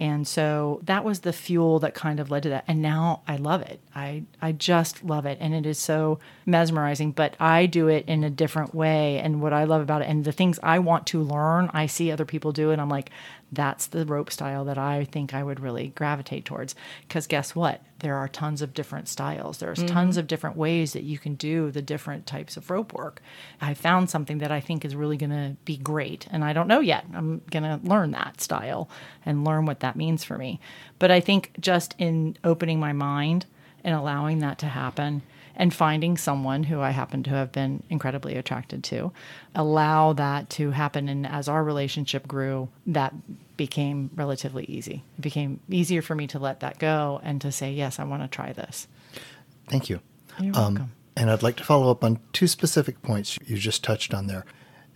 And 0.01 0.27
so 0.27 0.79
that 0.81 1.03
was 1.03 1.19
the 1.19 1.31
fuel 1.31 1.77
that 1.81 1.93
kind 1.93 2.19
of 2.19 2.31
led 2.31 2.41
to 2.43 2.49
that. 2.49 2.63
And 2.67 2.81
now 2.81 3.21
I 3.27 3.35
love 3.35 3.61
it. 3.61 3.79
I, 3.93 4.23
I 4.41 4.51
just 4.51 5.03
love 5.03 5.27
it. 5.27 5.37
And 5.39 5.53
it 5.53 5.67
is 5.67 5.77
so 5.77 6.17
mesmerizing, 6.47 7.11
but 7.11 7.35
I 7.39 7.67
do 7.67 7.87
it 7.87 8.05
in 8.07 8.23
a 8.23 8.29
different 8.31 8.73
way. 8.73 9.19
And 9.19 9.43
what 9.43 9.53
I 9.53 9.65
love 9.65 9.83
about 9.83 10.01
it 10.01 10.07
and 10.07 10.25
the 10.25 10.31
things 10.31 10.59
I 10.63 10.79
want 10.79 11.05
to 11.07 11.21
learn, 11.21 11.69
I 11.71 11.85
see 11.85 12.11
other 12.11 12.25
people 12.25 12.51
do. 12.51 12.71
And 12.71 12.81
I'm 12.81 12.89
like, 12.89 13.11
that's 13.51 13.87
the 13.87 14.05
rope 14.05 14.31
style 14.31 14.63
that 14.65 14.77
I 14.77 15.03
think 15.03 15.33
I 15.33 15.43
would 15.43 15.59
really 15.59 15.89
gravitate 15.89 16.45
towards. 16.45 16.73
Because 17.01 17.27
guess 17.27 17.53
what? 17.53 17.81
There 17.99 18.15
are 18.15 18.27
tons 18.27 18.61
of 18.61 18.73
different 18.73 19.07
styles. 19.07 19.57
There's 19.57 19.79
mm-hmm. 19.79 19.93
tons 19.93 20.17
of 20.17 20.27
different 20.27 20.55
ways 20.55 20.93
that 20.93 21.03
you 21.03 21.17
can 21.17 21.35
do 21.35 21.69
the 21.69 21.81
different 21.81 22.25
types 22.25 22.55
of 22.55 22.69
rope 22.69 22.93
work. 22.93 23.21
I 23.59 23.73
found 23.73 24.09
something 24.09 24.37
that 24.37 24.51
I 24.51 24.61
think 24.61 24.85
is 24.85 24.95
really 24.95 25.17
going 25.17 25.31
to 25.31 25.57
be 25.65 25.77
great. 25.77 26.27
And 26.31 26.43
I 26.43 26.53
don't 26.53 26.67
know 26.67 26.79
yet. 26.79 27.05
I'm 27.13 27.41
going 27.51 27.63
to 27.63 27.79
learn 27.83 28.11
that 28.11 28.39
style 28.39 28.89
and 29.25 29.43
learn 29.43 29.65
what 29.65 29.81
that 29.81 29.97
means 29.97 30.23
for 30.23 30.37
me. 30.37 30.59
But 30.97 31.11
I 31.11 31.19
think 31.19 31.51
just 31.59 31.93
in 31.97 32.37
opening 32.43 32.79
my 32.79 32.93
mind 32.93 33.45
and 33.83 33.93
allowing 33.93 34.39
that 34.39 34.59
to 34.59 34.67
happen 34.67 35.23
and 35.55 35.73
finding 35.73 36.17
someone 36.17 36.63
who 36.63 36.79
I 36.79 36.91
happen 36.91 37.23
to 37.23 37.29
have 37.31 37.51
been 37.51 37.83
incredibly 37.89 38.35
attracted 38.35 38.83
to, 38.85 39.11
allow 39.55 40.13
that 40.13 40.49
to 40.51 40.71
happen. 40.71 41.09
And 41.09 41.27
as 41.27 41.47
our 41.47 41.63
relationship 41.63 42.27
grew, 42.27 42.69
that 42.87 43.13
became 43.57 44.09
relatively 44.15 44.65
easy. 44.65 45.03
It 45.17 45.21
became 45.21 45.59
easier 45.69 46.01
for 46.01 46.15
me 46.15 46.27
to 46.27 46.39
let 46.39 46.61
that 46.61 46.79
go 46.79 47.19
and 47.23 47.39
to 47.41 47.51
say, 47.51 47.71
yes, 47.71 47.99
I 47.99 48.03
want 48.05 48.23
to 48.23 48.27
try 48.27 48.53
this. 48.53 48.87
Thank 49.67 49.89
you. 49.89 50.01
You're 50.39 50.55
Um, 50.55 50.75
welcome. 50.75 50.91
And 51.15 51.29
I'd 51.29 51.43
like 51.43 51.57
to 51.57 51.63
follow 51.63 51.91
up 51.91 52.03
on 52.03 52.19
two 52.33 52.47
specific 52.47 53.01
points 53.01 53.37
you 53.45 53.57
just 53.57 53.83
touched 53.83 54.13
on 54.13 54.27
there. 54.27 54.45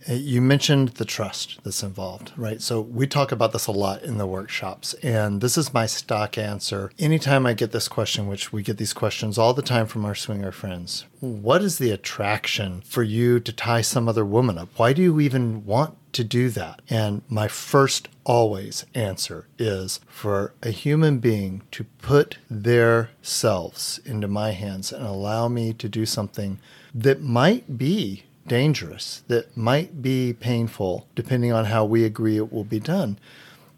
You 0.08 0.40
mentioned 0.40 0.90
the 0.90 1.04
trust 1.04 1.58
that's 1.64 1.82
involved, 1.82 2.32
right? 2.36 2.62
So 2.62 2.80
we 2.80 3.06
talk 3.06 3.32
about 3.32 3.52
this 3.52 3.66
a 3.66 3.72
lot 3.72 4.02
in 4.02 4.18
the 4.18 4.26
workshops, 4.26 4.94
and 5.02 5.40
this 5.40 5.58
is 5.58 5.74
my 5.74 5.86
stock 5.86 6.38
answer. 6.38 6.92
Anytime 6.98 7.44
I 7.44 7.54
get 7.54 7.72
this 7.72 7.88
question, 7.88 8.28
which 8.28 8.52
we 8.52 8.62
get 8.62 8.76
these 8.76 8.92
questions 8.92 9.36
all 9.36 9.52
the 9.52 9.62
time 9.62 9.86
from 9.86 10.04
our 10.04 10.14
swinger 10.14 10.52
friends, 10.52 11.06
what 11.20 11.62
is 11.62 11.78
the 11.78 11.90
attraction 11.90 12.82
for 12.82 13.02
you 13.02 13.40
to 13.40 13.52
tie 13.52 13.80
some 13.80 14.08
other 14.08 14.24
woman 14.24 14.58
up? 14.58 14.68
Why 14.76 14.92
do 14.92 15.02
you 15.02 15.18
even 15.20 15.64
want 15.64 15.96
to 16.12 16.22
do 16.22 16.50
that? 16.50 16.82
And 16.88 17.22
my 17.28 17.48
first 17.48 18.08
always 18.24 18.86
answer 18.94 19.46
is 19.58 20.00
for 20.06 20.52
a 20.62 20.70
human 20.70 21.18
being 21.18 21.62
to 21.72 21.84
put 21.84 22.38
their 22.48 23.10
selves 23.22 24.00
into 24.04 24.28
my 24.28 24.52
hands 24.52 24.92
and 24.92 25.04
allow 25.04 25.48
me 25.48 25.72
to 25.72 25.88
do 25.88 26.06
something 26.06 26.58
that 26.94 27.20
might 27.20 27.76
be 27.76 28.24
dangerous, 28.48 29.22
that 29.28 29.56
might 29.56 30.02
be 30.02 30.32
painful, 30.32 31.06
depending 31.14 31.52
on 31.52 31.66
how 31.66 31.84
we 31.84 32.04
agree 32.04 32.36
it 32.36 32.52
will 32.52 32.64
be 32.64 32.80
done. 32.80 33.18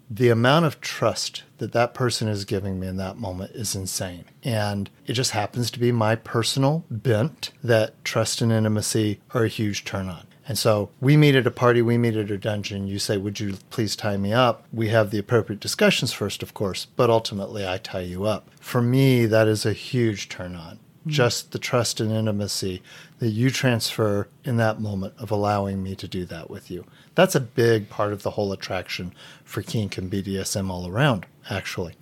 The 0.09 0.29
amount 0.29 0.65
of 0.65 0.81
trust 0.81 1.43
that 1.59 1.71
that 1.73 1.93
person 1.93 2.27
is 2.27 2.45
giving 2.45 2.79
me 2.79 2.87
in 2.87 2.97
that 2.97 3.17
moment 3.17 3.51
is 3.53 3.75
insane. 3.75 4.25
And 4.43 4.89
it 5.05 5.13
just 5.13 5.31
happens 5.31 5.69
to 5.71 5.79
be 5.79 5.91
my 5.91 6.15
personal 6.15 6.83
bent 6.89 7.51
that 7.63 8.03
trust 8.03 8.41
and 8.41 8.51
intimacy 8.51 9.19
are 9.31 9.43
a 9.43 9.49
huge 9.49 9.85
turn 9.85 10.09
on. 10.09 10.25
And 10.49 10.57
so 10.57 10.89
we 10.99 11.15
meet 11.15 11.35
at 11.35 11.45
a 11.45 11.51
party, 11.51 11.83
we 11.83 11.99
meet 11.99 12.15
at 12.15 12.31
a 12.31 12.37
dungeon. 12.37 12.87
You 12.87 12.97
say, 12.97 13.17
Would 13.17 13.39
you 13.39 13.57
please 13.69 13.95
tie 13.95 14.17
me 14.17 14.33
up? 14.33 14.65
We 14.73 14.87
have 14.87 15.11
the 15.11 15.19
appropriate 15.19 15.59
discussions 15.59 16.11
first, 16.11 16.41
of 16.41 16.55
course, 16.55 16.87
but 16.95 17.11
ultimately 17.11 17.67
I 17.67 17.77
tie 17.77 17.99
you 17.99 18.25
up. 18.25 18.49
For 18.59 18.81
me, 18.81 19.27
that 19.27 19.47
is 19.47 19.63
a 19.63 19.73
huge 19.73 20.27
turn 20.27 20.55
on. 20.55 20.79
Hmm. 21.03 21.09
Just 21.11 21.51
the 21.51 21.59
trust 21.59 21.99
and 21.99 22.11
intimacy 22.11 22.81
that 23.19 23.29
you 23.29 23.49
transfer 23.49 24.27
in 24.43 24.57
that 24.57 24.79
moment 24.79 25.13
of 25.17 25.29
allowing 25.29 25.83
me 25.83 25.95
to 25.95 26.07
do 26.07 26.25
that 26.25 26.49
with 26.49 26.71
you. 26.71 26.85
That's 27.15 27.35
a 27.35 27.41
big 27.41 27.89
part 27.89 28.13
of 28.13 28.23
the 28.23 28.31
whole 28.31 28.51
attraction 28.51 29.13
for 29.43 29.61
kink 29.61 29.97
and 29.97 30.11
BDSM 30.11 30.69
all 30.69 30.87
around, 30.87 31.25
actually. 31.49 31.95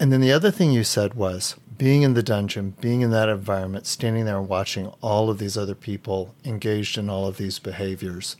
And 0.00 0.12
then 0.12 0.20
the 0.20 0.32
other 0.32 0.50
thing 0.50 0.72
you 0.72 0.84
said 0.84 1.14
was 1.14 1.56
being 1.76 2.02
in 2.02 2.14
the 2.14 2.22
dungeon, 2.22 2.74
being 2.80 3.02
in 3.02 3.10
that 3.10 3.28
environment, 3.28 3.86
standing 3.86 4.24
there 4.24 4.38
and 4.38 4.48
watching 4.48 4.88
all 5.00 5.28
of 5.30 5.38
these 5.38 5.56
other 5.56 5.74
people 5.74 6.34
engaged 6.44 6.96
in 6.96 7.10
all 7.10 7.26
of 7.26 7.36
these 7.36 7.58
behaviors. 7.58 8.36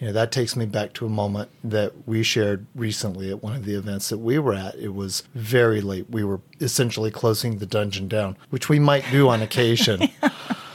You 0.00 0.08
know, 0.08 0.12
that 0.14 0.32
takes 0.32 0.56
me 0.56 0.66
back 0.66 0.94
to 0.94 1.06
a 1.06 1.10
moment 1.10 1.50
that 1.62 1.92
we 2.08 2.24
shared 2.24 2.66
recently 2.74 3.30
at 3.30 3.42
one 3.42 3.54
of 3.54 3.64
the 3.64 3.74
events 3.74 4.08
that 4.08 4.18
we 4.18 4.38
were 4.38 4.54
at. 4.54 4.74
It 4.74 4.94
was 4.94 5.22
very 5.34 5.80
late. 5.80 6.10
We 6.10 6.24
were 6.24 6.40
essentially 6.60 7.12
closing 7.12 7.58
the 7.58 7.66
dungeon 7.66 8.08
down, 8.08 8.36
which 8.50 8.68
we 8.68 8.80
might 8.80 9.04
do 9.12 9.28
on 9.28 9.42
occasion. 9.42 10.08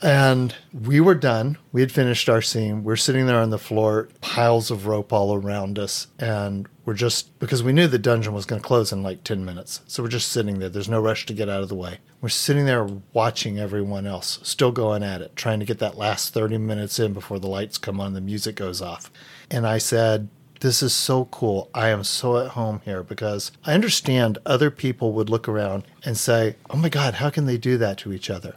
And 0.00 0.54
we 0.72 1.00
were 1.00 1.14
done. 1.14 1.58
We 1.72 1.80
had 1.80 1.90
finished 1.90 2.28
our 2.28 2.42
scene. 2.42 2.84
We're 2.84 2.96
sitting 2.96 3.26
there 3.26 3.40
on 3.40 3.50
the 3.50 3.58
floor, 3.58 4.08
piles 4.20 4.70
of 4.70 4.86
rope 4.86 5.12
all 5.12 5.34
around 5.34 5.78
us. 5.78 6.06
And 6.18 6.68
we're 6.84 6.94
just, 6.94 7.36
because 7.40 7.62
we 7.62 7.72
knew 7.72 7.88
the 7.88 7.98
dungeon 7.98 8.32
was 8.32 8.46
going 8.46 8.62
to 8.62 8.66
close 8.66 8.92
in 8.92 9.02
like 9.02 9.24
10 9.24 9.44
minutes. 9.44 9.80
So 9.86 10.02
we're 10.02 10.08
just 10.08 10.30
sitting 10.30 10.58
there. 10.58 10.68
There's 10.68 10.88
no 10.88 11.00
rush 11.00 11.26
to 11.26 11.34
get 11.34 11.48
out 11.48 11.62
of 11.62 11.68
the 11.68 11.74
way. 11.74 11.98
We're 12.20 12.28
sitting 12.28 12.64
there 12.64 12.88
watching 13.12 13.58
everyone 13.58 14.06
else, 14.06 14.38
still 14.42 14.72
going 14.72 15.02
at 15.02 15.20
it, 15.20 15.34
trying 15.36 15.60
to 15.60 15.66
get 15.66 15.78
that 15.80 15.98
last 15.98 16.32
30 16.32 16.58
minutes 16.58 16.98
in 16.98 17.12
before 17.12 17.38
the 17.38 17.48
lights 17.48 17.78
come 17.78 18.00
on, 18.00 18.14
the 18.14 18.20
music 18.20 18.56
goes 18.56 18.80
off. 18.80 19.10
And 19.50 19.66
I 19.66 19.78
said, 19.78 20.28
this 20.60 20.82
is 20.82 20.92
so 20.92 21.26
cool. 21.26 21.70
I 21.72 21.88
am 21.88 22.02
so 22.02 22.38
at 22.38 22.52
home 22.52 22.80
here 22.84 23.02
because 23.02 23.52
I 23.64 23.74
understand 23.74 24.38
other 24.44 24.70
people 24.70 25.12
would 25.12 25.30
look 25.30 25.48
around 25.48 25.84
and 26.04 26.16
say, 26.16 26.56
oh 26.70 26.76
my 26.76 26.88
God, 26.88 27.14
how 27.14 27.30
can 27.30 27.46
they 27.46 27.58
do 27.58 27.78
that 27.78 27.98
to 27.98 28.12
each 28.12 28.30
other? 28.30 28.56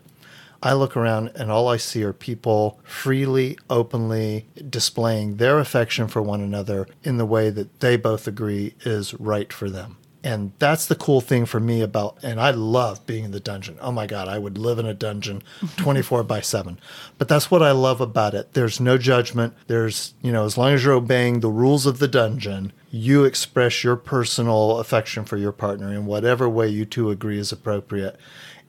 I 0.64 0.74
look 0.74 0.96
around 0.96 1.32
and 1.36 1.52
all 1.52 1.68
I 1.68 1.78
see 1.78 2.04
are 2.04 2.14
people 2.14 2.80
freely, 2.84 3.58
openly 3.70 4.48
displaying 4.70 5.38
their 5.38 5.60
affection 5.60 6.08
for 6.08 6.22
one 6.22 6.42
another 6.42 6.88
in 7.04 7.18
the 7.18 7.26
way 7.26 7.50
that 7.50 7.80
they 7.80 7.98
both 7.98 8.28
agree 8.28 8.76
is 8.82 9.14
right 9.16 9.52
for 9.52 9.70
them. 9.70 9.98
And 10.24 10.52
that's 10.60 10.86
the 10.86 10.96
cool 10.96 11.20
thing 11.20 11.48
for 11.48 11.60
me 11.60 11.82
about, 11.82 12.18
and 12.22 12.40
I 12.40 12.52
love 12.52 13.08
being 13.08 13.24
in 13.26 13.32
the 13.32 13.40
dungeon. 13.40 13.78
Oh 13.82 13.92
my 13.92 14.06
God, 14.06 14.28
I 14.28 14.38
would 14.38 14.56
live 14.58 14.78
in 14.78 14.86
a 14.86 14.94
dungeon 14.94 15.42
24 15.78 16.24
by 16.24 16.42
7. 16.42 16.80
But 17.18 17.28
that's 17.28 17.50
what 17.50 17.64
I 17.64 17.72
love 17.72 18.02
about 18.02 18.36
it. 18.36 18.54
There's 18.54 18.80
no 18.80 19.00
judgment. 19.00 19.56
There's, 19.66 20.14
you 20.22 20.32
know, 20.32 20.46
as 20.46 20.60
long 20.60 20.74
as 20.74 20.84
you're 20.84 20.94
obeying 20.94 21.40
the 21.40 21.50
rules 21.50 21.88
of 21.88 21.98
the 21.98 22.08
dungeon, 22.08 22.72
you 22.92 23.24
express 23.24 23.84
your 23.84 23.96
personal 23.96 24.78
affection 24.78 25.26
for 25.26 25.38
your 25.38 25.52
partner 25.52 25.92
in 25.92 26.06
whatever 26.06 26.48
way 26.48 26.68
you 26.68 26.86
two 26.86 27.10
agree 27.10 27.40
is 27.40 27.52
appropriate. 27.52 28.16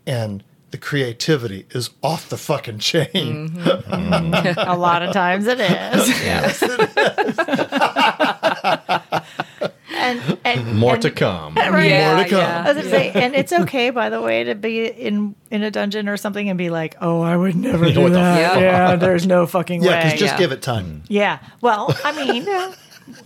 And 0.06 0.42
the 0.72 0.78
creativity 0.78 1.64
is 1.70 1.90
off 2.02 2.28
the 2.28 2.36
fucking 2.36 2.80
chain. 2.80 3.50
Mm-hmm. 3.50 4.58
A 4.68 4.76
lot 4.76 5.02
of 5.02 5.12
times 5.12 5.46
it 5.46 5.60
is. 5.60 6.08
Yes. 6.22 6.62
and, 9.94 10.38
and 10.44 10.78
More 10.78 10.94
and- 10.94 11.02
to 11.02 11.10
come. 11.10 11.54
Right. 11.54 11.90
Yeah, 11.90 12.14
More 12.14 12.24
to 12.24 12.30
come. 12.30 12.38
yeah. 12.40 12.62
I 12.64 12.68
was 12.72 12.76
gonna 12.78 12.90
say, 12.90 13.10
and 13.12 13.34
it's 13.34 13.52
okay, 13.52 13.90
by 13.90 14.10
the 14.10 14.20
way, 14.20 14.44
to 14.44 14.54
be 14.54 14.86
in 14.86 15.34
in 15.50 15.62
a 15.62 15.70
dungeon 15.70 16.08
or 16.08 16.16
something 16.16 16.48
and 16.48 16.56
be 16.58 16.70
like, 16.70 16.96
"Oh, 17.00 17.20
I 17.20 17.36
would 17.36 17.56
never 17.56 17.90
do 17.90 18.02
What 18.02 18.12
the 18.12 18.18
that." 18.18 18.60
Yeah, 18.60 18.96
there's 18.96 19.26
no 19.26 19.46
fucking 19.46 19.82
Yeah, 19.82 19.90
way. 19.90 20.04
because 20.04 20.20
just 20.20 20.38
give 20.38 20.52
it 20.52 20.62
time. 20.62 21.02
Yeah. 21.08 21.38
Well, 21.60 21.94
I 22.04 22.12
mean, 22.12 22.46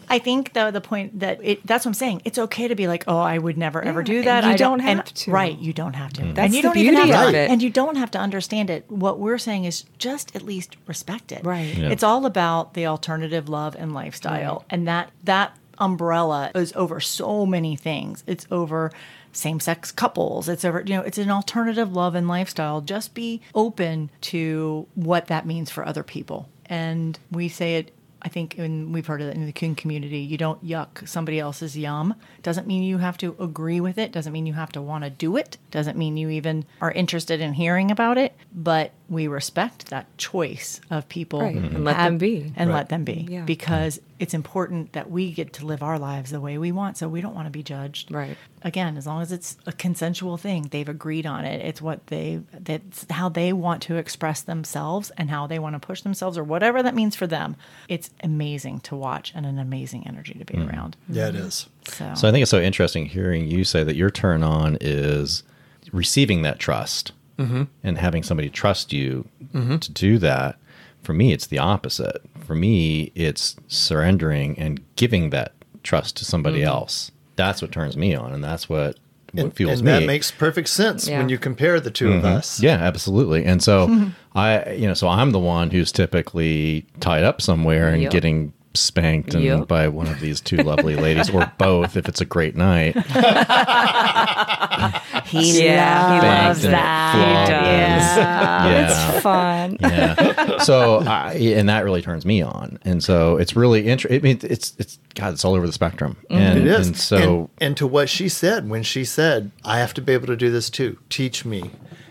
I 0.08 0.18
think 0.18 0.52
though 0.52 0.70
the 0.70 0.80
point 0.80 1.20
that 1.20 1.40
it, 1.42 1.66
that's 1.66 1.84
what 1.84 1.90
I'm 1.90 1.94
saying. 1.94 2.22
It's 2.24 2.38
okay 2.38 2.68
to 2.68 2.74
be 2.74 2.86
like, 2.88 3.04
oh, 3.06 3.18
I 3.18 3.38
would 3.38 3.56
never 3.58 3.82
ever 3.82 4.00
Yeah, 4.00 4.04
do 4.04 4.16
and 4.18 4.26
that. 4.26 4.44
you 4.44 4.50
I 4.50 4.56
don't 4.56 4.80
and- 4.80 4.98
have 4.98 5.14
to. 5.14 5.30
Right. 5.30 5.58
You 5.58 5.72
don't 5.72 5.94
have 5.94 6.12
to. 6.14 6.22
Mm. 6.22 6.34
That's 6.34 6.46
and 6.46 6.54
you 6.54 6.62
the 6.62 6.68
don't 6.68 6.76
even 6.78 6.94
beauty 6.94 7.10
have 7.10 7.26
of 7.28 7.32
to, 7.32 7.38
it. 7.38 7.50
And 7.50 7.62
you 7.62 7.70
don't 7.70 7.96
have 7.96 8.10
to 8.12 8.18
understand 8.18 8.70
it. 8.70 8.84
What 8.90 9.18
we're 9.18 9.38
saying 9.38 9.64
is 9.64 9.84
just 9.98 10.34
at 10.34 10.42
least 10.42 10.76
respect 10.86 11.32
it. 11.32 11.44
Right. 11.44 11.74
Yeah. 11.76 11.90
It's 11.90 12.02
all 12.02 12.26
about 12.26 12.74
the 12.74 12.86
alternative 12.86 13.48
love 13.48 13.76
and 13.78 13.92
lifestyle, 13.94 14.64
and 14.70 14.86
that 14.88 15.10
that 15.24 15.56
umbrella 15.78 16.50
is 16.54 16.72
over 16.74 17.00
so 17.00 17.44
many 17.44 17.76
things. 17.76 18.24
It's 18.26 18.46
over 18.50 18.90
same-sex 19.32 19.92
couples. 19.92 20.48
It's 20.48 20.64
over, 20.64 20.82
you 20.86 20.94
know, 20.94 21.02
it's 21.02 21.18
an 21.18 21.30
alternative 21.30 21.92
love 21.92 22.14
and 22.14 22.26
lifestyle. 22.26 22.80
Just 22.80 23.12
be 23.12 23.42
open 23.54 24.08
to 24.22 24.86
what 24.94 25.26
that 25.26 25.44
means 25.44 25.70
for 25.70 25.86
other 25.86 26.02
people. 26.02 26.48
And 26.64 27.18
we 27.30 27.50
say 27.50 27.76
it 27.76 27.92
I 28.26 28.28
think, 28.28 28.58
and 28.58 28.92
we've 28.92 29.06
heard 29.06 29.22
it 29.22 29.36
in 29.36 29.46
the 29.46 29.52
kink 29.52 29.78
community, 29.78 30.18
you 30.18 30.36
don't 30.36 30.62
yuck 30.66 31.06
somebody 31.06 31.38
else's 31.38 31.78
yum. 31.78 32.16
Doesn't 32.42 32.66
mean 32.66 32.82
you 32.82 32.98
have 32.98 33.16
to 33.18 33.36
agree 33.38 33.80
with 33.80 33.98
it. 33.98 34.10
Doesn't 34.10 34.32
mean 34.32 34.46
you 34.46 34.54
have 34.54 34.72
to 34.72 34.82
want 34.82 35.04
to 35.04 35.10
do 35.10 35.36
it. 35.36 35.58
Doesn't 35.70 35.96
mean 35.96 36.16
you 36.16 36.28
even 36.30 36.64
are 36.80 36.90
interested 36.90 37.40
in 37.40 37.52
hearing 37.52 37.92
about 37.92 38.18
it. 38.18 38.34
But 38.52 38.90
we 39.08 39.28
respect 39.28 39.88
that 39.90 40.06
choice 40.18 40.80
of 40.90 41.08
people 41.08 41.40
Right, 41.40 41.54
mm-hmm. 41.54 41.76
and 41.76 41.84
let 41.84 41.96
them 41.96 42.18
be. 42.18 42.52
and 42.56 42.72
let 42.72 42.88
them 42.88 43.04
be 43.04 43.26
Yeah. 43.28 43.44
because 43.44 44.00
it's 44.18 44.34
important 44.34 44.94
that 44.94 45.10
we 45.10 45.30
get 45.30 45.52
to 45.54 45.66
live 45.66 45.82
our 45.82 45.98
lives 45.98 46.30
the 46.30 46.40
way 46.40 46.58
we 46.58 46.72
want. 46.72 46.96
So 46.96 47.06
we 47.08 47.20
don't 47.20 47.34
want 47.34 47.46
to 47.46 47.50
be 47.50 47.62
judged. 47.62 48.10
Right. 48.10 48.36
Again, 48.62 48.96
as 48.96 49.06
long 49.06 49.22
as 49.22 49.30
it's 49.30 49.58
a 49.66 49.72
consensual 49.72 50.36
thing, 50.36 50.68
they've 50.70 50.88
agreed 50.88 51.26
on 51.26 51.44
it. 51.44 51.64
It's 51.64 51.80
what 51.80 52.06
they 52.08 52.40
that's 52.52 53.06
how 53.10 53.28
they 53.28 53.52
want 53.52 53.82
to 53.82 53.96
express 53.96 54.40
themselves 54.40 55.12
and 55.16 55.30
how 55.30 55.46
they 55.46 55.58
want 55.58 55.74
to 55.80 55.86
push 55.86 56.00
themselves 56.00 56.36
or 56.36 56.42
whatever 56.42 56.82
that 56.82 56.94
means 56.94 57.14
for 57.14 57.26
them. 57.28 57.56
It's 57.88 58.10
amazing 58.24 58.80
to 58.80 58.96
watch 58.96 59.32
and 59.36 59.46
an 59.46 59.58
amazing 59.58 60.06
energy 60.06 60.34
to 60.34 60.44
be 60.44 60.54
mm-hmm. 60.54 60.70
around. 60.70 60.96
Yeah, 61.08 61.28
it 61.28 61.36
is. 61.36 61.68
So, 61.88 62.12
So 62.16 62.28
I 62.28 62.32
think 62.32 62.42
it's 62.42 62.50
so 62.50 62.60
interesting 62.60 63.06
hearing 63.06 63.46
you 63.46 63.62
say 63.62 63.84
that 63.84 63.94
your 63.94 64.10
turn 64.10 64.42
on 64.42 64.78
is 64.80 65.44
receiving 65.92 66.42
that 66.42 66.58
trust 66.58 67.12
Mm-hmm. 67.38 67.64
and 67.82 67.98
having 67.98 68.22
somebody 68.22 68.48
trust 68.48 68.92
you 68.92 69.28
mm-hmm. 69.54 69.76
to 69.76 69.92
do 69.92 70.18
that. 70.18 70.56
For 71.02 71.12
me, 71.12 71.32
it's 71.32 71.46
the 71.46 71.58
opposite. 71.58 72.22
For 72.44 72.54
me, 72.54 73.12
it's 73.14 73.56
surrendering 73.68 74.58
and 74.58 74.80
giving 74.96 75.30
that 75.30 75.52
trust 75.82 76.16
to 76.16 76.24
somebody 76.24 76.60
mm-hmm. 76.60 76.68
else. 76.68 77.10
That's 77.36 77.60
what 77.60 77.72
turns 77.72 77.96
me 77.96 78.14
on, 78.14 78.32
and 78.32 78.42
that's 78.42 78.68
what 78.68 78.98
what 79.32 79.42
And, 79.44 79.54
fuels 79.54 79.80
and 79.80 79.86
me. 79.86 79.92
that 79.92 80.06
makes 80.06 80.30
perfect 80.30 80.68
sense 80.68 81.08
Yeah. 81.08 81.18
when 81.18 81.28
you 81.28 81.38
compare 81.38 81.78
the 81.80 81.90
2 81.90 82.12
of 82.12 82.24
us. 82.24 82.60
Yeah, 82.60 82.76
absolutely. 82.76 83.44
And 83.44 83.62
so 83.62 84.10
I, 84.34 84.72
you 84.72 84.86
know, 84.86 84.94
so 84.94 85.08
I'm 85.08 85.32
the 85.32 85.38
one 85.38 85.70
who's 85.70 85.92
typically 85.92 86.86
tied 87.00 87.24
up 87.24 87.42
somewhere 87.42 87.88
and 87.88 88.02
Yep. 88.02 88.12
getting 88.12 88.52
spanked 88.74 89.34
and 89.34 89.42
Yep. 89.42 89.68
by 89.68 89.88
one 89.88 90.06
of 90.06 90.20
these 90.20 90.40
two 90.40 90.58
lovely 90.58 90.96
ladies 90.96 91.28
or 91.30 91.50
both 91.58 91.96
if 91.96 92.08
it's 92.08 92.20
a 92.20 92.24
great 92.24 92.56
night. 92.56 92.96
he 95.26 95.64
Yeah, 95.64 96.20
he 96.20 96.26
loves 96.26 96.46
loves 96.46 96.62
that. 96.62 97.46
He 97.46 97.52
does. 97.52 98.16
Yeah. 98.16 98.66
Yeah. 98.66 99.10
It's 99.12 99.22
fun. 99.22 99.76
yeah. 99.80 100.58
So, 100.58 100.98
I, 101.00 101.34
and 101.34 101.68
that 101.68 101.84
really 101.84 102.02
turns 102.02 102.24
me 102.24 102.42
on. 102.42 102.78
And 102.82 103.02
so 103.02 103.36
it's 103.36 103.54
really 103.56 103.86
interesting. 103.86 104.20
I 104.20 104.22
mean, 104.22 104.40
it's, 104.42 104.74
it's, 104.78 104.98
God, 105.14 105.34
it's 105.34 105.44
all 105.44 105.54
over 105.54 105.66
the 105.66 105.72
spectrum. 105.72 106.16
Mm-hmm. 106.30 106.34
And, 106.34 106.58
It 106.60 106.66
is. 106.66 106.86
and 106.88 106.96
so, 106.96 107.16
and, 107.16 107.48
and 107.60 107.76
to 107.76 107.86
what 107.86 108.08
she 108.08 108.28
said 108.28 108.68
when 108.68 108.82
she 108.82 109.04
said, 109.04 109.50
I 109.64 109.78
have 109.78 109.94
to 109.94 110.00
be 110.02 110.12
able 110.12 110.26
to 110.28 110.36
do 110.36 110.50
this 110.50 110.70
too. 110.70 110.98
Teach 111.08 111.44
me. 111.44 111.70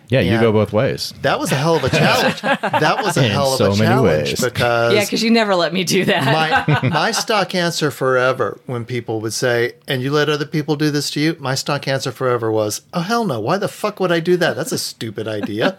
Yeah, 0.10 0.22
you 0.22 0.40
go 0.40 0.52
both 0.52 0.74
ways. 0.74 1.14
That 1.22 1.40
was 1.40 1.52
a 1.52 1.56
hell 1.56 1.76
of 1.76 1.84
a 1.84 1.90
challenge. 1.90 2.42
That 2.42 3.04
was 3.04 3.18
a 3.18 3.24
In 3.26 3.32
hell 3.32 3.54
of 3.54 3.58
so 3.58 3.66
a 3.66 3.70
many 3.70 3.82
challenge 3.82 4.30
ways. 4.30 4.42
because 4.42 4.94
Yeah, 4.94 5.02
because 5.02 5.24
you 5.24 5.32
never 5.32 5.56
let 5.56 5.74
me 5.74 5.84
do 5.84 6.06
that. 6.06 6.26
my 6.26 6.90
my 6.90 7.12
stock 7.12 7.56
answer 7.56 7.92
forever 7.92 8.60
when 8.66 8.86
people 8.86 9.22
would 9.22 9.34
say, 9.34 9.74
"And 9.88 10.02
you 10.02 10.12
let 10.12 10.30
other 10.30 10.46
people 10.46 10.76
do 10.76 10.92
this 10.92 11.10
to 11.12 11.20
you?" 11.20 11.38
My 11.40 11.56
stock 11.56 11.88
answer 11.88 12.12
forever 12.12 12.52
was, 12.52 12.82
"Oh 12.94 13.02
hell 13.02 13.26
no! 13.26 13.40
Why 13.40 13.58
the 13.58 13.68
fuck 13.68 14.00
would 14.00 14.12
I 14.12 14.20
do 14.20 14.38
that? 14.38 14.56
That's 14.56 14.72
a 14.72 14.78
stupid 14.78 15.28
idea." 15.28 15.78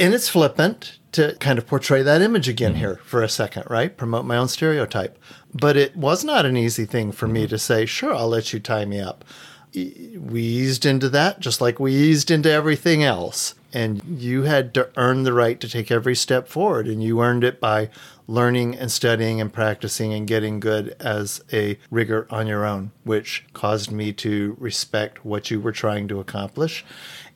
and 0.00 0.14
it's 0.14 0.28
flippant 0.28 0.98
to 1.12 1.36
kind 1.40 1.58
of 1.58 1.66
portray 1.66 2.02
that 2.02 2.22
image 2.22 2.48
again 2.48 2.72
mm-hmm. 2.72 2.80
here 2.80 3.00
for 3.04 3.22
a 3.22 3.28
second, 3.28 3.64
right? 3.68 3.96
Promote 3.96 4.24
my 4.24 4.36
own 4.36 4.48
stereotype. 4.48 5.18
But 5.54 5.76
it 5.76 5.94
was 5.94 6.24
not 6.24 6.46
an 6.46 6.56
easy 6.56 6.86
thing 6.86 7.12
for 7.12 7.28
me 7.28 7.46
to 7.46 7.58
say, 7.58 7.86
"Sure, 7.86 8.14
I'll 8.14 8.28
let 8.28 8.52
you 8.52 8.60
tie 8.60 8.84
me 8.84 9.00
up." 9.00 9.24
We 9.74 10.42
eased 10.42 10.84
into 10.84 11.08
that 11.10 11.40
just 11.40 11.60
like 11.60 11.80
we 11.80 11.94
eased 11.94 12.30
into 12.30 12.50
everything 12.50 13.02
else. 13.02 13.54
And 13.72 14.02
you 14.04 14.42
had 14.42 14.74
to 14.74 14.90
earn 14.96 15.22
the 15.22 15.32
right 15.32 15.58
to 15.58 15.68
take 15.68 15.90
every 15.90 16.14
step 16.14 16.46
forward. 16.46 16.86
And 16.86 17.02
you 17.02 17.22
earned 17.22 17.42
it 17.42 17.58
by 17.58 17.88
learning 18.26 18.76
and 18.76 18.92
studying 18.92 19.40
and 19.40 19.52
practicing 19.52 20.12
and 20.12 20.26
getting 20.26 20.60
good 20.60 20.94
as 21.00 21.42
a 21.52 21.78
rigger 21.90 22.26
on 22.28 22.46
your 22.46 22.66
own, 22.66 22.92
which 23.04 23.44
caused 23.54 23.90
me 23.90 24.12
to 24.12 24.56
respect 24.58 25.24
what 25.24 25.50
you 25.50 25.58
were 25.58 25.72
trying 25.72 26.06
to 26.08 26.20
accomplish. 26.20 26.84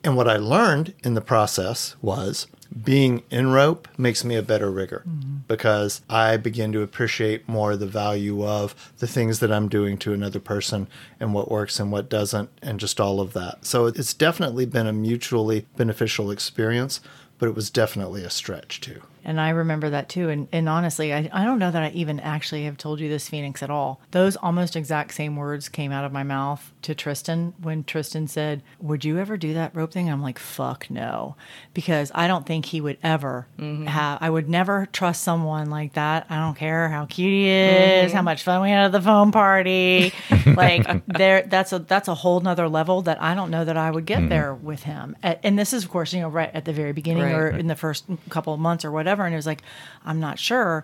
And 0.03 0.15
what 0.15 0.27
I 0.27 0.37
learned 0.37 0.93
in 1.03 1.15
the 1.15 1.21
process 1.21 1.95
was 2.01 2.45
being 2.83 3.23
in 3.29 3.51
rope 3.51 3.87
makes 3.97 4.23
me 4.23 4.35
a 4.35 4.41
better 4.41 4.69
rigger 4.71 5.03
because 5.47 6.01
I 6.09 6.37
begin 6.37 6.71
to 6.73 6.81
appreciate 6.81 7.47
more 7.47 7.75
the 7.75 7.87
value 7.87 8.45
of 8.45 8.75
the 8.99 9.07
things 9.07 9.39
that 9.39 9.51
I'm 9.51 9.69
doing 9.69 9.97
to 9.99 10.13
another 10.13 10.39
person 10.39 10.87
and 11.19 11.33
what 11.33 11.49
works 11.49 11.79
and 11.79 11.91
what 11.91 12.09
doesn't, 12.09 12.49
and 12.61 12.79
just 12.79 12.99
all 12.99 13.19
of 13.19 13.33
that. 13.33 13.65
So 13.65 13.85
it's 13.85 14.13
definitely 14.13 14.65
been 14.65 14.87
a 14.87 14.93
mutually 14.93 15.65
beneficial 15.77 16.31
experience, 16.31 16.99
but 17.39 17.47
it 17.47 17.55
was 17.55 17.69
definitely 17.69 18.23
a 18.23 18.29
stretch 18.29 18.81
too. 18.81 19.01
And 19.27 19.39
I 19.39 19.49
remember 19.49 19.89
that 19.89 20.07
too. 20.07 20.29
And, 20.29 20.47
and 20.53 20.69
honestly, 20.69 21.13
I, 21.13 21.29
I 21.33 21.43
don't 21.43 21.59
know 21.59 21.69
that 21.69 21.83
I 21.83 21.89
even 21.89 22.19
actually 22.21 22.63
have 22.63 22.77
told 22.77 22.99
you 23.01 23.09
this, 23.09 23.27
Phoenix, 23.27 23.61
at 23.61 23.69
all. 23.69 24.01
Those 24.11 24.37
almost 24.37 24.75
exact 24.75 25.13
same 25.13 25.35
words 25.35 25.67
came 25.67 25.91
out 25.91 26.05
of 26.05 26.13
my 26.13 26.23
mouth 26.23 26.71
to 26.83 26.95
Tristan 26.95 27.53
when 27.61 27.83
Tristan 27.83 28.27
said, 28.27 28.63
Would 28.79 29.03
you 29.03 29.19
ever 29.19 29.35
do 29.35 29.53
that 29.53 29.75
rope 29.75 29.91
thing? 29.91 30.09
I'm 30.09 30.21
like, 30.21 30.39
Fuck 30.39 30.89
no. 30.89 31.35
Because 31.73 32.09
I 32.15 32.27
don't 32.27 32.45
think 32.45 32.65
he 32.65 32.79
would 32.79 32.97
ever 33.03 33.47
mm-hmm. 33.59 33.85
have, 33.85 34.19
I 34.21 34.29
would 34.29 34.47
never 34.47 34.87
trust 34.93 35.23
someone 35.23 35.69
like 35.69 35.93
that. 35.93 36.25
I 36.29 36.37
don't 36.37 36.55
care 36.55 36.87
how 36.87 37.05
cute 37.05 37.31
he 37.31 37.49
is, 37.49 38.13
how 38.13 38.19
mm-hmm. 38.19 38.25
much 38.25 38.43
fun 38.43 38.61
we 38.61 38.69
had 38.69 38.85
at 38.85 38.91
the 38.93 39.01
foam 39.01 39.33
party. 39.33 40.13
like, 40.45 40.87
uh, 40.87 40.99
there, 41.05 41.41
that's 41.41 41.73
a, 41.73 41.79
that's 41.79 42.07
a 42.07 42.15
whole 42.15 42.39
nother 42.39 42.69
level 42.69 43.01
that 43.01 43.21
I 43.21 43.35
don't 43.35 43.51
know 43.51 43.65
that 43.65 43.75
I 43.75 43.91
would 43.91 44.05
get 44.05 44.19
mm-hmm. 44.19 44.29
there 44.29 44.53
with 44.53 44.83
him. 44.83 45.17
And 45.21 45.59
this 45.59 45.73
is, 45.73 45.83
of 45.83 45.89
course, 45.89 46.13
you 46.13 46.21
know, 46.21 46.29
right 46.29 46.49
at 46.53 46.63
the 46.63 46.73
very 46.73 46.93
beginning 46.93 47.17
Right. 47.17 47.33
or 47.33 47.49
in 47.49 47.67
the 47.67 47.75
first 47.75 48.05
couple 48.29 48.53
of 48.53 48.59
months 48.59 48.85
or 48.85 48.91
whatever. 48.91 49.16
And 49.25 49.33
it 49.33 49.37
was 49.37 49.45
like, 49.47 49.61
I'm 50.05 50.19
not 50.19 50.39
sure 50.39 50.83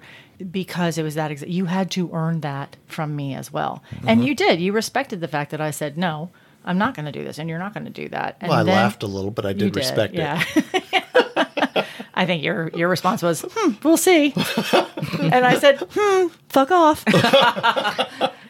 because 0.52 0.98
it 0.98 1.04
was 1.04 1.16
that 1.16 1.32
exa- 1.32 1.50
you 1.52 1.66
had 1.66 1.92
to 1.92 2.10
earn 2.14 2.42
that 2.42 2.76
from 2.88 3.16
me 3.16 3.34
as 3.36 3.52
well. 3.54 3.84
Mm-hmm. 3.96 4.10
And 4.10 4.26
you 4.26 4.36
did. 4.36 4.60
You 4.60 4.74
respected 4.74 5.22
the 5.22 5.28
fact 5.28 5.52
that 5.52 5.62
I 5.62 5.72
said, 5.72 5.98
no, 5.98 6.30
I'm 6.66 6.78
not 6.78 6.96
going 6.96 7.06
to 7.06 7.12
do 7.12 7.24
this 7.24 7.38
and 7.40 7.50
you're 7.50 7.60
not 7.60 7.74
going 7.74 7.86
to 7.86 7.92
do 7.92 8.10
that. 8.10 8.38
And 8.42 8.50
Well, 8.50 8.60
I 8.60 8.64
then- 8.64 8.76
laughed 8.76 9.04
a 9.04 9.08
little, 9.08 9.32
but 9.32 9.46
I 9.46 9.50
You 9.50 9.56
did, 9.56 9.76
respect 9.76 10.14
it. 10.16 10.20
yeah. 10.20 10.44
I 12.16 12.26
think 12.28 12.44
your 12.44 12.70
your 12.76 12.90
response 12.90 13.24
was, 13.24 13.44
hmm, 13.50 13.74
"We'll 13.84 13.98
see," 13.98 14.34
and 15.20 15.44
I 15.46 15.58
said, 15.58 15.80
"Hmm, 15.94 16.28
fuck 16.50 16.70
off." 16.70 17.04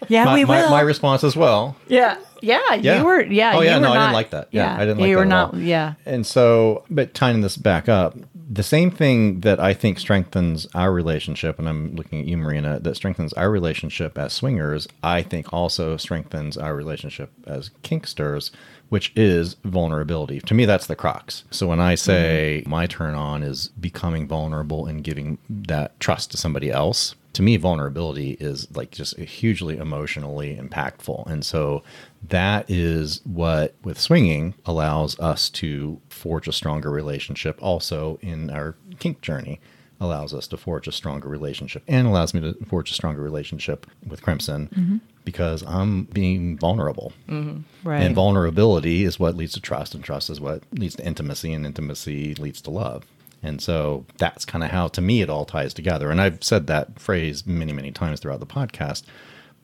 yeah, 0.10 0.26
My, 0.26 0.34
we 0.36 0.44
my, 0.46 0.62
will. 0.64 0.70
my 0.70 0.82
response 0.82 1.24
as 1.24 1.36
well. 1.38 1.78
yeah, 1.88 2.18
yeah, 2.42 2.60
Yeah. 2.74 3.00
you 3.00 3.06
were. 3.06 3.22
Yeah. 3.22 3.54
Oh 3.56 3.62
yeah. 3.62 3.76
you 3.76 3.82
No, 3.82 3.92
were 3.92 3.98
I 3.98 4.00
didn't 4.02 4.14
like 4.14 4.30
that. 4.32 4.50
Yeah, 4.52 4.76
I 4.76 4.80
didn't 4.80 4.98
like 5.00 5.08
you 5.08 5.16
that 5.16 5.18
were 5.20 5.24
at 5.24 5.30
not. 5.30 5.54
all. 5.54 5.60
Yeah. 5.60 5.94
And 6.06 6.26
so, 6.28 6.84
but 6.90 7.14
tying 7.14 7.40
this 7.40 7.56
back 7.56 7.88
up, 7.88 8.18
the 8.54 8.64
same 8.64 8.92
thing 8.92 9.40
that 9.40 9.60
I 9.60 9.74
think 9.74 9.98
strengthens 9.98 10.68
our 10.76 10.92
relationship, 10.92 11.58
and 11.58 11.68
I'm 11.68 11.96
looking 11.96 12.20
at 12.20 12.28
you, 12.28 12.38
Myrina, 12.38 12.82
that 12.84 12.96
strengthens 12.96 13.34
our 13.34 13.50
relationship 13.50 14.18
as 14.18 14.34
swingers, 14.34 14.88
I 15.02 15.24
think 15.24 15.52
also 15.52 15.98
strengthens 15.98 16.56
our 16.56 16.76
relationship 16.76 17.32
as 17.48 17.72
kinksters, 17.84 18.52
which 18.90 19.12
is 19.16 19.56
vulnerability. 19.64 20.40
To 20.42 20.54
me, 20.54 20.66
that's 20.66 20.86
the 20.86 20.96
crux. 20.96 21.46
So 21.50 21.66
when 21.66 21.80
I 21.80 21.96
say 21.96 22.60
mm-hmm. 22.62 22.70
my 22.70 22.86
turn 22.86 23.16
on 23.16 23.42
is 23.42 23.70
becoming 23.70 24.28
vulnerable 24.28 24.86
and 24.86 25.04
giving 25.04 25.40
that 25.50 26.00
trust 26.00 26.30
to 26.32 26.38
somebody 26.38 26.70
else, 26.70 27.16
to 27.34 27.42
me, 27.42 27.58
vulnerability 27.58 28.32
is 28.40 28.68
like 28.76 28.92
just 28.92 29.18
hugely 29.20 29.78
emotionally 29.78 30.56
impactful. 30.56 31.28
And 31.28 31.44
so 31.44 31.84
that 32.30 32.70
is 32.70 33.22
what, 33.26 33.76
with 33.84 34.00
swinging, 34.00 34.54
allows 34.66 35.20
us 35.20 35.50
to 35.52 36.00
forge 36.10 36.48
a 36.48 36.54
stronger 36.54 36.92
relationship 36.92 37.62
also 37.62 38.20
in 38.22 38.50
our 38.50 38.76
kink 39.00 39.22
journey. 39.22 39.60
Allows 40.00 40.34
us 40.34 40.48
to 40.48 40.58
forge 40.58 40.88
a 40.88 40.92
stronger 40.92 41.30
relationship 41.30 41.82
and 41.88 42.06
allows 42.06 42.34
me 42.34 42.42
to 42.42 42.54
forge 42.66 42.92
a 42.92 42.94
stronger 42.94 43.22
relationship 43.22 43.88
with 44.06 44.22
Crimson 44.22 44.68
mm-hmm. 44.68 44.98
because 45.24 45.64
I'm 45.66 46.04
being 46.06 46.58
vulnerable. 46.58 47.14
Mm-hmm. 47.30 47.88
Right. 47.88 48.02
And 48.02 48.14
vulnerability 48.14 49.06
is 49.06 49.18
what 49.18 49.38
leads 49.38 49.54
to 49.54 49.62
trust, 49.62 49.96
and 49.96 50.04
trust 50.04 50.30
is 50.30 50.42
what 50.42 50.64
leads 50.74 50.96
to 50.96 51.06
intimacy, 51.06 51.54
and 51.54 51.66
intimacy 51.66 52.36
leads 52.36 52.60
to 52.62 52.72
love. 52.72 53.06
And 53.44 53.62
so 53.62 54.06
that's 54.18 54.46
kind 54.46 54.64
of 54.64 54.72
how, 54.72 54.88
to 54.90 55.02
me, 55.02 55.22
it 55.22 55.30
all 55.30 55.46
ties 55.46 55.74
together. 55.74 56.10
And 56.10 56.22
I've 56.22 56.44
said 56.44 56.68
that 56.68 57.00
phrase 57.00 57.46
many, 57.46 57.74
many 57.74 57.92
times 57.92 58.20
throughout 58.20 58.40
the 58.40 58.46
podcast. 58.46 59.04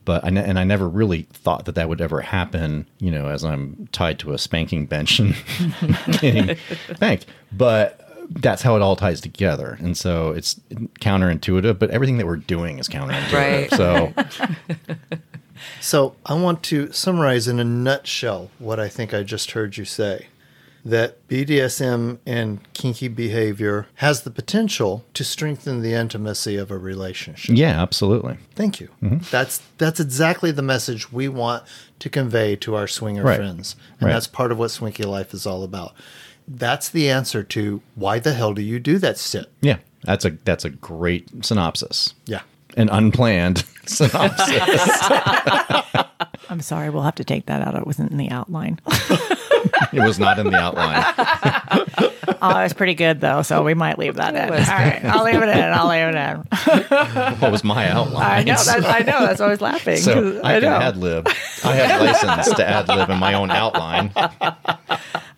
But 0.05 0.23
I 0.25 0.29
ne- 0.29 0.43
and 0.43 0.59
I 0.59 0.63
never 0.63 0.87
really 0.87 1.23
thought 1.31 1.65
that 1.65 1.75
that 1.75 1.87
would 1.87 2.01
ever 2.01 2.21
happen, 2.21 2.87
you 2.99 3.11
know, 3.11 3.27
as 3.27 3.43
I'm 3.43 3.87
tied 3.91 4.19
to 4.19 4.33
a 4.33 4.37
spanking 4.37 4.85
bench 4.85 5.19
and 5.19 5.35
getting 6.19 6.57
spanked. 6.93 7.25
But 7.51 8.05
that's 8.29 8.61
how 8.61 8.75
it 8.75 8.81
all 8.81 8.95
ties 8.95 9.21
together. 9.21 9.77
And 9.79 9.97
so 9.97 10.31
it's 10.31 10.59
counterintuitive, 10.99 11.79
but 11.79 11.89
everything 11.89 12.17
that 12.17 12.27
we're 12.27 12.37
doing 12.37 12.79
is 12.79 12.87
counterintuitive. 12.87 13.33
Right. 13.33 13.71
So 13.71 14.13
So 15.81 16.15
I 16.25 16.33
want 16.35 16.63
to 16.63 16.91
summarize 16.91 17.47
in 17.47 17.59
a 17.59 17.63
nutshell 17.63 18.49
what 18.59 18.79
I 18.79 18.87
think 18.87 19.13
I 19.13 19.23
just 19.23 19.51
heard 19.51 19.77
you 19.77 19.85
say. 19.85 20.27
That 20.85 21.27
BDSM 21.27 22.19
and 22.25 22.59
kinky 22.73 23.09
behavior 23.09 23.87
has 23.95 24.21
the 24.23 24.31
potential 24.31 25.03
to 25.13 25.23
strengthen 25.25 25.81
the 25.81 25.93
intimacy 25.93 26.55
of 26.55 26.71
a 26.71 26.77
relationship. 26.77 27.55
yeah, 27.57 27.81
absolutely. 27.81 28.37
Thank 28.55 28.79
you. 28.79 28.87
Mm-hmm. 29.03 29.17
That's 29.29 29.61
that's 29.77 29.99
exactly 29.99 30.51
the 30.51 30.61
message 30.61 31.11
we 31.11 31.27
want 31.27 31.63
to 31.99 32.09
convey 32.09 32.55
to 32.57 32.75
our 32.75 32.87
swinger 32.87 33.23
Right. 33.23 33.35
friends, 33.37 33.75
and 33.99 34.07
Right. 34.07 34.13
that's 34.13 34.27
part 34.27 34.51
of 34.53 34.57
what 34.57 34.71
Swinky 34.71 35.03
Life 35.05 35.33
is 35.33 35.45
all 35.45 35.63
about. 35.63 35.93
That's 36.47 36.87
the 36.89 37.09
answer 37.09 37.43
to 37.43 37.81
why 37.95 38.19
the 38.19 38.33
hell 38.33 38.53
do 38.53 38.61
you 38.61 38.79
do 38.79 38.97
that 38.99 39.17
shit? 39.17 39.51
Yeah, 39.61 39.77
that's 40.03 40.23
a 40.23 40.31
that's 40.45 40.63
a 40.65 40.69
great 40.69 41.45
synopsis. 41.45 42.13
Yeah. 42.25 42.41
An 42.77 42.87
unplanned 42.89 43.65
synopsis. 43.85 44.61
I'm 46.49 46.61
sorry. 46.61 46.89
We'll 46.89 47.03
have 47.03 47.15
to 47.15 47.23
take 47.23 47.47
that 47.47 47.61
out. 47.67 47.75
It 47.75 47.85
wasn't 47.85 48.11
in 48.11 48.17
the 48.17 48.29
outline. 48.31 48.79
it 49.93 50.01
was 50.05 50.19
not 50.19 50.39
in 50.39 50.47
the 50.49 50.57
outline. 50.57 51.03
oh, 52.41 52.59
it 52.59 52.63
was 52.63 52.73
pretty 52.73 52.93
good 52.95 53.19
though, 53.21 53.41
so 53.41 53.63
we 53.63 53.73
might 53.73 53.97
leave 53.99 54.15
that 54.15 54.35
in. 54.35 54.49
All 54.49 54.49
right, 54.49 55.03
I'll 55.05 55.23
leave 55.23 55.41
it 55.41 55.49
in. 55.49 55.59
I'll 55.73 55.87
leave 55.87 56.07
it 56.07 56.15
in. 56.15 57.35
What 57.39 57.51
was 57.51 57.63
my 57.63 57.89
outline? 57.89 58.23
I 58.25 58.43
know. 58.43 58.55
That's, 58.55 58.85
I 58.85 58.99
know. 58.99 59.25
That's 59.25 59.39
why 59.39 59.47
I 59.47 59.49
was 59.49 59.61
laughing. 59.61 59.97
so 59.97 60.13
'cause 60.13 60.41
I, 60.43 60.59
can 60.59 60.69
ad 60.81 60.97
lib. 60.97 61.27
I 61.63 61.75
have 61.75 62.01
license 62.01 62.55
to 62.55 62.67
ad 62.67 62.87
lib 62.87 63.09
in 63.09 63.17
my 63.17 63.33
own 63.33 63.49
outline. 63.51 64.11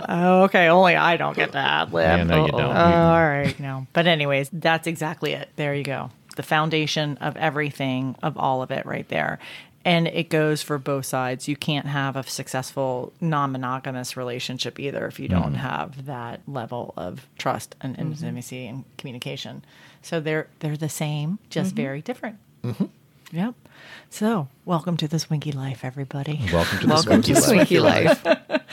Oh, 0.10 0.44
okay. 0.44 0.68
Only 0.68 0.96
I 0.96 1.18
don't 1.18 1.36
get 1.36 1.52
to 1.54 1.58
ad 1.58 1.94
lib. 1.94 2.06
Yeah, 2.06 2.24
no, 2.24 2.46
you 2.46 2.52
don't. 2.52 2.62
oh, 2.62 2.72
all 2.72 3.20
right. 3.22 3.58
No. 3.60 3.88
But, 3.94 4.08
anyways, 4.08 4.50
that's 4.52 4.88
exactly 4.88 5.34
it. 5.34 5.50
There 5.56 5.76
you 5.76 5.84
go. 5.84 6.10
The 6.36 6.44
foundation 6.44 7.18
of 7.18 7.38
everything, 7.38 8.16
of 8.24 8.38
all 8.38 8.62
of 8.62 8.72
it 8.72 8.86
right 8.86 9.08
there. 9.10 9.40
And 9.84 10.08
it 10.08 10.30
goes 10.30 10.62
for 10.62 10.78
both 10.78 11.06
sides. 11.06 11.48
You 11.48 11.56
can't 11.56 11.88
have 11.88 12.16
a 12.16 12.24
successful 12.24 13.14
non 13.20 13.52
monogamous 13.52 14.16
relationship 14.16 14.80
either 14.80 15.08
if 15.08 15.20
you 15.20 15.28
mm-hmm. 15.28 15.42
don't 15.42 15.56
have 15.56 16.06
that 16.06 16.42
level 16.48 16.94
of 16.98 17.28
trust 17.38 17.76
and 17.82 17.96
mm-hmm. 17.96 18.12
intimacy 18.12 18.68
and 18.68 18.86
communication. 18.98 19.64
So 20.02 20.20
they're 20.20 20.48
they're 20.60 20.78
the 20.78 20.90
same, 20.90 21.40
just 21.50 21.70
mm-hmm. 21.70 21.84
very 21.84 22.02
different. 22.02 22.38
Mm-hmm. 22.64 22.86
Yep. 23.32 23.56
So, 24.10 24.48
welcome 24.66 24.98
to 24.98 25.08
the 25.08 25.20
Swinky 25.20 25.52
Life, 25.54 25.86
everybody. 25.86 26.42
Welcome 26.52 26.80
to 26.80 26.88
the 26.88 26.94
Welcome 26.94 27.24
Swinky 27.24 27.34
to 27.34 27.82
Life. 27.82 28.22
Swinky 28.22 28.26
Life. 28.28 28.62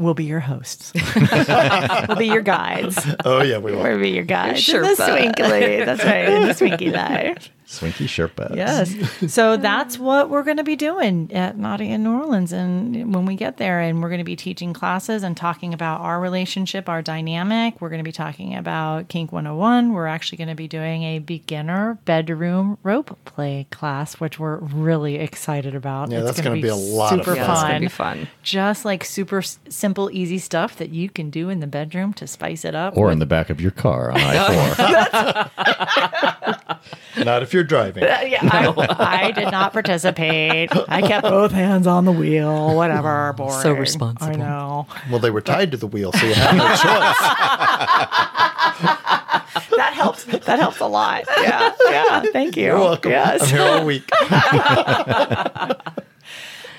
We'll 0.00 0.14
be 0.14 0.24
your 0.24 0.40
hosts. 0.40 0.94
we'll 2.08 2.16
be 2.16 2.28
your 2.28 2.40
guides. 2.40 2.98
Oh 3.22 3.42
yeah, 3.42 3.58
we 3.58 3.72
will. 3.72 3.82
We'll 3.82 3.98
be 3.98 4.08
your 4.08 4.24
guides. 4.24 4.66
Your 4.66 4.80
the 4.80 4.94
Sherpa. 4.94 5.34
Swinkly. 5.34 5.84
That's 5.84 6.02
right. 6.02 6.46
The 6.46 6.54
Swinky 6.54 6.90
Life. 6.94 7.50
Swinky 7.66 8.06
Sherpas. 8.06 8.56
Yes. 8.56 9.32
So 9.32 9.58
that's 9.58 9.98
what 9.98 10.30
we're 10.30 10.42
going 10.42 10.56
to 10.56 10.64
be 10.64 10.74
doing 10.74 11.30
at 11.34 11.58
Naughty 11.58 11.90
in 11.90 12.02
New 12.02 12.18
Orleans. 12.18 12.50
And 12.50 13.14
when 13.14 13.26
we 13.26 13.36
get 13.36 13.58
there, 13.58 13.78
and 13.78 14.02
we're 14.02 14.08
going 14.08 14.18
to 14.18 14.24
be 14.24 14.34
teaching 14.36 14.72
classes 14.72 15.22
and 15.22 15.36
talking 15.36 15.74
about 15.74 16.00
our 16.00 16.18
relationship, 16.18 16.88
our 16.88 17.02
dynamic. 17.02 17.80
We're 17.80 17.90
going 17.90 18.00
to 18.00 18.08
be 18.08 18.10
talking 18.10 18.56
about 18.56 19.08
Kink 19.08 19.32
101. 19.32 19.92
We're 19.92 20.06
actually 20.06 20.38
going 20.38 20.48
to 20.48 20.54
be 20.56 20.66
doing 20.66 21.02
a 21.04 21.18
beginner 21.18 21.98
bedroom 22.06 22.78
rope 22.82 23.16
play 23.26 23.66
class, 23.70 24.14
which 24.14 24.38
we're 24.38 24.49
really 24.58 25.16
excited 25.16 25.74
about. 25.74 26.10
Yeah, 26.10 26.18
It's 26.18 26.26
that's 26.26 26.38
gonna 26.40 26.50
gonna 26.50 26.62
be 26.62 26.68
a 26.68 26.74
lot 26.74 27.12
of 27.18 27.24
super 27.24 27.36
fun. 27.36 27.44
Yeah, 27.46 27.52
it's 27.52 27.62
gonna 27.62 27.80
be 27.80 27.88
fun. 27.88 28.28
Just 28.42 28.84
like 28.84 29.04
super 29.04 29.38
s- 29.38 29.58
simple, 29.68 30.10
easy 30.12 30.38
stuff 30.38 30.76
that 30.78 30.90
you 30.90 31.08
can 31.08 31.30
do 31.30 31.48
in 31.48 31.60
the 31.60 31.66
bedroom 31.66 32.12
to 32.14 32.26
spice 32.26 32.64
it 32.64 32.74
up. 32.74 32.96
Or 32.96 33.04
with- 33.06 33.12
in 33.14 33.18
the 33.18 33.26
back 33.26 33.50
of 33.50 33.60
your 33.60 33.70
car 33.70 34.10
on 34.10 34.18
I 34.20 35.50
4. 37.16 37.20
Not 37.24 37.42
if 37.42 37.52
you're 37.52 37.64
driving. 37.64 38.04
Uh, 38.04 38.20
yeah, 38.24 38.38
I, 38.42 39.26
I 39.28 39.30
did 39.32 39.50
not 39.50 39.72
participate. 39.72 40.70
I 40.88 41.02
kept 41.02 41.24
both 41.24 41.50
hands 41.52 41.86
on 41.86 42.04
the 42.04 42.12
wheel. 42.12 42.74
Whatever. 42.74 43.32
Boring. 43.34 43.60
So 43.62 43.72
responsible. 43.72 44.32
I 44.32 44.36
know. 44.36 44.86
Well, 45.10 45.18
they 45.18 45.30
were 45.30 45.40
tied 45.42 45.70
to 45.72 45.76
the 45.76 45.86
wheel, 45.86 46.12
so 46.12 46.24
you 46.26 46.34
had 46.34 46.56
no 46.56 46.66
choice. 46.68 48.39
That 49.80 49.94
helps. 49.94 50.24
That 50.24 50.58
helps 50.58 50.80
a 50.80 50.86
lot. 50.86 51.24
Yeah. 51.40 51.72
Yeah. 51.88 52.22
Thank 52.32 52.56
you. 52.56 52.64
You're 52.66 52.78
welcome. 52.78 53.12
Yes. 53.12 53.40
I'm 53.42 53.48
here 53.48 53.62
all 53.62 53.84
week. 53.86 54.08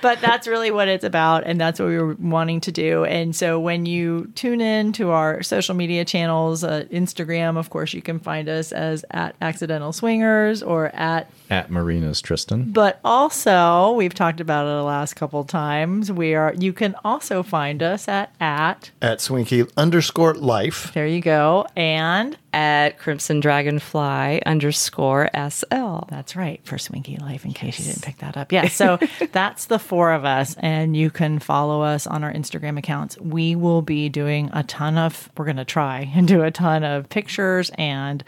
but 0.01 0.19
that's 0.19 0.47
really 0.47 0.71
what 0.71 0.87
it's 0.87 1.03
about 1.03 1.43
and 1.45 1.59
that's 1.61 1.79
what 1.79 1.87
we 1.87 1.97
were 1.97 2.15
wanting 2.15 2.59
to 2.59 2.71
do 2.71 3.03
and 3.05 3.35
so 3.35 3.59
when 3.59 3.85
you 3.85 4.31
tune 4.33 4.59
in 4.59 4.91
to 4.93 5.11
our 5.11 5.43
social 5.43 5.75
media 5.75 6.03
channels 6.03 6.63
uh, 6.63 6.83
instagram 6.91 7.55
of 7.55 7.69
course 7.69 7.93
you 7.93 8.01
can 8.01 8.17
find 8.19 8.49
us 8.49 8.71
as 8.71 9.05
at 9.11 9.35
accidental 9.41 9.93
swingers 9.93 10.63
or 10.63 10.87
at 10.95 11.29
At 11.51 11.69
Myrina's 11.69 12.19
Tristan. 12.19 12.71
but 12.71 12.99
also 13.05 13.91
we've 13.91 14.13
talked 14.15 14.39
about 14.39 14.65
it 14.65 14.69
the 14.69 14.83
last 14.83 15.13
couple 15.15 15.43
times 15.43 16.11
we 16.11 16.33
are 16.33 16.55
you 16.57 16.73
can 16.73 16.95
also 17.05 17.43
find 17.43 17.83
us 17.83 18.07
at 18.07 18.33
at 18.41 18.89
At 19.03 19.21
Swinky 19.21 19.65
underscore 19.77 20.33
life. 20.33 20.91
there 20.95 21.05
you 21.07 21.21
go 21.21 21.67
and 21.75 22.37
At 22.53 22.99
Crimson 22.99 23.39
Dragonfly 23.39 24.43
underscore 24.45 25.29
SL. 25.33 25.99
That's 26.09 26.35
right, 26.35 26.59
for 26.65 26.77
Swinky 26.77 27.17
Life, 27.17 27.45
in 27.45 27.53
case 27.53 27.79
you 27.79 27.85
didn't 27.85 28.03
pick 28.03 28.17
that 28.17 28.35
up. 28.35 28.51
Yeah, 28.51 28.67
so 28.67 28.99
that's 29.31 29.65
the 29.65 29.79
four 29.79 30.11
of 30.11 30.25
us, 30.25 30.55
and 30.59 30.95
you 30.97 31.09
can 31.09 31.39
follow 31.39 31.81
us 31.81 32.05
on 32.07 32.23
our 32.23 32.33
Instagram 32.33 32.77
accounts. 32.77 33.17
We 33.19 33.55
will 33.55 33.81
be 33.81 34.09
doing 34.09 34.49
a 34.51 34.63
ton 34.63 34.97
of, 34.97 35.29
we're 35.37 35.45
going 35.45 35.57
to 35.57 35.65
try 35.65 36.11
and 36.13 36.27
do 36.27 36.43
a 36.43 36.51
ton 36.51 36.83
of 36.83 37.07
pictures 37.09 37.71
and 37.75 38.23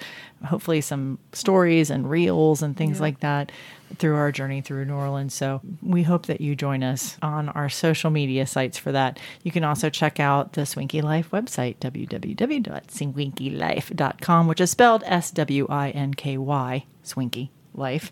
hopefully 0.46 0.82
some 0.82 1.20
stories 1.32 1.90
and 1.90 2.10
reels 2.10 2.62
and 2.62 2.76
things 2.76 3.00
like 3.00 3.20
that 3.22 3.52
through 3.98 4.16
our 4.16 4.32
journey 4.32 4.62
through 4.62 4.86
New 4.86 4.96
Orleans. 4.96 5.34
So 5.34 5.62
we 5.82 6.04
hope 6.04 6.28
that 6.28 6.42
you 6.42 6.56
join 6.56 6.84
us 6.84 7.18
on 7.22 7.50
our 7.50 7.70
social 7.70 8.10
media 8.10 8.46
sites 8.46 8.78
for 8.78 8.92
that. 8.92 9.20
You 9.44 9.52
can 9.52 9.64
also 9.64 9.90
check 9.90 10.20
out 10.20 10.54
the 10.54 10.66
Swinky 10.66 11.02
Life 11.02 11.32
website, 11.32 11.78
www.swinkylife.com, 11.80 14.48
which 14.48 14.62
is 14.62 14.72
spelled 14.72 15.04
S 15.06 15.32
W 15.32 15.68
I 15.70 15.90
N 15.90 16.14
K 16.14 16.38
Y, 16.38 16.86
Swinky 17.04 17.50
life. 17.78 18.12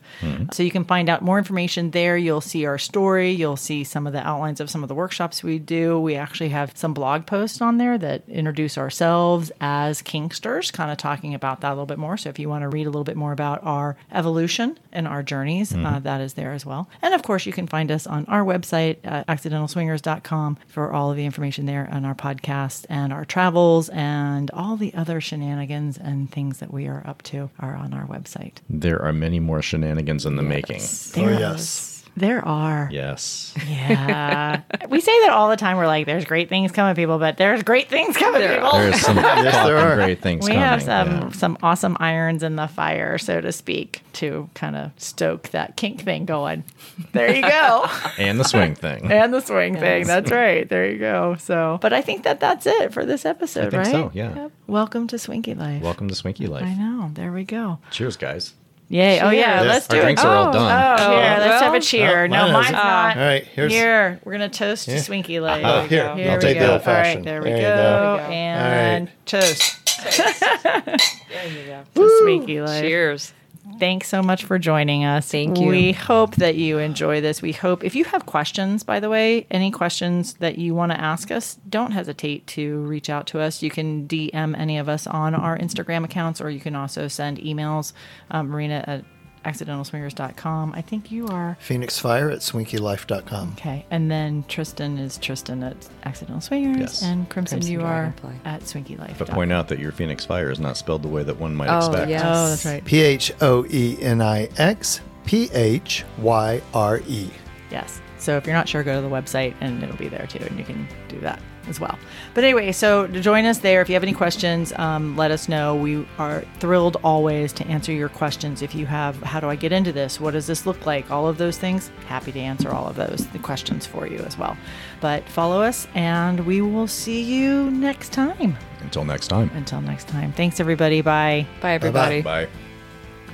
So 0.53 0.63
you 0.63 0.71
can 0.71 0.83
find 0.85 1.09
out 1.09 1.21
more 1.21 1.37
information 1.37 1.91
there. 1.91 2.17
You'll 2.17 2.41
see 2.41 2.65
our 2.65 2.77
story. 2.77 3.31
You'll 3.31 3.57
see 3.57 3.83
some 3.83 4.07
of 4.07 4.13
the 4.13 4.25
outlines 4.25 4.59
of 4.59 4.69
some 4.69 4.83
of 4.83 4.89
the 4.89 4.95
workshops 4.95 5.43
we 5.43 5.59
do. 5.59 5.99
We 5.99 6.15
actually 6.15 6.49
have 6.49 6.75
some 6.75 6.93
blog 6.93 7.25
posts 7.25 7.61
on 7.61 7.77
there 7.77 7.97
that 7.97 8.23
introduce 8.27 8.77
ourselves 8.77 9.51
as 9.61 10.01
Kinksters, 10.01 10.71
kind 10.71 10.91
of 10.91 10.97
talking 10.97 11.33
about 11.33 11.61
that 11.61 11.69
a 11.69 11.73
little 11.73 11.85
bit 11.85 11.99
more. 11.99 12.17
So 12.17 12.29
if 12.29 12.39
you 12.39 12.49
want 12.49 12.63
to 12.63 12.69
read 12.69 12.87
a 12.87 12.89
little 12.89 13.03
bit 13.03 13.17
more 13.17 13.31
about 13.31 13.63
our 13.63 13.97
evolution 14.11 14.79
and 14.91 15.07
our 15.07 15.23
journeys, 15.23 15.73
uh, 15.73 15.99
that 15.99 16.21
is 16.21 16.33
there 16.33 16.53
as 16.53 16.65
well. 16.65 16.89
And 17.01 17.13
of 17.13 17.23
course, 17.23 17.45
you 17.45 17.53
can 17.53 17.67
find 17.67 17.91
us 17.91 18.07
on 18.07 18.25
our 18.25 18.43
website, 18.43 18.97
uh, 19.05 19.23
accidentalswingers.com, 19.25 20.57
for 20.67 20.91
all 20.91 21.11
of 21.11 21.17
the 21.17 21.25
information 21.25 21.65
there 21.65 21.89
on 21.91 22.05
our 22.05 22.15
podcast 22.15 22.85
and 22.89 23.11
our 23.11 23.25
travels 23.25 23.89
and 23.89 24.49
all 24.51 24.77
the 24.77 24.93
other 24.93 25.19
shenanigans 25.21 25.97
and 25.97 26.31
things 26.31 26.59
that 26.59 26.73
we 26.73 26.87
are 26.87 27.03
up 27.05 27.21
to 27.23 27.49
are 27.59 27.75
on 27.75 27.93
our 27.93 28.05
website. 28.05 28.53
There 28.69 29.01
are 29.01 29.13
many 29.13 29.39
more 29.39 29.50
shenanigans 29.59 30.25
in 30.25 30.35
the 30.35 30.43
making. 30.43 30.81
Oh, 30.81 31.11
there 31.13 31.29
Oh, 31.29 31.39
yes. 31.39 31.91
There 32.17 32.45
are. 32.45 32.89
Yes. 32.91 33.53
Yeah. 33.67 34.61
we 34.89 34.99
say 34.99 35.17
that 35.21 35.29
all 35.29 35.49
the 35.49 35.55
time. 35.55 35.77
We're 35.77 35.87
like, 35.87 36.05
there's 36.05 36.25
great 36.25 36.49
things 36.49 36.73
coming, 36.73 36.93
people, 36.93 37.17
but 37.19 37.37
there's 37.37 37.63
great 37.63 37.89
things 37.89 38.17
coming, 38.17 38.41
people. 38.41 38.71
There's 38.73 38.99
some 38.99 39.15
there 39.15 39.77
are. 39.77 39.95
great 39.95 40.21
things 40.21 40.43
we 40.43 40.51
coming. 40.51 40.61
have 40.61 40.83
some 40.83 41.07
yeah. 41.09 41.29
some 41.31 41.57
awesome 41.63 41.95
irons 42.01 42.43
in 42.43 42.57
the 42.57 42.67
fire, 42.67 43.17
so 43.17 43.39
to 43.39 43.53
speak, 43.53 44.01
to 44.13 44.49
kind 44.55 44.75
of 44.75 44.91
stoke 44.97 45.49
that 45.49 45.77
kink 45.77 46.01
thing 46.01 46.25
going. 46.25 46.65
There 47.13 47.33
you 47.33 47.41
go. 47.43 47.87
And 48.17 48.39
the 48.39 48.43
swing 48.43 48.75
thing. 48.75 49.09
and 49.11 49.33
the 49.33 49.39
swing 49.39 49.77
thing. 49.77 50.05
That's 50.05 50.31
right. 50.31 50.67
There 50.67 50.91
you 50.91 50.99
go. 50.99 51.35
So, 51.39 51.79
but 51.81 51.93
I 51.93 52.01
think 52.01 52.23
that 52.23 52.39
that's 52.41 52.65
it 52.67 52.93
for 52.93 53.05
this 53.05 53.25
episode, 53.25 53.71
think 53.71 53.85
right? 53.85 53.91
so, 53.91 54.11
yeah. 54.13 54.49
Welcome 54.67 55.07
to 55.07 55.17
Swinky 55.17 55.53
Life. 55.57 55.81
Welcome 55.81 56.09
to 56.09 56.15
Swinky 56.15 56.47
Life. 56.47 56.63
I 56.63 56.73
know. 56.73 57.09
There 57.13 57.31
we 57.31 57.45
go. 57.45 57.79
Cheers, 57.89 58.17
guys. 58.17 58.53
Yay. 58.91 59.19
Oh 59.21 59.29
yeah. 59.29 59.59
Cheers. 59.59 59.67
Let's 59.69 59.89
Our 59.89 59.95
do 59.95 59.99
it. 59.99 60.03
drinks 60.03 60.23
are 60.23 60.35
all 60.35 60.49
Oh, 60.49 60.51
done. 60.53 60.99
Oh, 60.99 61.09
here. 61.11 61.19
Let's 61.39 61.61
have 61.63 61.73
a 61.73 61.79
cheer. 61.79 62.27
No, 62.27 62.41
mine 62.43 62.51
mine's 62.53 62.65
hasn't. 62.67 62.83
not. 62.83 63.15
Uh, 63.15 63.19
all 63.19 63.25
right, 63.25 63.45
here's- 63.45 63.71
Here, 63.71 64.19
we're 64.25 64.31
gonna 64.33 64.49
toast 64.49 64.85
to 64.85 64.99
Swinky 64.99 65.39
Life. 65.41 65.63
Oh, 65.65 65.83
here, 65.87 66.13
Here 66.15 66.29
I'll 66.31 66.35
we 66.37 66.41
take 66.41 66.59
go. 66.59 66.67
the 66.67 66.71
old 66.73 66.81
All 66.81 66.87
right, 66.93 67.03
fashioned. 67.05 67.25
there 67.25 67.41
we 67.41 67.49
There 67.51 67.55
you 67.57 67.61
go. 67.63 68.17
go. 68.17 68.23
And 68.31 69.07
All 69.07 69.13
toast 69.25 69.77
There 70.03 71.47
you 71.47 71.65
go. 71.67 71.83
to 71.95 72.19
Swinky 72.23 72.61
Life. 72.65 72.81
Cheers. 72.81 73.33
Thanks 73.81 74.09
so 74.09 74.21
much 74.21 74.43
for 74.43 74.59
joining 74.59 75.05
us. 75.05 75.31
Thank 75.31 75.57
you. 75.57 75.67
We 75.67 75.91
hope 75.91 76.35
that 76.35 76.53
you 76.53 76.77
enjoy 76.77 77.19
this. 77.19 77.41
We 77.41 77.51
hope 77.51 77.83
if 77.83 77.95
you 77.95 78.03
have 78.05 78.27
questions, 78.27 78.83
by 78.83 78.99
the 78.99 79.09
way, 79.09 79.47
any 79.49 79.71
questions 79.71 80.35
that 80.35 80.59
you 80.59 80.75
want 80.75 80.91
to 80.91 81.01
ask 81.01 81.31
us, 81.31 81.57
don't 81.67 81.89
hesitate 81.89 82.45
to 82.45 82.81
reach 82.81 83.09
out 83.09 83.25
to 83.25 83.39
us. 83.39 83.63
You 83.63 83.71
can 83.71 84.07
DM 84.07 84.55
any 84.55 84.77
of 84.77 84.87
us 84.87 85.07
on 85.07 85.33
our 85.33 85.57
Instagram 85.57 86.03
accounts, 86.05 86.39
or 86.39 86.51
you 86.51 86.59
can 86.59 86.75
also 86.75 87.07
send 87.07 87.39
emails. 87.39 87.93
Um, 88.29 88.51
Myrina 88.51 88.87
at 88.87 89.03
accidentalswingers.com. 89.45 90.73
I 90.73 90.81
think 90.81 91.11
you 91.11 91.27
are. 91.27 91.57
Phoenix 91.59 91.97
Phyre 91.99 92.29
at 92.31 92.39
swinkylife.com. 92.39 93.53
Okay. 93.57 93.85
And 93.91 94.09
then 94.11 94.43
Tristan 94.47 94.97
is 94.97 95.17
Tristan 95.17 95.63
at 95.63 95.75
Accidental 96.03 96.41
Swingers. 96.41 96.79
Yes. 96.79 97.03
And 97.03 97.29
Crimson, 97.29 97.57
Crimson 97.59 97.71
you 97.73 97.81
are 97.81 98.13
Dragonfly. 98.21 98.35
at 98.45 98.61
Swinky 98.67 98.97
Life. 98.97 99.17
But 99.19 99.29
point 99.29 99.51
out 99.51 99.67
that 99.69 99.79
your 99.79 99.91
Phoenix 99.91 100.25
Phyre 100.25 100.51
is 100.51 100.59
not 100.59 100.77
spelled 100.77 101.01
the 101.03 101.07
way 101.07 101.23
that 101.23 101.39
one 101.39 101.55
might 101.55 101.69
Oh, 101.69 101.77
expect. 101.89 102.09
yes. 102.09 102.23
Oh, 102.25 102.49
that's 102.49 102.65
right. 102.65 102.83
P 102.85 103.01
H 103.01 103.31
O 103.41 103.65
E 103.69 103.97
N 104.01 104.21
I 104.21 104.49
X 104.57 105.01
P 105.25 105.49
H 105.53 106.03
Y 106.19 106.61
R 106.73 106.99
E. 107.07 107.29
Yes. 107.71 108.01
So 108.17 108.37
if 108.37 108.45
you're 108.45 108.55
not 108.55 108.69
sure, 108.69 108.83
go 108.83 109.01
to 109.01 109.07
the 109.07 109.13
website 109.13 109.55
and 109.61 109.81
it'll 109.83 109.95
be 109.97 110.07
there 110.07 110.27
too, 110.27 110.43
and 110.45 110.57
you 110.59 110.63
can 110.65 110.87
do 111.07 111.19
that 111.21 111.39
as 111.71 111.79
well. 111.79 111.97
But 112.35 112.43
anyway, 112.43 112.71
so 112.71 113.07
to 113.07 113.19
join 113.19 113.45
us 113.45 113.57
there, 113.57 113.81
if 113.81 113.89
you 113.89 113.95
have 113.95 114.03
any 114.03 114.13
questions, 114.13 114.71
um, 114.77 115.17
let 115.17 115.31
us 115.31 115.49
know. 115.49 115.75
We 115.75 116.05
are 116.19 116.43
thrilled 116.59 116.97
always 117.03 117.51
to 117.53 117.65
answer 117.65 117.91
your 117.91 118.09
questions. 118.09 118.61
If 118.61 118.75
you 118.75 118.85
have, 118.85 119.15
how 119.23 119.39
do 119.39 119.49
I 119.49 119.55
get 119.55 119.71
into 119.71 119.91
this? 119.91 120.19
What 120.19 120.31
does 120.31 120.45
this 120.45 120.67
look 120.67 120.85
like? 120.85 121.09
All 121.09 121.27
of 121.27 121.39
those 121.39 121.57
things, 121.57 121.89
happy 122.05 122.31
to 122.33 122.39
answer 122.39 122.69
all 122.69 122.87
of 122.87 122.95
those 122.95 123.25
the 123.33 123.39
questions 123.39 123.87
for 123.87 124.05
you 124.05 124.19
as 124.19 124.37
well. 124.37 124.55
But 124.99 125.27
follow 125.29 125.63
us, 125.63 125.87
and 125.95 126.45
we 126.45 126.61
will 126.61 126.87
see 126.87 127.23
you 127.23 127.71
next 127.71 128.11
time. 128.11 128.55
Until 128.81 129.05
next 129.05 129.29
time. 129.29 129.49
Until 129.55 129.81
next 129.81 130.07
time, 130.07 130.31
thanks 130.33 130.59
everybody. 130.59 131.01
Bye. 131.01 131.47
Bye, 131.61 131.73
everybody. 131.73 132.21
Bye. 132.21 132.47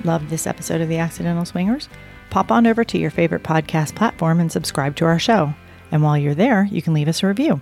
Love 0.03 0.29
this 0.29 0.47
episode 0.47 0.79
of 0.79 0.89
The 0.89 0.99
Accidental 0.99 1.43
Swingers? 1.45 1.89
Pop 2.29 2.51
on 2.51 2.67
over 2.67 2.83
to 2.83 2.97
your 2.97 3.09
favorite 3.09 3.43
podcast 3.43 3.95
platform 3.95 4.39
and 4.39 4.51
subscribe 4.51 4.95
to 4.97 5.05
our 5.05 5.19
show. 5.19 5.53
And 5.91 6.03
while 6.03 6.17
you're 6.17 6.35
there, 6.35 6.67
you 6.69 6.81
can 6.81 6.93
leave 6.93 7.07
us 7.07 7.23
a 7.23 7.27
review. 7.27 7.61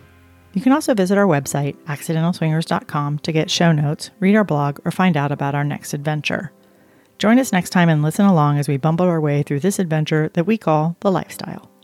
You 0.55 0.61
can 0.61 0.71
also 0.71 0.93
visit 0.93 1.17
our 1.17 1.27
website, 1.27 1.75
accidentalswingers.com, 1.83 3.19
to 3.19 3.31
get 3.33 3.51
show 3.51 3.73
notes, 3.73 4.09
read 4.21 4.37
our 4.37 4.45
blog, 4.45 4.79
or 4.85 4.91
find 4.91 5.17
out 5.17 5.33
about 5.33 5.53
our 5.53 5.65
next 5.65 5.93
adventure. 5.93 6.53
Join 7.19 7.39
us 7.39 7.51
next 7.51 7.71
time 7.71 7.89
and 7.89 8.01
listen 8.01 8.25
along 8.25 8.57
as 8.57 8.69
we 8.69 8.77
bumble 8.77 9.05
our 9.05 9.19
way 9.19 9.43
through 9.43 9.59
this 9.59 9.79
adventure 9.79 10.29
that 10.33 10.47
we 10.47 10.57
call 10.57 10.95
the 11.01 11.11
lifestyle. 11.11 11.74